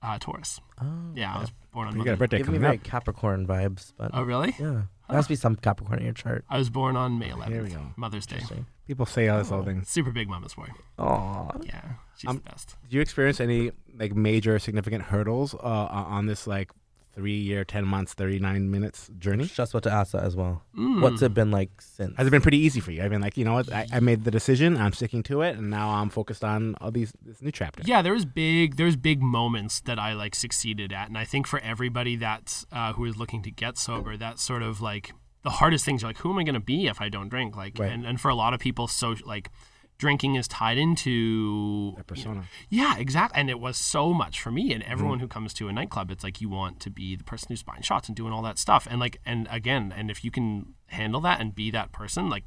Uh, 0.06 0.18
Taurus. 0.18 0.60
Oh, 0.80 0.86
Yeah, 1.14 1.34
I 1.36 1.40
was 1.40 1.52
born 1.72 1.88
on. 1.88 1.96
You 1.96 2.04
got 2.04 2.14
a 2.14 2.16
birthday 2.16 2.38
Give 2.38 2.46
me 2.46 2.54
coming 2.54 2.60
very 2.62 2.76
up. 2.76 2.84
Capricorn 2.84 3.46
vibes, 3.46 3.92
but 3.98 4.10
Oh, 4.14 4.22
really? 4.22 4.54
yeah, 4.58 4.82
there 5.08 5.16
has 5.16 5.26
to 5.26 5.30
be 5.30 5.36
some 5.36 5.56
Capricorn 5.56 5.98
in 5.98 6.04
your 6.04 6.14
chart. 6.14 6.44
I 6.48 6.58
was 6.58 6.70
born 6.70 6.96
on 6.96 7.18
May 7.18 7.26
Here 7.26 7.36
we 7.36 7.70
11th, 7.70 7.74
go. 7.74 7.80
Mother's 7.96 8.26
Day. 8.26 8.36
Interesting. 8.36 8.66
People 8.86 9.04
say 9.06 9.26
all 9.28 9.38
this 9.38 9.50
Oh. 9.50 9.56
old 9.56 9.66
things. 9.66 9.88
Super 9.88 10.12
big 10.12 10.28
mama's 10.28 10.54
boy. 10.54 10.68
Aw. 10.98 11.50
Yeah, 11.62 11.82
she's 12.16 12.30
Um, 12.30 12.36
the 12.36 12.42
best. 12.42 12.76
Did 12.84 12.92
you 12.94 13.00
experience 13.00 13.40
any 13.40 13.72
like 13.98 14.14
major 14.14 14.58
significant 14.60 15.04
hurdles 15.04 15.54
uh, 15.54 15.58
on 15.58 16.26
this 16.26 16.46
like 16.46 16.70
three 17.16 17.36
year, 17.38 17.64
ten 17.64 17.84
months, 17.84 18.14
thirty 18.14 18.38
nine 18.38 18.70
minutes 18.70 19.10
journey? 19.18 19.46
Just 19.46 19.72
about 19.72 19.82
to 19.84 19.90
ask 19.90 20.12
that 20.12 20.22
as 20.22 20.36
well. 20.36 20.62
Mm. 20.78 21.00
What's 21.02 21.22
it 21.22 21.34
been 21.34 21.50
like 21.50 21.80
since? 21.80 22.14
Has 22.16 22.26
it 22.28 22.30
been 22.30 22.42
pretty 22.42 22.58
easy 22.58 22.78
for 22.78 22.92
you? 22.92 23.02
I 23.02 23.08
mean, 23.08 23.20
like 23.20 23.36
you 23.36 23.44
know 23.44 23.54
what, 23.54 23.72
I, 23.72 23.86
I 23.92 24.00
made 24.00 24.22
the 24.24 24.30
decision, 24.30 24.76
I'm 24.76 24.92
sticking 24.92 25.22
to 25.24 25.42
it, 25.42 25.56
and 25.56 25.70
now 25.70 25.88
I'm 25.90 26.10
focused 26.10 26.44
on 26.44 26.76
all 26.80 26.90
these 26.92 27.12
this 27.24 27.42
new 27.42 27.50
chapter. 27.50 27.82
Yeah, 27.84 28.02
there 28.02 28.12
was 28.12 28.24
big 28.24 28.76
there's 28.76 28.94
big 28.96 29.20
moments 29.22 29.80
that 29.80 29.98
I 29.98 30.12
like 30.12 30.34
succeeded 30.36 30.92
at, 30.92 31.08
and 31.08 31.18
I 31.18 31.24
think 31.24 31.46
for 31.48 31.58
everybody 31.60 32.14
that's 32.16 32.66
uh, 32.70 32.92
who 32.92 33.04
is 33.06 33.16
looking 33.16 33.42
to 33.42 33.50
get 33.50 33.78
sober, 33.78 34.16
that's 34.16 34.42
sort 34.42 34.62
of 34.62 34.80
like 34.80 35.12
the 35.42 35.50
hardest 35.50 35.84
things. 35.84 36.02
You're 36.02 36.10
like, 36.10 36.18
who 36.18 36.30
am 36.32 36.38
I 36.38 36.42
going 36.44 36.54
to 36.54 36.60
be 36.60 36.86
if 36.86 37.00
I 37.00 37.08
don't 37.08 37.28
drink? 37.28 37.56
Like, 37.56 37.78
Right. 37.78 37.92
and, 37.92 38.04
and 38.04 38.20
for 38.20 38.28
a 38.30 38.34
lot 38.34 38.52
of 38.52 38.60
people, 38.60 38.88
so 38.88 39.14
like 39.24 39.50
drinking 39.98 40.34
is 40.34 40.46
tied 40.46 40.78
into 40.78 41.92
Their 41.94 42.04
persona. 42.04 42.44
Yeah, 42.68 42.96
exactly. 42.98 43.40
And 43.40 43.48
it 43.50 43.58
was 43.60 43.76
so 43.76 44.12
much 44.12 44.40
for 44.40 44.50
me 44.50 44.72
and 44.72 44.82
everyone 44.82 45.20
who 45.20 45.28
comes 45.28 45.54
to 45.54 45.68
a 45.68 45.72
nightclub. 45.72 46.10
It's 46.10 46.22
like 46.24 46.40
you 46.40 46.48
want 46.48 46.80
to 46.80 46.90
be 46.90 47.16
the 47.16 47.24
person 47.24 47.48
who's 47.48 47.62
buying 47.62 47.82
shots 47.82 48.08
and 48.08 48.16
doing 48.16 48.32
all 48.32 48.42
that 48.42 48.58
stuff. 48.58 48.86
And 48.90 49.00
like, 49.00 49.18
and 49.24 49.48
again, 49.50 49.94
and 49.96 50.10
if 50.10 50.24
you 50.24 50.30
can 50.30 50.74
handle 50.88 51.20
that 51.22 51.40
and 51.40 51.54
be 51.54 51.70
that 51.70 51.92
person, 51.92 52.28
like, 52.28 52.44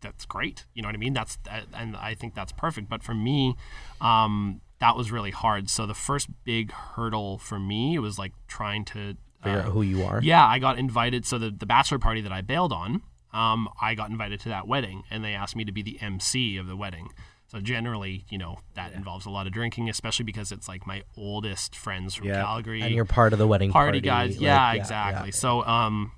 that's 0.00 0.24
great. 0.24 0.66
You 0.74 0.82
know 0.82 0.88
what 0.88 0.94
I 0.94 0.98
mean? 0.98 1.12
That's 1.12 1.38
and 1.74 1.94
I 1.96 2.14
think 2.14 2.34
that's 2.34 2.52
perfect. 2.52 2.88
But 2.88 3.02
for 3.02 3.14
me, 3.14 3.54
um, 4.00 4.62
that 4.78 4.96
was 4.96 5.12
really 5.12 5.30
hard. 5.30 5.68
So 5.68 5.86
the 5.86 5.94
first 5.94 6.28
big 6.44 6.72
hurdle 6.72 7.38
for 7.38 7.58
me 7.58 7.98
was 7.98 8.18
like 8.18 8.32
trying 8.48 8.84
to 8.86 9.16
Figure 9.42 9.58
uh, 9.58 9.62
out 9.62 9.72
who 9.72 9.82
you 9.82 10.02
are. 10.02 10.20
yeah, 10.22 10.46
I 10.46 10.58
got 10.58 10.78
invited. 10.78 11.24
So 11.26 11.38
the, 11.38 11.50
the 11.50 11.66
bachelor 11.66 11.98
party 11.98 12.20
that 12.22 12.32
I 12.32 12.40
bailed 12.40 12.72
on, 12.72 13.02
um, 13.32 13.68
I 13.80 13.94
got 13.94 14.10
invited 14.10 14.40
to 14.40 14.48
that 14.50 14.66
wedding, 14.66 15.04
and 15.10 15.24
they 15.24 15.34
asked 15.34 15.56
me 15.56 15.64
to 15.64 15.72
be 15.72 15.82
the 15.82 15.98
MC 16.00 16.56
of 16.56 16.66
the 16.66 16.76
wedding. 16.76 17.10
So 17.48 17.58
generally, 17.60 18.24
you 18.28 18.38
know, 18.38 18.58
that 18.74 18.92
involves 18.92 19.26
a 19.26 19.30
lot 19.30 19.46
of 19.48 19.52
drinking, 19.52 19.88
especially 19.88 20.24
because 20.24 20.52
it's 20.52 20.68
like 20.68 20.86
my 20.86 21.02
oldest 21.16 21.74
friends 21.74 22.14
from 22.14 22.28
Yeah. 22.28 22.42
Calgary 22.42 22.80
And 22.82 22.94
you're 22.94 23.04
part 23.04 23.32
of 23.32 23.40
the 23.40 23.46
wedding 23.46 23.72
party 23.72 23.98
party. 23.98 24.00
guys. 24.00 24.30
like, 24.36 24.40
yeah, 24.40 24.72
exactly. 24.74 25.28
yeah. 25.28 25.34
So 25.34 25.64
um, 25.64 26.12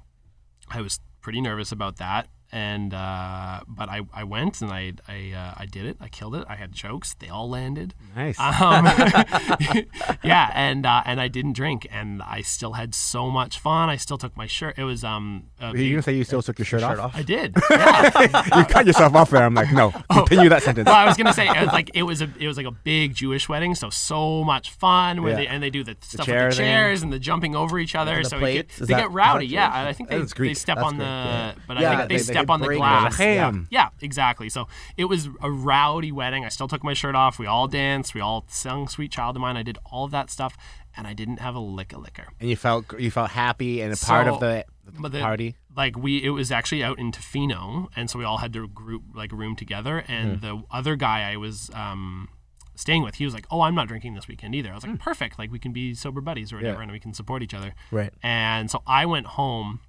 I 0.68 0.82
was 0.82 1.00
pretty 1.22 1.40
nervous 1.40 1.72
about 1.72 1.96
that, 1.96 2.28
and 2.52 2.92
uh, 2.94 3.60
but 3.66 3.88
I, 3.88 4.02
I 4.12 4.24
went 4.24 4.60
and 4.60 4.70
I 4.70 4.92
I, 5.08 5.32
uh, 5.34 5.54
I 5.56 5.66
did 5.66 5.86
it. 5.86 5.96
I 6.00 6.08
killed 6.08 6.34
it. 6.36 6.44
I 6.48 6.56
had 6.56 6.72
jokes. 6.72 7.14
They 7.18 7.28
all 7.28 7.48
landed. 7.48 7.94
Nice. 8.14 8.38
Um, 8.62 8.84
yeah, 10.22 10.50
and 10.54 10.86
uh, 10.86 11.02
and 11.04 11.20
I 11.20 11.28
didn't 11.28 11.54
drink, 11.54 11.86
and 11.90 12.22
I 12.22 12.42
still 12.42 12.74
had 12.74 12.94
so 12.94 13.30
much 13.30 13.58
fun. 13.58 13.88
I 13.88 13.96
still 13.96 14.18
took 14.18 14.36
my 14.36 14.46
shirt. 14.46 14.78
It 14.78 14.84
was 14.84 15.02
um. 15.04 15.44
a 15.60 15.70
Were 15.72 15.76
you 15.78 15.90
gonna 15.94 16.02
say 16.02 16.14
you 16.14 16.24
still 16.24 16.42
took 16.42 16.58
your 16.58 16.66
shirt, 16.66 16.80
Shirt 16.80 16.98
off? 16.98 17.14
off. 17.14 17.16
I 17.16 17.22
did. 17.22 17.54
Yeah. 17.70 18.58
you 18.58 18.64
cut 18.66 18.86
yourself 18.86 19.14
off 19.14 19.30
there. 19.30 19.42
I'm 19.44 19.54
like, 19.54 19.72
no. 19.72 19.92
Oh. 20.10 20.24
Continue 20.26 20.48
that 20.50 20.62
sentence. 20.62 20.86
well, 20.86 20.94
I 20.94 21.06
was 21.06 21.16
gonna 21.16 21.32
say 21.32 21.48
it 21.48 21.58
was 21.60 21.72
like 21.72 21.90
it 21.94 22.02
was 22.02 22.20
a 22.22 22.28
it 22.38 22.46
was 22.46 22.56
like 22.56 22.66
a 22.66 22.70
big 22.70 23.14
Jewish 23.14 23.48
wedding, 23.48 23.74
so 23.74 23.88
so 23.90 24.44
much 24.44 24.70
fun. 24.72 25.22
Where 25.22 25.30
Yeah. 25.32 25.36
they 25.38 25.46
and 25.46 25.62
they 25.62 25.70
do 25.70 25.82
the 25.82 25.96
stuff 26.00 26.26
chair 26.26 26.46
with 26.46 26.56
the 26.56 26.62
thing. 26.62 26.66
chairs 26.66 27.02
and 27.02 27.12
the 27.12 27.18
jumping 27.18 27.56
over 27.56 27.78
each 27.78 27.94
other. 27.94 28.12
And 28.16 28.24
the 28.24 28.28
so 28.30 28.38
plates? 28.38 28.78
get, 28.78 28.88
they 28.88 28.94
get 28.94 29.10
rowdy. 29.10 29.46
Yeah, 29.46 29.70
I 29.72 29.92
think 29.92 30.10
they, 30.10 30.18
they 30.18 30.54
step 30.54 30.76
That's 30.76 30.86
on 30.88 30.98
the, 30.98 31.04
yeah. 31.04 31.54
but 31.66 31.80
Yeah, 31.80 31.90
I 31.92 31.96
think 31.96 32.08
they, 32.08 32.16
they- 32.18 32.22
they 32.34 32.41
step 32.42 32.50
on 32.50 32.60
the 32.60 32.68
glass. 32.76 33.16
the- 33.16 33.22
Ham. 33.24 33.68
Yeah, 33.70 33.88
exactly. 34.00 34.48
So 34.48 34.68
it 34.96 35.06
was 35.06 35.28
a 35.40 35.50
rowdy 35.50 36.12
wedding. 36.12 36.44
I 36.44 36.48
still 36.48 36.68
took 36.68 36.84
my 36.84 36.94
shirt 36.94 37.14
off. 37.14 37.38
We 37.38 37.46
all 37.46 37.68
danced. 37.68 38.14
We 38.14 38.20
all 38.20 38.44
sung 38.48 38.88
"Sweet 38.88 39.10
Child 39.12 39.36
of 39.36 39.40
Mine." 39.42 39.56
I 39.56 39.62
did 39.62 39.78
all 39.84 40.04
of 40.04 40.10
that 40.12 40.30
stuff, 40.30 40.56
and 40.96 41.06
I 41.06 41.12
didn't 41.14 41.38
have 41.38 41.54
a 41.54 41.60
lick 41.60 41.92
of 41.92 42.00
liquor. 42.02 42.28
And 42.40 42.48
you 42.50 42.56
felt 42.56 42.92
you 42.98 43.10
felt 43.10 43.30
happy 43.30 43.80
and 43.80 43.92
a 43.92 43.96
part 43.96 44.26
of 44.28 44.40
the, 44.40 44.64
the 44.84 45.08
the- 45.08 45.20
party. 45.20 45.56
Like 45.74 45.96
we, 45.96 46.22
it 46.22 46.28
was 46.30 46.52
actually 46.52 46.84
out 46.84 46.98
in 46.98 47.12
Tofino, 47.12 47.88
and 47.96 48.10
so 48.10 48.18
we 48.18 48.26
all 48.26 48.36
had 48.38 48.52
to 48.52 48.68
group 48.68 49.02
like 49.14 49.32
room 49.32 49.56
together. 49.56 50.04
And 50.06 50.36
Hmm. 50.38 50.40
the 50.46 50.62
other 50.70 50.96
guy 50.96 51.32
I 51.32 51.36
was 51.38 51.70
um, 51.72 52.28
staying 52.74 53.02
with, 53.04 53.14
he 53.14 53.24
was 53.24 53.32
like, 53.32 53.46
"Oh, 53.50 53.62
I'm 53.62 53.74
not 53.74 53.88
drinking 53.88 54.12
this 54.12 54.28
weekend 54.28 54.54
either." 54.54 54.70
I 54.70 54.74
was 54.74 54.86
like, 54.86 54.98
"Perfect! 54.98 55.38
Like 55.38 55.50
we 55.50 55.58
can 55.58 55.72
be 55.72 55.94
sober 55.94 56.20
buddies 56.20 56.52
or 56.52 56.56
whatever, 56.56 56.76
Yeah. 56.78 56.82
and 56.82 56.92
we 56.92 57.00
can 57.00 57.14
support 57.14 57.42
each 57.42 57.54
other." 57.54 57.74
Right. 57.90 58.12
And 58.22 58.70
so 58.70 58.82
I 58.86 59.06
went 59.06 59.28
home 59.28 59.80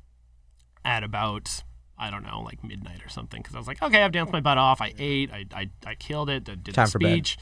at 0.86 1.04
about 1.04 1.64
I 2.04 2.10
don't 2.12 2.24
know, 2.24 2.42
like 2.42 2.64
midnight 2.64 3.04
or 3.06 3.10
something, 3.10 3.42
because 3.42 3.56
I 3.56 3.60
was 3.60 3.68
like, 3.68 3.82
okay, 3.82 4.04
I've 4.04 4.12
danced 4.12 4.34
my 4.34 4.42
butt 4.42 4.58
off. 4.58 4.82
I 4.82 4.94
ate, 4.98 5.32
I, 5.32 5.46
I, 5.56 5.70
I 5.86 5.96
killed 5.96 6.30
it. 6.30 6.48
I 6.50 6.56
did 6.56 6.74
Time 6.76 6.86
the 6.88 6.92
for 6.92 7.00
bed. 7.00 7.12
speech. 7.12 7.38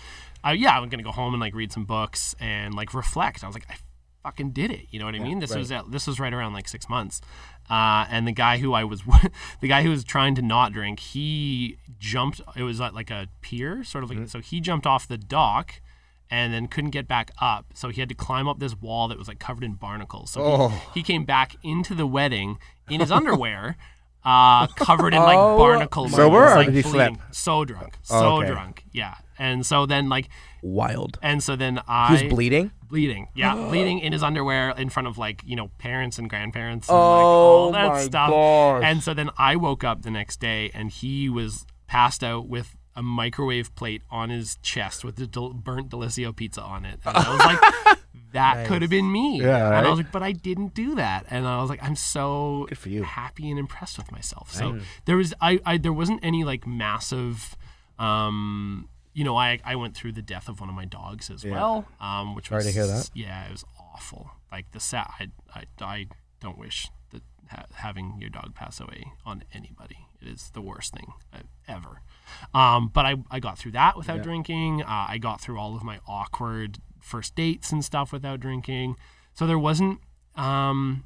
Uh, 0.46 0.52
yeah, 0.52 0.78
I'm 0.78 0.88
gonna 0.90 1.04
go 1.04 1.12
home 1.12 1.34
and 1.34 1.42
like 1.42 1.54
read 1.56 1.72
some 1.72 1.86
books 1.86 2.36
and 2.40 2.74
like 2.74 2.94
reflect. 2.94 3.44
I 3.44 3.48
was 3.48 3.56
like, 3.56 3.66
I 3.70 3.76
fucking 4.24 4.52
did 4.52 4.72
it. 4.72 4.86
You 4.92 5.00
know 5.00 5.06
what 5.06 5.16
I 5.16 5.20
mean? 5.20 5.40
This 5.40 5.52
right. 5.52 5.60
was 5.60 5.72
at, 5.72 5.92
this 5.92 6.08
was 6.08 6.20
right 6.20 6.34
around 6.34 6.54
like 6.54 6.68
six 6.68 6.88
months. 6.90 7.22
Uh, 7.70 8.06
and 8.10 8.28
the 8.28 8.32
guy 8.32 8.58
who 8.58 8.74
I 8.74 8.84
was, 8.84 9.02
the 9.62 9.68
guy 9.68 9.84
who 9.84 9.90
was 9.92 10.04
trying 10.04 10.36
to 10.36 10.42
not 10.42 10.74
drink, 10.74 11.00
he 11.00 11.78
jumped. 12.00 12.42
It 12.56 12.64
was 12.64 12.80
at 12.82 12.94
like 12.94 13.10
a 13.12 13.28
pier, 13.42 13.84
sort 13.84 14.04
of 14.04 14.10
like. 14.10 14.28
So 14.30 14.40
he 14.40 14.60
jumped 14.62 14.86
off 14.88 15.08
the 15.08 15.18
dock 15.18 15.82
and 16.30 16.54
then 16.54 16.68
couldn't 16.68 16.92
get 16.92 17.08
back 17.08 17.30
up. 17.42 17.66
So 17.74 17.90
he 17.90 18.00
had 18.00 18.10
to 18.10 18.16
climb 18.16 18.48
up 18.48 18.60
this 18.60 18.76
wall 18.80 19.08
that 19.10 19.18
was 19.18 19.28
like 19.28 19.40
covered 19.40 19.64
in 19.64 19.74
barnacles. 19.74 20.32
So 20.32 20.42
Oh. 20.44 20.68
he, 20.94 21.02
he 21.02 21.04
came 21.04 21.24
back 21.26 21.56
into 21.64 21.94
the 21.94 22.08
wedding 22.08 22.58
in 22.90 23.00
his 23.02 23.12
underwear, 23.20 23.76
uh, 24.24 24.68
covered 24.68 25.14
in 25.14 25.22
like 25.24 25.38
Oh, 25.42 25.58
barnacles. 25.58 26.12
Sober 26.12 26.24
He 26.24 26.30
was, 26.44 26.52
or 26.52 26.56
like, 26.56 26.66
did 26.74 26.86
he 26.86 27.18
So 27.32 27.66
drunk, 27.66 27.98
so 28.02 28.16
Oh, 28.16 28.38
okay. 28.38 28.48
drunk. 28.48 28.84
Yeah, 28.92 29.16
and 29.40 29.66
so 29.66 29.86
then 29.86 30.10
like, 30.10 30.30
Wild. 30.62 31.18
and 31.22 31.42
so 31.44 31.56
then 31.56 31.76
He 31.78 31.82
I 31.88 32.12
was 32.12 32.24
bleeding. 32.24 32.72
bleeding. 32.88 33.28
Yeah, 33.36 33.56
bleeding 33.70 34.00
in 34.00 34.14
his 34.14 34.22
underwear 34.24 34.72
in 34.72 34.90
front 34.90 35.08
of 35.08 35.18
like 35.18 35.42
you 35.46 35.56
know 35.56 35.70
parents 35.80 36.20
and 36.20 36.30
grandparents. 36.30 36.90
And, 36.90 36.98
Oh, 36.98 37.10
like, 37.10 37.26
all 37.26 37.72
that 37.72 37.88
my 37.90 38.02
stuff. 38.04 38.30
gosh. 38.30 38.84
And 38.86 39.02
so 39.04 39.14
then 39.14 39.30
I 39.38 39.56
woke 39.56 39.84
up 39.84 40.04
the 40.04 40.12
next 40.12 40.40
day 40.40 40.70
and 40.74 40.92
he 40.92 41.28
was 41.30 41.66
passed 41.88 42.24
out 42.24 42.48
with 42.48 42.76
a 42.96 43.02
microwave 43.04 43.74
plate 43.76 44.02
on 44.12 44.30
his 44.30 44.56
chest 44.58 45.04
with 45.04 45.16
the 45.16 45.28
del- 45.28 45.54
burnt 45.54 45.90
Delissio 45.90 46.36
pizza 46.36 46.62
on 46.62 46.86
it. 46.86 47.00
And 47.06 47.18
I 47.18 47.30
was 47.30 47.40
like, 47.86 47.98
that 48.34 48.68
could 48.68 48.82
have 48.82 48.92
been 48.92 49.12
me. 49.12 49.42
Yeah, 49.42 49.78
And 49.78 49.88
I 49.88 49.90
was 49.90 50.00
like, 50.00 50.12
but 50.12 50.24
I 50.24 50.32
didn't 50.34 50.74
do 50.74 50.96
that. 50.96 51.26
And 51.30 51.48
I 51.48 51.62
was 51.62 51.70
like, 51.70 51.82
I'm 51.84 51.96
so 51.96 52.66
Good 52.70 52.78
for 52.78 52.90
you. 52.90 53.04
happy 53.04 53.50
and 53.50 53.58
impressed 53.60 53.98
with 53.98 54.12
myself. 54.12 54.52
So 54.54 54.80
there 55.06 55.18
was 55.18 55.34
I, 55.42 55.60
I 55.66 55.78
there 55.78 55.94
wasn't 55.94 56.20
any 56.24 56.44
like 56.44 56.66
massive 56.68 57.56
um 58.00 58.88
you 59.14 59.26
know, 59.26 59.36
I 59.36 59.60
I 59.66 59.76
went 59.76 59.96
through 59.96 60.14
the 60.14 60.22
death 60.22 60.48
of 60.48 60.60
one 60.62 60.70
of 60.70 60.76
my 60.76 60.86
dogs 60.86 61.30
as 61.30 61.44
well, 61.46 61.86
um, 62.00 62.34
which 62.34 62.48
Sorry 62.48 62.60
was 62.60 62.66
to 62.68 62.72
hear 62.72 62.88
that. 62.88 63.10
yeah, 63.14 63.46
it 63.48 63.52
was 63.52 63.66
awful. 63.94 64.32
Like 64.52 64.72
the 64.72 64.80
sad, 64.80 65.08
I, 65.20 65.28
I, 65.54 65.64
I 65.86 66.08
don't 66.40 66.58
wish 66.58 66.88
that 67.12 67.22
ha- 67.50 67.66
having 67.74 68.16
your 68.22 68.30
dog 68.30 68.56
pass 68.56 68.80
away 68.80 69.12
on 69.26 69.44
anybody. 69.54 70.08
It 70.22 70.28
is 70.28 70.52
the 70.54 70.62
worst 70.62 70.94
thing 70.94 71.14
uh, 71.34 71.40
ever. 71.68 72.02
Um, 72.54 72.90
but 72.94 73.06
I, 73.06 73.16
I 73.30 73.40
got 73.40 73.58
through 73.58 73.72
that 73.74 73.98
without 73.98 74.18
drinking. 74.24 74.84
Uh, 74.84 75.06
I 75.10 75.18
got 75.18 75.42
through 75.42 75.58
all 75.60 75.76
of 75.76 75.84
my 75.84 76.00
awkward 76.08 76.78
first 77.00 77.36
dates 77.36 77.72
and 77.72 77.84
stuff 77.84 78.12
without 78.14 78.40
drinking. 78.40 78.96
So 79.34 79.48
there 79.48 79.60
wasn't. 79.60 80.00
Um, 80.36 81.04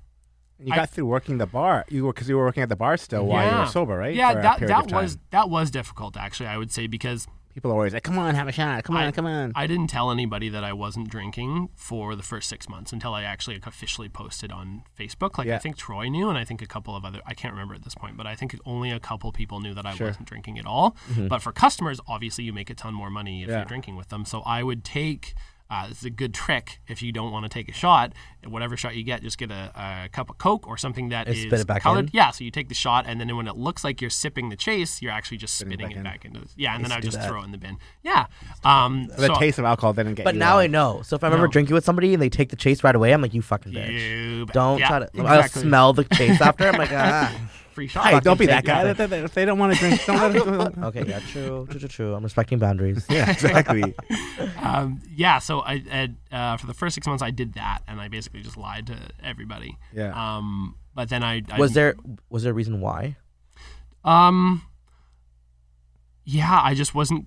You 0.60 0.74
got 0.74 0.90
through 0.90 1.06
working 1.08 1.38
the 1.38 1.46
bar. 1.48 1.86
You 1.90 2.06
were 2.06 2.14
because 2.14 2.30
you 2.30 2.38
were 2.38 2.46
working 2.46 2.64
at 2.64 2.70
the 2.70 2.76
bar 2.76 2.98
still 2.98 3.26
while 3.26 3.52
you 3.52 3.60
were 3.60 3.66
sober, 3.68 3.98
right? 3.98 4.14
Yeah, 4.16 4.34
For 4.34 4.42
that 4.42 4.60
that 4.68 4.92
was 4.92 5.18
that 5.32 5.50
was 5.50 5.72
difficult 5.72 6.16
actually. 6.18 6.48
I 6.48 6.58
would 6.58 6.72
say 6.72 6.88
because 6.88 7.28
people 7.56 7.72
are 7.72 7.74
always 7.74 7.94
like, 7.94 8.04
"Come 8.04 8.20
on, 8.20 8.36
have 8.36 8.48
a 8.48 8.52
shot. 8.52 8.84
Come 8.84 8.96
on, 8.98 9.06
I- 9.06 9.12
come 9.12 9.26
on." 9.26 9.52
I 9.56 9.66
didn't 9.66 9.88
tell 9.88 10.12
anybody 10.12 10.50
that 10.50 10.64
I 10.64 10.74
wasn't 10.74 11.10
drinking 11.10 11.70
for 11.76 12.16
the 12.16 12.22
first 12.22 12.48
six 12.48 12.70
months 12.70 12.94
until 12.94 13.14
I 13.16 13.24
actually 13.24 13.60
officially 13.66 14.10
posted 14.10 14.52
on 14.52 14.84
Facebook. 15.00 15.38
Like 15.40 15.48
Yeah. 15.48 15.56
I 15.56 15.60
think 15.60 15.78
Troy 15.78 16.08
knew, 16.10 16.30
and 16.30 16.38
I 16.38 16.44
think 16.44 16.62
a 16.62 16.68
couple 16.68 16.96
of 16.96 17.04
other 17.04 17.22
I 17.26 17.34
can't 17.34 17.54
remember 17.54 17.74
at 17.74 17.84
this 17.84 17.96
point, 17.96 18.16
but 18.18 18.28
I 18.28 18.36
think 18.36 18.56
only 18.66 18.92
a 18.92 19.00
couple 19.00 19.32
people 19.32 19.60
knew 19.60 19.74
that 19.74 19.86
I 19.86 19.96
Sure. 19.96 20.08
wasn't 20.08 20.28
drinking 20.28 20.60
at 20.60 20.66
all. 20.68 20.92
Mm-hmm. 21.10 21.28
But 21.30 21.42
for 21.42 21.52
customers, 21.52 22.00
obviously 22.08 22.44
you 22.44 22.54
make 22.54 22.70
a 22.70 22.76
ton 22.76 22.94
more 22.94 23.10
money 23.10 23.42
if 23.44 23.50
Yeah. 23.50 23.58
you're 23.58 23.66
drinking 23.66 23.96
with 23.96 24.10
them. 24.10 24.26
So 24.26 24.42
I 24.42 24.62
would 24.62 24.84
take 24.84 25.34
Uh, 25.68 25.88
it's 25.90 26.04
a 26.06 26.12
good 26.12 26.32
trick 26.32 26.80
if 26.88 27.02
you 27.02 27.12
don't 27.12 27.32
want 27.32 27.44
to 27.44 27.50
take 27.50 27.68
a 27.68 27.74
shot. 27.74 28.14
Whatever 28.46 28.78
shot 28.78 28.96
you 28.96 29.02
get, 29.04 29.24
just 29.24 29.40
get 29.40 29.50
a, 29.50 29.72
a 30.06 30.10
cup 30.10 30.30
of 30.30 30.38
Coke 30.38 30.68
or 30.68 30.78
something 30.78 31.10
that 31.10 31.26
And 31.28 31.36
is 31.36 31.42
spit 31.42 31.60
it 31.62 31.66
back 31.66 31.82
colored. 31.82 32.06
in? 32.06 32.10
Yeah, 32.14 32.30
so 32.30 32.44
you 32.44 32.52
take 32.52 32.70
the 32.70 32.76
shot, 32.76 33.06
and 33.08 33.20
then 33.20 33.36
when 33.36 33.48
it 33.48 33.58
looks 33.58 33.84
like 33.84 34.00
you're 34.00 34.12
sipping 34.12 34.50
the 34.50 34.56
chase, 34.56 35.02
you're 35.02 35.12
actually 35.12 35.38
just 35.38 35.56
Spitting 35.56 35.80
spitting 35.80 35.88
back 35.88 35.96
it 35.96 35.98
in. 35.98 36.04
back 36.04 36.44
into. 36.44 36.54
Yeah, 36.56 36.76
and 36.76 36.84
then 36.86 36.92
I 36.92 37.00
just 37.00 37.18
that. 37.18 37.28
throw 37.28 37.42
it 37.42 37.46
in 37.46 37.52
the 37.52 37.58
bin. 37.58 37.78
Yeah. 38.04 38.28
Um, 38.64 39.08
The 39.18 39.30
taste 39.40 39.58
of 39.58 39.66
alcohol 39.66 39.94
didn't 39.94 40.14
get 40.14 40.22
it. 40.22 40.26
But 40.26 40.36
you 40.36 40.40
now 40.40 40.58
uh, 40.58 40.62
I 40.62 40.68
know. 40.68 41.02
So 41.04 41.16
if 41.16 41.24
I'm 41.24 41.34
ever 41.34 41.46
No. 41.46 41.52
drinking 41.52 41.74
with 41.74 41.84
somebody 41.84 42.14
and 42.14 42.22
they 42.22 42.30
take 42.30 42.50
the 42.50 42.56
chase 42.56 42.84
right 42.84 42.96
away, 42.96 43.12
I'm 43.12 43.22
like, 43.24 43.34
you 43.34 43.42
fucking 43.42 43.74
bitch. 43.74 44.00
You. 44.00 44.46
Don't 44.48 44.78
Yeah, 44.78 44.88
try 44.88 45.00
to. 45.00 45.06
exactly. 45.06 45.26
I'll 45.28 45.48
smell 45.50 45.94
the 45.94 46.04
chase 46.04 46.40
after. 46.42 46.68
I'm 46.68 46.78
like, 46.78 46.92
ah. 46.94 47.36
Free 47.76 47.88
shot. 47.88 48.06
Hey, 48.06 48.20
don't 48.22 48.40
be 48.40 48.46
that 48.48 48.66
guy. 48.66 48.84
nothing. 48.84 49.04
If 49.04 49.10
they- 49.12 49.24
if 49.26 49.34
they 49.34 49.46
don't 49.46 49.60
want 49.60 49.74
to 49.74 49.80
drink, 49.80 50.04
don't 50.06 50.34
let 50.34 50.74
them. 50.74 50.84
Okay, 50.86 51.04
yeah, 51.08 51.20
true, 51.20 51.68
true, 51.70 51.80
true, 51.80 51.90
true. 51.90 52.14
I'm 52.16 52.24
respecting 52.24 52.58
boundaries. 52.58 53.06
Yeah, 53.10 53.30
exactly. 53.30 53.94
um, 54.62 55.02
yeah, 55.16 55.40
so 55.40 55.60
I, 55.60 55.84
I 56.32 56.36
uh, 56.36 56.58
for 56.58 56.66
the 56.68 56.74
first 56.74 56.96
six 56.96 57.06
months 57.06 57.22
I 57.22 57.32
did 57.32 57.54
that, 57.54 57.80
and 57.88 58.00
I 58.02 58.08
basically 58.08 58.42
just 58.42 58.58
lied 58.58 58.88
to 58.88 58.98
everybody. 59.24 59.78
Yeah. 59.94 60.14
Um, 60.16 60.76
but 60.96 61.10
then 61.10 61.22
I, 61.24 61.44
I 61.52 61.60
Was 61.60 61.74
there 61.74 61.96
was 62.30 62.44
there 62.44 62.52
a 62.52 62.56
reason 62.56 62.80
why? 62.82 63.18
Um. 64.04 64.64
Yeah, 66.24 66.60
I 66.64 66.74
just 66.74 66.96
wasn't. 66.96 67.26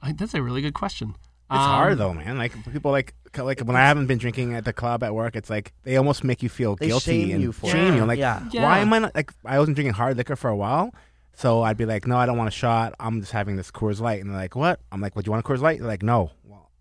I, 0.00 0.12
that's 0.12 0.34
a 0.34 0.42
really 0.42 0.62
good 0.62 0.74
question. 0.74 1.10
It's 1.50 1.58
Um, 1.58 1.58
hard 1.58 1.98
though, 1.98 2.14
man. 2.14 2.38
Like 2.38 2.52
people 2.72 2.90
like 2.90 3.14
like 3.38 3.60
when 3.60 3.76
I 3.76 3.80
haven't 3.80 4.06
been 4.06 4.18
drinking 4.18 4.54
at 4.54 4.64
the 4.64 4.72
club 4.72 5.02
at 5.02 5.14
work, 5.14 5.36
it's 5.36 5.50
like 5.50 5.72
they 5.84 5.96
almost 5.96 6.24
make 6.24 6.42
you 6.42 6.48
feel 6.48 6.76
They 6.76 6.88
guilty 6.88 7.22
shame 7.24 7.30
and 7.34 7.42
you 7.42 7.52
for 7.52 7.70
shame 7.70 7.92
it. 7.94 7.96
you. 7.96 8.02
I'm 8.02 8.08
like, 8.08 8.18
Yeah. 8.18 8.42
Yeah. 8.50 8.62
why 8.64 8.78
am 8.80 8.92
I 8.92 8.98
not 9.00 9.14
like 9.14 9.32
I 9.44 9.58
wasn't 9.58 9.76
drinking 9.76 9.94
hard 9.94 10.16
liquor 10.16 10.36
for 10.36 10.48
a 10.50 10.56
while, 10.56 10.94
so 11.34 11.62
I'd 11.62 11.76
be 11.78 11.86
like, 11.86 12.06
no, 12.06 12.16
I 12.18 12.26
don't 12.26 12.36
want 12.36 12.48
a 12.48 12.52
shot. 12.52 12.94
I'm 13.00 13.20
just 13.20 13.32
having 13.32 13.56
this 13.56 13.70
Coors 13.70 14.00
Light, 14.00 14.20
and 14.20 14.28
they're 14.30 14.36
like, 14.36 14.54
what? 14.54 14.80
I'm 14.92 15.00
like, 15.00 15.16
what? 15.16 15.24
Do 15.24 15.28
you 15.28 15.32
want 15.32 15.44
a 15.44 15.48
Coors 15.48 15.60
Light? 15.60 15.78
They're 15.78 15.88
like, 15.88 16.02
no. 16.02 16.30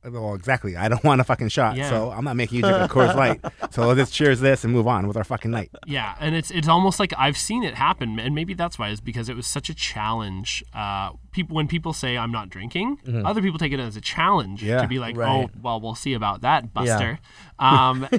Well, 0.03 0.23
well, 0.23 0.33
exactly. 0.35 0.75
I 0.75 0.87
don't 0.89 1.03
want 1.09 1.21
a 1.21 1.23
fucking 1.23 1.49
shot, 1.49 1.75
Yeah. 1.75 1.89
so 1.89 2.11
I'm 2.11 2.23
not 2.23 2.35
making 2.35 2.57
you 2.57 2.61
drink 2.63 2.77
a 2.77 2.87
Coors 2.93 3.15
Light. 3.15 3.39
So 3.71 3.87
let's 3.87 3.99
just 3.99 4.13
cheers 4.13 4.39
this 4.39 4.63
and 4.63 4.73
move 4.73 4.87
on 4.87 5.07
with 5.07 5.15
our 5.17 5.23
fucking 5.23 5.51
night. 5.51 5.69
Yeah, 5.85 6.15
and 6.19 6.35
it's 6.35 6.49
it's 6.51 6.67
almost 6.67 6.99
like 6.99 7.13
I've 7.17 7.37
seen 7.37 7.63
it 7.63 7.75
happen, 7.75 8.19
and 8.19 8.33
maybe 8.33 8.53
that's 8.53 8.79
why 8.79 8.89
is 8.89 8.99
because 9.01 9.29
it 9.29 9.35
was 9.35 9.45
such 9.47 9.69
a 9.69 9.73
challenge. 9.75 10.63
Uh, 10.73 11.11
people 11.31 11.55
when 11.55 11.67
people 11.67 11.93
say 11.93 12.17
I'm 12.17 12.31
not 12.31 12.49
drinking, 12.49 12.97
other 13.25 13.41
people 13.41 13.59
take 13.59 13.71
it 13.73 13.79
as 13.79 13.95
a 13.95 14.01
challenge 14.01 14.63
Yeah. 14.63 14.81
to 14.81 14.87
be 14.87 14.97
like, 14.99 15.15
Right. 15.15 15.45
oh, 15.53 15.59
well, 15.61 15.79
we'll 15.79 15.95
see 15.95 16.13
about 16.13 16.41
that, 16.41 16.73
Buster. 16.73 17.19
Um, 17.59 18.07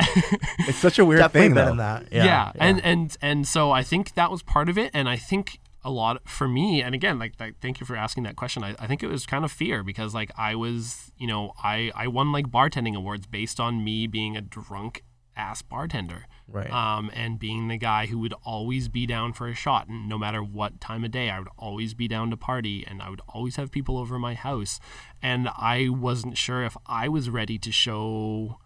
It's 0.61 0.79
such 0.79 0.99
a 0.99 1.05
weird 1.05 1.31
thing, 1.33 1.55
though. 1.55 1.71
in 1.73 1.77
that. 1.79 2.05
yeah, 2.13 2.25
Yeah, 2.25 2.53
and 2.57 2.81
and 2.85 3.17
and 3.21 3.47
so 3.49 3.73
I 3.73 3.83
think 3.83 4.15
that 4.15 4.31
was 4.31 4.43
part 4.43 4.69
of 4.69 4.79
it, 4.79 4.91
and 4.95 5.09
I 5.09 5.17
think 5.17 5.59
a 5.85 5.91
lot 5.91 6.29
for 6.29 6.47
me. 6.47 6.83
And 6.83 6.95
again, 6.95 7.19
like, 7.19 7.35
like 7.41 7.61
thank 7.61 7.81
you 7.81 7.87
for 7.87 7.97
asking 7.97 8.23
that 8.25 8.37
question. 8.37 8.63
I, 8.63 8.75
I 8.79 8.87
think 8.87 9.03
it 9.03 9.09
was 9.09 9.27
kind 9.27 9.45
of 9.45 9.53
fear 9.53 9.83
because 9.83 10.15
like 10.15 10.31
I 10.37 10.55
was, 10.55 11.13
you 11.17 11.27
know, 11.27 11.53
I 11.63 11.91
I 11.95 12.07
won 12.09 12.33
like 12.33 12.47
bartending 12.47 12.95
awards 12.95 13.27
based 13.27 13.59
on 13.61 13.85
me 13.85 14.07
being 14.07 14.37
a 14.37 14.41
drunk 14.41 15.03
ass 15.37 15.63
bartender. 15.63 16.27
Right. 16.47 16.71
Um, 16.71 17.11
and 17.15 17.39
being 17.39 17.69
the 17.69 17.79
guy 17.79 18.07
who 18.07 18.19
would 18.19 18.35
always 18.45 18.89
be 18.89 19.07
down 19.07 19.33
for 19.33 19.49
a 19.49 19.55
shot, 19.55 19.89
and 19.89 20.09
no 20.09 20.19
matter 20.19 20.43
what 20.43 20.81
time 20.81 21.05
of 21.05 21.11
day, 21.11 21.31
I 21.31 21.39
would 21.39 21.49
always 21.57 21.95
be 21.95 22.07
down 22.07 22.31
to 22.31 22.37
party, 22.37 22.85
and 22.87 23.01
I 23.01 23.09
would 23.09 23.23
always 23.29 23.57
have 23.57 23.71
people 23.71 23.97
over 23.97 24.19
my 24.19 24.35
house, 24.35 24.79
and 25.23 25.49
I 25.49 25.89
wasn't 25.89 26.37
sure 26.37 26.63
if 26.63 26.77
I 26.87 27.09
was 27.09 27.31
ready 27.31 27.59
to 27.59 27.73
show 27.73 28.59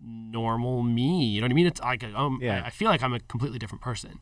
normal 0.00 0.82
me. 0.82 1.24
You 1.24 1.40
know 1.40 1.46
what 1.46 1.52
I 1.52 1.54
mean? 1.54 1.66
It's 1.66 1.80
like 1.80 2.04
um, 2.04 2.38
Yeah. 2.40 2.62
I, 2.62 2.66
I 2.66 2.70
feel 2.70 2.88
like 2.88 3.02
I'm 3.02 3.14
a 3.14 3.20
completely 3.20 3.58
different 3.58 3.82
person. 3.82 4.20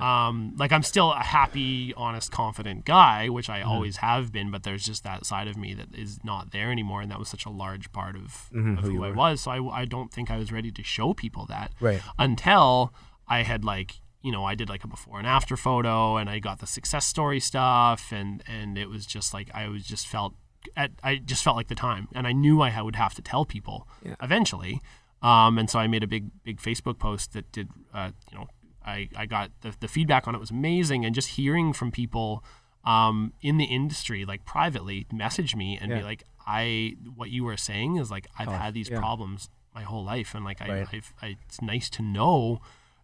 Um, 0.00 0.54
like 0.56 0.72
I'm 0.72 0.82
still 0.82 1.12
a 1.12 1.22
happy, 1.22 1.92
honest, 1.96 2.32
confident 2.32 2.84
guy, 2.84 3.28
which 3.28 3.48
Mm-hmm. 3.48 3.68
I 3.68 3.70
always 3.72 3.96
have 3.98 4.32
been, 4.32 4.50
but 4.50 4.62
there's 4.62 4.84
just 4.84 5.04
that 5.04 5.26
side 5.26 5.46
of 5.48 5.56
me 5.56 5.74
that 5.74 5.94
is 5.94 6.20
not 6.24 6.52
there 6.52 6.70
anymore, 6.70 7.00
and 7.02 7.10
that 7.10 7.18
was 7.18 7.28
such 7.28 7.44
a 7.46 7.50
large 7.50 7.92
part 7.92 8.16
of, 8.16 8.48
Mhm, 8.52 8.78
of 8.78 8.84
who 8.84 8.96
who, 8.96 9.04
I 9.04 9.10
was. 9.10 9.42
So 9.42 9.50
I, 9.50 9.80
I 9.82 9.84
don't 9.84 10.10
think 10.12 10.30
I 10.30 10.36
was 10.38 10.50
ready 10.50 10.70
to 10.72 10.82
show 10.82 11.12
people 11.14 11.44
that 11.46 11.72
Right. 11.80 12.00
until 12.18 12.92
I 13.28 13.42
had 13.42 13.64
like 13.64 14.00
you 14.22 14.32
know 14.32 14.44
I 14.44 14.54
did 14.54 14.68
like 14.70 14.84
a 14.84 14.88
before 14.88 15.18
and 15.18 15.26
after 15.26 15.56
photo, 15.56 16.16
and 16.16 16.30
I 16.30 16.38
got 16.38 16.60
the 16.60 16.66
success 16.66 17.04
story 17.06 17.40
stuff, 17.40 18.10
and 18.10 18.42
and 18.46 18.78
it 18.78 18.88
was 18.88 19.04
just 19.06 19.34
like 19.34 19.50
I 19.54 19.68
was 19.68 19.84
just 19.84 20.06
felt 20.08 20.34
at 20.76 20.92
I 21.02 21.16
just 21.16 21.44
felt 21.44 21.56
like 21.56 21.68
the 21.68 21.74
time, 21.74 22.08
and 22.14 22.26
I 22.26 22.32
knew 22.32 22.62
I 22.62 22.80
would 22.80 22.96
have 22.96 23.12
to 23.14 23.22
tell 23.22 23.44
people 23.44 23.86
Yeah. 24.02 24.14
eventually. 24.22 24.80
Um, 25.20 25.58
and 25.58 25.68
so 25.70 25.78
I 25.78 25.86
made 25.88 26.02
a 26.02 26.06
big 26.06 26.30
big 26.42 26.58
Facebook 26.58 26.98
post 26.98 27.32
that 27.34 27.50
did 27.52 27.68
uh, 27.92 28.10
you 28.32 28.38
know 28.38 28.46
I, 28.86 29.08
I 29.16 29.26
got 29.26 29.50
the, 29.62 29.74
the 29.80 29.88
feedback 29.88 30.26
on 30.28 30.34
it 30.34 30.38
was 30.38 30.50
amazing 30.50 31.04
and 31.04 31.14
just 31.14 31.28
hearing 31.30 31.72
from 31.72 31.90
people 31.90 32.44
um, 32.84 33.32
in 33.40 33.56
the 33.56 33.64
industry 33.64 34.24
like 34.24 34.44
privately 34.44 35.06
message 35.12 35.56
me 35.56 35.78
and 35.80 35.90
Yeah. 35.90 35.98
be 35.98 36.04
like 36.04 36.22
I 36.46 36.96
what 37.14 37.30
you 37.30 37.44
were 37.44 37.56
saying 37.56 37.96
is 37.96 38.10
like 38.10 38.26
I've 38.38 38.48
Oh, 38.48 38.52
had 38.52 38.74
these 38.74 38.90
yeah. 38.90 38.98
problems 38.98 39.48
my 39.74 39.82
whole 39.82 40.04
life 40.04 40.34
and 40.34 40.44
like 40.44 40.60
I, 40.60 40.68
Right. 40.68 40.88
I've, 40.92 41.12
I 41.22 41.36
it's 41.46 41.62
nice 41.62 41.88
to 41.90 42.02
know 42.02 42.60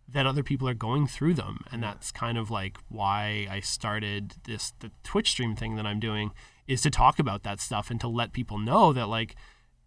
that 0.07 0.27
other 0.27 0.43
people 0.43 0.69
are 0.69 0.75
going 0.75 1.07
through 1.07 1.35
them 1.35 1.65
and 1.73 1.83
that's 1.83 2.11
kind 2.11 2.37
of 2.37 2.51
like 2.51 2.77
why 2.89 3.47
I 3.51 3.61
started 3.61 4.35
this 4.45 4.73
the 4.81 4.91
Twitch 5.05 5.31
stream 5.31 5.55
thing 5.57 5.77
that 5.77 5.87
I'm 5.87 6.01
doing 6.01 6.33
is 6.67 6.83
to 6.83 6.91
talk 6.91 7.19
about 7.19 7.43
that 7.45 7.61
stuff 7.61 7.91
and 7.91 8.01
to 8.01 8.09
let 8.09 8.33
people 8.33 8.59
know 8.59 8.93
that 8.93 9.07
like 9.09 9.35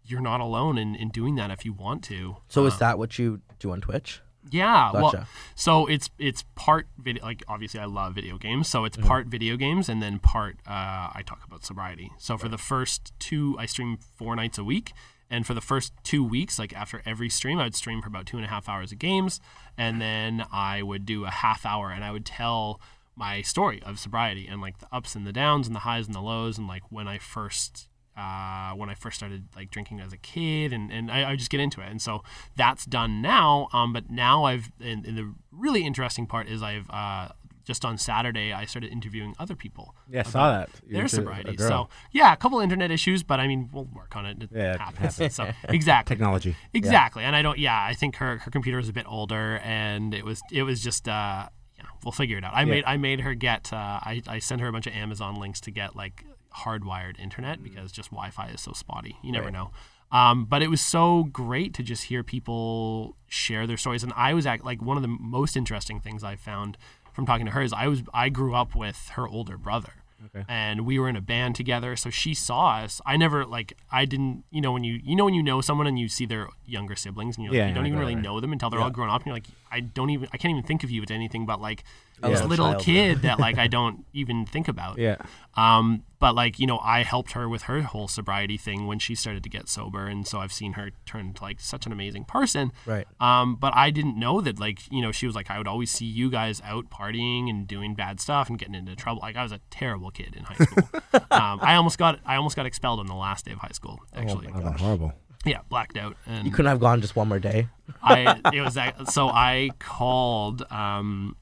you're 0.06 0.20
not 0.20 0.40
alone 0.40 0.76
in, 0.76 0.94
in 0.94 1.08
doing 1.10 1.34
that 1.36 1.50
if 1.50 1.64
you 1.64 1.72
want 1.72 2.02
to 2.04 2.36
So 2.48 2.66
is 2.66 2.74
Um, 2.74 2.78
that 2.80 2.98
what 2.98 3.18
you 3.18 3.40
do 3.58 3.70
on 3.70 3.80
Twitch? 3.80 4.20
Yeah, 4.50 4.92
well, 4.92 5.10
so 5.54 5.86
it's 5.86 6.10
it's 6.18 6.44
part 6.54 6.86
video. 6.98 7.22
Like 7.24 7.42
obviously, 7.48 7.80
I 7.80 7.86
love 7.86 8.14
video 8.14 8.36
games, 8.38 8.68
so 8.68 8.78
Mm-hmm. 8.80 8.86
it's 8.86 8.96
part 8.98 9.26
video 9.26 9.56
games, 9.56 9.88
and 9.88 10.02
then 10.02 10.18
part 10.18 10.56
uh, 10.66 11.10
I 11.14 11.22
talk 11.24 11.40
about 11.46 11.64
sobriety. 11.64 12.10
So 12.18 12.36
for 12.36 12.48
the 12.48 12.58
first 12.58 13.12
two, 13.18 13.56
I 13.58 13.66
stream 13.66 13.96
four 14.16 14.36
nights 14.36 14.58
a 14.58 14.64
week, 14.64 14.92
and 15.30 15.46
for 15.46 15.54
the 15.54 15.60
first 15.60 15.92
two 16.02 16.22
weeks, 16.22 16.58
like 16.58 16.72
after 16.74 17.02
every 17.06 17.30
stream, 17.30 17.58
I 17.58 17.64
would 17.64 17.74
stream 17.74 18.02
for 18.02 18.08
about 18.08 18.26
two 18.26 18.36
and 18.36 18.44
a 18.46 18.48
half 18.48 18.68
hours 18.68 18.92
of 18.92 18.98
games, 18.98 19.40
and 19.78 20.00
then 20.00 20.44
I 20.52 20.82
would 20.82 21.06
do 21.06 21.24
a 21.24 21.30
half 21.30 21.64
hour, 21.64 21.90
and 21.90 22.04
I 22.04 22.10
would 22.10 22.26
tell 22.26 22.80
my 23.16 23.42
story 23.42 23.80
of 23.84 23.98
sobriety 23.98 24.46
and 24.48 24.60
like 24.60 24.78
the 24.78 24.88
ups 24.92 25.14
and 25.14 25.24
the 25.26 25.32
downs 25.32 25.68
and 25.68 25.74
the 25.76 25.80
highs 25.80 26.06
and 26.06 26.14
the 26.14 26.20
lows, 26.20 26.58
and 26.58 26.66
like 26.66 26.82
when 26.90 27.06
I 27.08 27.18
first 27.18 27.88
uh, 28.16 28.72
when 28.72 28.88
I 28.90 28.94
first 28.94 29.16
started 29.16 29.44
like 29.56 29.70
drinking 29.70 30.00
as 30.00 30.12
a 30.12 30.16
kid, 30.16 30.72
and, 30.72 30.90
and 30.92 31.10
I, 31.10 31.30
I 31.32 31.36
just 31.36 31.50
get 31.50 31.60
into 31.60 31.80
it. 31.80 31.88
And 31.90 32.00
so 32.00 32.22
that's 32.56 32.84
done 32.84 33.20
now. 33.22 33.68
Um, 33.72 33.92
but 33.92 34.10
now 34.10 34.44
I've 34.44 34.70
and, 34.80 35.04
and 35.06 35.16
the 35.18 35.34
really 35.52 35.84
interesting 35.84 36.26
part 36.26 36.48
is 36.48 36.62
I've 36.62 36.88
uh, 36.90 37.28
just 37.64 37.84
on 37.84 37.96
Saturday 37.98 38.52
I 38.52 38.66
started 38.66 38.92
interviewing 38.92 39.34
other 39.38 39.56
people. 39.56 39.94
Yeah, 40.10 40.20
I 40.20 40.22
saw 40.24 40.50
that. 40.52 40.70
You 40.86 40.94
Their 40.96 41.08
sobriety. 41.08 41.56
So 41.56 41.88
yeah, 42.12 42.32
a 42.32 42.36
couple 42.36 42.60
internet 42.60 42.90
issues, 42.90 43.22
but 43.22 43.40
I 43.40 43.46
mean 43.48 43.70
we'll 43.72 43.84
work 43.86 44.14
on 44.16 44.26
it. 44.26 44.42
It 44.42 44.50
Yeah, 44.54 44.74
it 44.74 44.80
happens. 44.80 45.34
so 45.34 45.50
exactly. 45.68 46.14
technology. 46.14 46.56
Exactly. 46.74 47.24
And 47.24 47.34
I 47.34 47.42
don't 47.42 47.58
yeah, 47.58 47.82
I 47.82 47.94
think 47.94 48.16
her 48.16 48.38
her 48.38 48.50
computer 48.50 48.76
was 48.78 48.88
a 48.88 48.92
bit 48.92 49.06
older 49.08 49.58
and 49.64 50.12
it 50.14 50.24
was 50.24 50.42
it 50.52 50.62
was 50.64 50.82
just 50.82 51.08
uh 51.08 51.48
yeah, 51.78 51.84
we'll 52.04 52.12
figure 52.12 52.36
it 52.38 52.44
out. 52.44 52.52
I 52.54 52.60
Yeah. 52.60 52.64
made 52.66 52.84
I 52.86 52.96
made 52.98 53.20
her 53.20 53.34
get 53.34 53.72
uh 53.72 53.76
I, 53.76 54.22
I 54.28 54.38
sent 54.40 54.60
her 54.60 54.68
a 54.68 54.72
bunch 54.72 54.86
of 54.86 54.92
Amazon 54.92 55.36
links 55.36 55.60
to 55.62 55.70
get 55.70 55.96
like 55.96 56.22
hardwired 56.58 57.18
internet 57.18 57.62
because 57.62 57.90
just 57.92 58.10
Wi-Fi 58.10 58.48
is 58.48 58.60
so 58.60 58.72
spotty. 58.72 59.16
You 59.22 59.32
never 59.32 59.46
Right. 59.46 59.52
know. 59.52 59.70
Um, 60.12 60.44
but 60.44 60.62
it 60.62 60.68
was 60.68 60.80
so 60.80 61.24
great 61.24 61.74
to 61.74 61.82
just 61.82 62.04
hear 62.04 62.22
people 62.22 63.16
share 63.26 63.66
their 63.66 63.76
stories 63.76 64.02
and 64.04 64.12
I 64.16 64.34
was 64.34 64.46
at 64.46 64.64
like 64.64 64.80
one 64.80 64.96
of 64.96 65.02
the 65.02 65.08
most 65.08 65.56
interesting 65.56 65.98
things 66.00 66.22
I 66.22 66.36
found 66.36 66.76
from 67.12 67.26
talking 67.26 67.46
to 67.46 67.52
her 67.52 67.62
is 67.62 67.72
I 67.72 67.88
was 67.88 68.02
I 68.12 68.28
grew 68.28 68.54
up 68.54 68.74
with 68.76 69.08
her 69.14 69.26
older 69.26 69.56
brother 69.58 69.92
Okay. 70.34 70.44
and 70.48 70.86
we 70.86 70.98
were 70.98 71.08
in 71.08 71.16
a 71.16 71.20
band 71.20 71.54
together 71.54 71.96
so 71.96 72.08
she 72.08 72.32
saw 72.32 72.76
us 72.78 72.98
i 73.04 73.14
never 73.14 73.44
like 73.44 73.74
i 73.92 74.06
didn't 74.06 74.44
you 74.50 74.62
know 74.62 74.72
when 74.72 74.82
you 74.82 74.98
you 75.04 75.14
know 75.14 75.26
when 75.26 75.34
you 75.34 75.42
know 75.42 75.60
someone 75.60 75.86
and 75.86 75.98
you 75.98 76.08
see 76.08 76.24
their 76.24 76.48
younger 76.64 76.96
siblings 76.96 77.36
and 77.36 77.44
you're 77.44 77.52
like, 77.52 77.58
Yeah, 77.58 77.68
you 77.68 77.74
don't 77.74 77.84
yeah, 77.84 77.88
even 77.88 77.98
right, 77.98 78.04
really 78.06 78.14
right. 78.14 78.24
know 78.24 78.40
them 78.40 78.50
until 78.50 78.70
they're 78.70 78.80
all 78.80 78.88
grown 78.90 79.10
up 79.10 79.20
and 79.20 79.26
you're 79.26 79.34
like 79.34 79.48
i 79.70 79.80
don't 79.80 80.08
even 80.08 80.26
i 80.32 80.38
can't 80.38 80.50
even 80.52 80.62
think 80.62 80.82
of 80.82 80.90
you 80.90 81.02
as 81.02 81.10
anything 81.10 81.44
but 81.44 81.60
like 81.60 81.84
A 82.22 82.30
this 82.30 82.42
little 82.44 82.72
child. 82.72 82.82
kid 82.82 83.22
that 83.22 83.38
like 83.40 83.58
i 83.58 83.66
don't 83.76 84.04
even 84.12 84.46
think 84.46 84.68
about 84.68 84.98
Yeah. 84.98 85.16
um, 85.56 86.04
but 86.20 86.34
like 86.34 86.58
you 86.58 86.66
know, 86.66 86.78
I 86.78 87.02
helped 87.02 87.32
her 87.32 87.50
with 87.50 87.62
her 87.64 87.82
whole 87.82 88.08
sobriety 88.08 88.56
thing 88.56 88.86
when 88.86 88.98
she 88.98 89.14
started 89.14 89.42
to 89.42 89.50
get 89.50 89.68
sober, 89.68 90.06
and 90.06 90.26
so 90.26 90.38
I've 90.38 90.54
seen 90.54 90.72
her 90.72 90.90
turn 91.04 91.26
into 91.26 91.42
like 91.42 91.60
such 91.60 91.84
an 91.84 91.92
amazing 91.92 92.24
person. 92.24 92.72
Right. 92.86 93.06
Um, 93.20 93.56
but 93.56 93.76
I 93.76 93.90
didn't 93.90 94.18
know 94.18 94.40
that 94.40 94.58
like 94.58 94.90
you 94.90 95.02
know 95.02 95.12
she 95.12 95.26
was 95.26 95.34
like 95.34 95.50
I 95.50 95.58
would 95.58 95.68
always 95.68 95.90
see 95.90 96.06
you 96.06 96.30
guys 96.30 96.62
out 96.64 96.88
partying 96.88 97.50
and 97.50 97.68
doing 97.68 97.94
bad 97.94 98.20
stuff 98.20 98.48
and 98.48 98.58
getting 98.58 98.74
into 98.74 98.96
trouble. 98.96 99.20
Like 99.20 99.36
I 99.36 99.42
was 99.42 99.52
a 99.52 99.60
terrible 99.70 100.10
kid 100.10 100.34
in 100.34 100.44
high 100.44 100.64
school. 100.64 100.88
um, 101.30 101.58
I 101.60 101.74
almost 101.74 101.98
got 101.98 102.20
I 102.24 102.36
almost 102.36 102.56
got 102.56 102.64
expelled 102.64 103.00
on 103.00 103.06
the 103.06 103.14
last 103.14 103.44
day 103.44 103.52
of 103.52 103.58
high 103.58 103.72
school. 103.72 104.00
Actually, 104.14 104.48
Oh, 104.54 104.70
horrible. 104.78 105.12
yeah, 105.44 105.58
blacked 105.68 105.98
out. 105.98 106.16
And 106.26 106.46
You 106.46 106.52
couldn't 106.52 106.70
have 106.70 106.80
gone 106.80 107.02
just 107.02 107.16
one 107.16 107.28
more 107.28 107.38
day. 107.40 107.68
I 108.02 108.40
it 108.54 108.62
was 108.62 108.74
that, 108.74 109.10
so 109.12 109.28
I 109.28 109.70
called. 109.78 110.62
Um, 110.72 111.36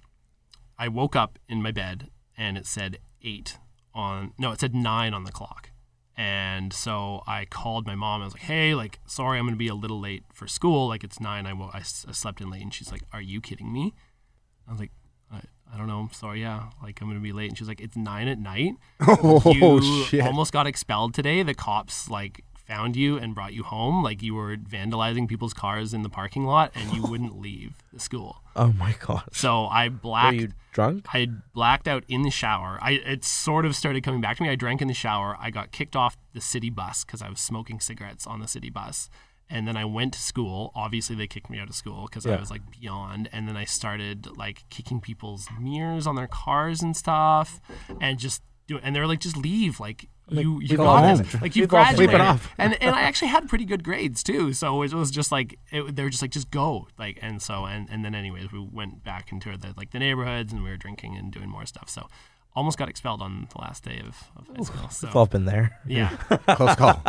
I 0.78 0.88
woke 0.88 1.14
up 1.16 1.38
in 1.48 1.62
my 1.62 1.70
bed 1.70 2.08
and 2.36 2.56
it 2.58 2.66
said 2.66 2.98
eight 3.22 3.58
on 3.94 4.32
no, 4.38 4.52
it 4.52 4.60
said 4.60 4.74
nine 4.74 5.12
on 5.14 5.24
the 5.24 5.32
clock. 5.32 5.70
And 6.16 6.72
so 6.74 7.22
I 7.26 7.46
called 7.46 7.86
my 7.86 7.94
mom. 7.94 8.20
I 8.20 8.24
was 8.26 8.34
like, 8.34 8.42
"Hey, 8.42 8.74
like, 8.74 9.00
sorry, 9.06 9.38
I'm 9.38 9.46
gonna 9.46 9.56
be 9.56 9.68
a 9.68 9.74
little 9.74 9.98
late 9.98 10.24
for 10.32 10.46
school. 10.46 10.86
Like, 10.88 11.02
it's 11.04 11.18
nine. 11.20 11.46
I, 11.46 11.54
wo- 11.54 11.70
I, 11.72 11.78
s- 11.78 12.04
I 12.08 12.12
slept 12.12 12.40
in 12.42 12.50
late." 12.50 12.62
And 12.62 12.72
she's 12.72 12.92
like, 12.92 13.02
"Are 13.14 13.20
you 13.22 13.40
kidding 13.40 13.72
me?" 13.72 13.94
I 14.68 14.72
was 14.72 14.78
like, 14.80 14.92
"I, 15.32 15.40
I 15.72 15.78
don't 15.78 15.86
know. 15.86 16.00
I'm 16.00 16.12
sorry. 16.12 16.42
Yeah, 16.42 16.64
like 16.82 17.00
I'm 17.00 17.08
gonna 17.08 17.18
be 17.20 17.32
late." 17.32 17.48
And 17.48 17.56
she's 17.58 17.66
like, 17.66 17.80
"It's 17.80 17.96
nine 17.96 18.28
at 18.28 18.38
night. 18.38 18.74
Oh 19.00 19.40
You 19.50 20.04
shit. 20.04 20.22
almost 20.22 20.52
got 20.52 20.66
expelled 20.66 21.14
today. 21.14 21.42
The 21.42 21.54
cops 21.54 22.10
like 22.10 22.44
found 22.72 22.96
you 22.96 23.18
and 23.18 23.34
brought 23.34 23.52
you 23.52 23.62
home, 23.62 24.02
like 24.02 24.22
you 24.22 24.34
were 24.34 24.56
vandalizing 24.56 25.28
people's 25.28 25.52
cars 25.52 25.92
in 25.92 26.02
the 26.02 26.08
parking 26.08 26.44
lot 26.44 26.72
and 26.74 26.90
you 26.94 27.02
wouldn't 27.10 27.38
leave 27.38 27.74
the 27.92 28.00
school. 28.00 28.38
Oh 28.56 28.72
my 28.72 28.94
god! 28.98 29.24
So 29.32 29.64
I 29.64 29.88
Were 29.88 29.94
blacked. 29.94 30.36
you 30.36 30.48
drunk? 30.72 31.06
I 31.12 31.28
blacked 31.54 31.86
out 31.86 32.04
in 32.08 32.22
the 32.22 32.30
shower. 32.30 32.78
I 32.80 32.92
it 32.92 33.24
sort 33.24 33.66
of 33.66 33.76
started 33.76 34.02
coming 34.02 34.20
back 34.22 34.38
to 34.38 34.42
me. 34.42 34.48
I 34.48 34.54
drank 34.56 34.80
in 34.80 34.88
the 34.88 34.94
shower. 34.94 35.36
I 35.38 35.50
got 35.50 35.70
kicked 35.70 35.96
off 35.96 36.16
the 36.32 36.40
city 36.40 36.70
bus 36.70 37.04
because 37.04 37.20
I 37.20 37.28
was 37.28 37.40
smoking 37.40 37.78
cigarettes 37.78 38.26
on 38.26 38.40
the 38.40 38.48
city 38.48 38.70
bus. 38.70 39.10
And 39.50 39.68
then 39.68 39.76
I 39.76 39.84
went 39.84 40.14
to 40.14 40.20
school. 40.20 40.72
Obviously, 40.74 41.14
they 41.14 41.26
kicked 41.26 41.50
me 41.50 41.58
out 41.58 41.68
of 41.68 41.74
school 41.74 42.06
because 42.06 42.24
I 42.24 42.36
was 42.36 42.50
like 42.50 42.62
beyond. 42.80 43.28
And 43.32 43.46
then 43.46 43.56
I 43.56 43.66
started 43.66 44.34
like 44.38 44.64
kicking 44.70 44.98
people's 44.98 45.46
mirrors 45.60 46.06
on 46.06 46.14
their 46.14 46.26
cars 46.26 46.80
and 46.80 46.96
stuff, 46.96 47.60
and 48.00 48.18
just 48.18 48.40
do. 48.66 48.78
And 48.82 48.96
they 48.96 49.00
were 49.00 49.06
like, 49.06 49.20
"Just 49.20 49.36
leave! 49.36 49.78
Like 49.78 50.08
you, 50.28 50.60
you 50.60 50.76
go 50.76 50.84
got 50.84 51.04
home. 51.18 51.26
Like 51.42 51.56
you 51.56 51.62
We've 51.62 51.70
sleep 51.70 52.10
it 52.10 52.12
graduated." 52.12 52.20
off. 52.20 52.52
and 52.58 52.80
and 52.82 52.94
I 52.94 53.02
actually 53.02 53.28
had 53.28 53.48
pretty 53.48 53.64
good 53.64 53.82
grades 53.84 54.22
too. 54.22 54.52
So 54.52 54.82
it 54.82 54.92
was 54.92 55.10
just 55.10 55.30
like 55.32 55.58
it, 55.70 55.94
they 55.94 56.02
were 56.02 56.10
just 56.10 56.22
like 56.22 56.30
just 56.30 56.50
go 56.50 56.88
like 56.98 57.18
and 57.22 57.42
so 57.42 57.64
and 57.66 57.88
and 57.90 58.04
then 58.04 58.14
anyways 58.14 58.52
we 58.52 58.60
went 58.60 59.04
back 59.04 59.32
into 59.32 59.56
the 59.56 59.74
like 59.76 59.90
the 59.90 59.98
neighborhoods 59.98 60.52
and 60.52 60.62
we 60.62 60.70
were 60.70 60.76
drinking 60.76 61.16
and 61.16 61.32
doing 61.32 61.48
more 61.48 61.66
stuff. 61.66 61.88
So 61.90 62.08
almost 62.54 62.78
got 62.78 62.88
expelled 62.88 63.22
on 63.22 63.48
the 63.54 63.60
last 63.60 63.82
day 63.84 64.00
of, 64.06 64.30
of 64.36 64.46
high 64.56 64.62
school. 64.62 64.88
So 64.90 65.06
We've 65.08 65.16
all 65.16 65.26
been 65.26 65.44
there. 65.46 65.78
yeah, 65.86 66.08
Close 66.50 66.74
call. 66.76 67.02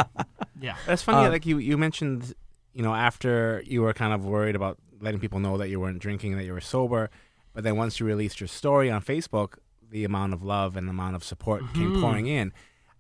yeah. 0.61 0.76
That's 0.88 1.01
funny. 1.03 1.28
Uh, 1.28 1.32
like 1.32 1.45
you, 1.45 1.57
you 1.57 1.78
mentioned, 1.78 2.34
you 2.74 2.82
know, 2.82 2.93
after 2.95 3.61
you 3.66 3.82
were 3.82 3.93
kind 3.93 4.14
of 4.14 4.26
worried 4.26 4.55
about 4.55 4.78
letting 5.01 5.20
people 5.20 5.39
know 5.41 5.57
that 5.57 5.68
you 5.70 5.82
weren't 5.82 5.99
drinking, 5.99 6.38
that 6.38 6.45
you 6.45 6.53
were 6.53 6.61
sober, 6.61 7.09
but 7.53 7.66
then 7.66 7.76
once 7.76 7.99
you 7.99 8.05
released 8.05 8.39
your 8.39 8.47
story 8.47 8.89
on 8.89 9.01
Facebook, 9.01 9.55
the 9.91 10.05
amount 10.05 10.32
of 10.34 10.43
love 10.43 10.78
and 10.78 10.88
the 10.88 10.91
amount 10.91 11.16
of 11.18 11.26
support 11.26 11.61
came 11.74 11.91
Mhm. 11.97 12.01
pouring 12.01 12.28
in. 12.28 12.53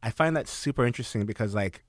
I 0.03 0.11
find 0.11 0.35
that 0.35 0.47
super 0.49 0.85
interesting 0.85 1.25
because, 1.25 1.55
like, 1.55 1.83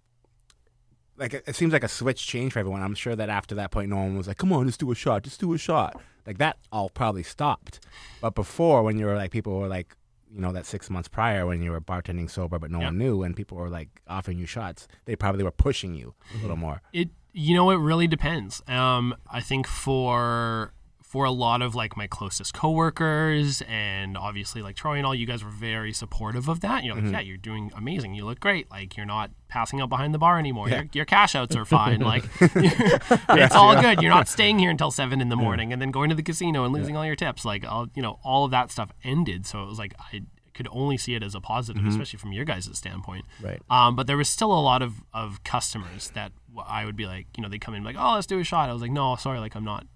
like 1.16 1.34
it 1.34 1.54
seems 1.56 1.72
like 1.72 1.82
a 1.84 1.88
switch 1.88 2.26
change 2.26 2.52
for 2.52 2.60
everyone. 2.60 2.80
I'm 2.82 2.94
sure 2.94 3.16
that 3.16 3.28
after 3.28 3.54
that 3.56 3.72
point, 3.72 3.90
no 3.90 3.96
one 3.96 4.16
was 4.16 4.28
like, 4.28 4.38
"Come 4.38 4.52
on, 4.52 4.66
just 4.66 4.80
do 4.80 4.90
a 4.92 4.94
shot, 4.94 5.24
just 5.24 5.40
do 5.40 5.52
a 5.52 5.58
shot." 5.58 6.00
Like 6.26 6.38
that 6.38 6.56
all 6.72 6.88
probably 6.88 7.24
stopped. 7.24 7.80
But 8.20 8.34
before, 8.34 8.82
when 8.82 8.98
you 8.98 9.06
were 9.06 9.16
like, 9.16 9.30
people 9.30 9.58
were 9.58 9.68
like, 9.68 9.96
you 10.32 10.40
know, 10.40 10.52
that 10.52 10.64
six 10.64 10.88
months 10.88 11.08
prior 11.08 11.44
when 11.46 11.60
you 11.60 11.70
were 11.70 11.80
bartending 11.80 12.30
sober, 12.30 12.58
but 12.58 12.70
no 12.70 12.78
one 12.78 12.98
knew, 12.98 13.22
and 13.22 13.36
people 13.36 13.58
were 13.58 13.68
like 13.68 13.88
offering 14.08 14.38
you 14.38 14.46
shots, 14.46 14.88
they 15.04 15.16
probably 15.16 15.44
were 15.44 15.50
pushing 15.50 15.94
you 15.94 16.14
a 16.38 16.40
little 16.40 16.56
more. 16.56 16.82
It 16.92 17.10
you 17.32 17.54
know 17.54 17.70
it 17.70 17.76
really 17.76 18.06
depends. 18.06 18.62
Um, 18.68 19.14
I 19.28 19.40
think 19.40 19.66
for 19.66 20.72
for 21.14 21.24
a 21.24 21.30
lot 21.30 21.62
of 21.62 21.76
like 21.76 21.96
my 21.96 22.08
closest 22.08 22.52
coworkers 22.52 23.62
and 23.68 24.18
obviously 24.18 24.62
like 24.62 24.74
Troy 24.74 24.96
and 24.96 25.06
all 25.06 25.14
you 25.14 25.26
guys 25.26 25.44
were 25.44 25.50
very 25.50 25.92
supportive 25.92 26.48
of 26.48 26.58
that. 26.62 26.82
You're 26.82 26.96
like, 26.96 27.04
yeah, 27.04 27.20
you're 27.20 27.36
doing 27.36 27.70
amazing. 27.76 28.14
You 28.14 28.24
look 28.24 28.40
great. 28.40 28.68
Like 28.68 28.96
you're 28.96 29.06
not 29.06 29.30
passing 29.46 29.80
out 29.80 29.88
behind 29.88 30.12
the 30.12 30.18
bar 30.18 30.40
anymore. 30.40 30.68
Yeah. 30.68 30.78
Your, 30.78 30.86
your 30.92 31.04
cash 31.04 31.36
outs 31.36 31.54
are 31.54 31.64
fine. 31.64 32.00
like 32.00 32.24
it's 32.40 33.54
all 33.54 33.80
good. 33.80 34.02
You're 34.02 34.10
not 34.10 34.26
staying 34.26 34.58
here 34.58 34.70
until 34.70 34.90
seven 34.90 35.20
in 35.20 35.28
the 35.28 35.36
morning 35.36 35.72
and 35.72 35.80
then 35.80 35.92
going 35.92 36.08
to 36.08 36.16
the 36.16 36.22
casino 36.24 36.64
and 36.64 36.74
losing 36.74 36.96
all 36.96 37.06
your 37.06 37.14
tips. 37.14 37.44
Like 37.44 37.64
all 37.64 37.86
you 37.94 38.02
know, 38.02 38.18
all 38.24 38.44
of 38.44 38.50
that 38.50 38.72
stuff 38.72 38.90
ended. 39.04 39.46
So 39.46 39.62
it 39.62 39.66
was 39.66 39.78
like 39.78 39.94
I 40.12 40.22
could 40.52 40.66
only 40.72 40.96
see 40.96 41.14
it 41.14 41.22
as 41.22 41.36
a 41.36 41.40
positive, 41.40 41.84
especially 41.86 42.18
from 42.18 42.32
your 42.32 42.44
guys' 42.44 42.68
standpoint. 42.76 43.24
Right. 43.40 43.60
Um, 43.70 43.94
but 43.94 44.08
there 44.08 44.16
was 44.16 44.28
still 44.28 44.52
a 44.52 44.58
lot 44.58 44.82
of, 44.82 45.02
of 45.12 45.42
customers 45.44 46.10
that 46.14 46.32
I 46.66 46.84
would 46.84 46.96
be 46.96 47.06
like, 47.06 47.26
you 47.36 47.42
know, 47.42 47.48
they 47.48 47.58
come 47.58 47.74
in 47.74 47.84
like, 47.84 47.96
oh, 47.98 48.14
let's 48.14 48.26
do 48.26 48.38
a 48.38 48.44
shot. 48.44 48.70
I 48.70 48.72
was 48.72 48.80
like, 48.80 48.92
no, 48.92 49.16
sorry, 49.16 49.40
like 49.40 49.54
I'm 49.54 49.64
not. 49.64 49.86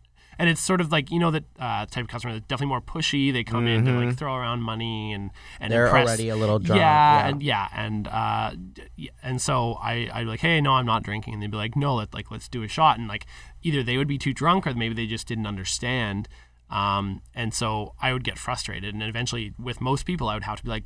And 0.41 0.49
it's 0.49 0.61
sort 0.61 0.81
of 0.81 0.93
like 0.93 1.11
you 1.11 1.19
know 1.19 1.33
that 1.33 1.45
uh, 1.59 1.87
type 1.87 2.05
of 2.05 2.09
customer 2.09 2.33
that's 2.35 2.47
definitely 2.47 2.69
more 2.69 2.81
pushy. 2.81 3.33
They 3.33 3.43
come 3.43 3.67
in 3.67 3.85
to 3.87 3.93
like 3.93 4.17
throw 4.17 4.35
around 4.37 4.63
money 4.63 5.13
and 5.13 5.31
and 5.59 5.73
They're 5.73 5.87
impress. 5.87 6.07
already 6.07 6.29
a 6.29 6.37
little 6.37 6.61
drunk. 6.61 6.79
Yeah, 6.79 6.85
yeah. 7.25 7.29
and 7.29 7.43
yeah, 7.43 7.69
and 7.75 8.09
uh, 8.09 8.51
and 9.23 9.43
so 9.43 9.75
I 9.83 10.09
I'd 10.13 10.23
be 10.25 10.29
like, 10.31 10.41
hey, 10.41 10.61
no, 10.61 10.73
I'm 10.75 10.87
not 10.87 11.03
drinking, 11.03 11.35
and 11.35 11.43
they'd 11.43 11.51
be 11.51 11.57
like, 11.57 11.75
no, 11.75 11.97
let 11.97 12.15
like 12.15 12.31
let's 12.31 12.49
do 12.49 12.63
a 12.63 12.69
shot, 12.69 12.99
and 12.99 13.09
like 13.09 13.27
either 13.63 13.83
they 13.83 13.97
would 13.97 14.07
be 14.09 14.19
too 14.19 14.33
drunk 14.33 14.65
or 14.67 14.75
maybe 14.75 14.95
they 14.95 15.07
just 15.07 15.27
didn't 15.27 15.47
understand, 15.47 16.29
um, 16.71 17.21
and 17.35 17.53
so 17.53 17.95
I 18.01 18.13
would 18.13 18.23
get 18.23 18.39
frustrated, 18.39 18.95
and 18.95 19.03
eventually 19.03 19.55
with 19.59 19.81
most 19.81 20.07
people 20.07 20.29
I 20.29 20.35
would 20.35 20.45
have 20.45 20.59
to 20.59 20.65
be 20.65 20.71
like, 20.71 20.85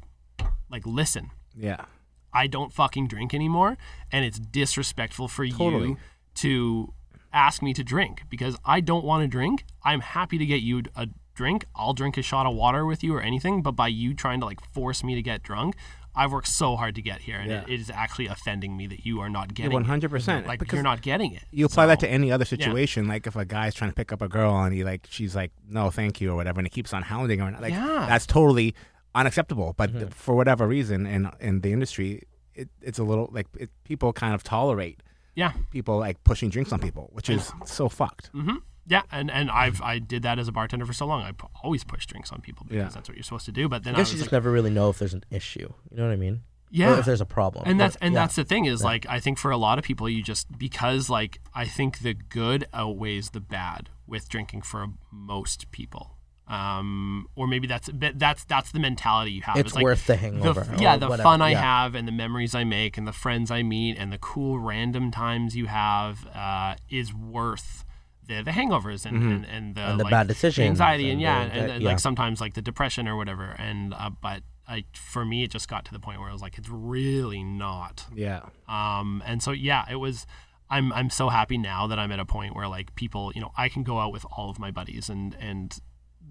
like 0.71 0.87
listen, 0.87 1.31
Yeah. 1.55 1.85
I 2.33 2.47
don't 2.47 2.73
fucking 2.73 3.09
drink 3.09 3.35
anymore, 3.35 3.77
and 4.11 4.25
it's 4.25 4.39
disrespectful 4.39 5.29
for 5.29 5.47
Totally. 5.47 5.89
you 5.91 5.97
to 6.37 6.95
ask 7.33 7.63
me 7.63 7.73
to 7.75 7.85
drink 7.85 8.23
because 8.29 8.57
I 8.65 8.81
don't 8.81 9.05
want 9.05 9.23
to 9.23 9.29
drink. 9.29 9.65
I'm 9.85 10.01
happy 10.01 10.39
to 10.39 10.47
get 10.47 10.63
you 10.63 10.83
a 10.97 11.09
drink. 11.35 11.65
I'll 11.75 11.95
drink 11.95 12.17
a 12.19 12.23
shot 12.23 12.47
of 12.47 12.55
water 12.55 12.85
with 12.85 13.03
you 13.03 13.15
or 13.15 13.21
anything, 13.23 13.63
but 13.63 13.73
by 13.73 13.89
you 13.89 14.15
trying 14.15 14.41
to 14.41 14.47
like 14.47 14.61
force 14.73 15.03
me 15.03 15.15
to 15.15 15.23
get 15.23 15.43
drunk, 15.43 15.77
I've 16.15 16.31
worked 16.31 16.49
so 16.49 16.77
hard 16.77 16.95
to 16.97 17.03
get 17.03 17.23
here, 17.23 17.39
and 17.39 17.51
Yeah. 17.51 17.63
it, 17.63 17.71
it 17.71 17.81
is 17.81 17.89
actually 17.91 18.27
offending 18.27 18.77
me 18.77 18.87
that 18.89 19.07
you 19.07 19.21
are 19.21 19.31
not 19.31 19.49
Yeah, 19.49 19.55
getting 19.55 19.73
one 19.73 19.83
it. 19.85 19.87
hundred 19.87 20.11
percent. 20.11 20.47
Like 20.47 20.59
Because 20.61 20.75
you're 20.77 20.83
not 20.83 21.01
getting 21.01 21.33
it. 21.33 21.43
you 21.51 21.65
apply 21.65 21.87
that 21.87 22.01
to 22.01 22.09
any 22.09 22.31
other 22.31 22.45
situation. 22.45 23.09
Like 23.09 23.27
if 23.27 23.35
a 23.35 23.47
guy's 23.47 23.75
trying 23.75 23.91
to 23.91 23.95
pick 23.95 24.13
up 24.13 24.21
a 24.21 24.29
girl 24.29 24.55
and 24.63 24.75
he 24.75 24.85
like 24.85 25.07
she's 25.09 25.35
like, 25.35 25.53
no, 25.67 25.91
thank 25.91 26.21
you 26.21 26.31
or 26.33 26.37
whatever, 26.37 26.61
and 26.61 26.67
he 26.67 26.71
keeps 26.71 26.93
on 26.93 27.03
hounding 27.03 27.39
her. 27.41 27.57
Like 27.61 27.73
Yeah. 27.73 28.05
that's 28.09 28.27
totally 28.27 28.75
unacceptable. 29.15 29.75
But 29.77 29.91
mm-hmm. 29.93 30.09
for 30.09 30.35
whatever 30.35 30.67
reason, 30.69 31.07
in 31.07 31.31
in 31.41 31.61
the 31.61 31.73
industry, 31.73 32.23
it, 32.55 32.69
it's 32.83 32.99
a 32.99 33.05
little 33.05 33.31
like 33.33 33.47
it, 33.59 33.71
people 33.85 34.13
kind 34.13 34.35
of 34.35 34.43
tolerate 34.43 35.03
Yeah. 35.35 35.53
people 35.71 35.99
like 35.99 36.23
pushing 36.25 36.51
drinks 36.51 36.73
on 36.73 36.79
people, 36.81 37.09
which 37.13 37.31
is 37.31 37.53
so 37.65 37.89
fucked. 37.89 38.27
hmm 38.29 38.57
Yeah, 38.87 39.03
and 39.11 39.31
and 39.31 39.51
I've 39.51 39.81
I 39.81 39.99
did 39.99 40.23
that 40.25 40.39
as 40.39 40.49
a 40.49 40.53
bartender 40.53 40.85
for 40.87 40.93
so 40.93 41.07
long. 41.07 41.23
I 41.23 41.33
always 41.63 41.85
push 41.85 42.05
drinks 42.07 42.33
on 42.33 42.41
people 42.41 42.67
because 42.69 42.77
Yeah. 42.77 42.89
that's 42.95 43.09
what 43.09 43.17
you're 43.17 43.23
supposed 43.23 43.47
to 43.47 43.53
do. 43.53 43.69
But 43.69 43.85
then 43.85 43.95
I 43.95 43.99
I, 43.99 44.01
guess 44.01 44.09
was 44.09 44.15
you 44.15 44.19
just 44.19 44.33
like, 44.33 44.41
never 44.41 44.51
really 44.51 44.71
know 44.71 44.91
if 44.91 44.99
there's 44.99 45.15
an 45.15 45.25
issue. 45.31 45.73
You 45.91 45.97
know 45.97 46.05
what 46.07 46.13
I 46.13 46.17
mean? 46.17 46.43
yeah, 46.75 46.95
Or 46.95 46.99
if 47.01 47.05
there's 47.05 47.21
a 47.21 47.27
problem. 47.27 47.65
and 47.67 47.79
that's 47.79 47.97
But, 47.97 48.07
and 48.07 48.15
yeah. 48.15 48.21
that's 48.23 48.35
the 48.37 48.45
thing 48.45 48.65
is 48.65 48.83
like 48.83 49.07
I 49.09 49.21
think 49.21 49.39
for 49.39 49.51
a 49.51 49.57
lot 49.59 49.79
of 49.79 49.85
people 49.85 50.09
you 50.09 50.23
just 50.23 50.47
because 50.59 51.09
like 51.11 51.39
I 51.55 51.65
think 51.67 51.99
the 52.01 52.15
good 52.15 52.65
outweighs 52.73 53.31
the 53.31 53.41
bad 53.41 53.89
with 54.07 54.29
drinking 54.29 54.63
for 54.63 54.87
most 55.11 55.71
people. 55.71 56.17
Um, 56.53 57.29
or 57.35 57.47
maybe 57.47 57.67
that's 57.67 57.89
that's 57.95 58.45
that's 58.45 58.73
the 58.73 58.79
mentality 58.79 59.33
you 59.33 59.43
have. 59.43 59.57
it's 59.57 59.75
like 59.75 59.83
worth 59.85 60.07
the 60.07 60.13
the 60.13 60.19
hangover. 60.19 60.61
f- 60.61 60.81
yeah 60.81 60.97
the 60.99 61.09
whatever. 61.09 61.23
fun 61.23 61.41
I 61.41 61.51
Yeah. 61.53 61.63
have 61.63 61.95
and 61.95 62.07
the 62.07 62.13
memories 62.13 62.55
I 62.55 62.65
make 62.65 62.99
and 62.99 63.07
the 63.07 63.13
friends 63.13 63.51
I 63.51 63.63
meet 63.63 63.97
and 63.97 64.13
the 64.13 64.19
cool 64.19 64.59
random 64.59 65.11
times 65.11 65.57
you 65.57 65.67
have 65.67 66.27
uh, 66.35 66.75
is 66.91 67.15
worth 67.15 67.85
the 68.29 68.43
the 68.43 68.51
hangovers 68.51 69.07
and 69.07 69.17
and, 69.33 69.45
and 69.47 69.75
the, 69.77 69.81
And 69.81 70.01
the 70.01 70.05
like, 70.05 70.11
bad 70.11 70.29
decisions 70.29 70.67
anxiety 70.69 71.05
and 71.05 71.13
and 71.13 71.21
yeah 71.23 71.45
the- 71.47 71.53
and, 71.55 71.69
the- 71.69 71.73
and, 71.75 71.83
yeah. 71.85 71.89
like 71.89 71.99
sometimes 72.01 72.39
like 72.41 72.53
the 72.53 72.63
depression 72.63 73.09
or 73.09 73.17
whatever 73.17 73.57
and 73.59 73.95
uh, 73.95 74.11
but 74.21 74.43
I 74.69 74.85
for 74.95 75.25
me 75.25 75.45
it 75.45 75.51
just 75.51 75.69
got 75.69 75.87
to 75.87 75.93
the 75.93 75.99
point 76.01 76.21
where 76.21 76.29
I 76.29 76.33
was 76.35 76.43
like 76.43 76.59
it's 76.59 76.69
really 76.69 77.43
not 77.43 78.05
Yeah. 78.15 78.41
um, 78.69 79.23
and 79.25 79.43
so 79.43 79.53
yeah, 79.53 79.85
it 79.91 79.97
was. 79.97 80.27
I'm 80.71 80.91
I'm 80.95 81.11
so 81.11 81.29
happy 81.29 81.59
now 81.59 81.87
that 81.89 81.99
I'm 81.99 82.11
at 82.13 82.19
a 82.21 82.25
point 82.25 82.57
where 82.57 82.67
like 82.67 82.95
people, 82.95 83.31
you 83.35 83.43
know, 83.43 83.53
I 83.59 83.69
can 83.69 83.83
go 83.83 83.99
out 83.99 84.11
with 84.11 84.25
all 84.35 84.49
of 84.49 84.59
my 84.59 84.71
buddies 84.71 85.11
and 85.11 85.37
and 85.39 85.77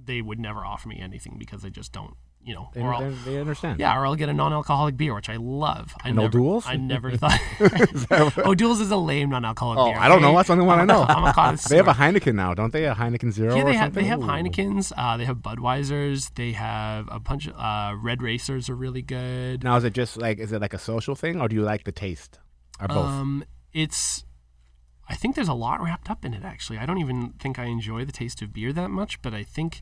they 0.06 0.22
would 0.22 0.40
never 0.40 0.66
offer 0.66 0.88
me 0.90 1.00
anything 1.00 1.36
because 1.38 1.62
they 1.62 1.70
just 1.70 1.92
don't, 1.92 2.16
you 2.44 2.56
know, 2.56 2.70
They, 2.74 2.82
or 2.82 2.94
I'll, 2.94 3.12
they, 3.26 3.38
understand. 3.40 3.80
yeah, 3.80 3.96
or 3.98 4.06
I'll 4.06 4.16
get 4.16 4.30
a 4.30 4.34
non-alcoholic 4.34 4.98
beer, 4.98 5.14
which 5.14 5.30
I 5.30 5.36
love. 5.38 5.94
I 6.04 6.12
No 6.12 6.24
never, 6.24 6.32
duels? 6.32 6.66
I 6.68 6.76
never 6.76 7.12
thought. 7.18 7.40
O'Doul's 8.40 8.80
is 8.82 8.90
a 8.92 8.98
lame 8.98 9.30
non-alcoholic 9.30 9.78
Oh, 9.80 9.86
beer. 9.86 9.98
I 10.00 10.08
don't 10.08 10.22
know. 10.22 10.36
That's 10.36 10.48
the 10.48 10.54
only 10.54 10.66
one 10.66 10.80
I 10.80 10.86
know. 10.86 11.04
I'm 11.04 11.24
a 11.24 11.34
connoisseur. 11.34 11.70
They 11.70 11.76
have 11.78 11.88
a 11.88 11.94
Heineken 11.94 12.34
now, 12.36 12.54
don't 12.54 12.74
they? 12.74 12.86
A 12.86 12.96
Heineken 12.96 13.32
Zero 13.32 13.56
yeah, 13.56 13.62
or 13.62 13.66
they 13.66 13.74
have 13.76 13.86
something. 13.88 14.04
they 14.04 14.10
have 14.10 14.20
Ooh. 14.22 14.24
Heinekens. 14.24 14.92
Uh, 14.98 15.18
they 15.18 15.26
have 15.26 15.38
Budweisers. 15.38 16.34
They 16.36 16.54
have 16.54 17.08
a 17.12 17.20
bunch 17.20 17.48
of 17.48 17.56
uh, 17.58 17.96
Red 18.02 18.22
Racers 18.22 18.70
are 18.70 18.76
really 18.76 19.02
good. 19.04 19.64
Now, 19.64 19.76
is 19.78 19.84
it 19.84 19.94
just 19.94 20.18
like 20.18 20.40
is 20.40 20.52
it 20.52 20.62
like 20.62 20.74
a 20.74 20.80
social 20.80 21.16
thing, 21.16 21.40
or 21.42 21.48
do 21.48 21.56
you 21.56 21.62
like 21.64 21.84
the 21.84 21.92
taste, 21.92 22.40
or 22.80 22.88
both? 22.88 22.98
Um, 23.06 23.44
it's. 23.74 24.26
I 25.12 25.16
think 25.16 25.36
there's 25.36 25.50
a 25.50 25.54
lot 25.54 25.84
wrapped 25.84 26.10
up 26.10 26.24
in 26.24 26.34
it. 26.34 26.44
Actually, 26.46 26.80
I 26.80 26.86
don't 26.86 26.98
even 26.98 27.32
think 27.34 27.60
I 27.60 27.66
enjoy 27.66 28.06
the 28.06 28.14
taste 28.14 28.42
of 28.42 28.54
beer 28.54 28.72
that 28.72 28.90
much, 28.90 29.22
but 29.22 29.34
I 29.34 29.44
think 29.44 29.82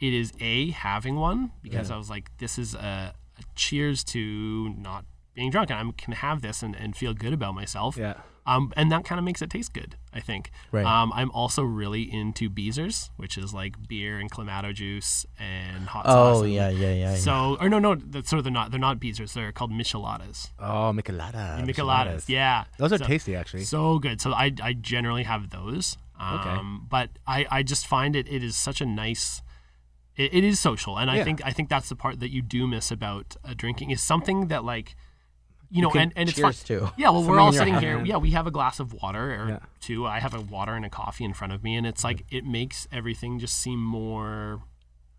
it 0.00 0.14
is 0.14 0.32
a 0.40 0.70
having 0.70 1.16
one 1.16 1.52
because 1.62 1.90
I 1.90 1.98
was 1.98 2.08
like, 2.08 2.30
this 2.38 2.58
is 2.58 2.74
a, 2.74 3.14
a 3.38 3.42
cheers 3.54 4.02
to 4.04 4.70
not 4.70 5.04
being 5.34 5.50
drunk, 5.50 5.70
and 5.70 5.88
I 5.88 5.92
can 5.96 6.12
have 6.14 6.42
this 6.42 6.62
and, 6.62 6.74
and 6.74 6.96
feel 6.96 7.14
good 7.14 7.32
about 7.32 7.54
myself. 7.54 7.96
yeah. 7.96 8.14
Um, 8.46 8.72
and 8.74 8.90
that 8.90 9.04
kind 9.04 9.18
of 9.18 9.24
makes 9.24 9.42
it 9.42 9.50
taste 9.50 9.72
good, 9.74 9.96
I 10.14 10.18
think. 10.20 10.50
Right. 10.72 10.84
Um, 10.84 11.12
I'm 11.14 11.30
also 11.32 11.62
really 11.62 12.02
into 12.12 12.48
Beezers, 12.50 13.10
which 13.16 13.36
is 13.38 13.52
like 13.54 13.74
beer 13.86 14.18
and 14.18 14.28
clamato 14.30 14.74
juice 14.74 15.24
and 15.38 15.84
hot 15.86 16.06
sauce. 16.06 16.38
Oh 16.38 16.42
and- 16.42 16.52
yeah, 16.52 16.68
yeah, 16.70 16.88
yeah. 16.88 16.94
yeah. 17.12 17.16
So, 17.16 17.58
or 17.60 17.68
no, 17.68 17.78
no, 17.78 17.94
that's 17.94 18.30
sort 18.30 18.38
of 18.38 18.44
they're 18.44 18.52
not. 18.52 18.70
They're 18.72 18.80
not 18.80 18.98
Beezers. 18.98 19.34
They're 19.34 19.52
called 19.52 19.70
Micheladas. 19.70 20.48
Oh, 20.58 20.90
Michelada. 20.92 21.64
Micheladas. 21.64 22.28
Yeah. 22.28 22.64
Those 22.78 22.92
are 22.94 22.98
So- 22.98 23.04
tasty, 23.04 23.36
actually. 23.36 23.64
so 23.64 23.98
good. 24.00 24.20
So 24.20 24.32
I, 24.32 24.50
I 24.62 24.72
generally 24.72 25.24
have 25.24 25.50
those. 25.50 25.96
Um, 26.18 26.86
But 26.90 27.10
I, 27.26 27.46
I 27.50 27.62
just 27.62 27.86
find 27.86 28.16
it 28.16 28.26
it 28.26 28.42
is 28.42 28.56
such 28.56 28.80
a 28.80 28.86
nice. 28.86 29.42
It, 30.16 30.34
it 30.34 30.44
is 30.44 30.58
social, 30.58 30.98
and 30.98 31.10
I 31.10 31.16
Yeah. 31.18 31.24
think 31.24 31.40
I 31.44 31.52
think 31.52 31.68
that's 31.68 31.88
the 31.88 31.96
part 31.96 32.20
that 32.20 32.30
you 32.30 32.42
do 32.42 32.66
miss 32.66 32.90
about 32.90 33.36
uh, 33.44 33.54
drinking 33.56 33.90
is 33.90 34.02
something 34.02 34.48
that 34.48 34.64
like, 34.64 34.96
you 35.70 35.82
know, 35.82 35.90
can 35.90 36.02
and, 36.02 36.12
and 36.16 36.28
it's 36.28 36.40
fun. 36.40 36.52
to. 36.52 36.92
Yeah, 36.96 37.10
well, 37.10 37.14
Something 37.20 37.30
we're 37.30 37.40
all 37.40 37.52
sitting 37.52 37.78
here. 37.78 37.96
hand. 37.96 38.06
Yeah, 38.06 38.16
we 38.16 38.32
have 38.32 38.46
a 38.46 38.50
glass 38.50 38.80
of 38.80 38.92
water 38.92 39.34
or 39.42 39.48
Yeah. 39.48 39.58
two. 39.80 40.06
I 40.06 40.18
have 40.20 40.34
a 40.34 40.40
water 40.40 40.74
and 40.74 40.84
a 40.84 40.90
coffee 40.90 41.24
in 41.24 41.32
front 41.32 41.52
of 41.52 41.62
me, 41.62 41.76
and 41.76 41.86
it's 41.86 42.02
like 42.04 42.24
it 42.30 42.44
makes 42.44 42.88
everything 42.90 43.38
just 43.38 43.56
seem 43.56 43.82
more 43.82 44.62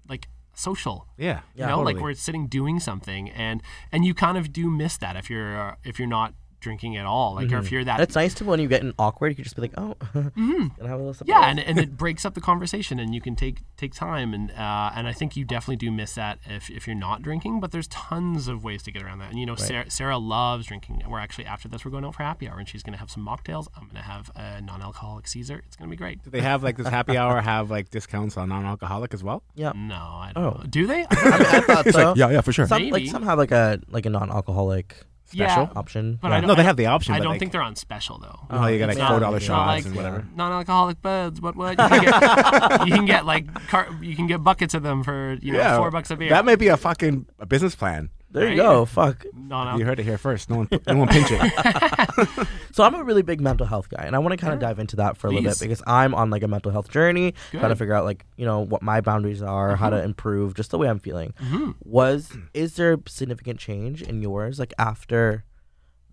like 0.10 0.28
social 0.53 1.07
yeah. 1.18 1.40
you 1.56 1.61
know 1.61 1.78
totally. 1.78 1.94
like 1.94 2.03
we're 2.03 2.14
sitting 2.14 2.45
doing 2.45 2.78
something 2.78 3.30
and 3.30 3.64
and 3.91 4.03
you 4.03 4.14
kind 4.14 4.38
of 4.38 4.52
do 4.52 4.69
miss 4.69 4.98
that 4.98 5.15
if 5.15 5.30
you're 5.30 5.57
uh, 5.57 5.76
if 5.86 5.98
you're 5.98 6.07
not 6.10 6.34
drinking 6.61 6.95
at 6.97 7.05
all. 7.05 7.35
Like, 7.35 7.51
or 7.51 7.57
if 7.57 7.71
you're 7.71 7.83
that 7.83 7.99
It's 7.99 8.15
nice 8.15 8.33
to 8.35 8.45
when 8.45 8.59
you 8.61 8.67
get 8.69 8.81
in 8.81 8.93
awkward, 8.97 9.29
you 9.29 9.35
can 9.35 9.43
just 9.43 9.55
be 9.57 9.61
like, 9.63 9.73
oh, 9.77 9.95
can 10.13 10.71
I 10.81 10.88
have 10.88 10.99
a 10.99 11.03
little 11.03 11.27
yeah, 11.27 11.41
and, 11.49 11.59
and 11.59 11.77
it 11.77 11.97
breaks 11.97 12.23
up 12.23 12.33
the 12.33 12.41
conversation, 12.41 12.99
and 12.99 13.13
you 13.13 13.19
can 13.21 13.35
take 13.35 13.59
take 13.77 13.93
time, 13.93 14.33
and 14.33 14.51
uh, 14.51 14.91
and 14.95 15.07
I 15.07 15.13
think 15.13 15.35
you 15.35 15.43
definitely 15.43 15.75
do 15.77 15.91
miss 15.91 16.13
that 16.15 16.39
if, 16.45 16.69
if 16.69 16.88
you're 16.88 16.95
not 16.95 17.21
drinking. 17.21 17.59
But 17.59 17.71
there's 17.71 17.88
tons 17.88 18.47
of 18.47 18.63
ways 18.63 18.81
to 18.83 18.91
get 18.91 19.03
around 19.03 19.19
that, 19.19 19.31
and 19.31 19.39
you 19.39 19.45
know, 19.45 19.55
Sarah, 19.55 19.89
Sarah 19.89 20.17
loves 20.17 20.67
drinking. 20.67 21.03
We're 21.09 21.19
actually 21.19 21.45
after 21.45 21.67
this, 21.67 21.83
we're 21.83 21.91
going 21.91 22.05
out 22.05 22.15
for 22.15 22.23
happy 22.23 22.47
hour, 22.47 22.57
and 22.59 22.67
she's 22.69 22.83
going 22.83 22.93
to 22.93 22.99
have 22.99 23.11
some 23.11 23.25
mocktails. 23.25 23.67
I'm 23.75 23.83
going 23.83 23.95
to 23.95 24.01
have 24.01 24.31
a 24.35 24.61
non-alcoholic 24.61 25.27
Caesar. 25.27 25.61
It's 25.65 25.75
going 25.75 25.89
to 25.89 25.91
be 25.91 25.97
great. 25.97 26.23
Do 26.23 26.29
they 26.29 26.41
have 26.41 26.63
like 26.63 26.77
this 26.77 26.88
happy 26.88 27.17
hour? 27.17 27.41
Have 27.51 27.71
like 27.71 27.89
discounts 27.89 28.38
on 28.38 28.49
non-alcoholic 28.49 29.13
as 29.13 29.23
well? 29.23 29.43
yeah. 29.55 29.71
No, 29.75 29.95
I 29.95 30.31
don't 30.35 30.43
Oh. 30.43 30.49
know. 30.59 30.63
Do 30.69 30.85
they? 30.85 31.05
I, 31.09 31.38
mean, 31.38 31.47
I 31.47 31.59
thought 31.61 31.88
so. 31.91 32.13
yeah, 32.15 32.29
yeah, 32.29 32.41
for 32.41 32.53
sure. 32.53 32.67
Some 32.67 32.83
like 32.83 32.91
Maybe. 32.93 33.07
some 33.07 33.23
have 33.23 33.38
like 33.39 33.51
a 33.51 33.79
like 33.89 34.05
a 34.05 34.09
non-alcoholic 34.09 34.95
Yeah, 35.33 35.67
option. 35.75 36.19
but 36.21 36.29
yeah. 36.29 36.35
I 36.37 36.39
don't, 36.41 36.47
no, 36.47 36.55
they 36.55 36.61
I 36.61 36.65
have 36.65 36.77
the 36.77 36.87
option. 36.87 37.13
I 37.15 37.19
don't 37.19 37.27
like, 37.29 37.39
think 37.39 37.51
they're 37.51 37.61
on 37.61 37.75
special 37.75 38.17
though. 38.17 38.39
Oh, 38.49 38.55
you 38.55 38.61
know, 38.61 38.67
you 38.67 38.77
get 38.79 38.89
It's 38.89 38.99
like 38.99 39.09
four 39.09 39.19
dollar 39.19 39.37
it's 39.37 39.47
not 39.47 39.55
shots 39.55 39.67
like- 39.67 39.85
and 39.85 39.93
uh, 39.93 39.97
whatever. 39.97 40.25
Non-alcoholic 40.35 41.01
buds, 41.01 41.41
what 41.41 41.55
what? 41.55 41.71
You 41.71 41.75
can 41.89 42.01
get, 42.03 42.87
you 42.87 42.93
can 42.93 43.05
get 43.05 43.25
like 43.25 43.53
car, 43.69 43.87
you 44.01 44.15
can 44.15 44.27
get 44.27 44.43
buckets 44.43 44.73
of 44.73 44.83
them 44.83 45.03
for 45.03 45.37
you 45.41 45.53
know 45.53 45.59
Yeah, 45.59 45.77
four 45.77 45.91
bucks 45.91 46.11
a 46.11 46.15
beer. 46.15 46.29
That 46.29 46.45
may 46.45 46.55
be 46.55 46.67
a 46.67 46.77
fucking 46.77 47.25
a 47.39 47.45
business 47.45 47.75
plan. 47.75 48.09
There 48.31 48.49
you 48.49 48.55
go. 48.55 48.85
Fuck. 48.85 49.25
non 49.33 49.77
You 49.79 49.85
heard 49.85 49.99
it 49.99 50.03
here 50.03 50.17
first. 50.17 50.49
No 50.49 50.57
one, 50.57 50.69
no 50.87 50.97
one 50.97 51.07
pinch 51.07 51.27
it. 51.31 52.47
So 52.73 52.85
I'm 52.85 52.95
a 52.95 53.03
really 53.03 53.21
big 53.21 53.41
mental 53.41 53.65
health 53.67 53.89
guy, 53.89 54.03
and 54.05 54.15
I 54.15 54.19
want 54.19 54.31
to 54.31 54.37
kind 54.37 54.53
of 54.53 54.59
dive 54.61 54.79
into 54.79 54.95
that 54.95 55.17
for 55.17 55.27
a 55.27 55.29
little 55.31 55.43
bit 55.49 55.59
because 55.59 55.83
I'm 55.85 56.15
on 56.15 56.29
like 56.29 56.41
a 56.41 56.47
mental 56.47 56.71
health 56.71 56.89
journey, 56.89 57.33
trying 57.51 57.67
to 57.67 57.75
figure 57.75 57.93
out 57.93 58.05
like 58.05 58.25
you 58.37 58.45
know 58.45 58.61
what 58.61 58.81
my 58.81 59.01
boundaries 59.01 59.41
are, 59.41 59.75
how 59.75 59.89
to 59.89 60.01
improve, 60.01 60.53
just 60.55 60.71
the 60.71 60.77
way 60.77 60.87
I'm 60.87 60.99
feeling. 60.99 61.33
Mhm. 61.41 61.75
Was 61.83 62.31
is 62.53 62.75
there 62.77 62.97
significant 63.07 63.59
change 63.59 64.01
in 64.01 64.21
yours 64.21 64.57
like 64.57 64.73
after 64.79 65.43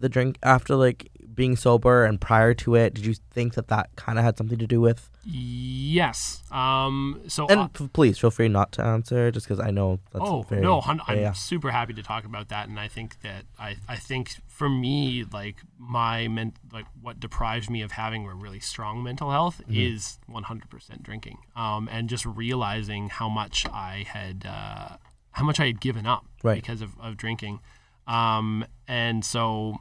the 0.01 0.09
drink, 0.09 0.39
after 0.43 0.75
like 0.75 1.11
being 1.33 1.55
sober 1.55 2.05
and 2.05 2.21
prior 2.21 2.55
to 2.55 2.75
it? 2.75 2.95
Did 2.95 3.07
you 3.07 3.15
think 3.31 3.55
that 3.55 3.69
that 3.69 3.91
kind 3.95 4.19
of 4.19 4.25
had 4.25 4.37
something 4.37 4.59
to 4.59 4.67
do 4.67 4.81
with? 4.81 5.11
Yes. 5.31 6.43
Um. 6.51 7.21
So. 7.29 7.47
And 7.49 7.61
uh, 7.61 7.69
please 7.93 8.19
feel 8.19 8.31
free 8.31 8.49
not 8.49 8.73
to 8.73 8.83
answer, 8.83 9.31
just 9.31 9.47
because 9.47 9.61
I 9.61 9.71
know 9.71 10.01
that's 10.11 10.25
oh 10.27 10.43
very, 10.43 10.63
no, 10.63 10.81
I'm 10.87 11.01
yeah. 11.19 11.33
super 11.33 11.71
happy 11.71 11.93
to 11.93 12.03
talk 12.03 12.25
about 12.25 12.49
that, 12.49 12.69
and 12.69 12.81
I 12.81 12.89
think 12.89 13.21
that 13.21 13.45
I, 13.59 13.77
I 13.87 13.97
think 13.97 14.37
for 14.47 14.71
me, 14.71 15.25
like 15.31 15.57
my 15.79 16.29
men, 16.29 16.55
like 16.73 16.87
what 17.03 17.21
deprives 17.21 17.69
me 17.69 17.83
of 17.83 17.93
having 17.93 18.27
a 18.27 18.35
really 18.35 18.61
strong 18.61 19.03
mental 19.03 19.31
health 19.31 19.61
Mm-hmm. 19.69 19.95
is 19.97 20.19
100% 20.31 21.03
drinking, 21.03 21.39
um, 21.55 21.91
and 21.93 22.09
just 22.09 22.25
realizing 22.25 23.11
how 23.11 23.29
much 23.29 23.67
I 23.67 24.07
had, 24.09 24.47
uh, 24.49 24.97
how 25.33 25.45
much 25.45 25.61
I 25.61 25.67
had 25.67 25.81
given 25.81 26.07
up 26.07 26.25
Right. 26.43 26.55
because 26.55 26.81
of, 26.81 26.99
of 27.01 27.19
drinking, 27.19 27.61
um, 28.07 28.65
and 28.87 29.25
so, 29.25 29.77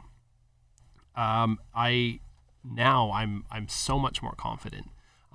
um, 1.15 1.59
I 1.73 2.19
now 2.65 3.11
I'm 3.13 3.45
I'm 3.49 3.69
so 3.69 3.97
much 3.97 4.21
more 4.21 4.33
confident. 4.35 4.87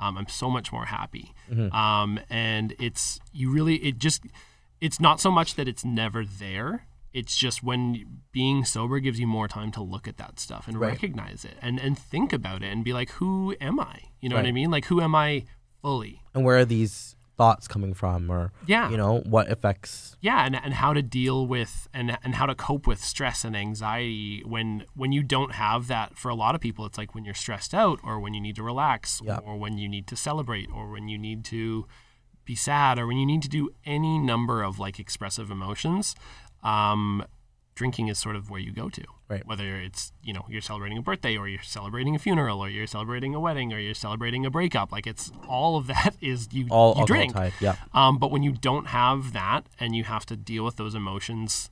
Um, 0.02 0.18
I'm 0.18 0.28
so 0.28 0.50
much 0.50 0.72
more 0.72 0.86
happy. 0.86 1.32
Mm-hmm. 1.50 1.74
Um, 1.74 2.18
and 2.28 2.74
it's 2.80 3.20
you 3.32 3.50
really 3.52 3.76
it 3.76 3.98
just 3.98 4.24
it's 4.80 4.98
not 5.00 5.20
so 5.20 5.30
much 5.30 5.54
that 5.54 5.68
it's 5.68 5.84
never 5.84 6.24
there. 6.24 6.86
It's 7.12 7.36
just 7.36 7.62
when 7.62 8.22
being 8.32 8.64
sober 8.64 8.98
gives 8.98 9.20
you 9.20 9.26
more 9.26 9.46
time 9.46 9.70
to 9.72 9.82
look 9.82 10.08
at 10.08 10.16
that 10.16 10.40
stuff 10.40 10.66
and 10.66 10.78
Right. 10.80 10.92
recognize 10.92 11.44
it 11.44 11.56
and, 11.60 11.78
and 11.78 11.96
think 11.98 12.32
about 12.32 12.62
it 12.62 12.72
and 12.72 12.82
be 12.82 12.94
like, 12.94 13.10
who 13.10 13.54
am 13.60 13.78
I? 13.78 14.00
You 14.20 14.30
know 14.30 14.36
what 14.36 14.46
I 14.46 14.52
mean? 14.52 14.70
Like, 14.70 14.86
who 14.86 15.00
am 15.02 15.14
I 15.14 15.44
fully? 15.82 16.22
And 16.34 16.42
where 16.44 16.56
are 16.56 16.64
these 16.64 17.14
thoughts 17.42 17.66
coming 17.68 17.92
from, 17.94 18.30
or 18.30 18.52
Yeah. 18.66 18.88
you 18.90 18.96
know 18.96 19.14
what 19.34 19.50
affects? 19.50 20.16
yeah 20.20 20.44
and, 20.46 20.54
and 20.64 20.74
how 20.74 20.92
to 20.98 21.02
deal 21.02 21.38
with 21.54 21.88
and, 21.92 22.16
and 22.24 22.32
how 22.36 22.46
to 22.46 22.54
cope 22.54 22.86
with 22.86 23.00
stress 23.12 23.44
and 23.44 23.56
anxiety 23.56 24.42
when 24.54 24.84
when 24.94 25.10
you 25.16 25.22
don't 25.36 25.52
have 25.66 25.88
that 25.94 26.08
for 26.16 26.28
a 26.28 26.34
lot 26.42 26.54
of 26.54 26.60
people 26.60 26.82
it's 26.86 26.96
like 27.02 27.10
when 27.16 27.24
you're 27.26 27.40
stressed 27.46 27.74
out 27.74 27.98
or 28.04 28.14
when 28.20 28.32
you 28.34 28.40
need 28.46 28.54
to 28.56 28.62
relax 28.62 29.20
Yeah. 29.24 29.38
or 29.46 29.56
when 29.56 29.74
you 29.78 29.88
need 29.88 30.06
to 30.12 30.16
celebrate 30.28 30.68
or 30.76 30.84
when 30.94 31.08
you 31.08 31.18
need 31.18 31.40
to 31.46 31.86
be 32.44 32.54
sad 32.54 32.98
or 32.98 33.04
when 33.08 33.16
you 33.22 33.26
need 33.26 33.42
to 33.42 33.48
do 33.60 33.70
any 33.84 34.14
number 34.18 34.62
of 34.62 34.78
like 34.78 34.96
expressive 35.00 35.50
emotions 35.50 36.14
um, 36.62 37.24
drinking 37.74 38.08
is 38.08 38.18
sort 38.18 38.36
of 38.36 38.50
where 38.50 38.60
you 38.60 38.70
go 38.72 38.88
to 38.90 39.02
Right. 39.28 39.46
whether 39.46 39.76
it's 39.80 40.12
you 40.22 40.32
know 40.34 40.44
you're 40.48 40.60
celebrating 40.60 40.98
a 40.98 41.02
birthday 41.02 41.36
or 41.38 41.48
you're 41.48 41.62
celebrating 41.62 42.14
a 42.14 42.18
funeral 42.18 42.60
or 42.60 42.68
you're 42.68 42.86
celebrating 42.86 43.34
a 43.34 43.40
wedding 43.40 43.72
or 43.72 43.78
you're 43.78 43.94
celebrating 43.94 44.44
a 44.44 44.50
breakup 44.50 44.92
like 44.92 45.06
it's 45.06 45.32
all 45.48 45.76
of 45.78 45.86
that 45.86 46.14
is 46.20 46.48
you 46.52 46.66
All 46.70 46.94
you 46.98 47.06
drink 47.06 47.32
tied. 47.32 47.52
Yeah. 47.60 47.76
um, 47.94 48.18
but 48.18 48.30
when 48.30 48.42
you 48.42 48.52
don't 48.52 48.88
have 48.88 49.32
that 49.32 49.66
and 49.80 49.96
you 49.96 50.04
have 50.04 50.26
to 50.26 50.36
deal 50.36 50.64
with 50.64 50.76
those 50.76 50.94
emotions 50.94 51.70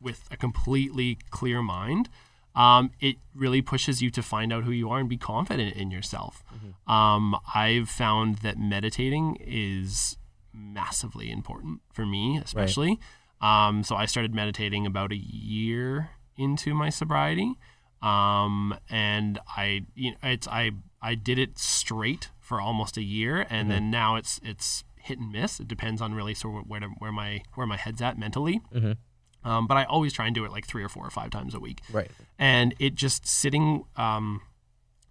with 0.00 0.28
a 0.30 0.36
completely 0.36 1.18
clear 1.30 1.60
mind, 1.62 2.08
um, 2.54 2.90
it 3.00 3.16
really 3.34 3.62
pushes 3.62 4.00
you 4.02 4.10
to 4.10 4.22
find 4.22 4.52
out 4.52 4.62
who 4.64 4.70
you 4.72 4.90
are 4.90 4.98
and 5.00 5.08
be 5.08 5.16
confident 5.16 5.74
in 5.74 5.90
yourself. 5.90 6.44
Um, 6.86 7.36
I've 7.54 7.88
found 7.88 8.38
that 8.38 8.58
meditating 8.58 9.38
is 9.40 10.18
massively 10.52 11.30
important 11.30 11.80
for 11.92 12.04
me, 12.06 12.36
especially. 12.38 12.98
Um, 13.42 13.82
so 13.82 13.96
I 13.96 14.06
started 14.06 14.34
meditating 14.34 14.86
about 14.86 15.10
a 15.12 15.16
year 15.16 16.10
into 16.36 16.72
my 16.74 16.88
sobriety, 16.90 17.54
um, 18.00 18.74
and 18.88 19.38
I, 19.56 19.86
you 19.94 20.12
know, 20.12 20.16
it's 20.22 20.46
I 20.48 20.70
I 21.02 21.14
did 21.14 21.38
it 21.38 21.58
straight 21.58 22.30
for 22.40 22.60
almost 22.60 22.96
a 22.96 23.02
year, 23.02 23.46
and 23.50 23.70
then 23.70 23.90
now 23.90 24.16
it's 24.16 24.40
it's 24.44 24.84
hit 24.96 25.18
and 25.18 25.32
miss. 25.32 25.58
It 25.60 25.66
depends 25.68 26.00
on 26.00 26.14
really 26.14 26.34
sort 26.34 26.62
of 26.62 26.68
where 26.70 26.80
to, 26.80 26.86
where 26.98 27.12
my 27.12 27.42
where 27.54 27.66
my 27.66 27.76
head's 27.76 28.00
at 28.00 28.16
mentally. 28.18 28.60
Mhm. 28.72 28.96
Um, 29.44 29.66
but 29.66 29.76
I 29.76 29.82
always 29.84 30.12
try 30.12 30.26
and 30.26 30.34
do 30.36 30.44
it 30.44 30.52
like 30.52 30.64
three 30.66 30.84
or 30.84 30.88
four 30.88 31.04
or 31.04 31.10
five 31.10 31.30
times 31.30 31.52
a 31.52 31.58
week 31.58 31.80
Right. 31.90 32.08
and 32.38 32.76
it 32.78 32.94
just 32.94 33.26
sitting 33.26 33.84
um, 33.96 34.40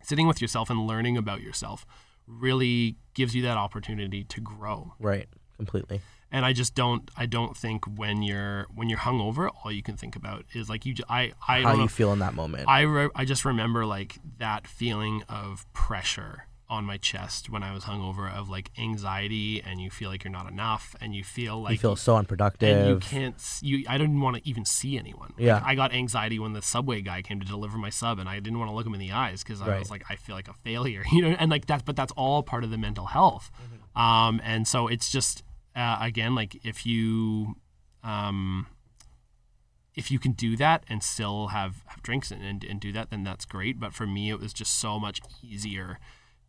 sitting 0.04 0.26
with 0.26 0.42
yourself 0.42 0.70
and 0.70 0.88
learning 0.88 1.18
about 1.18 1.42
yourself 1.42 1.86
really 2.26 2.96
gives 3.14 3.36
you 3.36 3.42
that 3.42 3.58
opportunity 3.58 4.24
to 4.24 4.40
grow 4.40 4.94
Right. 5.00 5.28
Completely. 5.58 6.00
And 6.32 6.46
i 6.46 6.54
just 6.54 6.74
don't 6.76 7.10
i 7.18 7.26
don't 7.26 7.56
think 7.58 7.86
when 7.98 8.22
you're 8.24 8.66
when 8.74 8.90
you're 8.90 9.00
hungover 9.00 9.50
all 9.64 9.72
you 9.72 9.84
can 9.84 9.96
think 9.98 10.16
about 10.16 10.46
is 10.54 10.70
like 10.70 10.86
you 10.86 10.94
i 11.10 11.32
i 11.48 11.62
How 11.62 11.70
don't 11.70 11.78
know 11.78 11.84
you 11.84 11.90
feel 11.90 12.14
in 12.14 12.20
that 12.20 12.34
moment. 12.34 12.68
I, 12.68 12.82
re- 12.82 13.10
I 13.16 13.26
just 13.26 13.44
remember 13.46 13.86
like 13.86 14.18
that 14.40 14.68
feeling 14.68 15.24
of 15.30 15.66
pressure 15.74 16.48
on 16.70 16.86
my 16.86 16.96
chest 16.96 17.50
when 17.50 17.64
I 17.64 17.74
was 17.74 17.84
hungover 17.84 18.32
of 18.34 18.48
like 18.48 18.72
anxiety 18.80 19.62
and 19.62 19.82
you 19.82 19.90
feel 19.90 20.10
like 20.10 20.24
you're 20.24 20.32
not 20.32 20.50
enough 20.50 20.96
and 21.02 21.14
you 21.14 21.22
feel 21.22 21.62
like 21.62 21.74
you 21.74 21.78
feel 21.80 21.98
so 21.98 22.16
and 22.16 22.88
you 22.88 22.96
can't 22.98 23.36
you 23.62 23.84
I 23.90 23.98
didn't 23.98 24.22
want 24.22 24.38
to 24.38 24.48
even 24.50 24.64
see 24.64 24.98
anyone. 24.98 25.34
Like, 25.38 25.46
Yeah. 25.48 25.62
I 25.66 25.76
got 25.76 25.94
anxiety 25.94 26.40
when 26.40 26.54
the 26.54 26.62
subway 26.62 27.02
guy 27.02 27.22
came 27.24 27.42
to 27.42 27.46
deliver 27.46 27.78
my 27.78 27.90
sub 27.90 28.20
and 28.20 28.30
I 28.30 28.40
didn't 28.40 28.58
want 28.58 28.72
to 28.72 28.76
look 28.76 28.86
him 28.88 28.94
in 28.94 29.02
the 29.02 29.12
eyes 29.12 29.44
because 29.44 29.62
I 29.62 29.68
Right. 29.68 29.80
was 29.80 29.92
like 29.92 30.06
I 30.10 30.16
feel 30.16 30.34
like 30.34 30.48
a 30.48 30.54
failure, 30.54 31.04
you 31.12 31.22
know, 31.24 31.36
and 31.38 31.52
like 31.52 31.66
that 31.66 31.84
but 31.84 31.98
that's 31.98 32.14
all 32.14 32.42
part 32.42 32.64
of 32.64 32.72
the 32.72 32.78
mental 32.78 33.08
health. 33.08 33.52
Mm-hmm. 33.62 34.02
Um 34.02 34.42
and 34.46 34.66
so 34.66 34.88
it's 34.88 35.12
just 35.12 35.44
uh, 35.76 35.98
again 36.02 36.36
like 36.36 36.60
if 36.64 36.86
you 36.86 37.56
um 38.04 38.68
if 39.96 40.10
you 40.10 40.20
can 40.20 40.32
do 40.32 40.56
that 40.56 40.84
and 40.88 41.04
still 41.04 41.48
have, 41.48 41.84
have 41.88 42.02
drinks 42.02 42.32
and, 42.32 42.42
and, 42.44 42.64
and 42.64 42.80
do 42.80 42.92
that, 42.94 43.10
then 43.10 43.24
that's 43.24 43.46
great. 43.46 43.80
But 43.80 43.94
for 43.94 44.08
me, 44.08 44.30
it 44.30 44.40
was 44.40 44.54
just 44.54 44.78
so 44.80 45.00
much 45.00 45.20
easier 45.44 46.00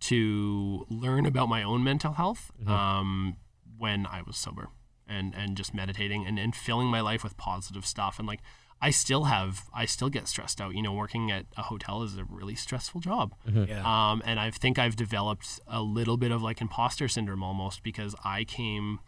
to 0.01 0.87
learn 0.89 1.27
about 1.27 1.49
my 1.49 1.63
own 1.63 1.83
mental 1.83 2.13
health 2.13 2.51
um, 2.67 3.37
when 3.79 4.07
I 4.07 4.23
was 4.23 4.37
sober 4.37 4.69
and, 5.09 5.35
and 5.35 5.57
just 5.57 5.75
meditating 5.75 6.27
and, 6.27 6.39
and 6.39 6.55
filling 6.55 6.89
my 6.89 7.01
life 7.01 7.25
with 7.25 7.37
positive 7.37 7.85
stuff. 7.85 8.19
And 8.19 8.29
like, 8.29 8.41
I 8.81 8.91
still 8.91 9.25
have, 9.25 9.65
I 9.75 9.87
still 9.87 10.09
get 10.09 10.27
stressed 10.29 10.61
out. 10.61 10.75
You 10.75 10.83
know, 10.83 10.93
working 10.93 11.31
at 11.31 11.47
a 11.57 11.63
hotel 11.63 12.03
is 12.03 12.17
a 12.17 12.25
really 12.25 12.57
stressful 12.57 13.01
job. 13.01 13.35
Yeah. 13.47 13.83
Um, 13.85 14.23
and 14.25 14.41
I 14.41 14.51
think 14.51 14.79
I've 14.79 14.97
developed 14.97 15.61
a 15.69 15.83
little 15.83 16.17
bit 16.17 16.33
of 16.33 16.43
like 16.43 16.61
imposter 16.61 17.07
syndrome 17.07 17.43
almost 17.43 17.83
because 17.83 18.15
I 18.25 18.43
came 18.45 18.99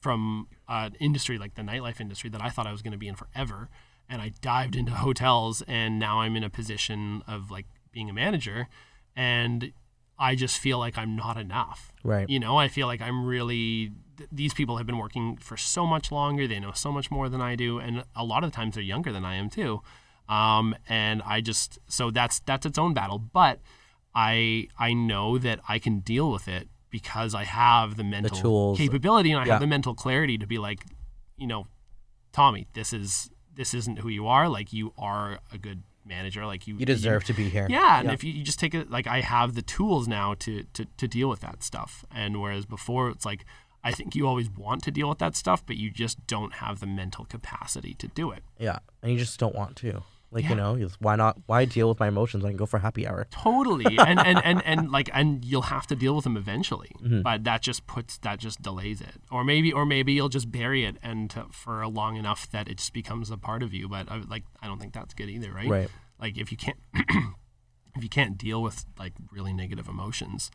from 0.00 0.48
an 0.68 0.96
industry 1.00 1.38
like 1.38 1.54
the 1.54 1.62
nightlife 1.62 2.00
industry 2.00 2.30
that 2.30 2.42
I 2.42 2.50
thought 2.50 2.66
I 2.66 2.72
was 2.72 2.82
going 2.82 2.92
to 2.92 2.98
be 2.98 3.08
in 3.08 3.14
forever. 3.14 3.68
And 4.08 4.22
I 4.22 4.32
dived 4.40 4.74
into 4.76 4.92
hotels 4.92 5.62
and 5.68 5.98
now 5.98 6.20
I'm 6.20 6.36
in 6.36 6.44
a 6.44 6.50
position 6.50 7.22
of 7.26 7.50
like 7.50 7.66
being 7.92 8.08
a 8.08 8.12
manager 8.12 8.68
and 9.14 9.72
I 10.18 10.34
just 10.34 10.58
feel 10.58 10.78
like 10.78 10.98
I'm 10.98 11.14
not 11.14 11.36
enough. 11.36 11.92
Right. 12.02 12.28
You 12.28 12.40
know, 12.40 12.56
I 12.56 12.68
feel 12.68 12.86
like 12.86 13.00
I'm 13.00 13.24
really, 13.24 13.92
th- 14.16 14.28
these 14.32 14.54
people 14.54 14.76
have 14.78 14.86
been 14.86 14.98
working 14.98 15.36
for 15.36 15.56
so 15.56 15.86
much 15.86 16.10
longer. 16.10 16.48
They 16.48 16.58
know 16.58 16.72
so 16.72 16.90
much 16.90 17.10
more 17.10 17.28
than 17.28 17.40
I 17.40 17.54
do. 17.54 17.78
And 17.78 18.04
a 18.16 18.24
lot 18.24 18.42
of 18.42 18.50
the 18.50 18.56
times 18.56 18.74
they're 18.74 18.82
younger 18.82 19.12
than 19.12 19.24
I 19.24 19.36
am 19.36 19.48
too. 19.48 19.82
Um, 20.28 20.74
and 20.88 21.22
I 21.22 21.40
just, 21.40 21.78
so 21.86 22.10
that's, 22.10 22.40
that's 22.40 22.66
its 22.66 22.78
own 22.78 22.94
battle. 22.94 23.18
But 23.18 23.60
I, 24.14 24.68
I 24.78 24.92
know 24.92 25.38
that 25.38 25.60
I 25.68 25.78
can 25.78 26.00
deal 26.00 26.32
with 26.32 26.48
it 26.48 26.68
because 26.90 27.34
I 27.34 27.44
have 27.44 27.96
the 27.96 28.04
mental 28.04 28.36
tools. 28.36 28.78
capability 28.78 29.30
and 29.32 29.40
I 29.40 29.46
Yeah. 29.46 29.52
have 29.54 29.60
the 29.60 29.66
mental 29.66 29.94
clarity 29.94 30.38
to 30.38 30.46
be 30.46 30.58
like, 30.58 30.84
you 31.36 31.46
know, 31.46 31.66
Tommy, 32.32 32.66
this 32.74 32.92
is, 32.92 33.30
this 33.54 33.74
isn't 33.74 33.98
who 34.00 34.08
you 34.08 34.26
are. 34.26 34.48
Like 34.48 34.72
you 34.72 34.92
are 34.98 35.40
a 35.52 35.58
good 35.58 35.82
manager. 36.04 36.46
Like 36.46 36.66
you, 36.66 36.76
You 36.78 36.86
deserve 36.86 37.24
to 37.24 37.32
be 37.34 37.48
here. 37.50 37.66
yeah, 37.68 38.00
and 38.00 38.10
if 38.10 38.22
you, 38.24 38.32
you 38.32 38.42
just 38.42 38.58
take 38.58 38.74
it, 38.74 38.90
like 38.90 39.06
I 39.06 39.20
have 39.20 39.54
the 39.54 39.62
tools 39.62 40.08
now 40.08 40.34
to, 40.40 40.62
to 40.74 40.86
to 40.96 41.06
deal 41.08 41.28
with 41.28 41.40
that 41.40 41.62
stuff, 41.62 42.04
and 42.10 42.40
whereas 42.40 42.64
before 42.64 43.10
it's 43.10 43.24
like 43.26 43.44
I 43.84 43.92
think 43.92 44.14
you 44.16 44.26
always 44.26 44.48
want 44.50 44.82
to 44.84 44.90
deal 44.90 45.08
with 45.08 45.18
that 45.18 45.36
stuff, 45.36 45.64
but 45.66 45.76
you 45.76 45.90
just 45.90 46.26
don't 46.26 46.54
have 46.54 46.80
the 46.80 46.86
mental 46.86 47.24
capacity 47.26 47.94
to 47.94 48.08
do 48.08 48.30
it. 48.30 48.42
Yeah. 48.58 48.78
And 49.02 49.12
you 49.12 49.18
just 49.18 49.38
don't 49.38 49.54
want 49.54 49.76
to. 49.76 50.02
Like 50.30 50.44
Yeah. 50.44 50.50
you 50.50 50.56
know, 50.56 50.88
why 50.98 51.16
not? 51.16 51.38
Why 51.46 51.64
deal 51.64 51.88
with 51.88 51.98
my 52.00 52.08
emotions? 52.08 52.44
I 52.44 52.48
can 52.48 52.56
go 52.58 52.66
for 52.66 52.78
happy 52.80 53.06
hour. 53.06 53.26
totally 53.30 53.96
and, 53.98 54.20
and 54.20 54.38
and 54.44 54.62
and 54.64 54.90
like 54.96 55.08
and 55.14 55.42
you'll 55.44 55.62
have 55.76 55.86
to 55.86 55.96
deal 55.96 56.14
with 56.14 56.24
them 56.24 56.36
eventually 56.36 56.90
Mm-hmm. 57.02 57.22
but 57.22 57.44
that 57.44 57.62
just 57.62 57.86
puts 57.86 58.18
that 58.18 58.38
just 58.38 58.60
delays 58.60 59.00
it 59.00 59.14
or 59.30 59.42
maybe 59.44 59.72
or 59.72 59.86
maybe 59.86 60.12
you'll 60.12 60.28
just 60.28 60.50
bury 60.50 60.84
it 60.84 60.96
and 61.02 61.32
uh, 61.36 61.44
for 61.50 61.86
long 61.86 62.16
enough 62.16 62.50
that 62.50 62.68
it 62.68 62.76
just 62.78 62.92
becomes 62.92 63.30
a 63.30 63.36
part 63.38 63.62
of 63.62 63.72
you 63.72 63.88
but 63.88 64.10
I, 64.10 64.18
like 64.18 64.44
i 64.60 64.66
don't 64.66 64.78
think 64.80 64.92
that's 64.92 65.14
good 65.14 65.30
either 65.30 65.50
right 65.52 65.68
Right. 65.68 65.88
like 66.20 66.36
if 66.36 66.50
you 66.52 66.58
can't 66.58 66.76
if 67.96 68.02
you 68.02 68.08
can't 68.08 68.36
deal 68.36 68.60
with 68.62 68.84
like 68.98 69.12
really 69.32 69.52
negative 69.52 69.88
emotions 69.88 70.50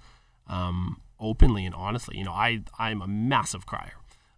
um, 0.48 1.02
openly 1.20 1.66
and 1.66 1.74
honestly 1.74 2.18
you 2.18 2.24
know 2.24 2.34
i 2.34 2.62
i'm 2.78 3.02
a 3.02 3.08
massive 3.08 3.66
crier 3.66 3.94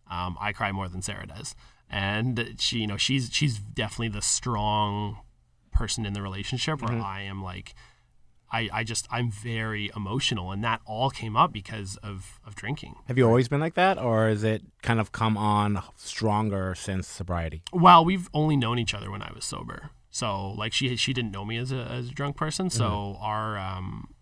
um, 0.09 0.37
i 0.39 0.53
cry 0.53 0.71
more 0.71 0.87
than 0.87 1.01
sarah 1.01 1.25
does 1.27 1.55
and 1.89 2.55
she 2.59 2.79
you 2.79 2.87
know 2.87 2.97
she's 2.97 3.29
she's 3.33 3.57
definitely 3.59 4.09
the 4.09 4.21
strong 4.21 5.17
person 5.75 6.05
in 6.05 6.13
the 6.13 6.21
relationship 6.21 6.81
where 6.81 7.01
i 7.01 7.21
am 7.21 7.43
like 7.43 7.75
I, 8.51 8.69
I 8.71 8.83
just 8.83 9.07
I'm 9.11 9.31
very 9.31 9.91
emotional 9.95 10.51
and 10.51 10.63
that 10.63 10.81
all 10.85 11.09
came 11.09 11.35
up 11.35 11.51
because 11.51 11.97
of, 11.97 12.39
of 12.45 12.55
drinking. 12.55 12.95
Have 13.07 13.17
you 13.17 13.27
always 13.27 13.47
been 13.47 13.59
like 13.59 13.73
that, 13.73 13.97
or 13.97 14.29
is 14.29 14.43
it 14.43 14.61
kind 14.81 14.99
of 14.99 15.11
come 15.11 15.35
on 15.35 15.81
stronger 15.97 16.75
since 16.75 17.07
sobriety? 17.07 17.63
Well, 17.73 18.05
we've 18.05 18.29
only 18.33 18.55
known 18.55 18.79
each 18.79 18.93
other 18.93 19.09
when 19.11 19.21
I 19.21 19.31
was 19.33 19.43
sober. 19.45 19.89
So 20.09 20.51
like 20.51 20.71
she 20.71 20.95
she 20.95 21.11
didn't 21.11 21.31
know 21.31 21.43
me 21.43 21.57
as 21.57 21.73
a 21.73 21.79
as 21.79 22.09
a 22.09 22.13
drunk 22.13 22.37
person. 22.37 22.69
So 22.69 23.17
our 23.19 23.57
um 23.57 24.13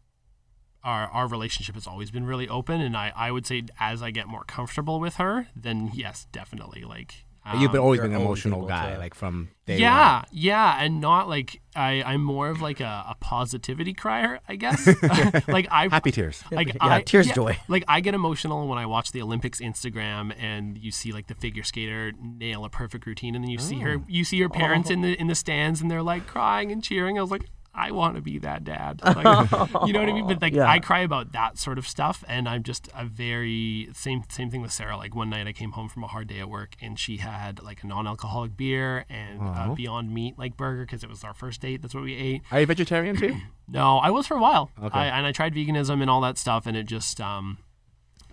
our 0.84 1.07
our 1.07 1.27
relationship 1.27 1.75
has 1.75 1.85
always 1.85 2.09
been 2.09 2.25
really 2.25 2.49
open 2.49 2.81
and 2.81 2.97
I, 2.97 3.11
I 3.15 3.30
would 3.30 3.45
say 3.45 3.61
as 3.80 4.01
I 4.01 4.09
get 4.09 4.27
more 4.27 4.43
comfortable 4.45 4.99
with 4.99 5.15
her, 5.15 5.49
then 5.55 5.91
yes, 5.93 6.25
definitely. 6.31 6.84
Like 6.84 7.25
But 7.45 7.59
You've 7.59 7.71
been 7.73 7.79
um, 7.79 7.85
always 7.85 7.99
been 7.99 8.13
an 8.13 8.21
emotional 8.21 8.65
guy, 8.65 8.93
to- 8.93 8.99
like 8.99 9.13
from 9.13 9.49
day 9.65 9.77
yeah, 9.77 10.17
one. 10.19 10.25
yeah, 10.31 10.77
and 10.81 11.01
not 11.01 11.27
like 11.27 11.59
I, 11.75 12.01
I'm 12.03 12.23
more 12.23 12.47
of 12.47 12.61
like 12.61 12.79
a, 12.79 13.05
a 13.09 13.15
positivity 13.19 13.93
crier, 13.93 14.39
I 14.47 14.55
guess. 14.55 14.87
like 15.49 15.67
I 15.69 15.89
Happy 15.89 16.11
tears. 16.11 16.41
like 16.51 16.69
Yeah, 16.69 16.75
I, 16.81 17.01
tears 17.01 17.27
yeah, 17.27 17.33
joy. 17.33 17.59
Like 17.67 17.83
I 17.87 17.99
get 17.99 18.13
emotional 18.13 18.67
when 18.67 18.77
I 18.77 18.85
watch 18.85 19.11
the 19.11 19.21
Olympics 19.21 19.59
Instagram 19.59 20.33
and 20.39 20.77
you 20.77 20.91
see 20.91 21.11
like 21.11 21.27
the 21.27 21.35
figure 21.35 21.63
skater 21.63 22.13
nail 22.21 22.63
a 22.63 22.69
perfect 22.69 23.05
routine, 23.05 23.35
and 23.35 23.43
then 23.43 23.51
you 23.51 23.59
see 23.59 23.79
her, 23.79 23.97
Oh. 23.99 24.05
you 24.07 24.23
see 24.23 24.39
her 24.41 24.49
parents 24.49 24.89
in 24.89 25.01
the 25.01 25.19
in 25.19 25.27
the 25.27 25.35
stands, 25.35 25.81
and 25.81 25.91
they're 25.91 26.01
like 26.03 26.25
crying 26.27 26.71
and 26.71 26.83
cheering. 26.83 27.17
I 27.17 27.21
was 27.21 27.31
like. 27.31 27.43
I 27.75 27.89
want 27.91 28.15
to 28.17 28.21
be 28.21 28.37
that 28.39 28.63
dad. 28.63 29.01
Like, 29.15 29.49
you 29.87 29.93
know 29.93 29.99
what 30.01 30.09
I 30.09 30.13
mean? 30.13 30.27
But 30.27 30.41
like, 30.41 30.53
Yeah. 30.53 30.69
I 30.69 30.79
cry 30.79 30.99
about 30.99 31.31
that 31.31 31.57
sort 31.57 31.77
of 31.79 31.87
stuff, 31.87 32.23
and 32.27 32.47
I'm 32.47 32.61
just 32.63 32.87
a 32.95 33.03
very 33.05 33.89
same 33.93 34.23
same 34.29 34.49
thing 34.51 34.61
with 34.61 34.71
Sarah. 34.71 34.95
Like 34.97 35.15
one 35.15 35.29
night, 35.31 35.47
I 35.47 35.53
came 35.53 35.71
home 35.71 35.89
from 35.89 36.03
a 36.03 36.07
hard 36.07 36.27
day 36.27 36.39
at 36.39 36.49
work, 36.49 36.75
and 36.81 36.99
she 36.99 37.17
had 37.17 37.63
like 37.63 37.83
a 37.83 37.87
non-alcoholic 37.87 38.55
beer 38.55 39.05
and 39.09 39.41
a 39.41 39.73
Beyond 39.75 40.13
Meat 40.13 40.37
like 40.37 40.55
burger 40.55 40.85
because 40.85 41.03
it 41.03 41.09
was 41.09 41.23
our 41.23 41.33
first 41.33 41.61
date. 41.61 41.81
That's 41.81 41.95
what 41.95 42.03
we 42.03 42.13
ate. 42.15 42.41
Are 42.51 42.59
you 42.59 42.65
vegetarian 42.65 43.15
too? 43.17 43.35
No, 43.65 43.97
I 43.97 44.09
was 44.11 44.27
for 44.27 44.35
a 44.35 44.41
while. 44.41 44.71
Okay. 44.77 44.99
I, 44.99 45.05
and 45.17 45.25
I 45.25 45.31
tried 45.31 45.53
veganism 45.55 46.01
and 46.01 46.09
all 46.09 46.19
that 46.21 46.37
stuff, 46.37 46.67
and 46.67 46.75
it 46.75 46.83
just 46.85 47.21
um, 47.21 47.59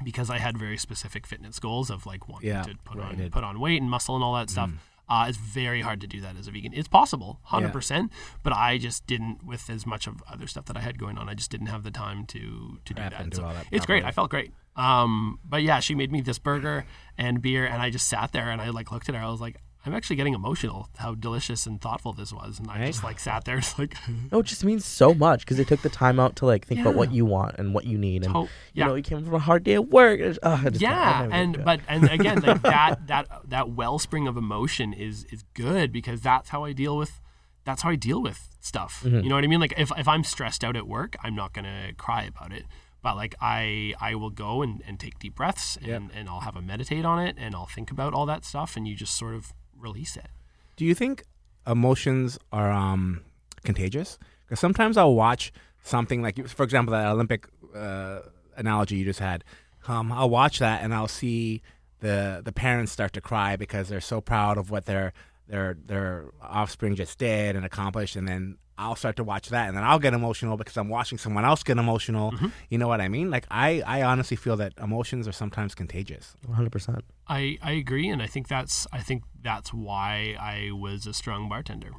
because 0.02 0.28
I 0.28 0.38
had 0.38 0.58
very 0.58 0.76
specific 0.76 1.24
fitness 1.24 1.60
goals 1.60 1.88
of 1.88 2.04
like 2.04 2.28
wanting 2.28 2.48
Yeah, 2.48 2.62
to 2.62 2.74
put 2.84 2.98
right, 2.98 3.18
on 3.20 3.30
put 3.30 3.44
on 3.44 3.60
weight 3.60 3.80
and 3.80 3.88
muscle 3.88 4.16
and 4.16 4.24
all 4.24 4.34
that 4.34 4.50
stuff. 4.50 4.70
Mm. 4.70 4.76
Uh, 5.10 5.26
it's 5.28 5.36
very 5.36 5.80
hard 5.80 6.00
to 6.00 6.06
do 6.06 6.20
that 6.20 6.36
as 6.36 6.46
a 6.46 6.52
vegan. 6.52 6.72
It's 6.72 6.86
possible, 6.88 7.40
hundred 7.42 7.68
percent, 7.72 8.12
but 8.44 8.52
I 8.52 8.78
just 8.78 9.06
didn't 9.08 9.44
with 9.44 9.68
as 9.68 9.84
much 9.84 10.06
of 10.06 10.22
other 10.30 10.46
stuff 10.46 10.66
that 10.66 10.76
I 10.76 10.80
had 10.80 10.98
going 10.98 11.18
on. 11.18 11.28
I 11.28 11.34
just 11.34 11.50
didn't 11.50 11.66
have 11.66 11.82
the 11.82 11.90
time 11.90 12.24
to 12.26 12.78
to 12.84 12.94
do 12.94 13.02
that. 13.10 13.30
do 13.30 13.36
So 13.38 13.42
that 13.42 13.66
it's 13.72 13.84
great. 13.86 14.04
I 14.04 14.12
felt 14.12 14.30
great. 14.30 14.52
Um, 14.76 15.40
but 15.44 15.62
yeah, 15.62 15.80
she 15.80 15.94
made 15.96 16.12
me 16.12 16.20
this 16.20 16.38
burger 16.38 16.86
and 17.18 17.42
beer, 17.42 17.66
and 17.66 17.82
I 17.82 17.90
just 17.90 18.06
sat 18.08 18.30
there 18.32 18.50
and 18.50 18.60
I 18.62 18.70
like 18.70 18.92
looked 18.92 19.08
at 19.08 19.16
her. 19.16 19.20
I 19.20 19.28
was 19.28 19.40
like, 19.40 19.60
I'm 19.86 19.94
actually 19.94 20.16
getting 20.16 20.35
emotional. 20.35 20.89
How 20.98 21.15
delicious 21.15 21.65
and 21.66 21.81
thoughtful 21.81 22.12
this 22.12 22.32
was, 22.35 22.59
and 22.59 22.70
I 22.70 22.81
Right. 22.81 22.86
just 22.89 23.02
like 23.02 23.19
sat 23.19 23.44
there, 23.44 23.57
just 23.61 23.78
like. 23.78 23.94
No, 24.31 24.40
it 24.40 24.47
just 24.47 24.65
means 24.65 24.85
so 24.85 25.15
much 25.15 25.40
because 25.40 25.57
they 25.57 25.65
took 25.65 25.81
the 25.81 25.89
time 25.89 26.20
out 26.20 26.36
to 26.36 26.47
like 26.47 26.66
think 26.66 26.81
about 26.82 26.94
what 26.94 27.12
you 27.12 27.24
want 27.24 27.57
and 27.59 27.73
what 27.73 27.85
you 27.86 27.97
need, 27.97 28.24
and 28.24 28.35
To- 28.35 28.48
you 28.74 28.85
know, 28.85 28.94
you 28.94 29.02
came 29.02 29.24
from 29.24 29.35
a 29.35 29.39
hard 29.39 29.65
day 29.65 29.74
at 29.74 29.89
work. 29.89 30.20
and, 30.20 30.35
just 30.35 30.81
yeah 30.82 31.23
and 31.23 31.31
gonna 31.32 31.52
do 31.55 31.61
it. 31.61 31.65
but 31.65 31.81
and 31.89 32.11
again 32.11 32.40
like 32.40 32.61
that 32.77 33.07
that 33.07 33.27
that 33.48 33.70
wellspring 33.70 34.28
of 34.28 34.36
emotion 34.36 34.93
is 34.93 35.24
is 35.32 35.44
good 35.55 35.93
because 35.93 36.20
that's 36.20 36.51
how 36.51 36.65
i 36.65 36.73
deal 36.73 36.97
with 36.97 37.20
that's 37.65 37.82
how 37.82 37.90
i 37.90 37.97
deal 37.97 38.20
with 38.23 38.48
stuff 38.61 39.02
Mm-hmm. 39.05 39.20
you 39.20 39.28
know 39.28 39.35
what 39.36 39.44
i 39.44 39.47
mean 39.47 39.61
like 39.61 39.74
if, 39.78 39.90
if 39.97 40.07
i'm 40.07 40.24
stressed 40.24 40.62
out 40.62 40.77
at 40.77 40.86
work 40.86 41.16
i'm 41.24 41.35
not 41.35 41.52
gonna 41.55 41.93
cry 41.97 42.24
about 42.24 42.52
it 42.52 42.65
but 43.02 43.16
like 43.16 43.35
i 43.40 43.94
i 44.01 44.15
will 44.15 44.31
go 44.31 44.62
and, 44.62 44.82
and 44.86 45.01
take 45.01 45.19
deep 45.19 45.35
breaths 45.35 45.78
and, 45.82 46.11
and 46.15 46.28
i'll 46.28 46.40
have 46.40 46.57
a 46.57 46.62
meditate 46.62 47.05
on 47.05 47.19
it 47.19 47.36
and 47.39 47.55
i'll 47.55 47.66
think 47.66 47.90
about 47.90 48.12
all 48.15 48.27
that 48.27 48.44
stuff 48.44 48.77
and 48.77 48.86
you 48.86 48.94
just 48.94 49.16
sort 49.16 49.35
of 49.35 49.52
release 49.81 50.16
it 50.16 50.28
Do 50.77 50.85
you 50.85 50.94
think 50.94 51.24
emotions 51.66 52.39
are 52.52 52.70
um, 52.70 53.23
contagious? 53.65 54.19
Because 54.44 54.61
sometimes 54.61 54.97
I'll 54.97 55.15
watch 55.15 55.52
something 55.82 56.23
like, 56.23 56.48
for 56.48 56.65
example, 56.65 56.93
that 56.93 57.07
Olympic 57.07 57.47
uh, 57.74 58.20
analogy 58.57 58.97
you 58.97 59.05
just 59.05 59.20
had. 59.20 59.44
Um, 59.89 60.12
I'll 60.12 60.31
watch 60.31 60.59
that 60.59 60.82
and 60.82 60.93
I'll 60.93 61.09
see 61.09 61.62
the 62.01 62.40
the 62.44 62.52
parents 62.52 62.93
start 62.93 63.12
to 63.15 63.20
cry 63.20 63.57
because 63.57 63.89
they're 63.89 64.01
so 64.01 64.20
proud 64.20 64.59
of 64.59 64.70
what 64.70 64.86
their 64.86 65.12
their 65.48 65.77
their 65.86 66.27
offspring 66.43 66.94
just 66.94 67.19
did 67.19 67.57
and 67.57 67.65
accomplished, 67.65 68.16
and 68.16 68.27
then 68.27 68.57
I'll 68.81 68.97
start 68.97 69.16
to 69.16 69.24
watch 69.24 69.51
that, 69.51 69.69
and 69.69 69.77
then 69.77 69.85
I'll 69.85 69.98
get 69.98 70.15
emotional 70.15 70.57
because 70.57 70.77
I'm 70.77 70.89
watching 70.89 71.19
someone 71.19 71.44
else 71.44 71.62
get 71.62 71.77
emotional. 71.77 72.32
You 72.70 72.78
know 72.78 72.89
what 72.89 73.01
I 73.01 73.09
mean? 73.09 73.31
Like 73.31 73.47
I 73.51 73.82
I 73.86 74.02
honestly 74.02 74.36
feel 74.36 74.57
that 74.57 74.73
emotions 74.82 75.28
are 75.28 75.32
sometimes 75.32 75.74
contagious. 75.74 76.36
100%. 76.48 77.01
I, 77.28 77.59
I 77.62 77.73
agree, 77.73 78.09
and 78.09 78.23
I 78.23 78.27
think 78.27 78.48
that's 78.48 78.86
I 78.93 79.01
think 79.01 79.23
that's 79.43 79.73
why 79.73 80.36
I 80.40 80.70
was 80.73 81.07
a 81.07 81.12
strong 81.12 81.48
bartender. 81.48 81.93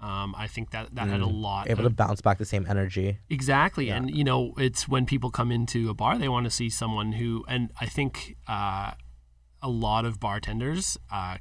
Um, 0.00 0.34
I 0.38 0.46
think 0.46 0.70
that 0.70 0.94
that 0.94 1.08
had 1.08 1.20
a 1.20 1.26
lot 1.26 1.68
Able 1.68 1.84
of 1.86 1.92
to 1.92 1.96
bounce 1.96 2.20
back 2.20 2.38
the 2.38 2.44
same 2.44 2.66
energy. 2.68 3.18
Exactly. 3.28 3.90
And, 3.90 4.14
you 4.14 4.22
know, 4.22 4.54
it's 4.56 4.86
when 4.86 5.06
people 5.06 5.30
come 5.30 5.50
into 5.50 5.90
a 5.90 5.94
bar, 5.94 6.18
they 6.18 6.28
want 6.28 6.44
to 6.44 6.50
see 6.50 6.70
someone 6.70 7.12
who, 7.12 7.44
and 7.48 7.72
I 7.80 7.86
think 7.86 8.36
uh, 8.46 8.92
a 9.60 9.68
lot 9.68 10.04
of 10.04 10.20
bartenders 10.20 10.96
uh, 11.10 11.38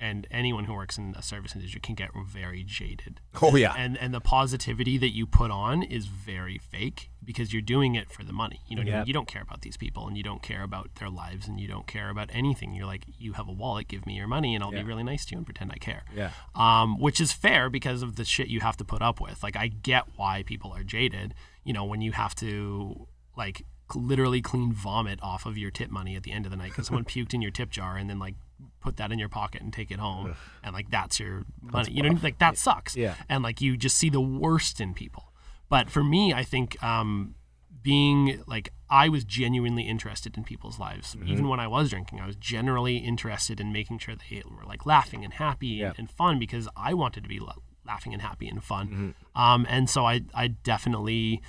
and 0.00 0.26
anyone 0.30 0.64
who 0.64 0.72
works 0.72 0.96
in 0.98 1.14
a 1.16 1.22
service 1.22 1.54
industry 1.54 1.80
can 1.80 1.94
get 1.94 2.10
very 2.26 2.64
jaded. 2.64 3.20
Oh 3.42 3.54
yeah, 3.56 3.74
And, 3.76 3.98
and 3.98 4.14
the 4.14 4.20
positivity 4.20 4.96
that 4.98 5.10
you 5.10 5.26
put 5.26 5.50
on 5.50 5.82
is 5.82 6.06
very 6.06 6.56
fake 6.58 7.10
because 7.22 7.52
you're 7.52 7.60
doing 7.62 7.94
it 7.94 8.10
for 8.10 8.24
the 8.24 8.32
money. 8.32 8.60
You 8.66 8.76
know, 8.76 8.80
what 8.80 8.88
I 8.88 8.90
mean? 8.90 8.98
Yep. 9.00 9.06
you 9.08 9.12
don't 9.12 9.28
care 9.28 9.42
about 9.42 9.60
these 9.60 9.76
people 9.76 10.06
and 10.08 10.16
you 10.16 10.22
don't 10.22 10.42
care 10.42 10.62
about 10.62 10.94
their 10.96 11.10
lives 11.10 11.46
and 11.46 11.60
you 11.60 11.68
don't 11.68 11.86
care 11.86 12.08
about 12.08 12.30
anything. 12.32 12.72
You're 12.72 12.86
like, 12.86 13.04
you 13.18 13.34
have 13.34 13.46
a 13.46 13.52
wallet, 13.52 13.88
give 13.88 14.06
me 14.06 14.14
your 14.14 14.26
money 14.26 14.54
and 14.54 14.64
I'll 14.64 14.72
Yeah. 14.72 14.80
be 14.82 14.88
really 14.88 15.02
nice 15.04 15.24
to 15.26 15.32
you 15.32 15.36
and 15.38 15.46
pretend 15.46 15.70
I 15.70 15.76
care 15.76 16.04
yeah. 16.16 16.30
um, 16.54 16.98
which 16.98 17.20
is 17.20 17.32
fair 17.32 17.68
because 17.68 18.02
of 18.02 18.16
the 18.16 18.24
shit 18.24 18.48
you 18.48 18.60
have 18.60 18.76
to 18.78 18.84
put 18.84 19.02
up 19.02 19.20
with. 19.20 19.42
Like, 19.42 19.54
I 19.56 19.68
get 19.68 20.04
why 20.16 20.42
people 20.44 20.72
are 20.72 20.82
jaded. 20.82 21.34
You 21.62 21.74
know, 21.74 21.84
when 21.84 22.00
you 22.00 22.12
have 22.12 22.34
to 22.36 23.06
like 23.36 23.64
literally 23.94 24.40
clean 24.40 24.72
vomit 24.72 25.18
off 25.22 25.46
of 25.46 25.58
your 25.58 25.70
tip 25.70 25.90
money 25.90 26.14
at 26.16 26.22
the 26.22 26.32
end 26.32 26.46
of 26.46 26.50
the 26.50 26.56
night 26.56 26.70
because 26.70 26.86
someone 26.86 27.04
puked 27.14 27.34
in 27.34 27.42
your 27.42 27.50
tip 27.50 27.70
jar 27.70 27.96
and 27.96 28.08
then 28.08 28.18
like 28.18 28.34
put 28.80 28.96
that 28.96 29.12
in 29.12 29.18
your 29.18 29.28
pocket 29.28 29.62
and 29.62 29.72
take 29.72 29.90
it 29.90 29.98
home, 29.98 30.34
and 30.64 30.74
like 30.74 30.90
that's 30.90 31.20
your 31.20 31.44
money. 31.62 31.92
You 31.92 32.02
know, 32.02 32.18
like 32.22 32.38
that 32.38 32.56
sucks. 32.58 32.96
Yeah. 32.96 33.14
and 33.28 33.42
like 33.42 33.60
you 33.60 33.76
just 33.76 33.96
see 33.98 34.10
the 34.10 34.20
worst 34.20 34.80
in 34.80 34.94
people. 34.94 35.32
But 35.68 35.90
for 35.90 36.02
me, 36.02 36.32
I 36.34 36.42
think 36.42 36.82
um, 36.82 37.34
being 37.82 38.42
like 38.46 38.72
I 38.88 39.08
was 39.08 39.24
genuinely 39.24 39.84
interested 39.84 40.36
in 40.36 40.44
people's 40.44 40.78
lives. 40.78 41.14
Mm-hmm. 41.14 41.28
Even 41.28 41.48
when 41.48 41.60
I 41.60 41.68
was 41.68 41.90
drinking, 41.90 42.20
I 42.20 42.26
was 42.26 42.36
generally 42.36 42.96
interested 42.98 43.60
in 43.60 43.72
making 43.72 43.98
sure 43.98 44.14
they 44.16 44.42
were 44.50 44.64
like 44.64 44.84
laughing 44.84 45.24
and 45.24 45.34
happy 45.34 45.68
Yeah. 45.68 45.88
and, 45.90 45.98
and 46.00 46.10
fun 46.10 46.38
because 46.38 46.68
I 46.76 46.94
wanted 46.94 47.22
to 47.22 47.28
be 47.28 47.38
la- 47.38 47.54
laughing 47.86 48.12
and 48.12 48.20
happy 48.22 48.48
and 48.48 48.62
fun. 48.62 48.88
Mm-hmm. 48.88 49.40
Um, 49.40 49.66
and 49.68 49.88
so 49.88 50.04
I, 50.04 50.22
I 50.34 50.48
definitely, 50.48 51.40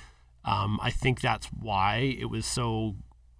um, 0.44 0.78
I 0.82 0.90
think 0.90 1.20
that's 1.20 1.46
why 1.48 2.16
it 2.18 2.26
was 2.26 2.46
so 2.46 2.94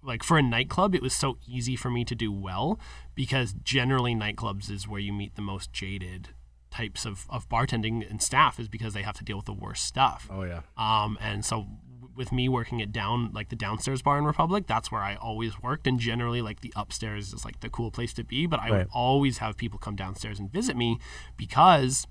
like 0.05 0.21
for 0.21 0.37
a 0.37 0.41
nightclub, 0.43 0.93
it 0.93 1.01
was 1.01 1.13
so 1.13 1.37
easy 1.47 1.77
for 1.77 1.89
me 1.89 2.03
to 2.03 2.13
do 2.15 2.29
well 2.29 2.77
because 3.15 3.53
generally 3.63 4.15
nightclubs 4.15 4.69
is 4.69 4.87
where 4.87 4.99
you 4.99 5.13
meet 5.13 5.35
the 5.35 5.41
most 5.41 5.71
jaded 5.73 6.29
types 6.71 7.05
of, 7.05 7.25
of 7.29 7.47
bartending 7.49 8.09
and 8.09 8.21
staff 8.21 8.59
is 8.59 8.67
because 8.67 8.93
they 8.95 9.03
have 9.03 9.15
to 9.17 9.23
deal 9.23 9.37
with 9.37 9.45
the 9.45 9.53
worst 9.53 9.85
stuff. 9.85 10.27
Oh 10.31 10.43
yeah. 10.43 10.61
Um, 10.77 11.17
and 11.21 11.45
so 11.45 11.67
with 12.15 12.31
me 12.31 12.47
working 12.49 12.81
at 12.81 12.91
down 12.91 13.31
like 13.33 13.49
the 13.49 13.55
downstairs 13.55 14.01
bar 14.01 14.17
in 14.17 14.25
Republic, 14.25 14.65
that's 14.67 14.91
where 14.91 15.01
I 15.01 15.15
always 15.15 15.61
worked. 15.61 15.85
And 15.87 15.99
generally, 15.99 16.41
like 16.41 16.61
the 16.61 16.73
upstairs 16.75 17.33
is 17.33 17.43
like 17.45 17.59
the 17.59 17.69
cool 17.69 17.91
place 17.91 18.13
to 18.13 18.23
be. 18.23 18.45
But 18.47 18.59
I 18.59 18.63
Right. 18.69 18.71
would 18.79 18.87
always 18.93 19.37
have 19.39 19.57
people 19.57 19.79
come 19.79 19.95
downstairs 19.95 20.39
and 20.39 20.51
visit 20.51 20.75
me 20.75 20.99
because 21.37 22.07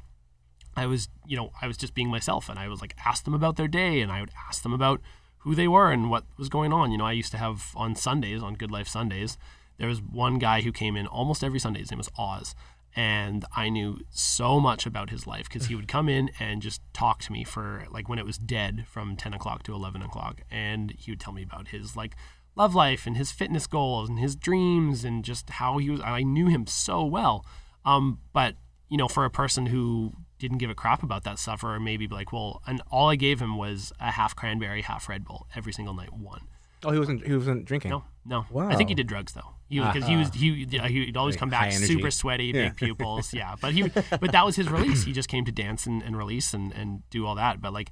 I 0.77 0.87
was, 0.87 1.09
you 1.27 1.37
know, 1.37 1.51
I 1.61 1.67
was 1.67 1.77
just 1.77 1.95
being 1.95 2.09
myself, 2.09 2.49
and 2.49 2.59
I 2.59 2.67
was 2.69 2.81
like 2.81 2.95
ask 3.05 3.25
them 3.25 3.35
about 3.35 3.57
their 3.57 3.69
day, 3.69 4.01
and 4.01 4.11
I 4.11 4.21
would 4.21 4.31
ask 4.49 4.63
them 4.63 4.73
about 4.73 5.01
who 5.39 5.55
they 5.55 5.69
were 5.69 5.91
and 5.93 6.09
what 6.11 6.25
was 6.39 6.49
going 6.49 6.73
on. 6.73 6.91
You 6.93 6.99
know, 6.99 7.05
I 7.05 7.13
used 7.13 7.33
to 7.33 7.39
have 7.39 7.73
on 7.77 7.95
Sundays, 7.95 8.43
on 8.43 8.55
Good 8.55 8.71
Life 8.71 8.89
Sundays, 8.89 9.37
there 9.83 9.89
was 9.89 10.01
one 10.01 10.39
guy 10.39 10.61
who 10.61 10.71
came 10.71 10.97
in 10.97 11.09
almost 11.09 11.43
every 11.43 11.59
Sunday. 11.59 11.81
His 11.81 11.91
name 11.91 11.99
was 11.99 12.09
Oz. 12.17 12.55
And 12.95 13.45
I 13.57 13.69
knew 13.69 13.99
so 14.11 14.61
much 14.61 14.87
about 14.87 15.11
his 15.11 15.27
life 15.27 15.49
because 15.49 15.67
he 15.67 15.75
would 15.75 15.89
come 15.89 16.09
in 16.09 16.31
and 16.39 16.63
just 16.63 16.81
talk 16.93 17.19
to 17.23 17.33
me 17.33 17.43
for 17.43 17.85
like 17.91 18.09
when 18.09 18.21
it 18.21 18.25
was 18.25 18.39
dead 18.39 18.87
from 18.87 19.17
10 19.17 19.35
o'clock 19.35 19.65
to 19.65 19.75
11 19.75 20.01
o'clock. 20.01 20.43
And 20.53 20.93
he 20.93 21.11
would 21.11 21.19
tell 21.19 21.33
me 21.33 21.43
about 21.43 21.69
his 21.69 21.97
like 21.97 22.15
love 22.55 22.77
life 22.77 23.09
and 23.09 23.17
his 23.17 23.33
fitness 23.33 23.67
goals 23.67 24.09
and 24.09 24.21
his 24.21 24.37
dreams 24.37 25.05
and 25.05 25.25
just 25.25 25.51
how 25.51 25.79
he 25.79 25.91
was. 25.91 26.01
I 26.01 26.23
knew 26.23 26.47
him 26.47 26.69
so 26.69 27.05
well. 27.05 27.45
Um, 27.85 28.21
but, 28.33 28.55
you 28.89 28.97
know, 28.97 29.09
for 29.09 29.25
a 29.25 29.31
person 29.31 29.67
who 29.67 30.13
didn't 30.39 30.59
give 30.59 30.71
a 30.71 30.77
crap 30.77 31.03
about 31.03 31.25
that 31.25 31.41
stuff, 31.41 31.65
or 31.65 31.81
maybe 31.81 32.07
be 32.07 32.15
like, 32.15 32.33
well, 32.33 32.63
and 32.69 32.81
all 32.93 33.09
I 33.09 33.17
gave 33.17 33.43
him 33.43 33.57
was 33.57 33.93
a 33.99 34.13
half 34.13 34.37
cranberry, 34.37 34.83
half 34.83 35.09
Red 35.09 35.25
Bull 35.25 35.49
every 35.57 35.73
single 35.73 35.95
night. 35.95 36.13
One. 36.13 36.43
Oh, 36.85 36.91
he 36.93 36.99
wasn't. 36.99 37.27
He 37.27 37.35
wasn't 37.35 37.65
drinking. 37.65 37.91
No, 37.91 38.05
no. 38.25 38.45
Wow. 38.51 38.69
I 38.69 38.75
think 38.77 38.89
he 38.89 38.95
did 38.95 39.07
drugs 39.07 39.33
though. 39.33 39.55
He 39.69 39.79
because 39.81 40.07
he 40.07 40.17
was 40.17 40.33
he 40.35 40.67
he'd 40.67 41.17
always 41.17 41.35
Like 41.35 41.41
come 41.41 41.51
back 41.51 41.73
super 41.73 42.11
sweaty, 42.11 42.47
Yeah. 42.47 42.69
big 42.69 42.77
pupils. 42.77 43.33
yeah, 43.33 43.55
but 43.61 43.73
he 43.73 43.83
but 43.85 44.33
that 44.33 44.45
was 44.45 44.57
his 44.57 44.69
release. 44.71 45.05
He 45.05 45.13
just 45.13 45.29
came 45.29 45.45
to 45.45 45.53
dance 45.53 45.87
and, 45.87 46.03
and 46.03 46.17
release 46.17 46.53
and, 46.55 46.73
and 46.73 47.09
do 47.11 47.27
all 47.27 47.35
that. 47.37 47.61
But 47.61 47.73
like. 47.73 47.91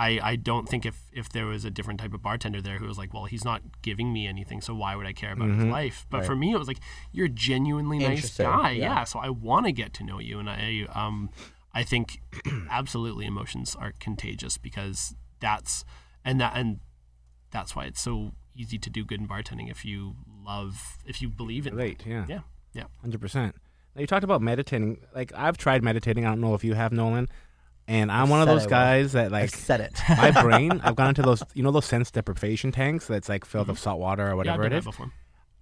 I, 0.00 0.20
I 0.22 0.36
don't 0.36 0.68
think 0.68 0.86
if, 0.86 1.10
if 1.12 1.28
there 1.30 1.46
was 1.46 1.64
a 1.64 1.72
different 1.72 1.98
type 1.98 2.14
of 2.14 2.22
bartender 2.22 2.62
there 2.62 2.78
who 2.78 2.86
was 2.86 2.98
like, 2.98 3.12
well, 3.12 3.24
he's 3.24 3.44
not 3.44 3.62
giving 3.82 4.12
me 4.12 4.28
anything, 4.28 4.60
so 4.60 4.72
why 4.72 4.94
would 4.94 5.06
I 5.06 5.12
care 5.12 5.32
about 5.32 5.48
his 5.50 5.64
life? 5.64 6.06
But 6.08 6.24
for 6.24 6.36
me, 6.36 6.52
it 6.52 6.56
was 6.56 6.68
like, 6.68 6.78
you're 7.10 7.26
a 7.26 7.28
genuinely 7.28 7.98
nice 7.98 8.38
guy, 8.38 8.70
yeah. 8.70 8.98
yeah. 8.98 9.02
So 9.02 9.18
I 9.18 9.30
want 9.30 9.66
to 9.66 9.72
get 9.72 9.92
to 9.94 10.04
know 10.04 10.20
you, 10.20 10.38
and 10.38 10.48
I 10.48 10.86
um 10.94 11.30
I 11.74 11.82
think 11.82 12.20
absolutely 12.70 13.26
emotions 13.26 13.74
are 13.76 13.92
contagious 13.98 14.56
because 14.56 15.16
that's 15.40 15.84
and 16.24 16.40
that 16.40 16.52
and 16.54 16.78
that's 17.50 17.74
why 17.74 17.84
it's 17.84 18.00
so 18.00 18.32
easy 18.54 18.78
to 18.78 18.90
do 18.90 19.04
good 19.04 19.20
in 19.20 19.28
bartending 19.28 19.70
if 19.70 19.84
you 19.84 20.16
love 20.44 20.98
if 21.06 21.22
you 21.22 21.28
believe 21.28 21.66
in 21.66 21.74
it. 21.74 21.76
Late. 21.76 22.04
Yeah. 22.06 22.26
Yeah, 22.28 22.40
yeah. 22.72 22.84
Hundred 23.00 23.20
percent. 23.20 23.54
Now 23.94 24.00
you 24.00 24.06
talked 24.06 24.24
about 24.24 24.42
meditating. 24.42 24.98
Like 25.14 25.32
I've 25.34 25.56
tried 25.56 25.82
meditating. 25.82 26.24
I 26.24 26.30
don't 26.30 26.40
know 26.40 26.54
if 26.54 26.64
you 26.64 26.74
have, 26.74 26.92
Nolan. 26.92 27.28
And 27.86 28.12
I'm 28.12 28.28
one 28.28 28.42
of 28.42 28.46
those 28.46 28.62
I 28.62 28.64
will. 28.64 28.70
guys 28.70 29.12
that 29.12 29.26
I 29.26 29.40
like 29.40 29.50
said 29.50 29.80
it. 29.80 29.98
my 30.08 30.30
brain. 30.42 30.80
I've 30.84 30.94
gone 30.94 31.08
into 31.08 31.22
those, 31.22 31.42
you 31.54 31.62
know, 31.62 31.70
those 31.70 31.86
sense 31.86 32.10
deprivation 32.10 32.70
tanks 32.70 33.06
that's 33.06 33.30
like 33.30 33.46
filled 33.46 33.64
mm-hmm. 33.64 33.72
with 33.72 33.78
salt 33.78 33.98
water 33.98 34.24
or 34.24 34.26
yeah, 34.26 34.30
I've 34.32 34.36
whatever 34.36 34.62
done 34.64 34.66
it 34.66 34.70
that 34.70 34.78
is. 34.78 34.84
before. 34.84 35.12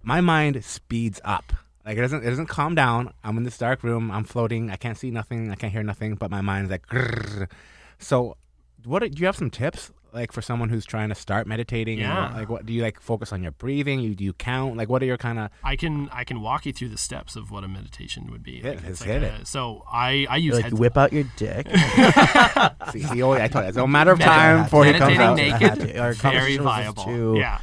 My 0.03 0.19
mind 0.19 0.63
speeds 0.65 1.21
up. 1.23 1.53
Like 1.85 1.97
it 1.97 2.01
doesn't. 2.01 2.25
It 2.25 2.29
doesn't 2.29 2.47
calm 2.47 2.75
down. 2.75 3.13
I'm 3.23 3.37
in 3.37 3.43
this 3.43 3.57
dark 3.57 3.81
room. 3.81 4.11
I'm 4.11 4.25
floating. 4.25 4.69
I 4.69 4.75
can't 4.75 4.97
see 4.97 5.09
nothing. 5.09 5.51
I 5.51 5.55
can't 5.55 5.71
hear 5.71 5.83
nothing. 5.83 6.15
But 6.15 6.29
my 6.29 6.41
mind's 6.41 6.69
like. 6.69 6.85
grrr. 6.87 7.49
So, 7.97 8.35
what 8.83 8.99
do 8.99 9.09
you 9.15 9.25
have 9.25 9.37
some 9.37 9.49
tips? 9.49 9.91
Like 10.13 10.31
for 10.31 10.41
someone 10.41 10.69
who's 10.69 10.85
trying 10.85 11.09
to 11.09 11.15
start 11.15 11.47
meditating, 11.47 11.99
Yeah. 11.99 12.23
what- 12.29 12.33
like 12.33 12.49
what 12.49 12.65
do 12.65 12.73
you 12.73 12.81
like 12.81 12.99
focus 13.01 13.31
on 13.31 13.43
your 13.43 13.51
breathing? 13.51 13.99
You 13.99 14.15
do 14.15 14.23
you 14.23 14.33
count? 14.33 14.77
Like 14.77 14.89
what 14.89 15.01
are 15.03 15.05
your 15.05 15.17
kind 15.17 15.37
of 15.39 15.49
I 15.63 15.75
can 15.75 16.09
I 16.11 16.23
can 16.23 16.41
walk 16.41 16.65
you 16.65 16.73
through 16.73 16.89
the 16.89 16.97
steps 16.97 17.35
of 17.35 17.51
what 17.51 17.63
a 17.63 17.67
meditation 17.67 18.31
would 18.31 18.41
be. 18.43 18.61
Hit- 18.61 18.77
Like, 18.77 18.85
let's 18.85 19.01
hit 19.03 19.23
a- 19.23 19.45
So 19.45 19.83
I 19.91 20.25
I 20.29 20.37
use 20.37 20.55
like 20.55 20.63
head- 20.65 20.71
you 20.73 20.77
whip 20.77 20.97
out 20.97 21.13
your 21.13 21.25
dick. 21.35 21.67
see? 22.91 23.01
He 23.03 23.21
always, 23.21 23.41
I 23.41 23.47
told 23.47 23.65
you, 23.65 23.69
it's 23.69 23.77
a 23.77 23.87
matter 23.87 24.11
of 24.11 24.19
time 24.19 24.63
before 24.63 24.85
he 24.85 24.93
comes 24.93 25.17
out. 25.19 25.35
naked, 25.35 25.77
naked. 25.79 25.97
Our 25.97 26.13
very 26.13 26.57
conversation 26.57 26.63
was 26.63 26.77
just 26.85 26.95
viable. 26.95 27.03
too- 27.05 27.37
Yeah. 27.37 27.59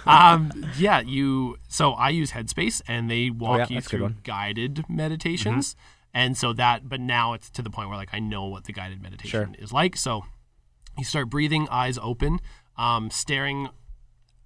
um, 0.06 0.50
yeah, 0.78 1.00
you. 1.00 1.56
So 1.68 1.92
I 1.92 2.10
use 2.10 2.32
Headspace, 2.32 2.82
and 2.88 3.10
they 3.10 3.30
walk 3.30 3.50
Oh, 3.50 3.56
yeah, 3.58 3.66
you 3.68 3.76
that's 3.76 3.86
a 3.86 3.90
good 3.90 3.98
through. 3.98 4.08
Mm-hmm. 4.08 4.20
guided 4.24 4.84
meditations. 4.88 5.76
And 6.12 6.36
so 6.36 6.52
that, 6.54 6.88
but 6.88 7.00
now 7.00 7.34
it's 7.34 7.50
to 7.50 7.62
the 7.62 7.70
point 7.70 7.88
where 7.88 7.96
like 7.96 8.10
I 8.12 8.18
know 8.18 8.46
what 8.46 8.64
the 8.64 8.72
guided 8.72 9.00
meditation 9.02 9.54
is 9.58 9.72
like. 9.72 9.96
So 9.96 10.24
you 10.98 11.04
start 11.04 11.30
breathing, 11.30 11.68
eyes 11.70 11.98
open, 11.98 12.40
um, 12.76 13.10
staring 13.10 13.68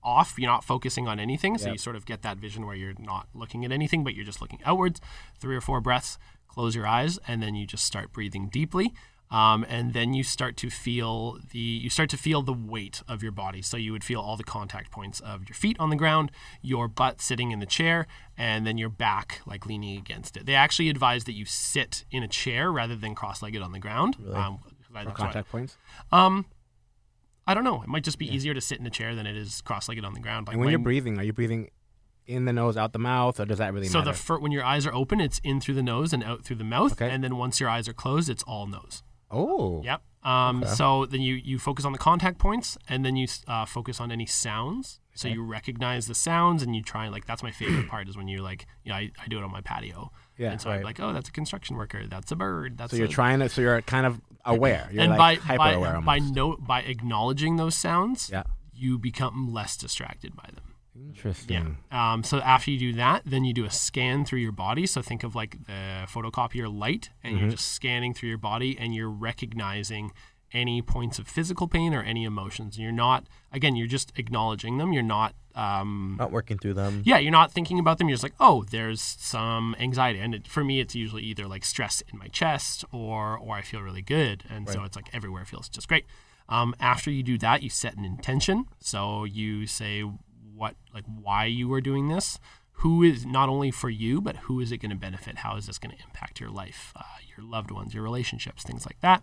off. 0.02 0.34
You're 0.38 0.50
not 0.50 0.64
focusing 0.64 1.08
on 1.08 1.18
anything, 1.18 1.56
so 1.58 1.66
Yep. 1.66 1.74
you 1.74 1.78
sort 1.78 1.96
of 1.96 2.04
get 2.06 2.22
that 2.22 2.36
vision 2.38 2.66
where 2.66 2.76
you're 2.76 2.94
not 2.98 3.28
looking 3.34 3.64
at 3.64 3.72
anything, 3.72 4.04
but 4.04 4.14
you're 4.14 4.24
just 4.24 4.40
looking 4.40 4.60
outwards. 4.64 5.00
Three 5.38 5.56
or 5.56 5.60
four 5.60 5.80
breaths. 5.80 6.18
Close 6.48 6.76
your 6.76 6.86
eyes, 6.86 7.18
and 7.26 7.42
then 7.42 7.54
you 7.56 7.66
just 7.66 7.84
start 7.84 8.12
breathing 8.12 8.48
deeply. 8.48 8.92
Um, 9.30 9.64
and 9.68 9.94
then 9.94 10.14
you 10.14 10.22
start 10.22 10.56
to 10.58 10.70
feel 10.70 11.38
the 11.50 11.58
you 11.58 11.90
start 11.90 12.10
to 12.10 12.16
feel 12.16 12.42
the 12.42 12.52
weight 12.52 13.02
of 13.08 13.22
your 13.22 13.32
body. 13.32 13.62
So 13.62 13.76
you 13.76 13.90
would 13.90 14.04
feel 14.04 14.20
all 14.20 14.36
the 14.36 14.44
contact 14.44 14.92
points 14.92 15.18
of 15.18 15.48
your 15.48 15.56
feet 15.56 15.76
on 15.80 15.90
the 15.90 15.96
ground, 15.96 16.30
your 16.62 16.86
butt 16.86 17.20
sitting 17.20 17.50
in 17.50 17.58
the 17.58 17.66
chair, 17.66 18.06
and 18.36 18.64
then 18.64 18.78
your 18.78 18.90
back 18.90 19.40
like 19.46 19.66
leaning 19.66 19.96
against 19.98 20.36
it. 20.36 20.46
They 20.46 20.54
actually 20.54 20.90
advise 20.90 21.24
that 21.24 21.32
you 21.32 21.46
sit 21.46 22.04
in 22.12 22.22
a 22.22 22.28
chair 22.28 22.70
rather 22.70 22.94
than 22.94 23.16
cross-legged 23.16 23.60
on 23.62 23.72
the 23.72 23.80
ground. 23.80 24.16
Um, 24.32 24.60
'cause 24.94 25.02
I- 25.02 25.04
that's 25.10 25.18
why- 25.18 25.24
Contact 25.26 25.48
points. 25.50 25.76
um, 26.12 26.46
I 27.46 27.52
don't 27.54 27.64
know. 27.64 27.82
It 27.82 27.88
might 27.88 28.04
just 28.04 28.18
be 28.18 28.26
easier 28.32 28.54
to 28.54 28.60
sit 28.60 28.78
in 28.80 28.86
a 28.86 28.90
chair 28.90 29.14
than 29.14 29.26
it 29.26 29.36
is 29.36 29.60
cross-legged 29.60 30.04
on 30.04 30.14
the 30.14 30.20
ground. 30.20 30.46
Like 30.46 30.54
And 30.54 30.60
when 30.60 30.70
you're 30.70 30.78
breathing, 30.78 31.18
are 31.18 31.22
you 31.24 31.32
breathing 31.34 31.70
in 32.26 32.46
the 32.46 32.54
nose, 32.54 32.76
out 32.78 32.94
the 32.94 32.98
mouth, 32.98 33.38
or 33.38 33.44
does 33.44 33.58
that 33.58 33.74
really 33.74 33.86
so 33.86 33.98
matter? 33.98 34.12
So 34.12 34.12
the 34.12 34.18
fir- 34.24 34.38
when 34.38 34.50
your 34.50 34.64
eyes 34.64 34.86
are 34.86 34.94
open, 34.94 35.20
it's 35.20 35.40
in 35.40 35.60
through 35.60 35.74
the 35.74 35.82
nose 35.82 36.14
and 36.14 36.24
out 36.24 36.42
through 36.42 36.56
the 36.56 36.64
mouth, 36.64 36.92
Okay. 36.92 37.10
and 37.10 37.22
then 37.22 37.36
once 37.36 37.60
your 37.60 37.68
eyes 37.68 37.86
are 37.86 37.92
closed, 37.92 38.30
it's 38.30 38.42
all 38.44 38.66
nose. 38.66 39.02
oh, 39.30 39.82
Yep. 39.82 40.00
Um, 40.22 40.64
So 40.64 41.04
then 41.06 41.20
you 41.20 41.34
you 41.34 41.58
focus 41.58 41.84
on 41.84 41.92
the 41.92 41.98
contact 41.98 42.38
points, 42.38 42.78
and 42.88 43.04
then 43.04 43.14
you 43.16 43.26
uh, 43.48 43.66
focus 43.66 44.00
on 44.00 44.10
any 44.12 44.24
sounds. 44.26 45.00
So 45.14 45.26
Okay. 45.28 45.34
you 45.34 45.42
recognize 45.44 46.06
the 46.06 46.14
sounds, 46.14 46.62
and 46.62 46.74
you 46.76 46.82
try 46.82 47.04
and 47.04 47.12
like 47.12 47.26
that's 47.26 47.42
my 47.42 47.50
favorite 47.50 47.88
part 47.88 48.08
is 48.08 48.16
when 48.16 48.28
you're 48.28 48.40
like, 48.42 48.64
you 48.84 48.90
know, 48.90 48.96
I, 48.96 49.10
I 49.22 49.26
do 49.28 49.36
it 49.38 49.42
on 49.44 49.50
my 49.50 49.60
patio, 49.60 50.12
Yeah, 50.38 50.52
and 50.52 50.60
so 50.60 50.70
I'm 50.70 50.82
like, 50.82 50.98
oh, 51.00 51.12
that's 51.12 51.28
a 51.28 51.32
construction 51.32 51.76
worker, 51.76 52.06
that's 52.06 52.30
a 52.32 52.36
bird, 52.36 52.78
that's 52.78 52.92
So 52.92 52.96
you're 52.96 53.06
a, 53.06 53.08
trying 53.08 53.40
to. 53.40 53.48
So 53.50 53.60
you're 53.60 53.82
kind 53.82 54.06
of 54.06 54.20
aware. 54.44 54.88
You're 54.92 55.02
and 55.02 55.10
like 55.16 55.18
by 55.18 55.34
hyper 55.46 55.58
by 55.58 55.72
aware 55.72 56.00
by 56.00 56.14
almost. 56.18 56.34
no 56.34 56.56
by 56.56 56.80
acknowledging 56.82 57.56
those 57.56 57.74
sounds, 57.74 58.30
Yeah. 58.32 58.42
you 58.72 58.98
become 58.98 59.52
less 59.52 59.76
distracted 59.76 60.34
by 60.36 60.48
them. 60.54 60.74
Interesting. 60.96 61.78
Yeah. 61.90 62.12
Um, 62.12 62.22
so 62.22 62.38
after 62.38 62.70
you 62.70 62.78
do 62.78 62.92
that, 62.94 63.22
then 63.24 63.44
you 63.44 63.52
do 63.52 63.64
a 63.64 63.70
scan 63.70 64.24
through 64.24 64.38
your 64.40 64.52
body. 64.52 64.86
So 64.86 65.02
think 65.02 65.24
of 65.24 65.34
like 65.34 65.64
the 65.66 66.06
photocopier 66.06 66.72
light, 66.72 67.10
and 67.22 67.38
you're 67.38 67.50
just 67.50 67.72
scanning 67.72 68.14
through 68.14 68.28
your 68.28 68.38
body, 68.38 68.76
and 68.78 68.94
you're 68.94 69.10
recognizing 69.10 70.12
any 70.55 70.81
points 70.81 71.18
of 71.18 71.26
physical 71.28 71.68
pain 71.68 71.93
or 71.93 72.02
any 72.02 72.24
emotions. 72.24 72.78
You're 72.78 72.93
not, 72.93 73.26
again, 73.52 73.76
you're 73.76 73.86
just 73.89 74.12
acknowledging 74.16 74.78
them. 74.78 74.93
You're 74.93 75.02
not, 75.02 75.35
um, 75.55 76.16
Not 76.18 76.31
working 76.32 76.56
through 76.59 76.74
them. 76.74 77.02
yeah, 77.05 77.18
you're 77.18 77.31
not 77.32 77.52
thinking 77.52 77.78
about 77.78 77.98
them. 77.98 78.09
You're 78.09 78.14
just 78.14 78.22
like, 78.22 78.35
oh, 78.40 78.64
there's 78.70 79.01
some 79.02 79.76
anxiety, 79.78 80.20
and 80.20 80.35
it, 80.35 80.47
for 80.48 80.64
me, 80.64 80.81
it's 80.81 80.94
usually 80.94 81.22
either 81.24 81.47
like 81.47 81.64
stress 81.64 82.02
in 82.12 82.18
my 82.18 82.28
chest 82.28 82.85
or 82.93 83.36
or 83.39 83.55
I 83.56 83.62
feel 83.62 83.81
really 83.81 84.02
good, 84.02 84.44
and 84.48 84.68
so 84.68 84.82
it's 84.85 84.97
like 84.97 85.10
everywhere 85.12 85.44
feels 85.44 85.68
just 85.68 85.89
great. 85.89 86.06
Um, 86.48 86.74
after 86.81 87.10
you 87.10 87.22
do 87.22 87.39
that, 87.39 87.62
you 87.62 87.70
set 87.70 87.97
an 87.97 88.05
intention. 88.05 88.66
So 88.78 89.24
you 89.24 89.66
say 89.66 90.02
what, 90.55 90.74
like, 90.93 91.05
why 91.06 91.47
you 91.47 91.72
are 91.72 91.81
doing 91.81 92.09
this. 92.09 92.39
Who 92.78 93.02
is 93.02 93.24
not 93.24 93.48
only 93.48 93.70
for 93.70 93.88
you, 93.88 94.20
but 94.20 94.36
who 94.36 94.60
is 94.60 94.70
it 94.72 94.78
going 94.78 94.90
to 94.90 94.96
benefit? 94.96 95.38
How 95.38 95.56
is 95.56 95.66
this 95.66 95.78
going 95.78 95.96
to 95.96 96.02
impact 96.05 96.40
your 96.40 96.51
life, 96.51 96.92
uh, 96.96 97.02
your 97.34 97.46
loved 97.46 97.70
ones, 97.70 97.94
your 97.94 98.02
relationships, 98.02 98.62
things 98.62 98.84
like 98.84 99.01
that? 99.01 99.22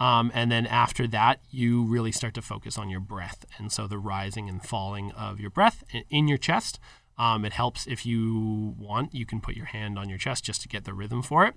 Um, 0.00 0.30
and 0.34 0.50
then 0.50 0.66
after 0.66 1.06
that, 1.08 1.40
you 1.50 1.82
really 1.82 2.12
start 2.12 2.32
to 2.34 2.42
focus 2.42 2.78
on 2.78 2.88
your 2.88 3.00
breath. 3.00 3.44
And 3.58 3.70
so 3.70 3.86
the 3.86 3.98
rising 3.98 4.48
and 4.48 4.62
falling 4.64 5.10
of 5.12 5.40
your 5.40 5.50
breath 5.50 5.84
in 6.10 6.28
your 6.28 6.38
chest. 6.38 6.78
Um, 7.18 7.44
it 7.44 7.52
helps 7.52 7.86
if 7.86 8.06
you 8.06 8.74
want, 8.78 9.14
you 9.14 9.26
can 9.26 9.40
put 9.40 9.56
your 9.56 9.66
hand 9.66 9.98
on 9.98 10.08
your 10.08 10.18
chest 10.18 10.44
just 10.44 10.62
to 10.62 10.68
get 10.68 10.84
the 10.84 10.94
rhythm 10.94 11.22
for 11.22 11.44
it. 11.44 11.54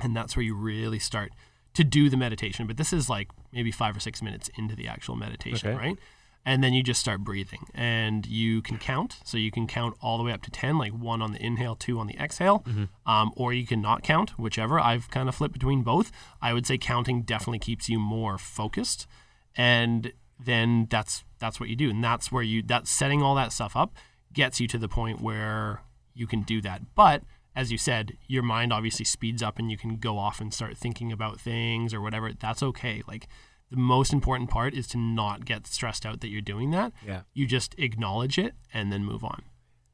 And 0.00 0.16
that's 0.16 0.34
where 0.36 0.42
you 0.44 0.54
really 0.54 0.98
start 0.98 1.32
to 1.74 1.84
do 1.84 2.08
the 2.08 2.16
meditation. 2.16 2.66
But 2.66 2.78
this 2.78 2.92
is 2.92 3.10
like 3.10 3.28
maybe 3.52 3.70
five 3.70 3.94
or 3.96 4.00
six 4.00 4.22
minutes 4.22 4.48
into 4.56 4.74
the 4.74 4.88
actual 4.88 5.16
meditation, 5.16 5.70
Okay. 5.70 5.78
right? 5.78 5.98
And 6.44 6.64
then 6.64 6.72
you 6.72 6.82
just 6.82 7.00
start 7.00 7.20
breathing 7.20 7.66
and 7.74 8.24
you 8.26 8.62
can 8.62 8.78
count. 8.78 9.18
So 9.24 9.36
you 9.36 9.50
can 9.50 9.66
count 9.66 9.96
all 10.00 10.16
the 10.16 10.24
way 10.24 10.32
up 10.32 10.42
to 10.42 10.50
10, 10.50 10.78
like 10.78 10.92
one 10.92 11.20
on 11.20 11.32
the 11.32 11.44
inhale, 11.44 11.76
two 11.76 11.98
on 11.98 12.06
the 12.06 12.16
exhale, 12.18 12.64
um, 13.06 13.32
or 13.36 13.52
you 13.52 13.66
can 13.66 13.82
not 13.82 14.02
count, 14.02 14.38
whichever. 14.38 14.80
I've 14.80 15.10
kind 15.10 15.28
of 15.28 15.34
flipped 15.34 15.52
between 15.52 15.82
both. 15.82 16.10
I 16.40 16.54
would 16.54 16.66
say 16.66 16.78
counting 16.78 17.22
definitely 17.22 17.58
keeps 17.58 17.88
you 17.90 17.98
more 17.98 18.38
focused. 18.38 19.06
And 19.54 20.12
then 20.42 20.86
that's 20.90 21.24
that's 21.38 21.60
what 21.60 21.68
you 21.68 21.76
do. 21.76 21.90
And 21.90 22.02
that's 22.02 22.32
where 22.32 22.42
you, 22.42 22.62
that's 22.62 22.90
setting 22.90 23.22
all 23.22 23.34
that 23.34 23.52
stuff 23.52 23.76
up 23.76 23.94
gets 24.32 24.60
you 24.60 24.68
to 24.68 24.78
the 24.78 24.88
point 24.88 25.20
where 25.20 25.82
you 26.14 26.26
can 26.26 26.42
do 26.42 26.60
that. 26.62 26.94
But 26.94 27.22
as 27.54 27.72
you 27.72 27.78
said, 27.78 28.16
your 28.28 28.42
mind 28.42 28.72
obviously 28.72 29.04
speeds 29.04 29.42
up 29.42 29.58
and 29.58 29.70
you 29.70 29.76
can 29.76 29.96
go 29.96 30.18
off 30.18 30.40
and 30.40 30.54
start 30.54 30.76
thinking 30.76 31.12
about 31.12 31.40
things 31.40 31.92
or 31.92 32.00
whatever. 32.00 32.32
That's 32.32 32.62
okay. 32.62 33.02
Like 33.08 33.28
the 33.70 33.76
most 33.76 34.12
important 34.12 34.50
part 34.50 34.74
is 34.74 34.86
to 34.88 34.98
not 34.98 35.44
get 35.44 35.66
stressed 35.66 36.04
out 36.04 36.20
that 36.20 36.28
you're 36.28 36.40
doing 36.40 36.70
that. 36.72 36.92
Yeah. 37.06 37.22
You 37.34 37.46
just 37.46 37.74
acknowledge 37.78 38.38
it 38.38 38.54
and 38.74 38.92
then 38.92 39.04
move 39.04 39.24
on. 39.24 39.42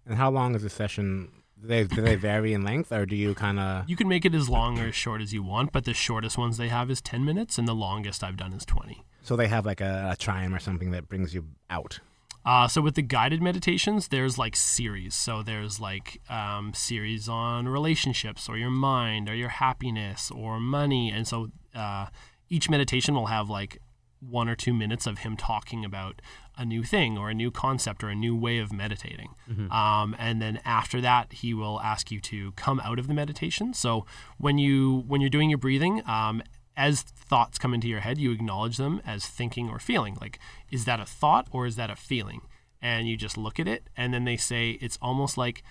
And 0.06 0.16
how 0.16 0.30
long 0.30 0.54
is 0.54 0.64
a 0.64 0.70
session? 0.70 1.30
Do 1.60 1.68
they 1.68 1.84
do 1.84 2.02
they 2.02 2.16
vary 2.16 2.52
in 2.52 2.64
length, 2.64 2.92
or 2.92 3.06
do 3.06 3.16
you 3.16 3.34
kind 3.34 3.58
of? 3.58 3.88
You 3.88 3.96
can 3.96 4.08
make 4.08 4.24
it 4.24 4.34
as 4.34 4.48
long 4.48 4.78
or 4.78 4.88
as 4.88 4.94
short 4.94 5.22
as 5.22 5.32
you 5.32 5.42
want, 5.42 5.72
but 5.72 5.84
the 5.84 5.94
shortest 5.94 6.36
ones 6.36 6.58
they 6.58 6.68
have 6.68 6.90
is 6.90 7.00
10 7.00 7.24
minutes 7.24 7.58
and 7.58 7.66
the 7.66 7.74
longest 7.74 8.22
I've 8.22 8.36
done 8.36 8.52
is 8.52 8.64
20. 8.64 9.04
So 9.22 9.36
they 9.36 9.48
have 9.48 9.66
like 9.66 9.80
a, 9.80 10.10
a 10.12 10.16
chime 10.16 10.54
or 10.54 10.58
something 10.58 10.90
that 10.92 11.08
brings 11.08 11.34
you 11.34 11.46
out. 11.70 12.00
Uh, 12.44 12.68
so 12.68 12.80
with 12.80 12.94
the 12.94 13.02
guided 13.02 13.42
meditations, 13.42 14.08
there's 14.08 14.38
like 14.38 14.54
series. 14.54 15.16
So 15.16 15.42
there's 15.42 15.80
like 15.80 16.20
um, 16.30 16.72
series 16.74 17.28
on 17.28 17.66
relationships 17.66 18.48
or 18.48 18.56
your 18.56 18.70
mind 18.70 19.28
or 19.28 19.34
your 19.34 19.48
happiness 19.48 20.30
or 20.30 20.60
money, 20.60 21.10
and 21.10 21.26
so 21.26 21.50
uh, 21.74 22.06
each 22.48 22.68
meditation 22.70 23.14
will 23.14 23.26
have 23.26 23.48
like 23.50 23.78
one 24.20 24.48
or 24.48 24.54
two 24.56 24.72
minutes 24.72 25.06
of 25.06 25.18
him 25.18 25.36
talking 25.36 25.84
about 25.84 26.22
a 26.56 26.64
new 26.64 26.82
thing 26.82 27.18
or 27.18 27.28
a 27.28 27.34
new 27.34 27.50
concept 27.50 28.02
or 28.02 28.08
a 28.08 28.14
new 28.14 28.34
way 28.34 28.58
of 28.58 28.72
meditating. 28.72 29.34
Um, 29.70 30.16
and 30.18 30.40
then 30.40 30.58
after 30.64 31.00
that, 31.02 31.32
he 31.34 31.52
will 31.52 31.80
ask 31.80 32.10
you 32.10 32.20
to 32.20 32.52
come 32.52 32.80
out 32.80 32.98
of 32.98 33.08
the 33.08 33.14
meditation. 33.14 33.74
So 33.74 34.06
when 34.38 34.56
you 34.58 35.04
when 35.06 35.20
you're 35.20 35.30
doing 35.30 35.50
your 35.50 35.58
breathing, 35.58 36.02
um, 36.06 36.42
as 36.76 37.02
thoughts 37.02 37.58
come 37.58 37.74
into 37.74 37.88
your 37.88 38.00
head, 38.00 38.18
you 38.18 38.32
acknowledge 38.32 38.76
them 38.78 39.00
as 39.06 39.26
thinking 39.26 39.68
or 39.68 39.78
feeling. 39.78 40.16
Like, 40.20 40.38
is 40.70 40.84
that 40.86 41.00
a 41.00 41.04
thought 41.04 41.48
or 41.50 41.66
is 41.66 41.76
that 41.76 41.90
a 41.90 41.96
feeling? 41.96 42.42
And 42.82 43.08
you 43.08 43.16
just 43.16 43.36
look 43.38 43.58
at 43.58 43.66
it, 43.66 43.88
and 43.96 44.12
then 44.12 44.24
they 44.24 44.36
say 44.36 44.72
it's 44.80 44.98
almost 45.00 45.38
like 45.38 45.62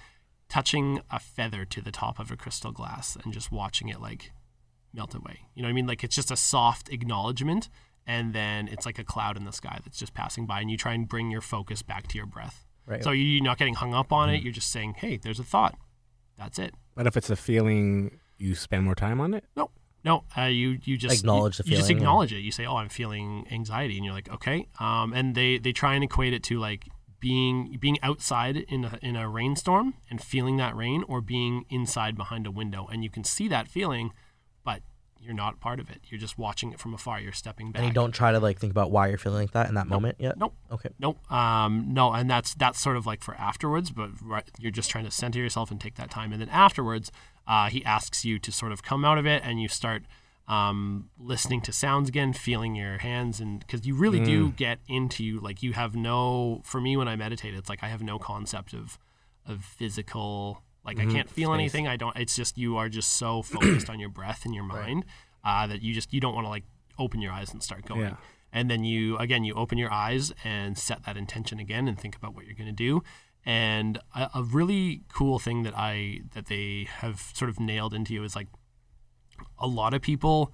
touching 0.49 1.01
a 1.09 1.19
feather 1.19 1.65
to 1.65 1.81
the 1.81 1.91
top 1.91 2.19
of 2.19 2.31
a 2.31 2.37
crystal 2.37 2.71
glass 2.71 3.17
and 3.23 3.33
just 3.33 3.51
watching 3.51 3.89
it 3.89 3.99
like 3.99 4.31
melt 4.95 5.13
away. 5.13 5.41
You 5.53 5.61
know 5.61 5.67
what 5.67 5.71
I 5.71 5.73
mean? 5.73 5.87
Like 5.87 6.03
it's 6.03 6.15
just 6.15 6.31
a 6.31 6.37
soft 6.37 6.89
acknowledgement, 6.89 7.69
and 8.07 8.33
then 8.33 8.67
it's 8.67 8.85
like 8.85 8.99
a 8.99 9.03
cloud 9.03 9.37
in 9.37 9.45
the 9.45 9.51
sky 9.51 9.79
that's 9.83 9.97
just 9.97 10.13
passing 10.13 10.45
by, 10.45 10.61
and 10.61 10.71
you 10.71 10.77
try 10.77 10.93
and 10.93 11.07
bring 11.07 11.29
your 11.31 11.41
focus 11.41 11.81
back 11.81 12.07
to 12.09 12.17
your 12.17 12.25
breath. 12.27 12.65
Right. 12.87 13.03
So 13.03 13.11
you're 13.11 13.43
not 13.43 13.57
getting 13.57 13.73
hung 13.75 13.93
up 13.93 14.13
on 14.13 14.29
it. 14.29 14.41
You're 14.43 14.53
just 14.53 14.71
saying, 14.71 14.95
"Hey, 14.97 15.17
there's 15.17 15.39
a 15.39 15.43
thought." 15.43 15.75
That's 16.37 16.59
it. 16.59 16.73
But 16.95 17.07
if 17.07 17.17
it's 17.17 17.29
a 17.29 17.35
feeling, 17.35 18.19
you 18.37 18.55
spend 18.55 18.83
more 18.83 18.95
time 18.95 19.19
on 19.21 19.33
it. 19.33 19.45
No, 19.55 19.71
no. 20.03 20.23
Uh, 20.37 20.43
you 20.43 20.77
you 20.83 20.97
just 20.97 21.19
Acknowledge 21.19 21.57
you, 21.59 21.63
the 21.63 21.63
feeling. 21.63 21.71
You 21.71 21.77
just 21.77 21.87
feeling, 21.87 22.01
yeah. 22.01 22.07
acknowledge 22.07 22.33
it. 22.33 22.39
You 22.39 22.51
say, 22.51 22.65
"Oh, 22.65 22.75
I'm 22.77 22.89
feeling 22.89 23.47
anxiety," 23.51 23.95
and 23.95 24.05
you're 24.05 24.13
like, 24.13 24.29
"Okay." 24.29 24.67
Um, 24.79 25.13
and 25.13 25.35
they 25.35 25.57
they 25.57 25.71
try 25.71 25.95
and 25.95 26.03
equate 26.03 26.33
it 26.33 26.43
to 26.43 26.59
like 26.59 26.87
being 27.19 27.77
being 27.79 27.97
outside 28.03 28.55
in 28.55 28.85
a, 28.85 28.99
in 29.01 29.15
a 29.15 29.27
rainstorm 29.27 29.95
and 30.11 30.21
feeling 30.21 30.57
that 30.57 30.75
rain, 30.75 31.03
or 31.07 31.21
being 31.21 31.65
inside 31.69 32.15
behind 32.15 32.45
a 32.45 32.51
window, 32.51 32.87
and 32.91 33.03
you 33.03 33.09
can 33.09 33.23
see 33.23 33.47
that 33.47 33.67
feeling, 33.67 34.11
but 34.11 34.13
you're 35.25 35.33
not 35.33 35.59
part 35.59 35.79
of 35.79 35.89
it. 35.89 36.01
You're 36.09 36.19
just 36.19 36.37
watching 36.37 36.71
it 36.71 36.79
from 36.79 36.93
afar. 36.93 37.19
You're 37.19 37.31
stepping 37.31 37.71
back. 37.71 37.79
And 37.79 37.87
you 37.87 37.93
don't 37.93 38.11
try 38.11 38.31
to 38.31 38.39
like 38.39 38.59
think 38.59 38.71
about 38.71 38.91
why 38.91 39.07
you're 39.07 39.17
feeling 39.17 39.41
like 39.41 39.51
that 39.51 39.67
in 39.67 39.75
that 39.75 39.87
moment 39.87 40.17
yet. 40.19 40.37
Nope. 40.37 40.53
Okay. 40.71 40.89
Nope. 40.99 41.31
Um, 41.31 41.87
no, 41.89 42.13
and 42.13 42.29
that's 42.29 42.53
that's 42.53 42.79
sort 42.79 42.95
of 42.97 43.05
like 43.05 43.23
for 43.23 43.35
afterwards, 43.35 43.89
but 43.91 44.09
right, 44.21 44.49
you're 44.59 44.71
just 44.71 44.89
trying 44.89 45.05
to 45.05 45.11
center 45.11 45.39
yourself 45.39 45.71
and 45.71 45.81
take 45.81 45.95
that 45.95 46.11
time, 46.11 46.31
and 46.31 46.39
then 46.39 46.49
afterwards, 46.49 47.11
uh, 47.47 47.69
he 47.69 47.83
asks 47.83 48.23
you 48.23 48.39
to 48.39 48.51
sort 48.51 48.71
of 48.71 48.83
come 48.83 49.03
out 49.03 49.17
of 49.17 49.25
it, 49.25 49.41
and 49.43 49.61
you 49.61 49.67
start 49.67 50.03
um, 50.47 51.09
listening 51.19 51.61
to 51.61 51.71
sounds 51.71 52.09
again, 52.09 52.33
feeling 52.33 52.75
your 52.75 52.99
hands, 52.99 53.39
and 53.39 53.59
because 53.59 53.87
you 53.87 53.95
really 53.95 54.19
do 54.19 54.51
get 54.51 54.79
into 54.87 55.23
you 55.23 55.39
like 55.39 55.63
you 55.63 55.73
have 55.73 55.95
no. 55.95 56.61
For 56.63 56.79
me, 56.79 56.95
when 56.95 57.07
I 57.07 57.15
meditate, 57.15 57.55
it's 57.55 57.69
like 57.69 57.83
I 57.83 57.87
have 57.87 58.03
no 58.03 58.19
concept 58.19 58.73
of 58.73 58.99
of 59.47 59.63
physical. 59.63 60.61
Like 60.85 60.99
I 60.99 61.05
can't 61.05 61.29
feel 61.29 61.49
Space. 61.49 61.59
anything. 61.59 61.87
I 61.87 61.97
don't. 61.97 62.15
It's 62.15 62.35
just 62.35 62.57
you 62.57 62.77
are 62.77 62.89
just 62.89 63.13
so 63.13 63.41
focused 63.41 63.89
on 63.89 63.99
your 63.99 64.09
breath 64.09 64.45
and 64.45 64.53
your 64.53 64.63
mind 64.63 65.05
uh, 65.43 65.65
that 65.67 65.81
you 65.81 65.93
just 65.93 66.13
you 66.13 66.19
don't 66.21 66.35
want 66.35 66.45
to 66.45 66.49
like 66.49 66.63
open 66.99 67.21
your 67.21 67.31
eyes 67.31 67.51
and 67.51 67.61
start 67.63 67.85
going 67.85 68.01
Yeah. 68.01 68.15
and 68.53 68.69
then 68.69 68.83
you 68.85 69.17
again 69.17 69.43
you 69.43 69.53
open 69.55 69.77
your 69.77 69.91
eyes 69.91 70.31
and 70.45 70.77
set 70.77 71.03
that 71.05 71.17
intention 71.17 71.59
again 71.59 71.87
and 71.89 71.99
think 71.99 72.15
about 72.15 72.33
what 72.35 72.45
you're 72.45 72.55
going 72.55 72.67
to 72.67 72.71
do 72.71 73.03
and 73.45 73.97
a, 74.15 74.29
a 74.35 74.43
really 74.43 75.01
cool 75.13 75.37
thing 75.37 75.63
that 75.63 75.73
i 75.77 76.21
that 76.33 76.45
they 76.45 76.87
have 76.99 77.19
sort 77.33 77.49
of 77.49 77.59
nailed 77.59 77.93
into 77.93 78.13
you 78.13 78.23
is 78.23 78.33
like 78.33 78.47
a 79.59 79.67
lot 79.67 79.93
of 79.93 80.01
people 80.01 80.53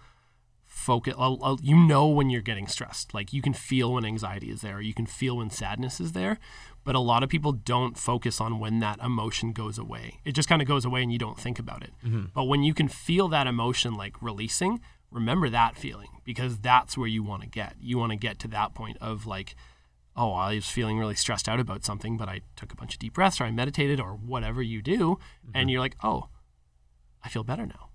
focus 0.65 1.13
you 1.61 1.75
know 1.75 2.07
when 2.07 2.29
you're 2.29 2.41
getting 2.41 2.65
stressed 2.65 3.13
like 3.13 3.31
you 3.33 3.41
can 3.41 3.53
feel 3.53 3.93
when 3.93 4.03
anxiety 4.05 4.49
is 4.49 4.61
there 4.61 4.81
you 4.81 4.93
can 4.95 5.05
feel 5.05 5.37
when 5.37 5.49
sadness 5.51 5.99
is 5.99 6.13
there 6.13 6.39
but 6.83 6.95
a 6.95 6.99
lot 6.99 7.23
of 7.23 7.29
people 7.29 7.51
don't 7.51 7.97
focus 7.97 8.41
on 8.41 8.59
when 8.59 8.79
that 8.79 8.99
emotion 8.99 9.51
goes 9.53 9.77
away 9.77 10.19
it 10.25 10.33
just 10.33 10.49
kind 10.49 10.61
of 10.61 10.67
goes 10.67 10.85
away 10.85 11.01
and 11.03 11.11
you 11.11 11.17
don't 11.17 11.39
think 11.39 11.59
about 11.59 11.83
it 11.83 11.91
but 12.33 12.45
when 12.45 12.63
you 12.63 12.73
can 12.73 12.87
feel 12.87 13.27
that 13.27 13.47
emotion 13.47 13.93
like 13.93 14.21
releasing 14.21 14.79
remember 15.11 15.49
that 15.49 15.75
feeling 15.75 16.07
because 16.23 16.57
that's 16.59 16.97
where 16.97 17.07
you 17.07 17.21
want 17.23 17.41
to 17.41 17.47
get 17.49 17.75
you 17.79 17.97
want 17.97 18.11
to 18.11 18.17
get 18.17 18.39
to 18.39 18.47
that 18.47 18.73
point 18.73 18.97
of 19.01 19.25
like 19.25 19.55
oh 20.15 20.31
i 20.33 20.55
was 20.55 20.69
feeling 20.69 20.97
really 20.97 21.15
stressed 21.15 21.47
out 21.49 21.59
about 21.59 21.83
something 21.83 22.17
but 22.17 22.27
i 22.29 22.41
took 22.55 22.71
a 22.71 22.75
bunch 22.75 22.93
of 22.93 22.99
deep 22.99 23.13
breaths 23.13 23.39
or 23.41 23.43
i 23.45 23.51
meditated 23.51 23.99
or 23.99 24.11
whatever 24.13 24.61
you 24.61 24.81
do 24.81 25.17
and 25.53 25.69
you're 25.69 25.79
like 25.81 25.95
oh 26.03 26.29
i 27.23 27.29
feel 27.29 27.43
better 27.43 27.65
now 27.65 27.89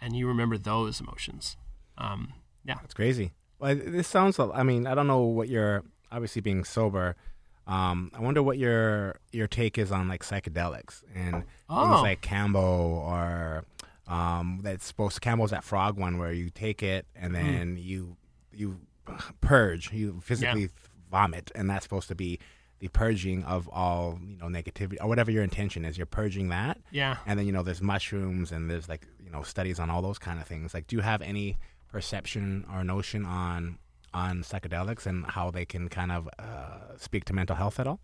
and 0.00 0.16
you 0.16 0.26
remember 0.26 0.58
those 0.58 1.00
emotions 1.00 1.56
um, 1.98 2.32
yeah 2.64 2.78
That's 2.80 2.94
crazy. 2.94 3.32
Well, 3.58 3.76
this 3.76 4.08
sounds. 4.08 4.38
I 4.40 4.62
mean, 4.62 4.86
I 4.86 4.94
don't 4.94 5.06
know 5.06 5.20
what 5.20 5.48
you're 5.48 5.84
obviously 6.10 6.40
being 6.42 6.64
sober. 6.64 7.16
Um, 7.66 8.10
I 8.14 8.20
wonder 8.20 8.42
what 8.42 8.58
your 8.58 9.16
your 9.30 9.46
take 9.46 9.78
is 9.78 9.92
on 9.92 10.08
like 10.08 10.22
psychedelics 10.24 11.02
and 11.14 11.34
things 11.34 11.46
Oh. 11.68 12.02
like 12.02 12.20
Kambo 12.20 12.56
or 12.56 13.64
um, 14.08 14.60
that's 14.62 14.84
supposed 14.84 15.14
to 15.14 15.20
Kambo's 15.20 15.50
that 15.52 15.62
frog 15.64 15.96
one 15.96 16.18
where 16.18 16.32
you 16.32 16.50
take 16.50 16.82
it 16.82 17.06
and 17.14 17.28
Hmm. 17.36 17.42
then 17.42 17.76
you 17.78 18.16
you 18.52 18.80
purge, 19.40 19.92
you 19.92 20.20
physically 20.22 20.68
vomit, 21.10 21.50
and 21.54 21.68
that's 21.70 21.84
supposed 21.84 22.08
to 22.08 22.14
be 22.14 22.38
the 22.80 22.88
purging 22.88 23.44
of 23.44 23.68
all 23.68 24.18
you 24.26 24.36
know 24.36 24.46
negativity 24.46 24.96
or 25.00 25.06
whatever 25.06 25.30
your 25.30 25.44
intention 25.44 25.84
is. 25.84 25.96
You're 25.96 26.06
purging 26.06 26.48
that, 26.48 26.78
yeah 26.90 27.18
and 27.26 27.38
then 27.38 27.46
you 27.46 27.52
know 27.52 27.62
there's 27.62 27.80
mushrooms 27.80 28.50
and 28.50 28.68
there's 28.68 28.88
like 28.88 29.06
you 29.24 29.30
know 29.30 29.42
studies 29.42 29.78
on 29.78 29.88
all 29.88 30.02
those 30.02 30.18
kind 30.18 30.40
of 30.40 30.46
things 30.48 30.74
like 30.74 30.88
do 30.88 30.96
you 30.96 31.02
have 31.02 31.22
any 31.22 31.58
perception 31.92 32.64
or 32.72 32.82
notion 32.82 33.24
on 33.24 33.78
on 34.14 34.42
psychedelics 34.42 35.06
and 35.06 35.24
how 35.26 35.50
they 35.50 35.64
can 35.64 35.88
kind 35.88 36.12
of 36.12 36.28
uh, 36.38 36.96
speak 36.98 37.24
to 37.26 37.32
mental 37.32 37.56
health 37.56 37.78
at 37.80 37.86
all 37.86 38.00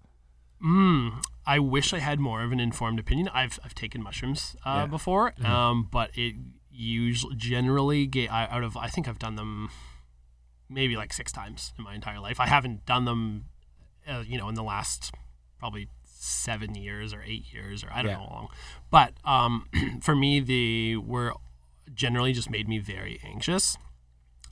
Mm, 0.61 1.23
I 1.47 1.61
wish 1.61 1.93
I 1.95 2.01
had 2.01 2.19
more 2.19 2.43
of 2.43 2.51
an 2.51 2.59
informed 2.59 2.99
opinion. 2.99 3.29
I've 3.33 3.61
I've 3.65 3.77
taken 3.77 4.03
mushrooms 4.03 4.57
uh, 4.67 4.75
Yeah. 4.81 4.87
before, 4.87 5.33
um, 5.47 5.87
but 5.89 6.11
it 6.19 6.35
usually 6.69 7.37
generally 7.37 8.09
get 8.09 8.33
I- 8.33 8.49
out 8.49 8.65
of 8.65 8.77
I 8.77 8.89
think 8.89 9.07
I've 9.07 9.21
done 9.21 9.37
them 9.37 9.71
maybe 10.69 10.97
like 10.97 11.13
six 11.13 11.31
times 11.31 11.73
in 11.79 11.85
my 11.85 11.95
entire 11.95 12.19
life. 12.19 12.41
I 12.41 12.47
haven't 12.49 12.85
done 12.87 13.05
them, 13.05 13.45
uh, 14.05 14.25
you 14.27 14.37
know, 14.37 14.49
in 14.49 14.57
the 14.57 14.65
last 14.65 15.15
probably 15.61 15.89
seven 16.05 16.75
years 16.75 17.15
or 17.15 17.23
eight 17.23 17.53
years 17.53 17.85
or 17.85 17.93
I 17.93 18.03
don't 18.03 18.11
Yeah. 18.11 18.17
know 18.17 18.25
how 18.25 18.35
long. 18.35 18.49
But 18.91 19.13
um, 19.25 19.69
for 20.03 20.17
me, 20.17 20.41
they 20.41 20.97
were 20.97 21.35
generally 21.95 22.33
just 22.33 22.51
made 22.51 22.69
me 22.69 22.79
very 22.81 23.21
anxious. 23.25 23.77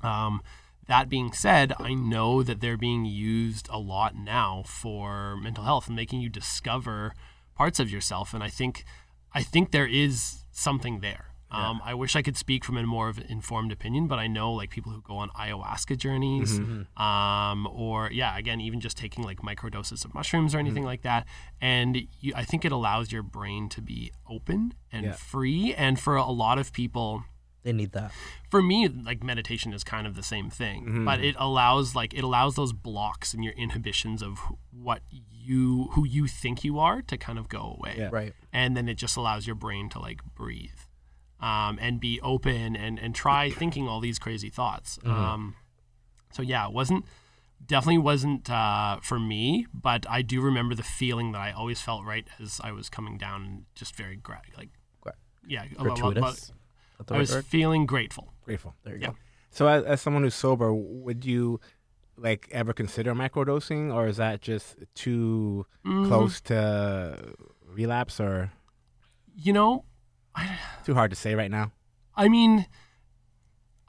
Um, 0.03 0.41
that 0.87 1.09
being 1.09 1.33
said, 1.33 1.73
I 1.79 1.95
know 1.95 2.43
that 2.43 2.61
they're 2.61 2.77
being 2.77 3.05
used 3.05 3.69
a 3.71 3.79
lot 3.79 4.15
now 4.17 4.63
for 4.67 5.37
mental 5.37 5.65
health 5.65 5.87
and 5.89 5.97
making 5.97 6.21
you 6.21 6.29
discover 6.29 7.13
parts 7.57 7.81
of 7.81 7.91
yourself. 7.91 8.33
And 8.35 8.43
I 8.43 8.49
think, 8.49 8.85
I 9.33 9.43
think 9.43 9.71
there 9.73 9.87
is 9.87 10.45
something 10.53 11.01
there. 11.01 11.27
Um, 11.49 11.81
I 11.85 11.95
wish 11.95 12.17
I 12.17 12.23
could 12.23 12.37
speak 12.37 12.65
from 12.65 12.77
a 12.77 12.83
more 12.83 13.09
of 13.09 13.19
an 13.19 13.27
informed 13.29 13.71
opinion, 13.73 14.09
but 14.09 14.19
I 14.19 14.27
know 14.27 14.53
like 14.53 14.69
people 14.69 14.91
who 14.93 15.01
go 15.01 15.17
on 15.17 15.31
ayahuasca 15.31 15.97
journeys, 15.97 16.59
um, 16.97 17.67
or 17.69 18.11
yeah, 18.13 18.37
again, 18.37 18.61
even 18.61 18.81
just 18.81 18.99
taking 18.99 19.23
like 19.25 19.43
micro 19.45 19.71
doses 19.71 20.05
of 20.05 20.13
mushrooms 20.13 20.55
or 20.55 20.59
anything 20.59 20.83
like 20.85 21.03
that, 21.03 21.25
and 21.61 21.97
you, 22.21 22.33
I 22.35 22.45
think 22.45 22.65
it 22.65 22.73
allows 22.73 23.13
your 23.13 23.23
brain 23.23 23.69
to 23.71 23.81
be 23.81 24.13
open 24.29 24.75
and 24.93 25.07
Yeah. 25.07 25.13
free. 25.13 25.73
And 25.73 25.99
for 26.01 26.17
a 26.17 26.31
lot 26.31 26.59
of 26.59 26.73
people, 26.73 27.25
They 27.67 27.73
need 27.73 27.93
that. 27.93 28.11
for 28.51 28.63
me 28.63 28.89
like 28.89 29.21
meditation 29.33 29.73
is 29.73 29.83
kind 29.85 30.07
of 30.07 30.15
the 30.15 30.23
same 30.35 30.49
thing 30.51 31.05
but 31.05 31.19
it 31.29 31.35
allows 31.39 31.95
like 32.01 32.15
it 32.15 32.25
allows 32.25 32.55
those 32.61 32.73
blocks 32.73 33.35
and 33.35 33.43
your 33.47 33.55
inhibitions 33.65 34.23
of 34.23 34.39
what 34.87 35.01
you 35.49 35.89
who 35.95 36.03
you 36.17 36.27
think 36.29 36.63
you 36.65 36.79
are 36.79 37.03
to 37.11 37.17
kind 37.27 37.39
of 37.41 37.49
go 37.49 37.63
away 37.77 37.95
Yeah. 37.99 38.11
Right. 38.21 38.33
and 38.53 38.77
then 38.77 38.89
it 38.89 38.95
just 39.05 39.17
allows 39.17 39.47
your 39.49 39.57
brain 39.57 39.89
to 39.95 39.99
like 39.99 40.21
breathe 40.43 40.81
um, 41.41 41.79
and 41.81 42.01
be 42.01 42.15
open 42.23 42.77
and 42.85 42.99
and 43.05 43.15
try 43.15 43.51
thinking 43.61 43.85
all 43.89 44.01
these 44.01 44.19
crazy 44.19 44.49
thoughts 44.49 44.99
um, 45.05 45.55
so 46.33 46.43
yeah 46.43 46.67
it 46.69 46.73
wasn't 46.73 47.05
definitely 47.75 47.99
wasn't 47.99 48.49
uh, 48.51 48.99
for 49.03 49.19
me 49.19 49.67
but 49.75 50.07
i 50.09 50.23
do 50.23 50.41
remember 50.41 50.75
the 50.75 50.83
feeling 51.01 51.33
that 51.33 51.41
i 51.41 51.51
always 51.51 51.81
felt 51.81 52.05
right 52.05 52.27
as 52.41 52.61
i 52.63 52.71
was 52.71 52.89
coming 52.89 53.17
down 53.19 53.43
and 53.43 53.65
just 53.75 53.97
very 53.97 54.17
gra- 54.17 54.43
like 54.57 54.71
yeah 55.49 55.63
a 55.79 55.85
lot- 55.85 55.99
lot- 56.01 56.15
Gratuitous. 56.15 56.53
Is 56.99 56.99
that 56.99 57.07
the 57.09 57.15
i 57.15 57.19
was 57.19 57.37
feeling 57.47 57.87
grateful 57.87 58.33
grateful 58.45 58.75
There 58.85 58.95
you 58.95 59.01
yeah. 59.03 59.09
go. 59.09 59.17
so 59.51 59.67
as, 59.69 59.85
as 59.85 60.01
someone 60.01 60.23
who's 60.23 60.35
sober 60.35 60.73
would 60.73 61.25
you 61.25 61.61
like 62.17 62.49
ever 62.51 62.73
consider 62.73 63.15
microdosing 63.15 63.93
or 63.95 64.07
is 64.09 64.17
that 64.17 64.41
just 64.41 64.77
too 64.95 65.67
Mm, 65.85 66.07
close 66.09 66.41
to 66.43 67.35
relapse 67.65 68.19
or 68.21 68.51
You 69.35 69.53
know, 69.53 69.85
too 70.85 70.95
hard 70.95 71.11
to 71.11 71.17
say 71.17 71.35
right 71.35 71.51
now 71.51 71.73
I 72.17 72.29
mean, 72.29 72.65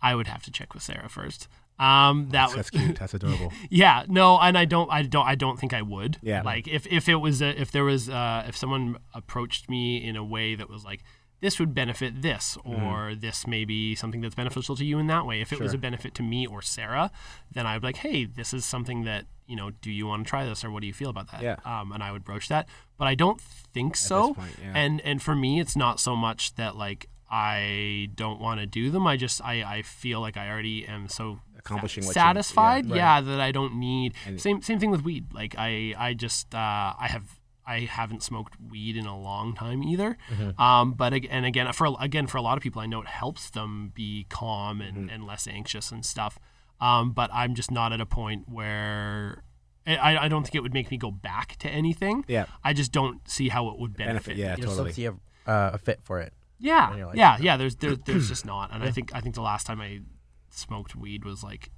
I 0.02 0.14
would 0.16 0.28
have 0.28 0.44
to 0.44 0.52
check 0.52 0.74
with 0.74 0.84
Sarah 0.84 1.08
first. 1.10 1.48
Um, 1.80 2.30
that 2.32 2.48
was 2.48 2.56
that's 2.56 2.70
cute 2.72 2.98
that's 3.00 3.14
adorable 3.14 3.54
yeah, 3.70 4.04
no, 4.08 4.40
and 4.40 4.58
I 4.58 4.66
don't, 4.66 4.92
I 4.92 5.04
don't, 5.04 5.26
I 5.28 5.36
don't 5.36 5.60
think 5.60 5.74
I 5.74 5.84
would. 5.84 6.18
Yeah. 6.24 6.42
Like 6.42 6.68
if 6.68 6.88
if 6.88 7.08
it 7.08 7.16
was 7.18 7.40
a, 7.42 7.50
if 7.62 7.72
there 7.72 7.84
was 7.84 8.10
uh 8.10 8.44
if 8.48 8.58
someone 8.58 8.98
approached 9.14 9.70
me 9.70 10.04
in 10.04 10.16
a 10.16 10.24
way 10.24 10.56
that 10.56 10.70
was 10.70 10.84
like 10.84 11.04
this 11.39 11.59
would 11.59 11.73
benefit 11.76 12.22
this 12.23 12.57
or 12.65 13.14
this 13.15 13.45
may 13.45 13.64
be 13.64 13.93
something 13.95 14.22
that's 14.22 14.34
beneficial 14.35 14.76
to 14.76 14.84
you 14.85 14.97
in 14.99 15.07
that 15.07 15.26
way. 15.26 15.39
If 15.41 15.53
it 15.53 15.59
was 15.59 15.69
Mm-hmm. 15.72 15.77
A 15.77 15.81
benefit 15.81 16.14
to 16.15 16.23
me 16.23 16.47
or 16.47 16.61
Sarah, 16.64 17.11
then 17.51 17.68
I'd 17.68 17.81
be 17.81 17.88
like, 17.88 17.97
hey, 17.97 18.26
this 18.26 18.53
is 18.53 18.65
something 18.65 19.03
that 19.03 19.26
you 19.47 19.55
know. 19.55 19.69
Do 19.81 19.91
you 19.91 20.07
want 20.07 20.26
to 20.26 20.30
try 20.30 20.45
this 20.45 20.64
or 20.65 20.72
what 20.72 20.81
do 20.81 20.88
you 20.88 20.93
feel 20.93 21.09
about 21.09 21.31
that? 21.31 21.41
Yeah. 21.43 21.55
Um, 21.65 21.91
and 21.91 22.01
I 22.03 22.11
would 22.11 22.23
broach 22.26 22.47
that, 22.49 22.68
but 22.97 23.07
I 23.07 23.15
don't 23.15 23.39
think 23.39 23.95
so. 23.95 24.34
point, 24.34 24.51
yeah. 24.61 24.73
And 24.76 24.99
and 25.01 25.22
for 25.22 25.35
me, 25.35 25.59
it's 25.59 25.76
not 25.76 25.99
so 25.99 26.15
much 26.15 26.55
that 26.55 26.76
like 26.76 27.07
I 27.30 28.09
don't 28.15 28.39
want 28.39 28.59
to 28.59 28.65
do 28.65 28.89
them. 28.89 29.05
I 29.07 29.15
just 29.18 29.41
I 29.43 29.64
I 29.64 29.81
feel 29.84 30.19
like 30.22 30.38
I 30.38 30.49
already 30.49 30.85
am 30.88 31.07
so 31.07 31.39
Accomplishing 31.59 32.03
what 32.05 32.09
you- 32.15 32.22
satisfied. 32.22 32.85
yeah, 32.88 32.95
Yeah, 32.95 33.14
right. 33.15 33.26
that 33.26 33.39
I 33.41 33.51
don't 33.51 33.76
need. 33.76 34.14
And- 34.26 34.41
same 34.41 34.61
same 34.61 34.80
thing 34.80 34.89
with 34.91 35.03
weed. 35.03 35.34
Like 35.34 35.55
I 35.57 35.93
I 35.97 36.14
just 36.14 36.53
uh, 36.55 36.57
I 36.99 37.07
have. 37.09 37.36
I 37.68 37.81
haven't 37.81 38.23
smoked 38.23 38.56
weed 38.72 38.95
in 38.95 39.06
a 39.06 39.19
long 39.19 39.53
time 39.56 39.84
either, 39.84 40.18
Mm-hmm. 40.31 40.61
um, 40.61 40.94
but 40.94 41.14
and 41.14 41.45
again 41.45 41.72
for 41.73 41.95
again 41.99 42.26
for 42.27 42.38
a 42.38 42.41
lot 42.41 42.57
of 42.57 42.64
people, 42.64 42.81
I 42.81 42.85
know 42.85 43.02
it 43.02 43.07
helps 43.07 43.49
them 43.49 43.91
be 43.94 44.26
calm 44.30 44.80
and, 44.81 44.98
Mm-hmm. 44.98 45.10
and 45.10 45.27
less 45.27 45.48
anxious 45.48 45.91
and 45.91 46.06
stuff. 46.06 46.39
Um, 46.80 47.11
but 47.11 47.30
I'm 47.34 47.56
just 47.56 47.72
not 47.72 47.91
at 47.91 47.99
a 48.02 48.06
point 48.06 48.48
where 48.48 49.44
I, 49.85 50.18
I 50.18 50.27
don't 50.27 50.44
think 50.44 50.53
it 50.56 50.61
would 50.61 50.73
make 50.73 50.91
me 50.91 50.98
go 50.98 51.11
back 51.11 51.56
to 51.60 51.69
anything. 51.69 52.23
yeah 52.27 52.45
I 52.64 52.73
just 52.73 52.91
don't 52.91 53.27
see 53.30 53.49
how 53.49 53.69
it 53.69 53.80
would 53.80 53.95
benefit. 53.98 54.35
benefit 54.35 54.38
yeah 54.38 54.45
me. 54.48 54.52
You 54.52 54.64
just 54.64 54.68
totally 54.77 54.89
don't 54.89 54.95
see 54.95 55.06
a, 55.06 55.52
uh, 55.52 55.72
a 55.73 55.77
fit 55.77 55.99
for 56.03 56.19
it. 56.19 56.34
Yeah, 56.60 56.91
in 56.91 56.98
your 56.98 57.07
life. 57.07 57.15
yeah, 57.18 57.38
yeah. 57.39 57.57
There's 57.57 57.76
there, 57.76 57.95
there's 57.95 58.27
just 58.30 58.45
not, 58.45 58.73
and 58.73 58.84
I 58.84 58.91
think 58.91 59.14
I 59.14 59.22
think 59.22 59.35
the 59.35 59.41
last 59.41 59.65
time 59.68 59.80
I 59.80 60.02
smoked 60.49 60.95
weed 60.95 61.23
was 61.23 61.44
like 61.44 61.69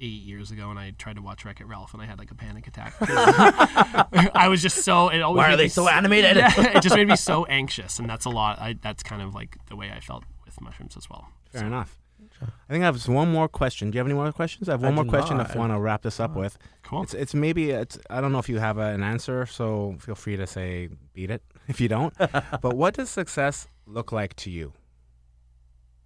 eight 0.00 0.22
years 0.22 0.50
ago, 0.50 0.70
and 0.70 0.78
I 0.78 0.92
tried 0.98 1.16
to 1.16 1.22
watch 1.22 1.44
Wreck 1.44 1.60
It 1.60 1.66
Ralph, 1.66 1.92
and 1.94 2.02
I 2.02 2.06
had 2.06 2.18
like 2.18 2.30
a 2.30 2.34
panic 2.34 2.66
attack. 2.66 2.94
I 3.00 4.48
was 4.48 4.62
just 4.62 4.84
so 4.84 5.08
it 5.08 5.20
always 5.20 5.38
Why 5.38 5.52
are 5.52 5.56
they 5.56 5.68
so 5.68 5.88
animated? 5.88 6.36
Yeah, 6.36 6.76
it 6.76 6.82
just 6.82 6.96
made 6.96 7.08
me 7.08 7.16
so 7.30 7.44
anxious, 7.46 7.98
and 7.98 8.08
that's 8.08 8.24
a 8.24 8.30
lot. 8.30 8.58
I 8.58 8.76
that's 8.80 9.02
kind 9.02 9.22
of 9.22 9.34
like 9.34 9.56
the 9.66 9.76
way 9.76 9.90
I 9.90 10.00
felt 10.00 10.24
with 10.44 10.60
mushrooms 10.60 10.96
as 10.96 11.08
well. 11.08 11.28
Fair 11.50 11.64
enough. 11.64 11.98
I 12.42 12.72
think 12.72 12.82
I 12.82 12.86
have 12.86 13.08
one 13.08 13.30
more 13.30 13.48
question. 13.48 13.90
Do 13.90 13.96
you 13.96 14.00
have 14.00 14.06
any 14.06 14.14
more 14.14 14.32
questions? 14.32 14.68
I 14.68 14.72
have 14.72 14.82
I 14.82 14.88
one 14.88 14.94
more 14.94 15.04
question 15.04 15.36
not. 15.36 15.48
if 15.48 15.54
you 15.54 15.60
want 15.60 15.72
to 15.72 15.78
wrap 15.78 16.02
this 16.02 16.18
up 16.18 16.34
with. 16.34 16.58
Cool. 16.82 17.02
It's 17.02 17.14
it's 17.14 17.34
maybe 17.34 17.70
it's 17.70 17.98
I 18.10 18.20
don't 18.20 18.32
know 18.32 18.38
if 18.38 18.48
you 18.48 18.58
have 18.58 18.78
a, 18.78 18.88
an 18.88 19.02
answer, 19.02 19.46
so 19.46 19.96
feel 20.00 20.14
free 20.14 20.36
to 20.36 20.46
say 20.46 20.88
beat 21.12 21.30
it 21.30 21.42
if 21.68 21.80
you 21.80 21.88
don't. 21.88 22.12
but 22.18 22.76
what 22.76 22.94
does 22.94 23.08
success 23.08 23.68
look 23.86 24.12
like 24.12 24.34
to 24.36 24.50
you? 24.50 24.72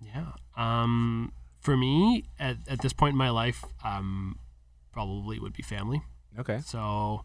Yeah. 0.01 0.33
Um, 0.57 1.33
for 1.69 1.77
me, 1.77 2.25
at, 2.41 2.57
at 2.73 2.81
this 2.81 2.95
point 2.95 3.13
in 3.13 3.19
my 3.19 3.29
life, 3.43 3.61
um, 3.85 4.39
probably 4.93 5.39
would 5.39 5.53
be 5.53 5.63
family. 5.63 6.01
Okay. 6.39 6.61
So, 6.65 7.25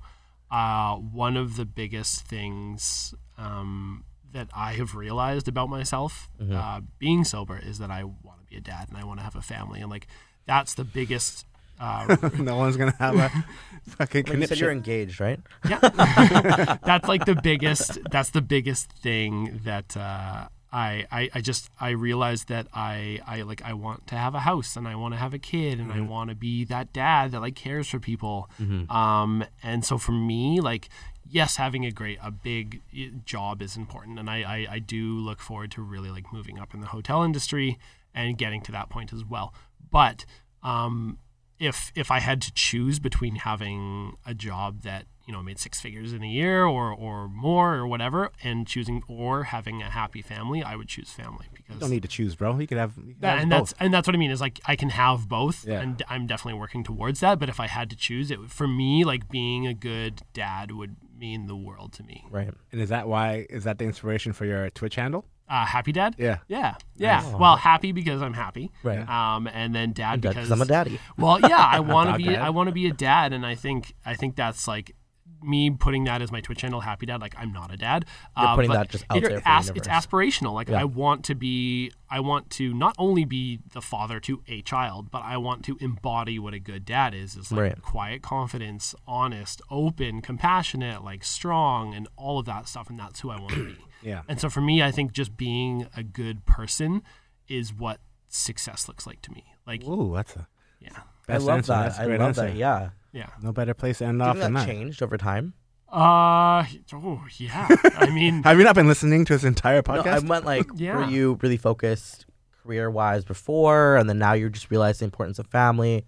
uh, 0.52 0.96
one 0.96 1.38
of 1.38 1.56
the 1.56 1.66
biggest 1.66 2.28
things 2.28 3.14
um, 3.38 4.04
that 4.34 4.50
I 4.56 4.74
have 4.74 4.96
realized 4.96 5.48
about 5.48 5.70
myself 5.70 6.30
Mhm. 6.42 6.56
uh, 6.56 6.82
being 7.00 7.24
sober 7.24 7.58
is 7.58 7.78
that 7.80 7.90
I 7.90 8.04
want 8.04 8.40
to 8.42 8.46
be 8.52 8.58
a 8.58 8.62
dad 8.62 8.90
and 8.90 8.98
I 8.98 9.04
want 9.06 9.20
to 9.20 9.24
have 9.24 9.36
a 9.38 9.42
family. 9.42 9.80
And, 9.82 9.90
like, 9.90 10.08
that's 10.46 10.74
the 10.76 10.84
biggest. 10.84 11.46
Uh, 11.80 12.18
no 12.40 12.56
one's 12.58 12.76
gonna 12.78 12.96
have 13.00 13.16
a 13.16 13.30
fucking 13.98 14.26
Like 14.28 14.40
you 14.40 14.48
said, 14.48 14.58
you're 14.60 14.72
engaged, 14.72 15.20
right? 15.22 15.40
yeah. 15.70 15.80
that's 16.84 17.08
like 17.08 17.24
the 17.26 17.36
biggest, 17.36 17.98
that's 18.12 18.32
the 18.32 18.42
biggest 18.42 18.92
thing 18.92 19.62
that. 19.64 19.96
Uh, 19.96 20.48
I, 20.74 21.06
I, 21.12 21.30
I 21.36 21.42
just 21.42 21.70
I 21.80 21.90
realized 21.92 22.48
that 22.48 22.66
I, 22.74 23.20
I 23.28 23.44
like 23.44 23.62
I 23.64 23.74
want 23.74 24.08
to 24.08 24.16
have 24.16 24.34
a 24.34 24.40
house 24.40 24.76
and 24.76 24.88
I 24.88 24.96
want 24.96 25.14
to 25.14 25.20
have 25.20 25.34
a 25.34 25.38
kid 25.38 25.80
and 25.80 25.92
I 25.94 26.02
want 26.02 26.30
to 26.32 26.36
be 26.36 26.66
that 26.66 26.92
dad 26.92 27.32
that 27.32 27.42
like 27.42 27.56
cares 27.56 27.88
for 27.88 28.00
people. 28.00 28.50
Um 28.90 29.46
and 29.62 29.86
so 29.86 29.98
for 30.00 30.14
me 30.14 30.60
like 30.62 30.90
yes 31.30 31.58
having 31.58 31.86
a 31.86 31.92
great 31.92 32.18
a 32.24 32.32
big 32.32 32.82
eh, 32.98 33.10
job 33.24 33.62
is 33.62 33.78
important. 33.78 34.18
And 34.18 34.30
I, 34.30 34.38
I 34.42 34.68
I 34.76 34.80
do 34.80 35.14
look 35.20 35.40
forward 35.40 35.70
to 35.74 35.82
really 35.84 36.10
like 36.10 36.34
moving 36.34 36.58
up 36.58 36.74
in 36.74 36.82
the 36.82 36.88
hotel 36.88 37.22
industry 37.24 37.78
and 38.16 38.36
getting 38.38 38.62
to 38.64 38.72
that 38.72 38.90
point 38.90 39.14
as 39.14 39.24
well. 39.24 39.54
But 39.92 40.26
um 40.64 41.20
if 41.60 41.92
if 41.96 42.10
I 42.10 42.20
had 42.20 42.42
to 42.42 42.52
choose 42.54 42.98
between 43.00 43.36
having 43.36 44.18
a 44.26 44.34
job 44.34 44.82
that 44.82 45.06
you 45.26 45.32
know 45.34 45.42
made 45.42 45.58
six 45.60 45.80
figures 45.80 46.12
in 46.14 46.22
a 46.24 46.28
year 46.28 46.66
or 46.66 46.92
or 46.92 47.28
more 47.30 47.76
or 47.76 47.88
whatever 47.88 48.30
and 48.44 48.68
choosing 48.68 49.02
or 49.08 49.46
having 49.46 49.82
a 49.82 49.90
happy 49.90 50.22
family 50.22 50.62
I 50.64 50.76
would 50.76 50.88
choose 50.90 51.12
family 51.12 51.48
because 51.54 51.76
You 51.76 51.80
don't 51.80 51.90
need 51.92 52.02
to 52.04 52.08
choose, 52.10 52.36
bro. 52.36 52.58
You 52.60 52.68
could 52.68 52.78
have, 52.78 52.94
you 52.98 53.14
could 53.14 53.22
that, 53.22 53.30
have 53.36 53.40
and 53.42 53.50
both. 53.50 53.60
that's 53.70 53.74
and 53.80 53.94
that's 53.94 54.08
what 54.08 54.16
I 54.16 54.20
mean 54.20 54.32
is 54.32 54.42
like 54.42 54.60
I 54.66 54.76
can 54.76 54.90
have 54.90 55.28
both, 55.30 55.66
Yeah. 55.66 55.80
and 55.82 56.02
I'm 56.10 56.28
definitely 56.28 56.60
working 56.60 56.84
towards 56.84 57.22
that. 57.22 57.40
But 57.40 57.48
if 57.50 57.60
I 57.60 57.68
had 57.68 57.90
to 57.92 57.96
choose, 57.96 58.32
it 58.32 58.40
for 58.50 58.68
me 58.68 59.04
like 59.06 59.30
being 59.30 59.66
a 59.68 59.74
good 59.74 60.22
dad 60.34 60.72
would 60.72 60.96
mean 61.18 61.48
the 61.48 61.56
world 61.56 61.94
to 61.94 62.04
me. 62.04 62.26
Right. 62.30 62.52
and 62.72 62.82
is 62.82 62.90
that 62.90 63.08
why? 63.08 63.46
Is 63.50 63.64
that 63.64 63.78
the 63.78 63.86
inspiration 63.86 64.34
for 64.34 64.46
your 64.46 64.70
Twitch 64.72 64.96
handle? 64.96 65.26
Uh, 65.50 65.66
happy 65.66 65.92
dad, 65.92 66.16
Yeah. 66.18 66.38
yeah, 66.48 66.76
yeah. 66.96 67.20
Nice. 67.20 67.34
Well, 67.36 67.56
happy 67.58 67.92
because 67.92 68.22
I'm 68.22 68.34
happy, 68.34 68.72
Right. 68.82 69.08
um, 69.08 69.46
and 69.48 69.76
then 69.76 69.92
dad 69.94 70.22
Because 70.22 70.36
because 70.36 70.52
I'm 70.52 70.62
a 70.62 70.66
daddy. 70.66 71.00
Well, 71.18 71.40
yeah, 71.42 71.60
I 71.60 71.80
want 71.94 72.10
to 72.12 72.18
be 72.18 72.24
dad. 72.34 72.42
I 72.42 72.50
want 72.50 72.68
to 72.70 72.74
be 72.74 72.88
a 72.88 72.94
dad, 72.94 73.34
and 73.34 73.46
I 73.46 73.56
think 73.56 73.94
I 74.06 74.16
think 74.16 74.36
that's 74.36 74.68
like 74.68 74.96
me 75.44 75.70
putting 75.72 76.04
that 76.06 76.22
as 76.22 76.32
my 76.32 76.42
Twitch 76.42 76.60
channel, 76.60 76.82
Happy 76.82 77.06
Dad. 77.06 77.22
Like 77.22 77.36
I'm 77.38 77.52
not 77.54 77.74
a 77.74 77.78
dad. 77.78 78.06
You're 78.38 78.48
uh, 78.48 78.56
putting 78.56 78.70
but 78.70 78.76
that 78.76 78.90
just 78.90 79.06
out 79.10 79.18
it- 79.18 79.22
there 79.30 79.40
for 79.42 79.64
the 79.66 79.74
It's 79.76 79.88
aspirational. 79.88 80.54
Like 80.54 80.70
Yeah. 80.70 80.82
I 80.82 80.84
want 80.86 81.24
to 81.26 81.36
be. 81.36 81.92
I 82.10 82.20
want 82.20 82.50
to 82.52 82.74
not 82.74 82.96
only 83.00 83.26
be 83.26 83.60
the 83.74 83.82
father 83.82 84.20
to 84.22 84.42
a 84.48 84.62
child, 84.62 85.10
but 85.10 85.24
I 85.24 85.38
want 85.38 85.66
to 85.66 85.78
embody 85.82 86.38
what 86.38 86.54
a 86.54 86.60
good 86.60 86.86
dad 86.86 87.14
is. 87.16 87.36
Is 87.36 87.52
like 87.52 87.60
Right. 87.62 87.82
quiet 87.82 88.22
confidence, 88.22 88.94
honest, 89.08 89.62
open, 89.72 90.22
compassionate, 90.22 91.04
like 91.04 91.24
strong, 91.24 91.94
and 91.96 92.08
all 92.16 92.40
of 92.40 92.46
that 92.46 92.68
stuff. 92.68 92.90
And 92.90 93.00
that's 93.00 93.22
who 93.22 93.30
I 93.32 93.40
want 93.40 93.54
to 93.54 93.66
be. 93.66 93.78
Yeah. 94.04 94.24
And 94.28 94.38
so 94.42 94.50
for 94.50 94.60
me, 94.60 94.84
I 94.84 94.92
think 94.92 95.14
just 95.14 95.38
being 95.38 95.88
a 95.96 96.04
good 96.04 96.46
person 96.46 97.04
is 97.48 97.74
what 97.74 98.02
success 98.28 98.88
looks 98.90 99.08
like 99.08 99.22
to 99.22 99.32
me. 99.32 99.46
Like 99.66 99.84
Ooh, 99.88 100.14
that's 100.14 100.36
a 100.36 100.48
yeah, 100.82 100.90
I 101.30 101.38
love 101.38 101.60
answer. 101.60 101.72
that. 101.72 101.84
That's 101.84 102.00
a 102.00 102.02
I 102.02 102.06
great 102.08 102.20
love 102.20 102.28
answer. 102.30 102.42
that. 102.48 102.56
Yeah. 102.56 102.90
Yeah. 103.14 103.30
No 103.42 103.54
better 103.54 103.74
place 103.74 104.00
to 104.00 104.06
end 104.06 104.20
Do 104.20 104.26
you 104.26 104.30
off 104.30 104.36
think 104.36 104.44
than 104.44 104.54
that 104.56 104.60
that. 104.62 104.66
changed 104.68 105.02
over 105.02 105.18
time? 105.18 105.54
Uh 105.92 106.66
oh 106.92 107.22
yeah. 107.38 107.68
I 107.98 108.10
mean 108.10 108.42
Have 108.48 108.58
you 108.58 108.64
not 108.64 108.74
been 108.76 108.88
listening 108.88 109.24
to 109.26 109.34
this 109.34 109.44
entire 109.44 109.82
No, 109.88 109.94
I 109.94 109.98
podcast? 110.00 110.24
meant 110.28 110.44
like, 110.46 110.66
Yeah. 110.76 110.98
were 110.98 111.06
you 111.06 111.38
really 111.42 111.58
focused 111.58 112.26
career 112.64 112.90
wise 112.90 113.26
before, 113.26 113.96
and 113.98 114.10
then 114.10 114.18
now 114.18 114.34
you 114.34 114.50
just 114.50 114.72
realize 114.72 115.00
the 115.00 115.06
importance 115.06 115.40
of 115.40 115.48
family? 115.48 116.06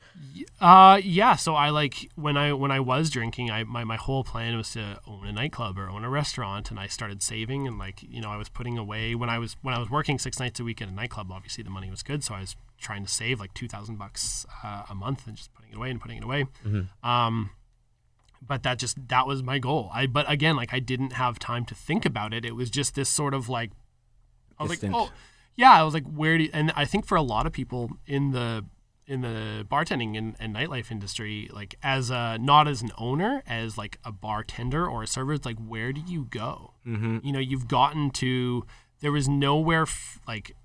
uh 0.61 0.99
yeah, 1.03 1.35
so 1.35 1.55
I 1.55 1.69
like 1.69 2.09
when 2.15 2.37
I 2.37 2.53
when 2.53 2.71
I 2.71 2.79
was 2.79 3.09
drinking, 3.09 3.51
I 3.51 3.63
my, 3.63 3.83
my 3.83 3.95
whole 3.97 4.23
plan 4.23 4.55
was 4.55 4.71
to 4.71 4.99
own 5.05 5.25
a 5.27 5.31
nightclub 5.31 5.77
or 5.77 5.89
own 5.89 6.03
a 6.03 6.09
restaurant 6.09 6.71
and 6.71 6.79
I 6.79 6.87
started 6.87 7.21
saving 7.21 7.67
and 7.67 7.77
like, 7.77 8.01
you 8.03 8.21
know, 8.21 8.29
I 8.29 8.37
was 8.37 8.49
putting 8.49 8.77
away 8.77 9.15
when 9.15 9.29
I 9.29 9.37
was 9.39 9.57
when 9.61 9.73
I 9.73 9.79
was 9.79 9.89
working 9.89 10.17
6 10.17 10.39
nights 10.39 10.59
a 10.59 10.63
week 10.63 10.81
at 10.81 10.87
a 10.87 10.91
nightclub, 10.91 11.31
obviously 11.31 11.63
the 11.63 11.69
money 11.69 11.89
was 11.89 12.03
good, 12.03 12.23
so 12.23 12.33
I 12.33 12.41
was 12.41 12.55
trying 12.79 13.05
to 13.05 13.11
save 13.11 13.39
like 13.39 13.53
2000 13.53 13.97
bucks 13.97 14.45
uh, 14.63 14.83
a 14.89 14.95
month 14.95 15.27
and 15.27 15.35
just 15.37 15.53
putting 15.53 15.71
it 15.71 15.77
away 15.77 15.89
and 15.89 15.99
putting 16.01 16.17
it 16.17 16.23
away. 16.23 16.45
Um 17.03 17.51
but 18.47 18.63
that 18.63 18.77
just 18.79 19.07
that 19.07 19.25
was 19.27 19.41
my 19.41 19.59
goal. 19.59 19.89
I 19.93 20.05
but 20.07 20.29
again, 20.29 20.55
like 20.55 20.73
I 20.73 20.79
didn't 20.79 21.13
have 21.13 21.39
time 21.39 21.65
to 21.65 21.75
think 21.75 22.05
about 22.05 22.33
it. 22.33 22.45
It 22.45 22.55
was 22.55 22.69
just 22.69 22.95
this 22.95 23.09
sort 23.09 23.33
of 23.33 23.49
like 23.49 23.71
I 24.59 24.63
was 24.63 24.73
Distant. 24.73 24.93
like, 24.93 25.09
oh, 25.09 25.13
yeah. 25.55 25.73
I 25.73 25.83
was 25.83 25.93
like, 25.93 26.05
where 26.05 26.37
do? 26.37 26.45
You, 26.45 26.49
and 26.53 26.71
I 26.75 26.85
think 26.85 27.05
for 27.05 27.15
a 27.15 27.21
lot 27.21 27.45
of 27.45 27.53
people 27.53 27.91
in 28.05 28.31
the 28.31 28.65
in 29.07 29.21
the 29.21 29.65
bartending 29.69 30.17
and, 30.17 30.35
and 30.39 30.55
nightlife 30.55 30.91
industry, 30.91 31.49
like 31.53 31.75
as 31.83 32.09
a 32.09 32.37
not 32.39 32.67
as 32.67 32.81
an 32.81 32.91
owner, 32.97 33.43
as 33.47 33.77
like 33.77 33.99
a 34.03 34.11
bartender 34.11 34.87
or 34.87 35.03
a 35.03 35.07
server, 35.07 35.33
it's 35.33 35.45
like 35.45 35.59
where 35.59 35.93
do 35.93 36.01
you 36.05 36.25
go? 36.25 36.73
mm-hmm. 36.85 37.19
You 37.23 37.31
know, 37.31 37.39
you've 37.39 37.67
gotten 37.67 38.09
to 38.11 38.65
there 39.01 39.11
was 39.11 39.27
nowhere 39.27 39.83
f- 39.83 40.19
like 40.27 40.55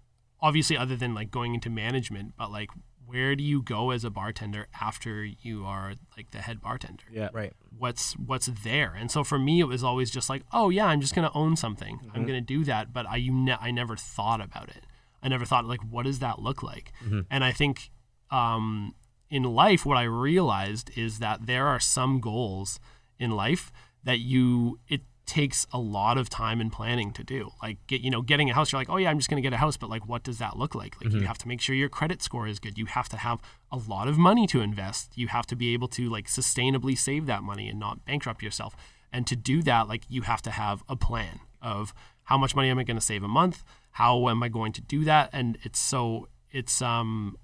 obviously 0.41 0.77
other 0.77 0.97
than 0.97 1.15
like 1.15 1.31
going 1.31 1.55
into 1.55 1.71
management, 1.71 2.35
but 2.39 2.51
like 2.51 2.71
where 3.11 3.35
do 3.37 3.43
you 3.43 3.63
go 3.63 3.91
as 3.91 4.05
a 4.05 4.11
bartender 4.11 4.69
after 4.81 5.25
you 5.25 5.65
are 5.65 5.95
like 6.17 6.31
the 6.31 6.39
head 6.39 6.61
bartender? 6.61 7.05
Yeah. 7.13 7.29
Right. 7.33 7.53
what's 7.77 8.13
what's 8.15 8.47
there. 8.47 8.95
And 8.99 9.11
so 9.11 9.25
for 9.25 9.39
me, 9.39 9.61
it 9.61 9.65
was 9.65 9.83
always 9.83 10.11
just 10.11 10.29
like, 10.29 10.43
oh 10.53 10.71
yeah, 10.71 10.87
I'm 10.87 11.01
just 11.01 11.15
gonna 11.15 11.31
own 11.35 11.57
something. 11.57 12.01
I'm 12.15 12.27
gonna 12.27 12.41
do 12.41 12.65
that. 12.65 12.93
But 12.93 13.07
I 13.07 13.17
you 13.17 13.33
ne- 13.33 13.57
I 13.61 13.71
never 13.71 13.97
thought 13.97 14.41
about 14.41 14.69
it. 14.69 14.85
I 15.23 15.29
never 15.29 15.45
thought 15.45 15.65
like, 15.67 15.81
what 15.83 16.05
does 16.05 16.19
that 16.21 16.39
look 16.39 16.63
like? 16.63 16.93
And 17.31 17.43
I 17.45 17.53
think 17.53 17.91
um, 18.31 18.95
in 19.29 19.43
life, 19.43 19.85
what 19.85 19.97
I 19.97 20.05
realized 20.05 20.91
is 20.97 21.19
that 21.19 21.47
there 21.47 21.67
are 21.67 21.81
some 21.81 22.21
goals 22.21 22.81
in 23.19 23.31
life 23.31 23.73
that 24.05 24.19
you 24.21 24.79
it 24.89 25.03
takes 25.31 25.65
a 25.73 25.79
lot 25.79 26.19
of 26.19 26.29
time 26.29 26.61
and 26.61 26.73
planning 26.73 27.13
to 27.13 27.23
do. 27.23 27.51
Like 27.63 27.79
get 27.87 28.01
you 28.01 28.11
know 28.11 28.21
getting 28.21 28.51
a 28.51 28.55
house, 28.55 28.73
you're 28.73 28.81
like, 28.81 28.91
oh 28.91 28.97
yeah, 28.97 29.11
I'm 29.11 29.19
just 29.19 29.31
gonna 29.31 29.41
get 29.41 29.53
a 29.53 29.59
house, 29.59 29.77
but 29.77 29.89
like, 29.89 30.09
what 30.09 30.25
does 30.25 30.39
that 30.39 30.57
look 30.57 30.75
like? 30.75 30.97
Like 31.01 31.13
you 31.21 31.27
have 31.29 31.39
to 31.39 31.49
make 31.49 31.61
sure 31.61 31.77
your 31.77 31.89
credit 31.89 32.21
score 32.21 32.49
is 32.49 32.59
good. 32.59 32.77
You 32.77 32.87
have 32.87 33.09
to 33.11 33.17
have 33.17 33.39
a 33.71 33.77
lot 33.77 34.09
of 34.09 34.19
money 34.19 34.49
to 34.49 34.61
invest. 34.61 35.17
You 35.17 35.29
have 35.29 35.47
to 35.47 35.57
be 35.57 35.73
able 35.73 35.87
to 35.89 36.11
like 36.11 36.27
sustainably 36.27 36.99
save 36.99 37.27
that 37.27 37.45
money 37.45 37.69
and 37.69 37.79
not 37.79 38.05
bankrupt 38.05 38.43
yourself. 38.43 38.75
And 39.13 39.25
to 39.29 39.37
do 39.37 39.63
that, 39.63 39.87
like 39.89 40.03
you 40.09 40.23
have 40.23 40.43
to 40.43 40.51
have 40.51 40.83
a 40.89 40.97
plan 40.97 41.39
of 41.63 41.95
how 42.25 42.37
much 42.37 42.57
money 42.57 42.69
am 42.69 42.79
I 42.81 42.85
going 42.85 42.97
to 42.97 43.01
save 43.13 43.23
a 43.23 43.29
month? 43.29 43.63
How 43.93 44.29
am 44.29 44.43
I 44.43 44.49
going 44.49 44.73
to 44.73 44.81
do 44.81 45.05
that? 45.05 45.31
And 45.33 45.59
it's 45.63 45.79
so 45.79 46.29
it's 46.51 46.83
um 46.83 47.37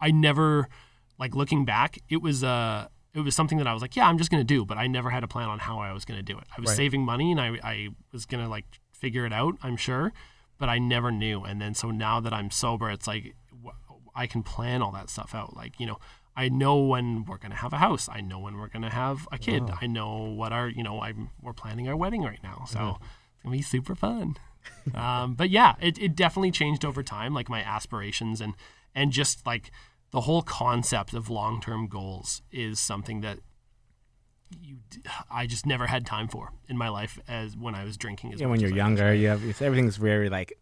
I 0.00 0.10
never 0.10 0.68
like 1.18 1.34
looking 1.34 1.66
back, 1.66 1.98
it 2.08 2.22
was 2.22 2.42
uh 2.42 2.88
it 3.14 3.20
was 3.20 3.34
something 3.34 3.58
that 3.58 3.66
I 3.66 3.72
was 3.72 3.82
like, 3.82 3.96
yeah, 3.96 4.06
I'm 4.08 4.18
just 4.18 4.30
gonna 4.30 4.44
do, 4.44 4.64
but 4.64 4.78
I 4.78 4.86
never 4.86 5.10
had 5.10 5.24
a 5.24 5.28
plan 5.28 5.48
on 5.48 5.58
how 5.58 5.78
I 5.80 5.92
was 5.92 6.04
gonna 6.04 6.22
do 6.22 6.38
it. 6.38 6.44
I 6.56 6.60
was 6.60 6.68
Right. 6.68 6.76
saving 6.76 7.04
money 7.04 7.30
and 7.32 7.40
I 7.40 7.58
I 7.62 7.88
was 8.12 8.24
gonna 8.26 8.48
like 8.48 8.66
figure 8.92 9.26
it 9.26 9.32
out, 9.32 9.56
I'm 9.62 9.76
sure, 9.76 10.12
but 10.58 10.68
I 10.68 10.78
never 10.78 11.10
knew. 11.10 11.42
And 11.42 11.60
then 11.60 11.74
so 11.74 11.90
now 11.90 12.20
that 12.20 12.32
I'm 12.32 12.50
sober, 12.50 12.90
it's 12.90 13.06
like 13.06 13.34
I 14.14 14.26
can 14.26 14.42
plan 14.42 14.82
all 14.82 14.92
that 14.92 15.08
stuff 15.10 15.34
out. 15.34 15.56
Like 15.56 15.78
you 15.80 15.86
know, 15.86 15.98
I 16.36 16.48
know 16.48 16.78
when 16.78 17.24
we're 17.24 17.38
gonna 17.38 17.54
have 17.56 17.72
a 17.72 17.78
house. 17.78 18.08
I 18.12 18.20
know 18.20 18.38
when 18.38 18.56
we're 18.58 18.68
gonna 18.68 18.90
have 18.90 19.26
a 19.32 19.38
kid. 19.38 19.62
I 19.80 19.86
know 19.86 20.16
what 20.24 20.52
our 20.52 20.68
you 20.68 20.82
know 20.82 21.00
I'm 21.00 21.30
we're 21.42 21.52
planning 21.52 21.88
our 21.88 21.96
wedding 21.96 22.22
right 22.22 22.42
now, 22.42 22.64
so 22.68 22.98
it's 23.34 23.42
gonna 23.42 23.56
be 23.56 23.62
super 23.62 23.94
fun. 23.94 24.36
um, 24.94 25.34
but 25.34 25.48
yeah, 25.50 25.74
it, 25.80 25.98
it 25.98 26.14
definitely 26.14 26.50
changed 26.50 26.84
over 26.84 27.02
time, 27.02 27.32
like 27.34 27.48
my 27.48 27.62
aspirations 27.62 28.40
and 28.40 28.54
and 28.94 29.10
just 29.12 29.46
like 29.46 29.70
the 30.10 30.22
whole 30.22 30.42
concept 30.42 31.14
of 31.14 31.30
long 31.30 31.60
term 31.60 31.86
goals 31.86 32.42
is 32.50 32.78
something 32.80 33.20
that 33.20 33.38
you 34.60 34.78
I 35.30 35.46
just 35.46 35.64
never 35.66 35.86
had 35.86 36.04
time 36.04 36.26
for 36.28 36.52
in 36.68 36.76
my 36.76 36.88
life 36.88 37.18
as 37.28 37.56
when 37.56 37.74
I 37.74 37.84
was 37.84 37.96
drinking. 37.96 38.34
As 38.34 38.40
Yeah, 38.40 38.48
when 38.48 38.60
you're 38.60 38.68
as 38.68 38.72
I 38.72 38.74
was. 38.74 38.78
younger, 38.78 39.14
you 39.14 39.28
have 39.28 39.62
everything's 39.62 39.96
very 39.96 40.28
like 40.28 40.58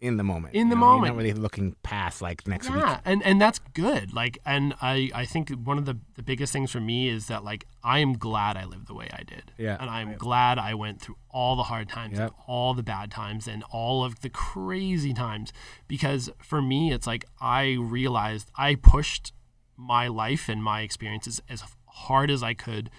in 0.00 0.16
the 0.16 0.24
moment. 0.24 0.54
In 0.54 0.66
you 0.66 0.74
the 0.74 0.76
know, 0.76 0.80
you're 0.82 0.94
moment. 0.96 1.14
not 1.14 1.22
really 1.22 1.32
looking 1.32 1.74
past 1.82 2.20
like 2.20 2.46
next 2.46 2.68
week. 2.68 2.78
yeah, 2.80 3.00
and 3.04 3.22
and 3.22 3.40
that's 3.40 3.58
good. 3.74 4.12
Like, 4.12 4.38
and 4.44 4.74
I 4.82 5.10
I 5.14 5.24
think 5.24 5.50
one 5.50 5.78
of 5.78 5.84
the 5.86 5.98
the 6.14 6.22
biggest 6.22 6.52
things 6.52 6.70
for 6.70 6.80
me 6.80 7.08
is 7.08 7.26
that 7.26 7.44
like 7.44 7.66
I 7.82 8.00
am 8.00 8.14
glad 8.18 8.56
I 8.56 8.64
lived 8.64 8.88
the 8.88 8.94
way 8.94 9.08
I 9.12 9.22
did. 9.22 9.52
Yeah. 9.58 9.76
and 9.80 9.88
I'm 9.88 10.16
glad 10.16 10.58
I 10.58 10.74
went 10.74 11.00
through 11.00 11.16
all 11.30 11.56
the 11.56 11.64
hard 11.64 11.88
times, 11.88 12.18
Yep. 12.18 12.20
and 12.20 12.32
all 12.46 12.74
the 12.74 12.82
bad 12.82 13.10
times, 13.10 13.46
and 13.46 13.62
all 13.70 14.04
of 14.04 14.20
the 14.20 14.28
crazy 14.30 15.14
times. 15.14 15.52
Because 15.88 16.30
for 16.42 16.60
me, 16.60 16.92
it's 16.92 17.06
like 17.06 17.24
I 17.40 17.76
realized 17.78 18.50
I 18.56 18.74
pushed 18.74 19.32
my 19.76 20.08
life 20.08 20.48
and 20.48 20.62
my 20.62 20.80
experiences 20.80 21.40
as 21.48 21.62
hard 21.86 22.30
as 22.30 22.42
I 22.42 22.54
could 22.54 22.90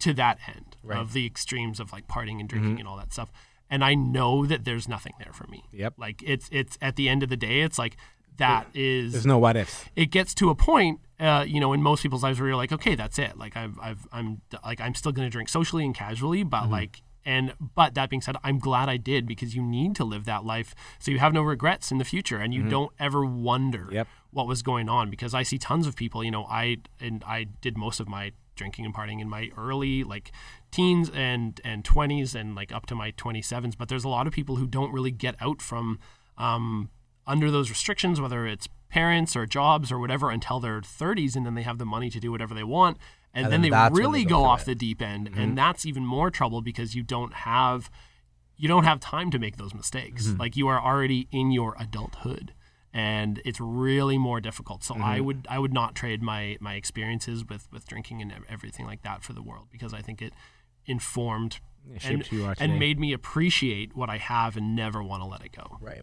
to 0.00 0.12
that 0.14 0.38
end 0.48 0.76
of 0.90 1.12
the 1.12 1.24
extremes 1.24 1.78
of 1.78 1.92
like 1.92 2.08
partying 2.08 2.40
and 2.40 2.48
drinking 2.48 2.72
mm-hmm. 2.72 2.80
and 2.80 2.88
all 2.88 2.96
that 2.96 3.12
stuff. 3.12 3.30
And 3.72 3.82
I 3.82 3.94
know 3.94 4.44
that 4.46 4.64
there's 4.66 4.86
nothing 4.86 5.14
there 5.22 5.32
for 5.32 5.46
me. 5.48 5.64
Yep. 5.72 5.94
Like 5.96 6.22
it's 6.24 6.48
it's 6.52 6.76
at 6.80 6.94
the 6.96 7.08
end 7.08 7.22
of 7.22 7.28
the 7.30 7.36
day, 7.38 7.62
it's 7.62 7.78
like 7.78 7.96
that 8.36 8.66
is 8.74 9.12
There's 9.12 9.26
no 9.26 9.38
what 9.38 9.56
ifs. 9.56 9.84
it 9.96 10.06
gets 10.06 10.34
to 10.34 10.50
a 10.50 10.54
point, 10.54 11.00
uh, 11.20 11.44
you 11.46 11.58
know, 11.60 11.72
in 11.72 11.82
most 11.82 12.02
people's 12.02 12.22
lives 12.22 12.38
where 12.38 12.48
you're 12.48 12.56
like, 12.56 12.72
okay, 12.72 12.94
that's 12.94 13.18
it. 13.18 13.36
Like 13.38 13.56
I've, 13.56 13.78
I've, 13.80 14.06
I'm 14.12 14.40
like, 14.64 14.80
I'm 14.80 14.94
still 14.94 15.12
going 15.12 15.26
to 15.26 15.30
drink 15.30 15.48
socially 15.48 15.84
and 15.84 15.94
casually, 15.94 16.42
but 16.42 16.68
like, 16.70 17.02
and 17.24 17.54
but 17.74 17.94
that 17.94 18.10
being 18.10 18.20
said, 18.22 18.36
I'm 18.42 18.58
glad 18.58 18.88
I 18.88 18.96
did 18.96 19.26
because 19.26 19.54
you 19.54 19.62
need 19.62 19.94
to 19.96 20.04
live 20.04 20.24
that 20.24 20.44
life 20.44 20.74
so 20.98 21.10
you 21.10 21.18
have 21.20 21.32
no 21.32 21.42
regrets 21.42 21.90
in 21.92 21.98
the 21.98 22.04
future 22.04 22.38
and 22.38 22.52
you 22.52 22.62
don't 22.64 22.92
ever 22.98 23.24
wonder 23.24 23.88
Yep. 23.92 24.08
what 24.32 24.46
was 24.48 24.62
going 24.62 24.88
on 24.88 25.08
because 25.08 25.32
I 25.34 25.42
see 25.44 25.56
tons 25.58 25.86
of 25.86 25.94
people. 25.94 26.24
You 26.24 26.30
know, 26.32 26.44
I 26.50 26.78
and 27.00 27.22
I 27.26 27.44
did 27.60 27.76
most 27.78 28.00
of 28.00 28.08
my 28.08 28.32
drinking 28.54 28.84
and 28.84 28.94
partying 28.94 29.20
in 29.20 29.28
my 29.28 29.50
early 29.56 30.04
like 30.04 30.32
teens 30.70 31.10
and 31.14 31.60
and 31.64 31.84
20s 31.84 32.34
and 32.34 32.54
like 32.54 32.72
up 32.72 32.86
to 32.86 32.94
my 32.94 33.12
27s 33.12 33.76
but 33.76 33.88
there's 33.88 34.04
a 34.04 34.08
lot 34.08 34.26
of 34.26 34.32
people 34.32 34.56
who 34.56 34.66
don't 34.66 34.92
really 34.92 35.10
get 35.10 35.34
out 35.40 35.60
from 35.62 35.98
um, 36.38 36.90
under 37.26 37.50
those 37.50 37.70
restrictions 37.70 38.20
whether 38.20 38.46
it's 38.46 38.68
parents 38.88 39.34
or 39.34 39.46
jobs 39.46 39.90
or 39.90 39.98
whatever 39.98 40.30
until 40.30 40.60
their 40.60 40.80
30s 40.80 41.36
and 41.36 41.46
then 41.46 41.54
they 41.54 41.62
have 41.62 41.78
the 41.78 41.86
money 41.86 42.10
to 42.10 42.20
do 42.20 42.30
whatever 42.30 42.54
they 42.54 42.64
want 42.64 42.98
and, 43.34 43.44
And 43.44 43.52
then 43.52 43.62
then 43.62 43.70
they 43.70 43.88
really 43.98 44.24
they 44.24 44.28
go 44.28 44.40
go 44.40 44.44
off 44.44 44.62
it. 44.62 44.66
the 44.66 44.74
deep 44.74 45.00
end 45.00 45.30
and 45.34 45.56
that's 45.56 45.86
even 45.86 46.04
more 46.04 46.30
trouble 46.30 46.60
because 46.60 46.94
you 46.94 47.02
don't 47.02 47.32
have 47.32 47.90
you 48.58 48.68
don't 48.68 48.84
have 48.84 49.00
time 49.00 49.30
to 49.30 49.38
make 49.38 49.56
those 49.56 49.74
mistakes. 49.74 50.28
Like 50.38 50.56
you 50.56 50.68
are 50.68 50.80
already 50.80 51.26
in 51.32 51.50
your 51.50 51.74
adulthood 51.80 52.52
and 52.94 53.40
it's 53.44 53.60
really 53.60 54.18
more 54.18 54.40
difficult 54.40 54.84
so 54.84 54.94
i 54.96 55.18
would 55.20 55.46
i 55.48 55.58
would 55.58 55.72
not 55.72 55.94
trade 55.94 56.20
my 56.22 56.56
my 56.60 56.74
experiences 56.74 57.44
with 57.48 57.66
with 57.72 57.86
drinking 57.86 58.20
and 58.20 58.32
everything 58.48 58.84
like 58.86 59.02
that 59.02 59.22
for 59.22 59.32
the 59.32 59.42
world 59.42 59.66
because 59.70 59.94
i 59.94 60.00
think 60.02 60.20
it 60.20 60.32
informed 60.86 61.58
It 61.94 62.04
and, 62.04 62.26
who 62.26 62.36
you 62.36 62.44
are 62.44 62.54
and 62.58 62.78
made 62.78 62.98
me 63.00 63.12
appreciate 63.12 63.96
what 63.96 64.10
i 64.10 64.18
have 64.18 64.56
and 64.56 64.76
never 64.76 65.02
want 65.02 65.22
to 65.22 65.26
let 65.28 65.42
it 65.44 65.52
go 65.52 65.78
Right. 65.80 66.02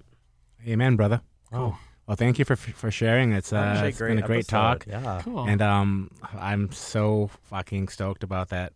Amen, 0.67 0.97
brother. 0.97 1.21
Cool. 1.53 1.77
Well, 2.05 2.17
thank 2.17 2.37
you 2.37 2.43
for 2.43 2.57
for 2.57 2.91
sharing. 2.91 3.31
It's, 3.31 3.53
uh, 3.53 3.57
Actually, 3.57 3.89
it's 3.89 3.99
been 3.99 4.17
a 4.17 4.21
great 4.23 4.39
episode. 4.39 4.49
talk. 4.57 4.85
Yeah. 4.87 5.21
cool 5.23 5.47
And 5.47 5.61
um, 5.61 6.11
I'm 6.37 6.69
so 6.73 7.29
fucking 7.43 7.87
stoked 7.87 8.23
about 8.23 8.49
that 8.49 8.73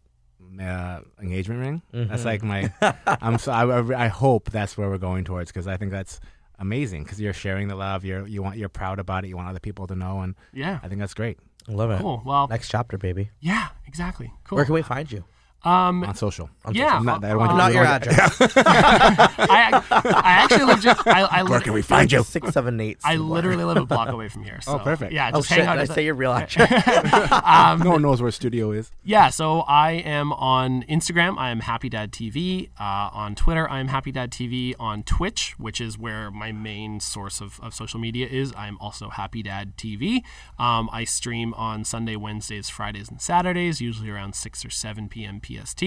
uh, 0.61 0.99
engagement 1.22 1.60
ring. 1.60 1.81
That's 1.91 2.22
Mhm. 2.22 2.26
like 2.26 2.44
my. 2.44 2.73
I'm 3.22 3.38
so. 3.38 3.52
I, 3.52 3.64
I- 3.80 4.06
I 4.06 4.07
hope 4.07 4.49
that's 4.52 4.77
where 4.77 4.88
we're 4.90 4.98
going 5.10 5.26
towards 5.26 5.52
because 5.52 5.68
I 5.68 5.76
think 5.77 5.91
that's 5.91 6.22
amazing 6.59 7.03
because 7.03 7.19
you're 7.19 7.34
sharing 7.34 7.67
the 7.67 7.75
love. 7.75 8.05
You're 8.05 8.27
you 8.27 8.41
want 8.43 8.57
you're 8.57 8.69
proud 8.69 8.99
about 8.99 9.23
it. 9.25 9.27
You 9.27 9.35
want 9.38 9.49
other 9.49 9.59
people 9.59 9.88
to 9.88 9.95
know, 9.95 10.21
and 10.21 10.35
yeah 10.53 10.80
I 10.84 10.88
think 10.88 10.99
that's 10.99 11.13
great 11.13 11.39
I 11.67 11.71
love 11.73 11.91
it. 11.91 11.99
cool 11.99 12.21
well 12.25 12.47
Next 12.47 12.69
chapter, 12.69 12.97
baby. 12.97 13.30
yeah 13.39 13.69
exactly 13.88 14.34
cool 14.43 14.55
Where 14.57 14.65
can 14.65 14.73
we 14.75 14.81
find 14.81 15.11
you? 15.11 15.23
Um 15.64 16.03
on 16.03 16.15
social. 16.15 16.49
On 16.65 16.73
yeah 16.76 16.99
Not, 16.99 17.23
I 17.23 17.27
uh, 17.27 17.30
don't 17.31 17.40
want 17.40 17.57
Not 17.57 17.73
your 17.73 17.84
know- 17.84 17.90
address. 17.91 18.38
I, 18.57 19.81
I 19.91 20.31
actually 20.44 20.65
live 20.65 20.81
just 20.81 21.07
I, 21.07 21.22
I 21.22 21.44
Where 21.44 21.53
live, 21.53 21.64
can 21.64 21.73
we 21.73 21.81
find 21.81 22.11
you? 22.11 22.23
Six, 22.23 22.52
seven, 22.52 22.80
eight. 22.80 22.98
I 23.03 23.15
literally 23.18 23.64
live 23.64 23.77
a 23.77 23.85
block 23.85 24.10
away 24.18 24.30
from 24.30 24.44
here. 24.44 24.60
So, 24.61 24.80
perfect. 24.80 25.14
Yeah, 25.14 25.31
Oh 25.34 25.38
just 25.40 25.49
shit! 25.49 25.60
hang 25.60 25.68
out. 25.68 25.73
Did 25.76 25.80
I 25.80 25.81
at 25.84 25.88
the- 25.90 25.94
say 25.94 26.06
your 26.06 26.15
real 26.15 26.34
address? 26.34 27.31
um, 27.44 27.80
No 27.80 27.91
one 27.91 28.02
knows 28.02 28.22
where 28.22 28.31
studio 28.31 28.72
is. 28.72 28.91
yeah, 29.03 29.30
so 29.30 29.61
I 29.61 29.91
am 29.94 30.34
on 30.34 30.84
Instagram. 30.84 31.38
I 31.38 31.49
am 31.49 31.61
Happy 31.61 31.90
Dad 31.90 32.11
TV. 32.11 32.69
Uh, 32.80 33.10
on 33.14 33.35
Twitter, 33.35 33.69
I 33.69 33.80
am 33.80 33.88
Happy 33.88 34.11
Dad 34.11 34.31
TV. 34.31 34.73
On 34.80 35.03
Twitch, 35.03 35.56
which 35.57 35.80
is 35.80 35.98
where 35.98 36.31
my 36.31 36.52
main 36.52 36.99
source 36.99 37.41
of, 37.41 37.60
of 37.61 37.73
social 37.73 37.99
media 37.99 38.27
is, 38.27 38.53
I 38.53 38.68
am 38.68 38.77
also 38.80 39.10
Happy 39.10 39.44
Dad 39.44 39.77
TV. 39.77 40.23
Um, 40.60 40.90
I 40.91 41.03
stream 41.06 41.53
on 41.56 41.84
Sunday, 41.85 42.15
Wednesdays, 42.15 42.69
Fridays, 42.69 43.10
and 43.10 43.22
Saturdays, 43.22 43.81
usually 43.81 44.10
around 44.10 44.35
6 44.35 44.65
or 44.65 44.69
7 44.69 45.10
p.m. 45.10 45.40
PST. 45.61 45.84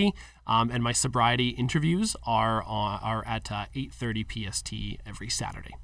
Um, 0.47 0.70
and 0.70 0.82
my 0.82 0.93
sobriety 0.93 1.51
interviews 1.51 2.16
are 2.24 2.62
on, 2.62 3.01
are 3.02 3.24
at 3.26 3.51
uh, 3.51 3.66
8:30 3.74 4.51
PST 4.51 5.01
every 5.06 5.30
Saturday. 5.30 5.74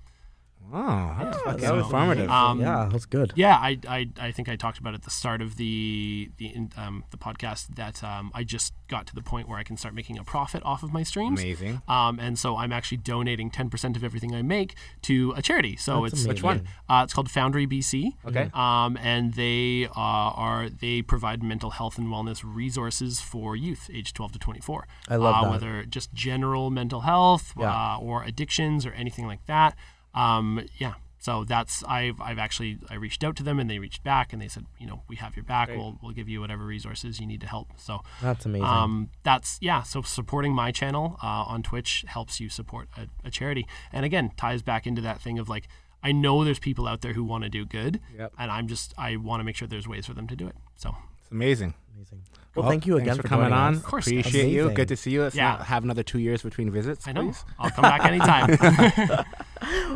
Oh, 0.74 1.16
that's 1.20 1.36
fucking 1.42 1.60
that 1.60 1.74
was 1.74 1.84
informative. 1.84 2.30
Um, 2.30 2.60
yeah, 2.60 2.88
that's 2.90 3.04
good. 3.04 3.32
Yeah, 3.36 3.56
I, 3.56 3.78
I, 3.86 4.08
I 4.18 4.30
think 4.32 4.48
I 4.48 4.56
talked 4.56 4.78
about 4.78 4.94
at 4.94 5.02
the 5.02 5.10
start 5.10 5.42
of 5.42 5.56
the 5.56 6.30
the 6.38 6.54
um, 6.76 7.04
the 7.10 7.18
podcast 7.18 7.74
that 7.76 8.02
um, 8.02 8.30
I 8.34 8.42
just 8.44 8.72
got 8.88 9.06
to 9.08 9.14
the 9.14 9.22
point 9.22 9.48
where 9.48 9.58
I 9.58 9.62
can 9.64 9.76
start 9.76 9.94
making 9.94 10.18
a 10.18 10.24
profit 10.24 10.62
off 10.64 10.82
of 10.82 10.92
my 10.92 11.02
streams. 11.02 11.40
Amazing. 11.40 11.82
Um, 11.88 12.18
and 12.18 12.38
so 12.38 12.56
I'm 12.56 12.72
actually 12.72 12.98
donating 12.98 13.50
10% 13.50 13.96
of 13.96 14.04
everything 14.04 14.34
I 14.34 14.42
make 14.42 14.74
to 15.02 15.32
a 15.36 15.42
charity. 15.42 15.76
So 15.76 16.02
That's 16.02 16.14
it's 16.14 16.24
amazing. 16.24 16.28
Which 16.28 16.42
one? 16.42 16.68
Uh, 16.88 17.02
it's 17.04 17.12
called 17.12 17.30
Foundry 17.30 17.66
BC. 17.66 18.12
Okay. 18.26 18.50
Um, 18.54 18.96
and 18.98 19.34
they 19.34 19.86
uh, 19.86 19.90
are 19.96 20.68
they 20.68 21.02
provide 21.02 21.42
mental 21.42 21.70
health 21.70 21.98
and 21.98 22.08
wellness 22.08 22.42
resources 22.44 23.20
for 23.20 23.56
youth 23.56 23.90
aged 23.92 24.14
12 24.16 24.32
to 24.32 24.38
24. 24.38 24.86
I 25.08 25.16
love 25.16 25.34
uh, 25.34 25.42
that. 25.42 25.50
Whether 25.50 25.84
just 25.84 26.12
general 26.14 26.70
mental 26.70 27.00
health 27.02 27.52
Yeah. 27.58 27.96
uh, 27.96 27.98
or 27.98 28.22
addictions 28.24 28.86
or 28.86 28.92
anything 28.92 29.26
like 29.26 29.44
that. 29.46 29.76
Um, 30.14 30.66
yeah. 30.78 30.94
So 31.18 31.44
that's 31.44 31.84
I've 31.84 32.20
I've 32.20 32.38
actually 32.40 32.78
I 32.90 32.94
reached 32.96 33.22
out 33.22 33.36
to 33.36 33.44
them 33.44 33.60
and 33.60 33.70
they 33.70 33.78
reached 33.78 34.02
back 34.02 34.32
and 34.32 34.42
they 34.42 34.48
said 34.48 34.66
you 34.80 34.88
know 34.88 35.02
we 35.08 35.14
have 35.16 35.36
your 35.36 35.44
back 35.44 35.68
we'll 35.68 35.96
we'll 36.02 36.10
give 36.12 36.28
you 36.28 36.40
whatever 36.40 36.64
resources 36.64 37.20
you 37.20 37.26
need 37.28 37.40
to 37.42 37.46
help 37.46 37.68
so 37.76 38.00
That's 38.20 38.44
amazing. 38.44 38.66
um, 38.66 39.08
that's 39.22 39.56
yeah. 39.60 39.82
So 39.84 40.02
supporting 40.02 40.52
my 40.52 40.72
channel 40.72 41.16
uh, 41.22 41.44
on 41.46 41.62
Twitch 41.62 42.04
helps 42.08 42.40
you 42.40 42.48
support 42.48 42.88
a, 42.96 43.06
a 43.24 43.30
charity, 43.30 43.68
and 43.92 44.04
again 44.04 44.32
ties 44.36 44.62
back 44.62 44.84
into 44.84 45.00
that 45.02 45.20
thing 45.20 45.38
of 45.38 45.48
like 45.48 45.68
I 46.02 46.10
know 46.10 46.42
there's 46.42 46.58
people 46.58 46.88
out 46.88 47.02
there 47.02 47.12
who 47.12 47.22
want 47.22 47.44
to 47.44 47.48
do 47.50 47.64
good, 47.64 48.00
Yep. 48.18 48.32
and 48.36 48.50
I'm 48.50 48.66
just 48.66 48.92
I 48.98 49.14
want 49.14 49.38
to 49.38 49.44
make 49.44 49.54
sure 49.54 49.68
there's 49.68 49.86
ways 49.86 50.06
for 50.06 50.14
them 50.14 50.26
to 50.26 50.34
do 50.34 50.48
it. 50.48 50.56
So 50.74 50.96
It's 51.20 51.30
amazing. 51.30 51.74
amazing. 51.94 52.22
Well, 52.54 52.68
thank 52.68 52.86
you 52.86 52.96
again 52.98 53.16
for, 53.16 53.22
for, 53.22 53.28
coming 53.28 53.52
on. 53.52 53.74
us. 53.74 53.78
Of 53.80 53.84
course. 53.86 54.06
Appreciate 54.06 54.50
you. 54.50 54.70
Good 54.70 54.88
to 54.88 54.96
see 54.96 55.10
you. 55.10 55.22
Let's 55.22 55.34
Yeah. 55.34 55.52
not 55.52 55.62
have 55.66 55.84
another 55.84 56.02
two 56.02 56.18
years 56.18 56.42
between 56.42 56.70
visits. 56.70 57.08
I 57.08 57.12
know 57.12 57.22
please. 57.22 57.44
I'll 57.58 57.70
come 57.70 57.82
back 57.82 58.04
anytime. 58.04 59.24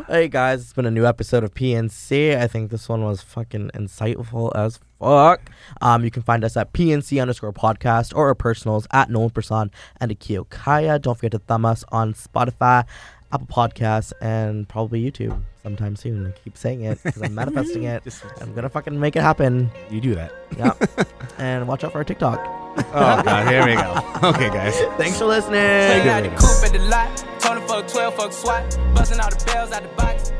Hey 0.07 0.29
guys, 0.29 0.61
it's 0.61 0.71
been 0.71 0.85
a 0.85 0.91
new 0.91 1.05
episode 1.05 1.43
of 1.43 1.53
PNC. 1.53 2.37
I 2.39 2.47
think 2.47 2.71
this 2.71 2.87
one 2.87 3.03
was 3.03 3.21
fucking 3.21 3.71
insightful 3.73 4.55
as 4.55 4.79
fuck. 4.97 5.51
Um, 5.81 6.05
you 6.05 6.09
can 6.09 6.23
find 6.23 6.45
us 6.45 6.55
at 6.55 6.71
PNC 6.71 7.21
underscore 7.21 7.51
podcast 7.51 8.15
or 8.15 8.27
our 8.27 8.35
personals 8.35 8.87
at 8.93 9.09
Nolan 9.09 9.31
Person 9.31 9.69
and 9.99 10.09
Akio 10.17 10.47
Kaya. 10.49 10.99
Don't 10.99 11.15
forget 11.15 11.31
to 11.33 11.39
thumb 11.39 11.65
us 11.65 11.83
on 11.89 12.13
Spotify, 12.13 12.85
Apple 13.31 13.47
Podcasts, 13.47 14.13
and 14.21 14.67
probably 14.67 15.03
YouTube 15.09 15.39
sometime 15.63 15.95
soon. 15.95 16.27
I 16.27 16.31
keep 16.31 16.57
saying 16.57 16.81
it 16.81 16.99
because 17.03 17.21
I'm 17.21 17.35
manifesting 17.35 17.83
it. 17.83 18.03
Just- 18.05 18.23
I'm 18.41 18.53
gonna 18.53 18.69
fucking 18.69 18.97
make 18.99 19.15
it 19.15 19.21
happen. 19.21 19.69
You 19.89 19.99
do 20.01 20.15
that. 20.15 20.31
Yeah. 20.57 20.73
and 21.37 21.67
watch 21.67 21.83
out 21.83 21.91
for 21.91 21.97
our 21.99 22.03
TikTok. 22.03 22.39
Oh 22.77 23.21
God, 23.23 23.47
here 23.47 23.65
we 23.65 23.75
go. 23.75 24.29
Okay, 24.29 24.49
guys. 24.49 24.75
Thanks 24.97 25.17
for 25.17 25.25
listening. 25.25 25.59
Take 25.59 26.05
it 26.05 26.29
the 26.29 26.35
coupe 26.37 26.63
at 26.65 26.71
the 26.73 26.79
lot. 26.87 27.25
Tony 27.39 27.61
fuck 27.67 27.87
12, 27.87 28.15
fuck 28.15 28.31
SWAT. 28.33 28.77
Busting 28.95 29.19
all 29.19 29.29
the 29.29 29.43
bells 29.45 29.71
out 29.71 29.81
the 29.83 29.89
box. 29.89 30.31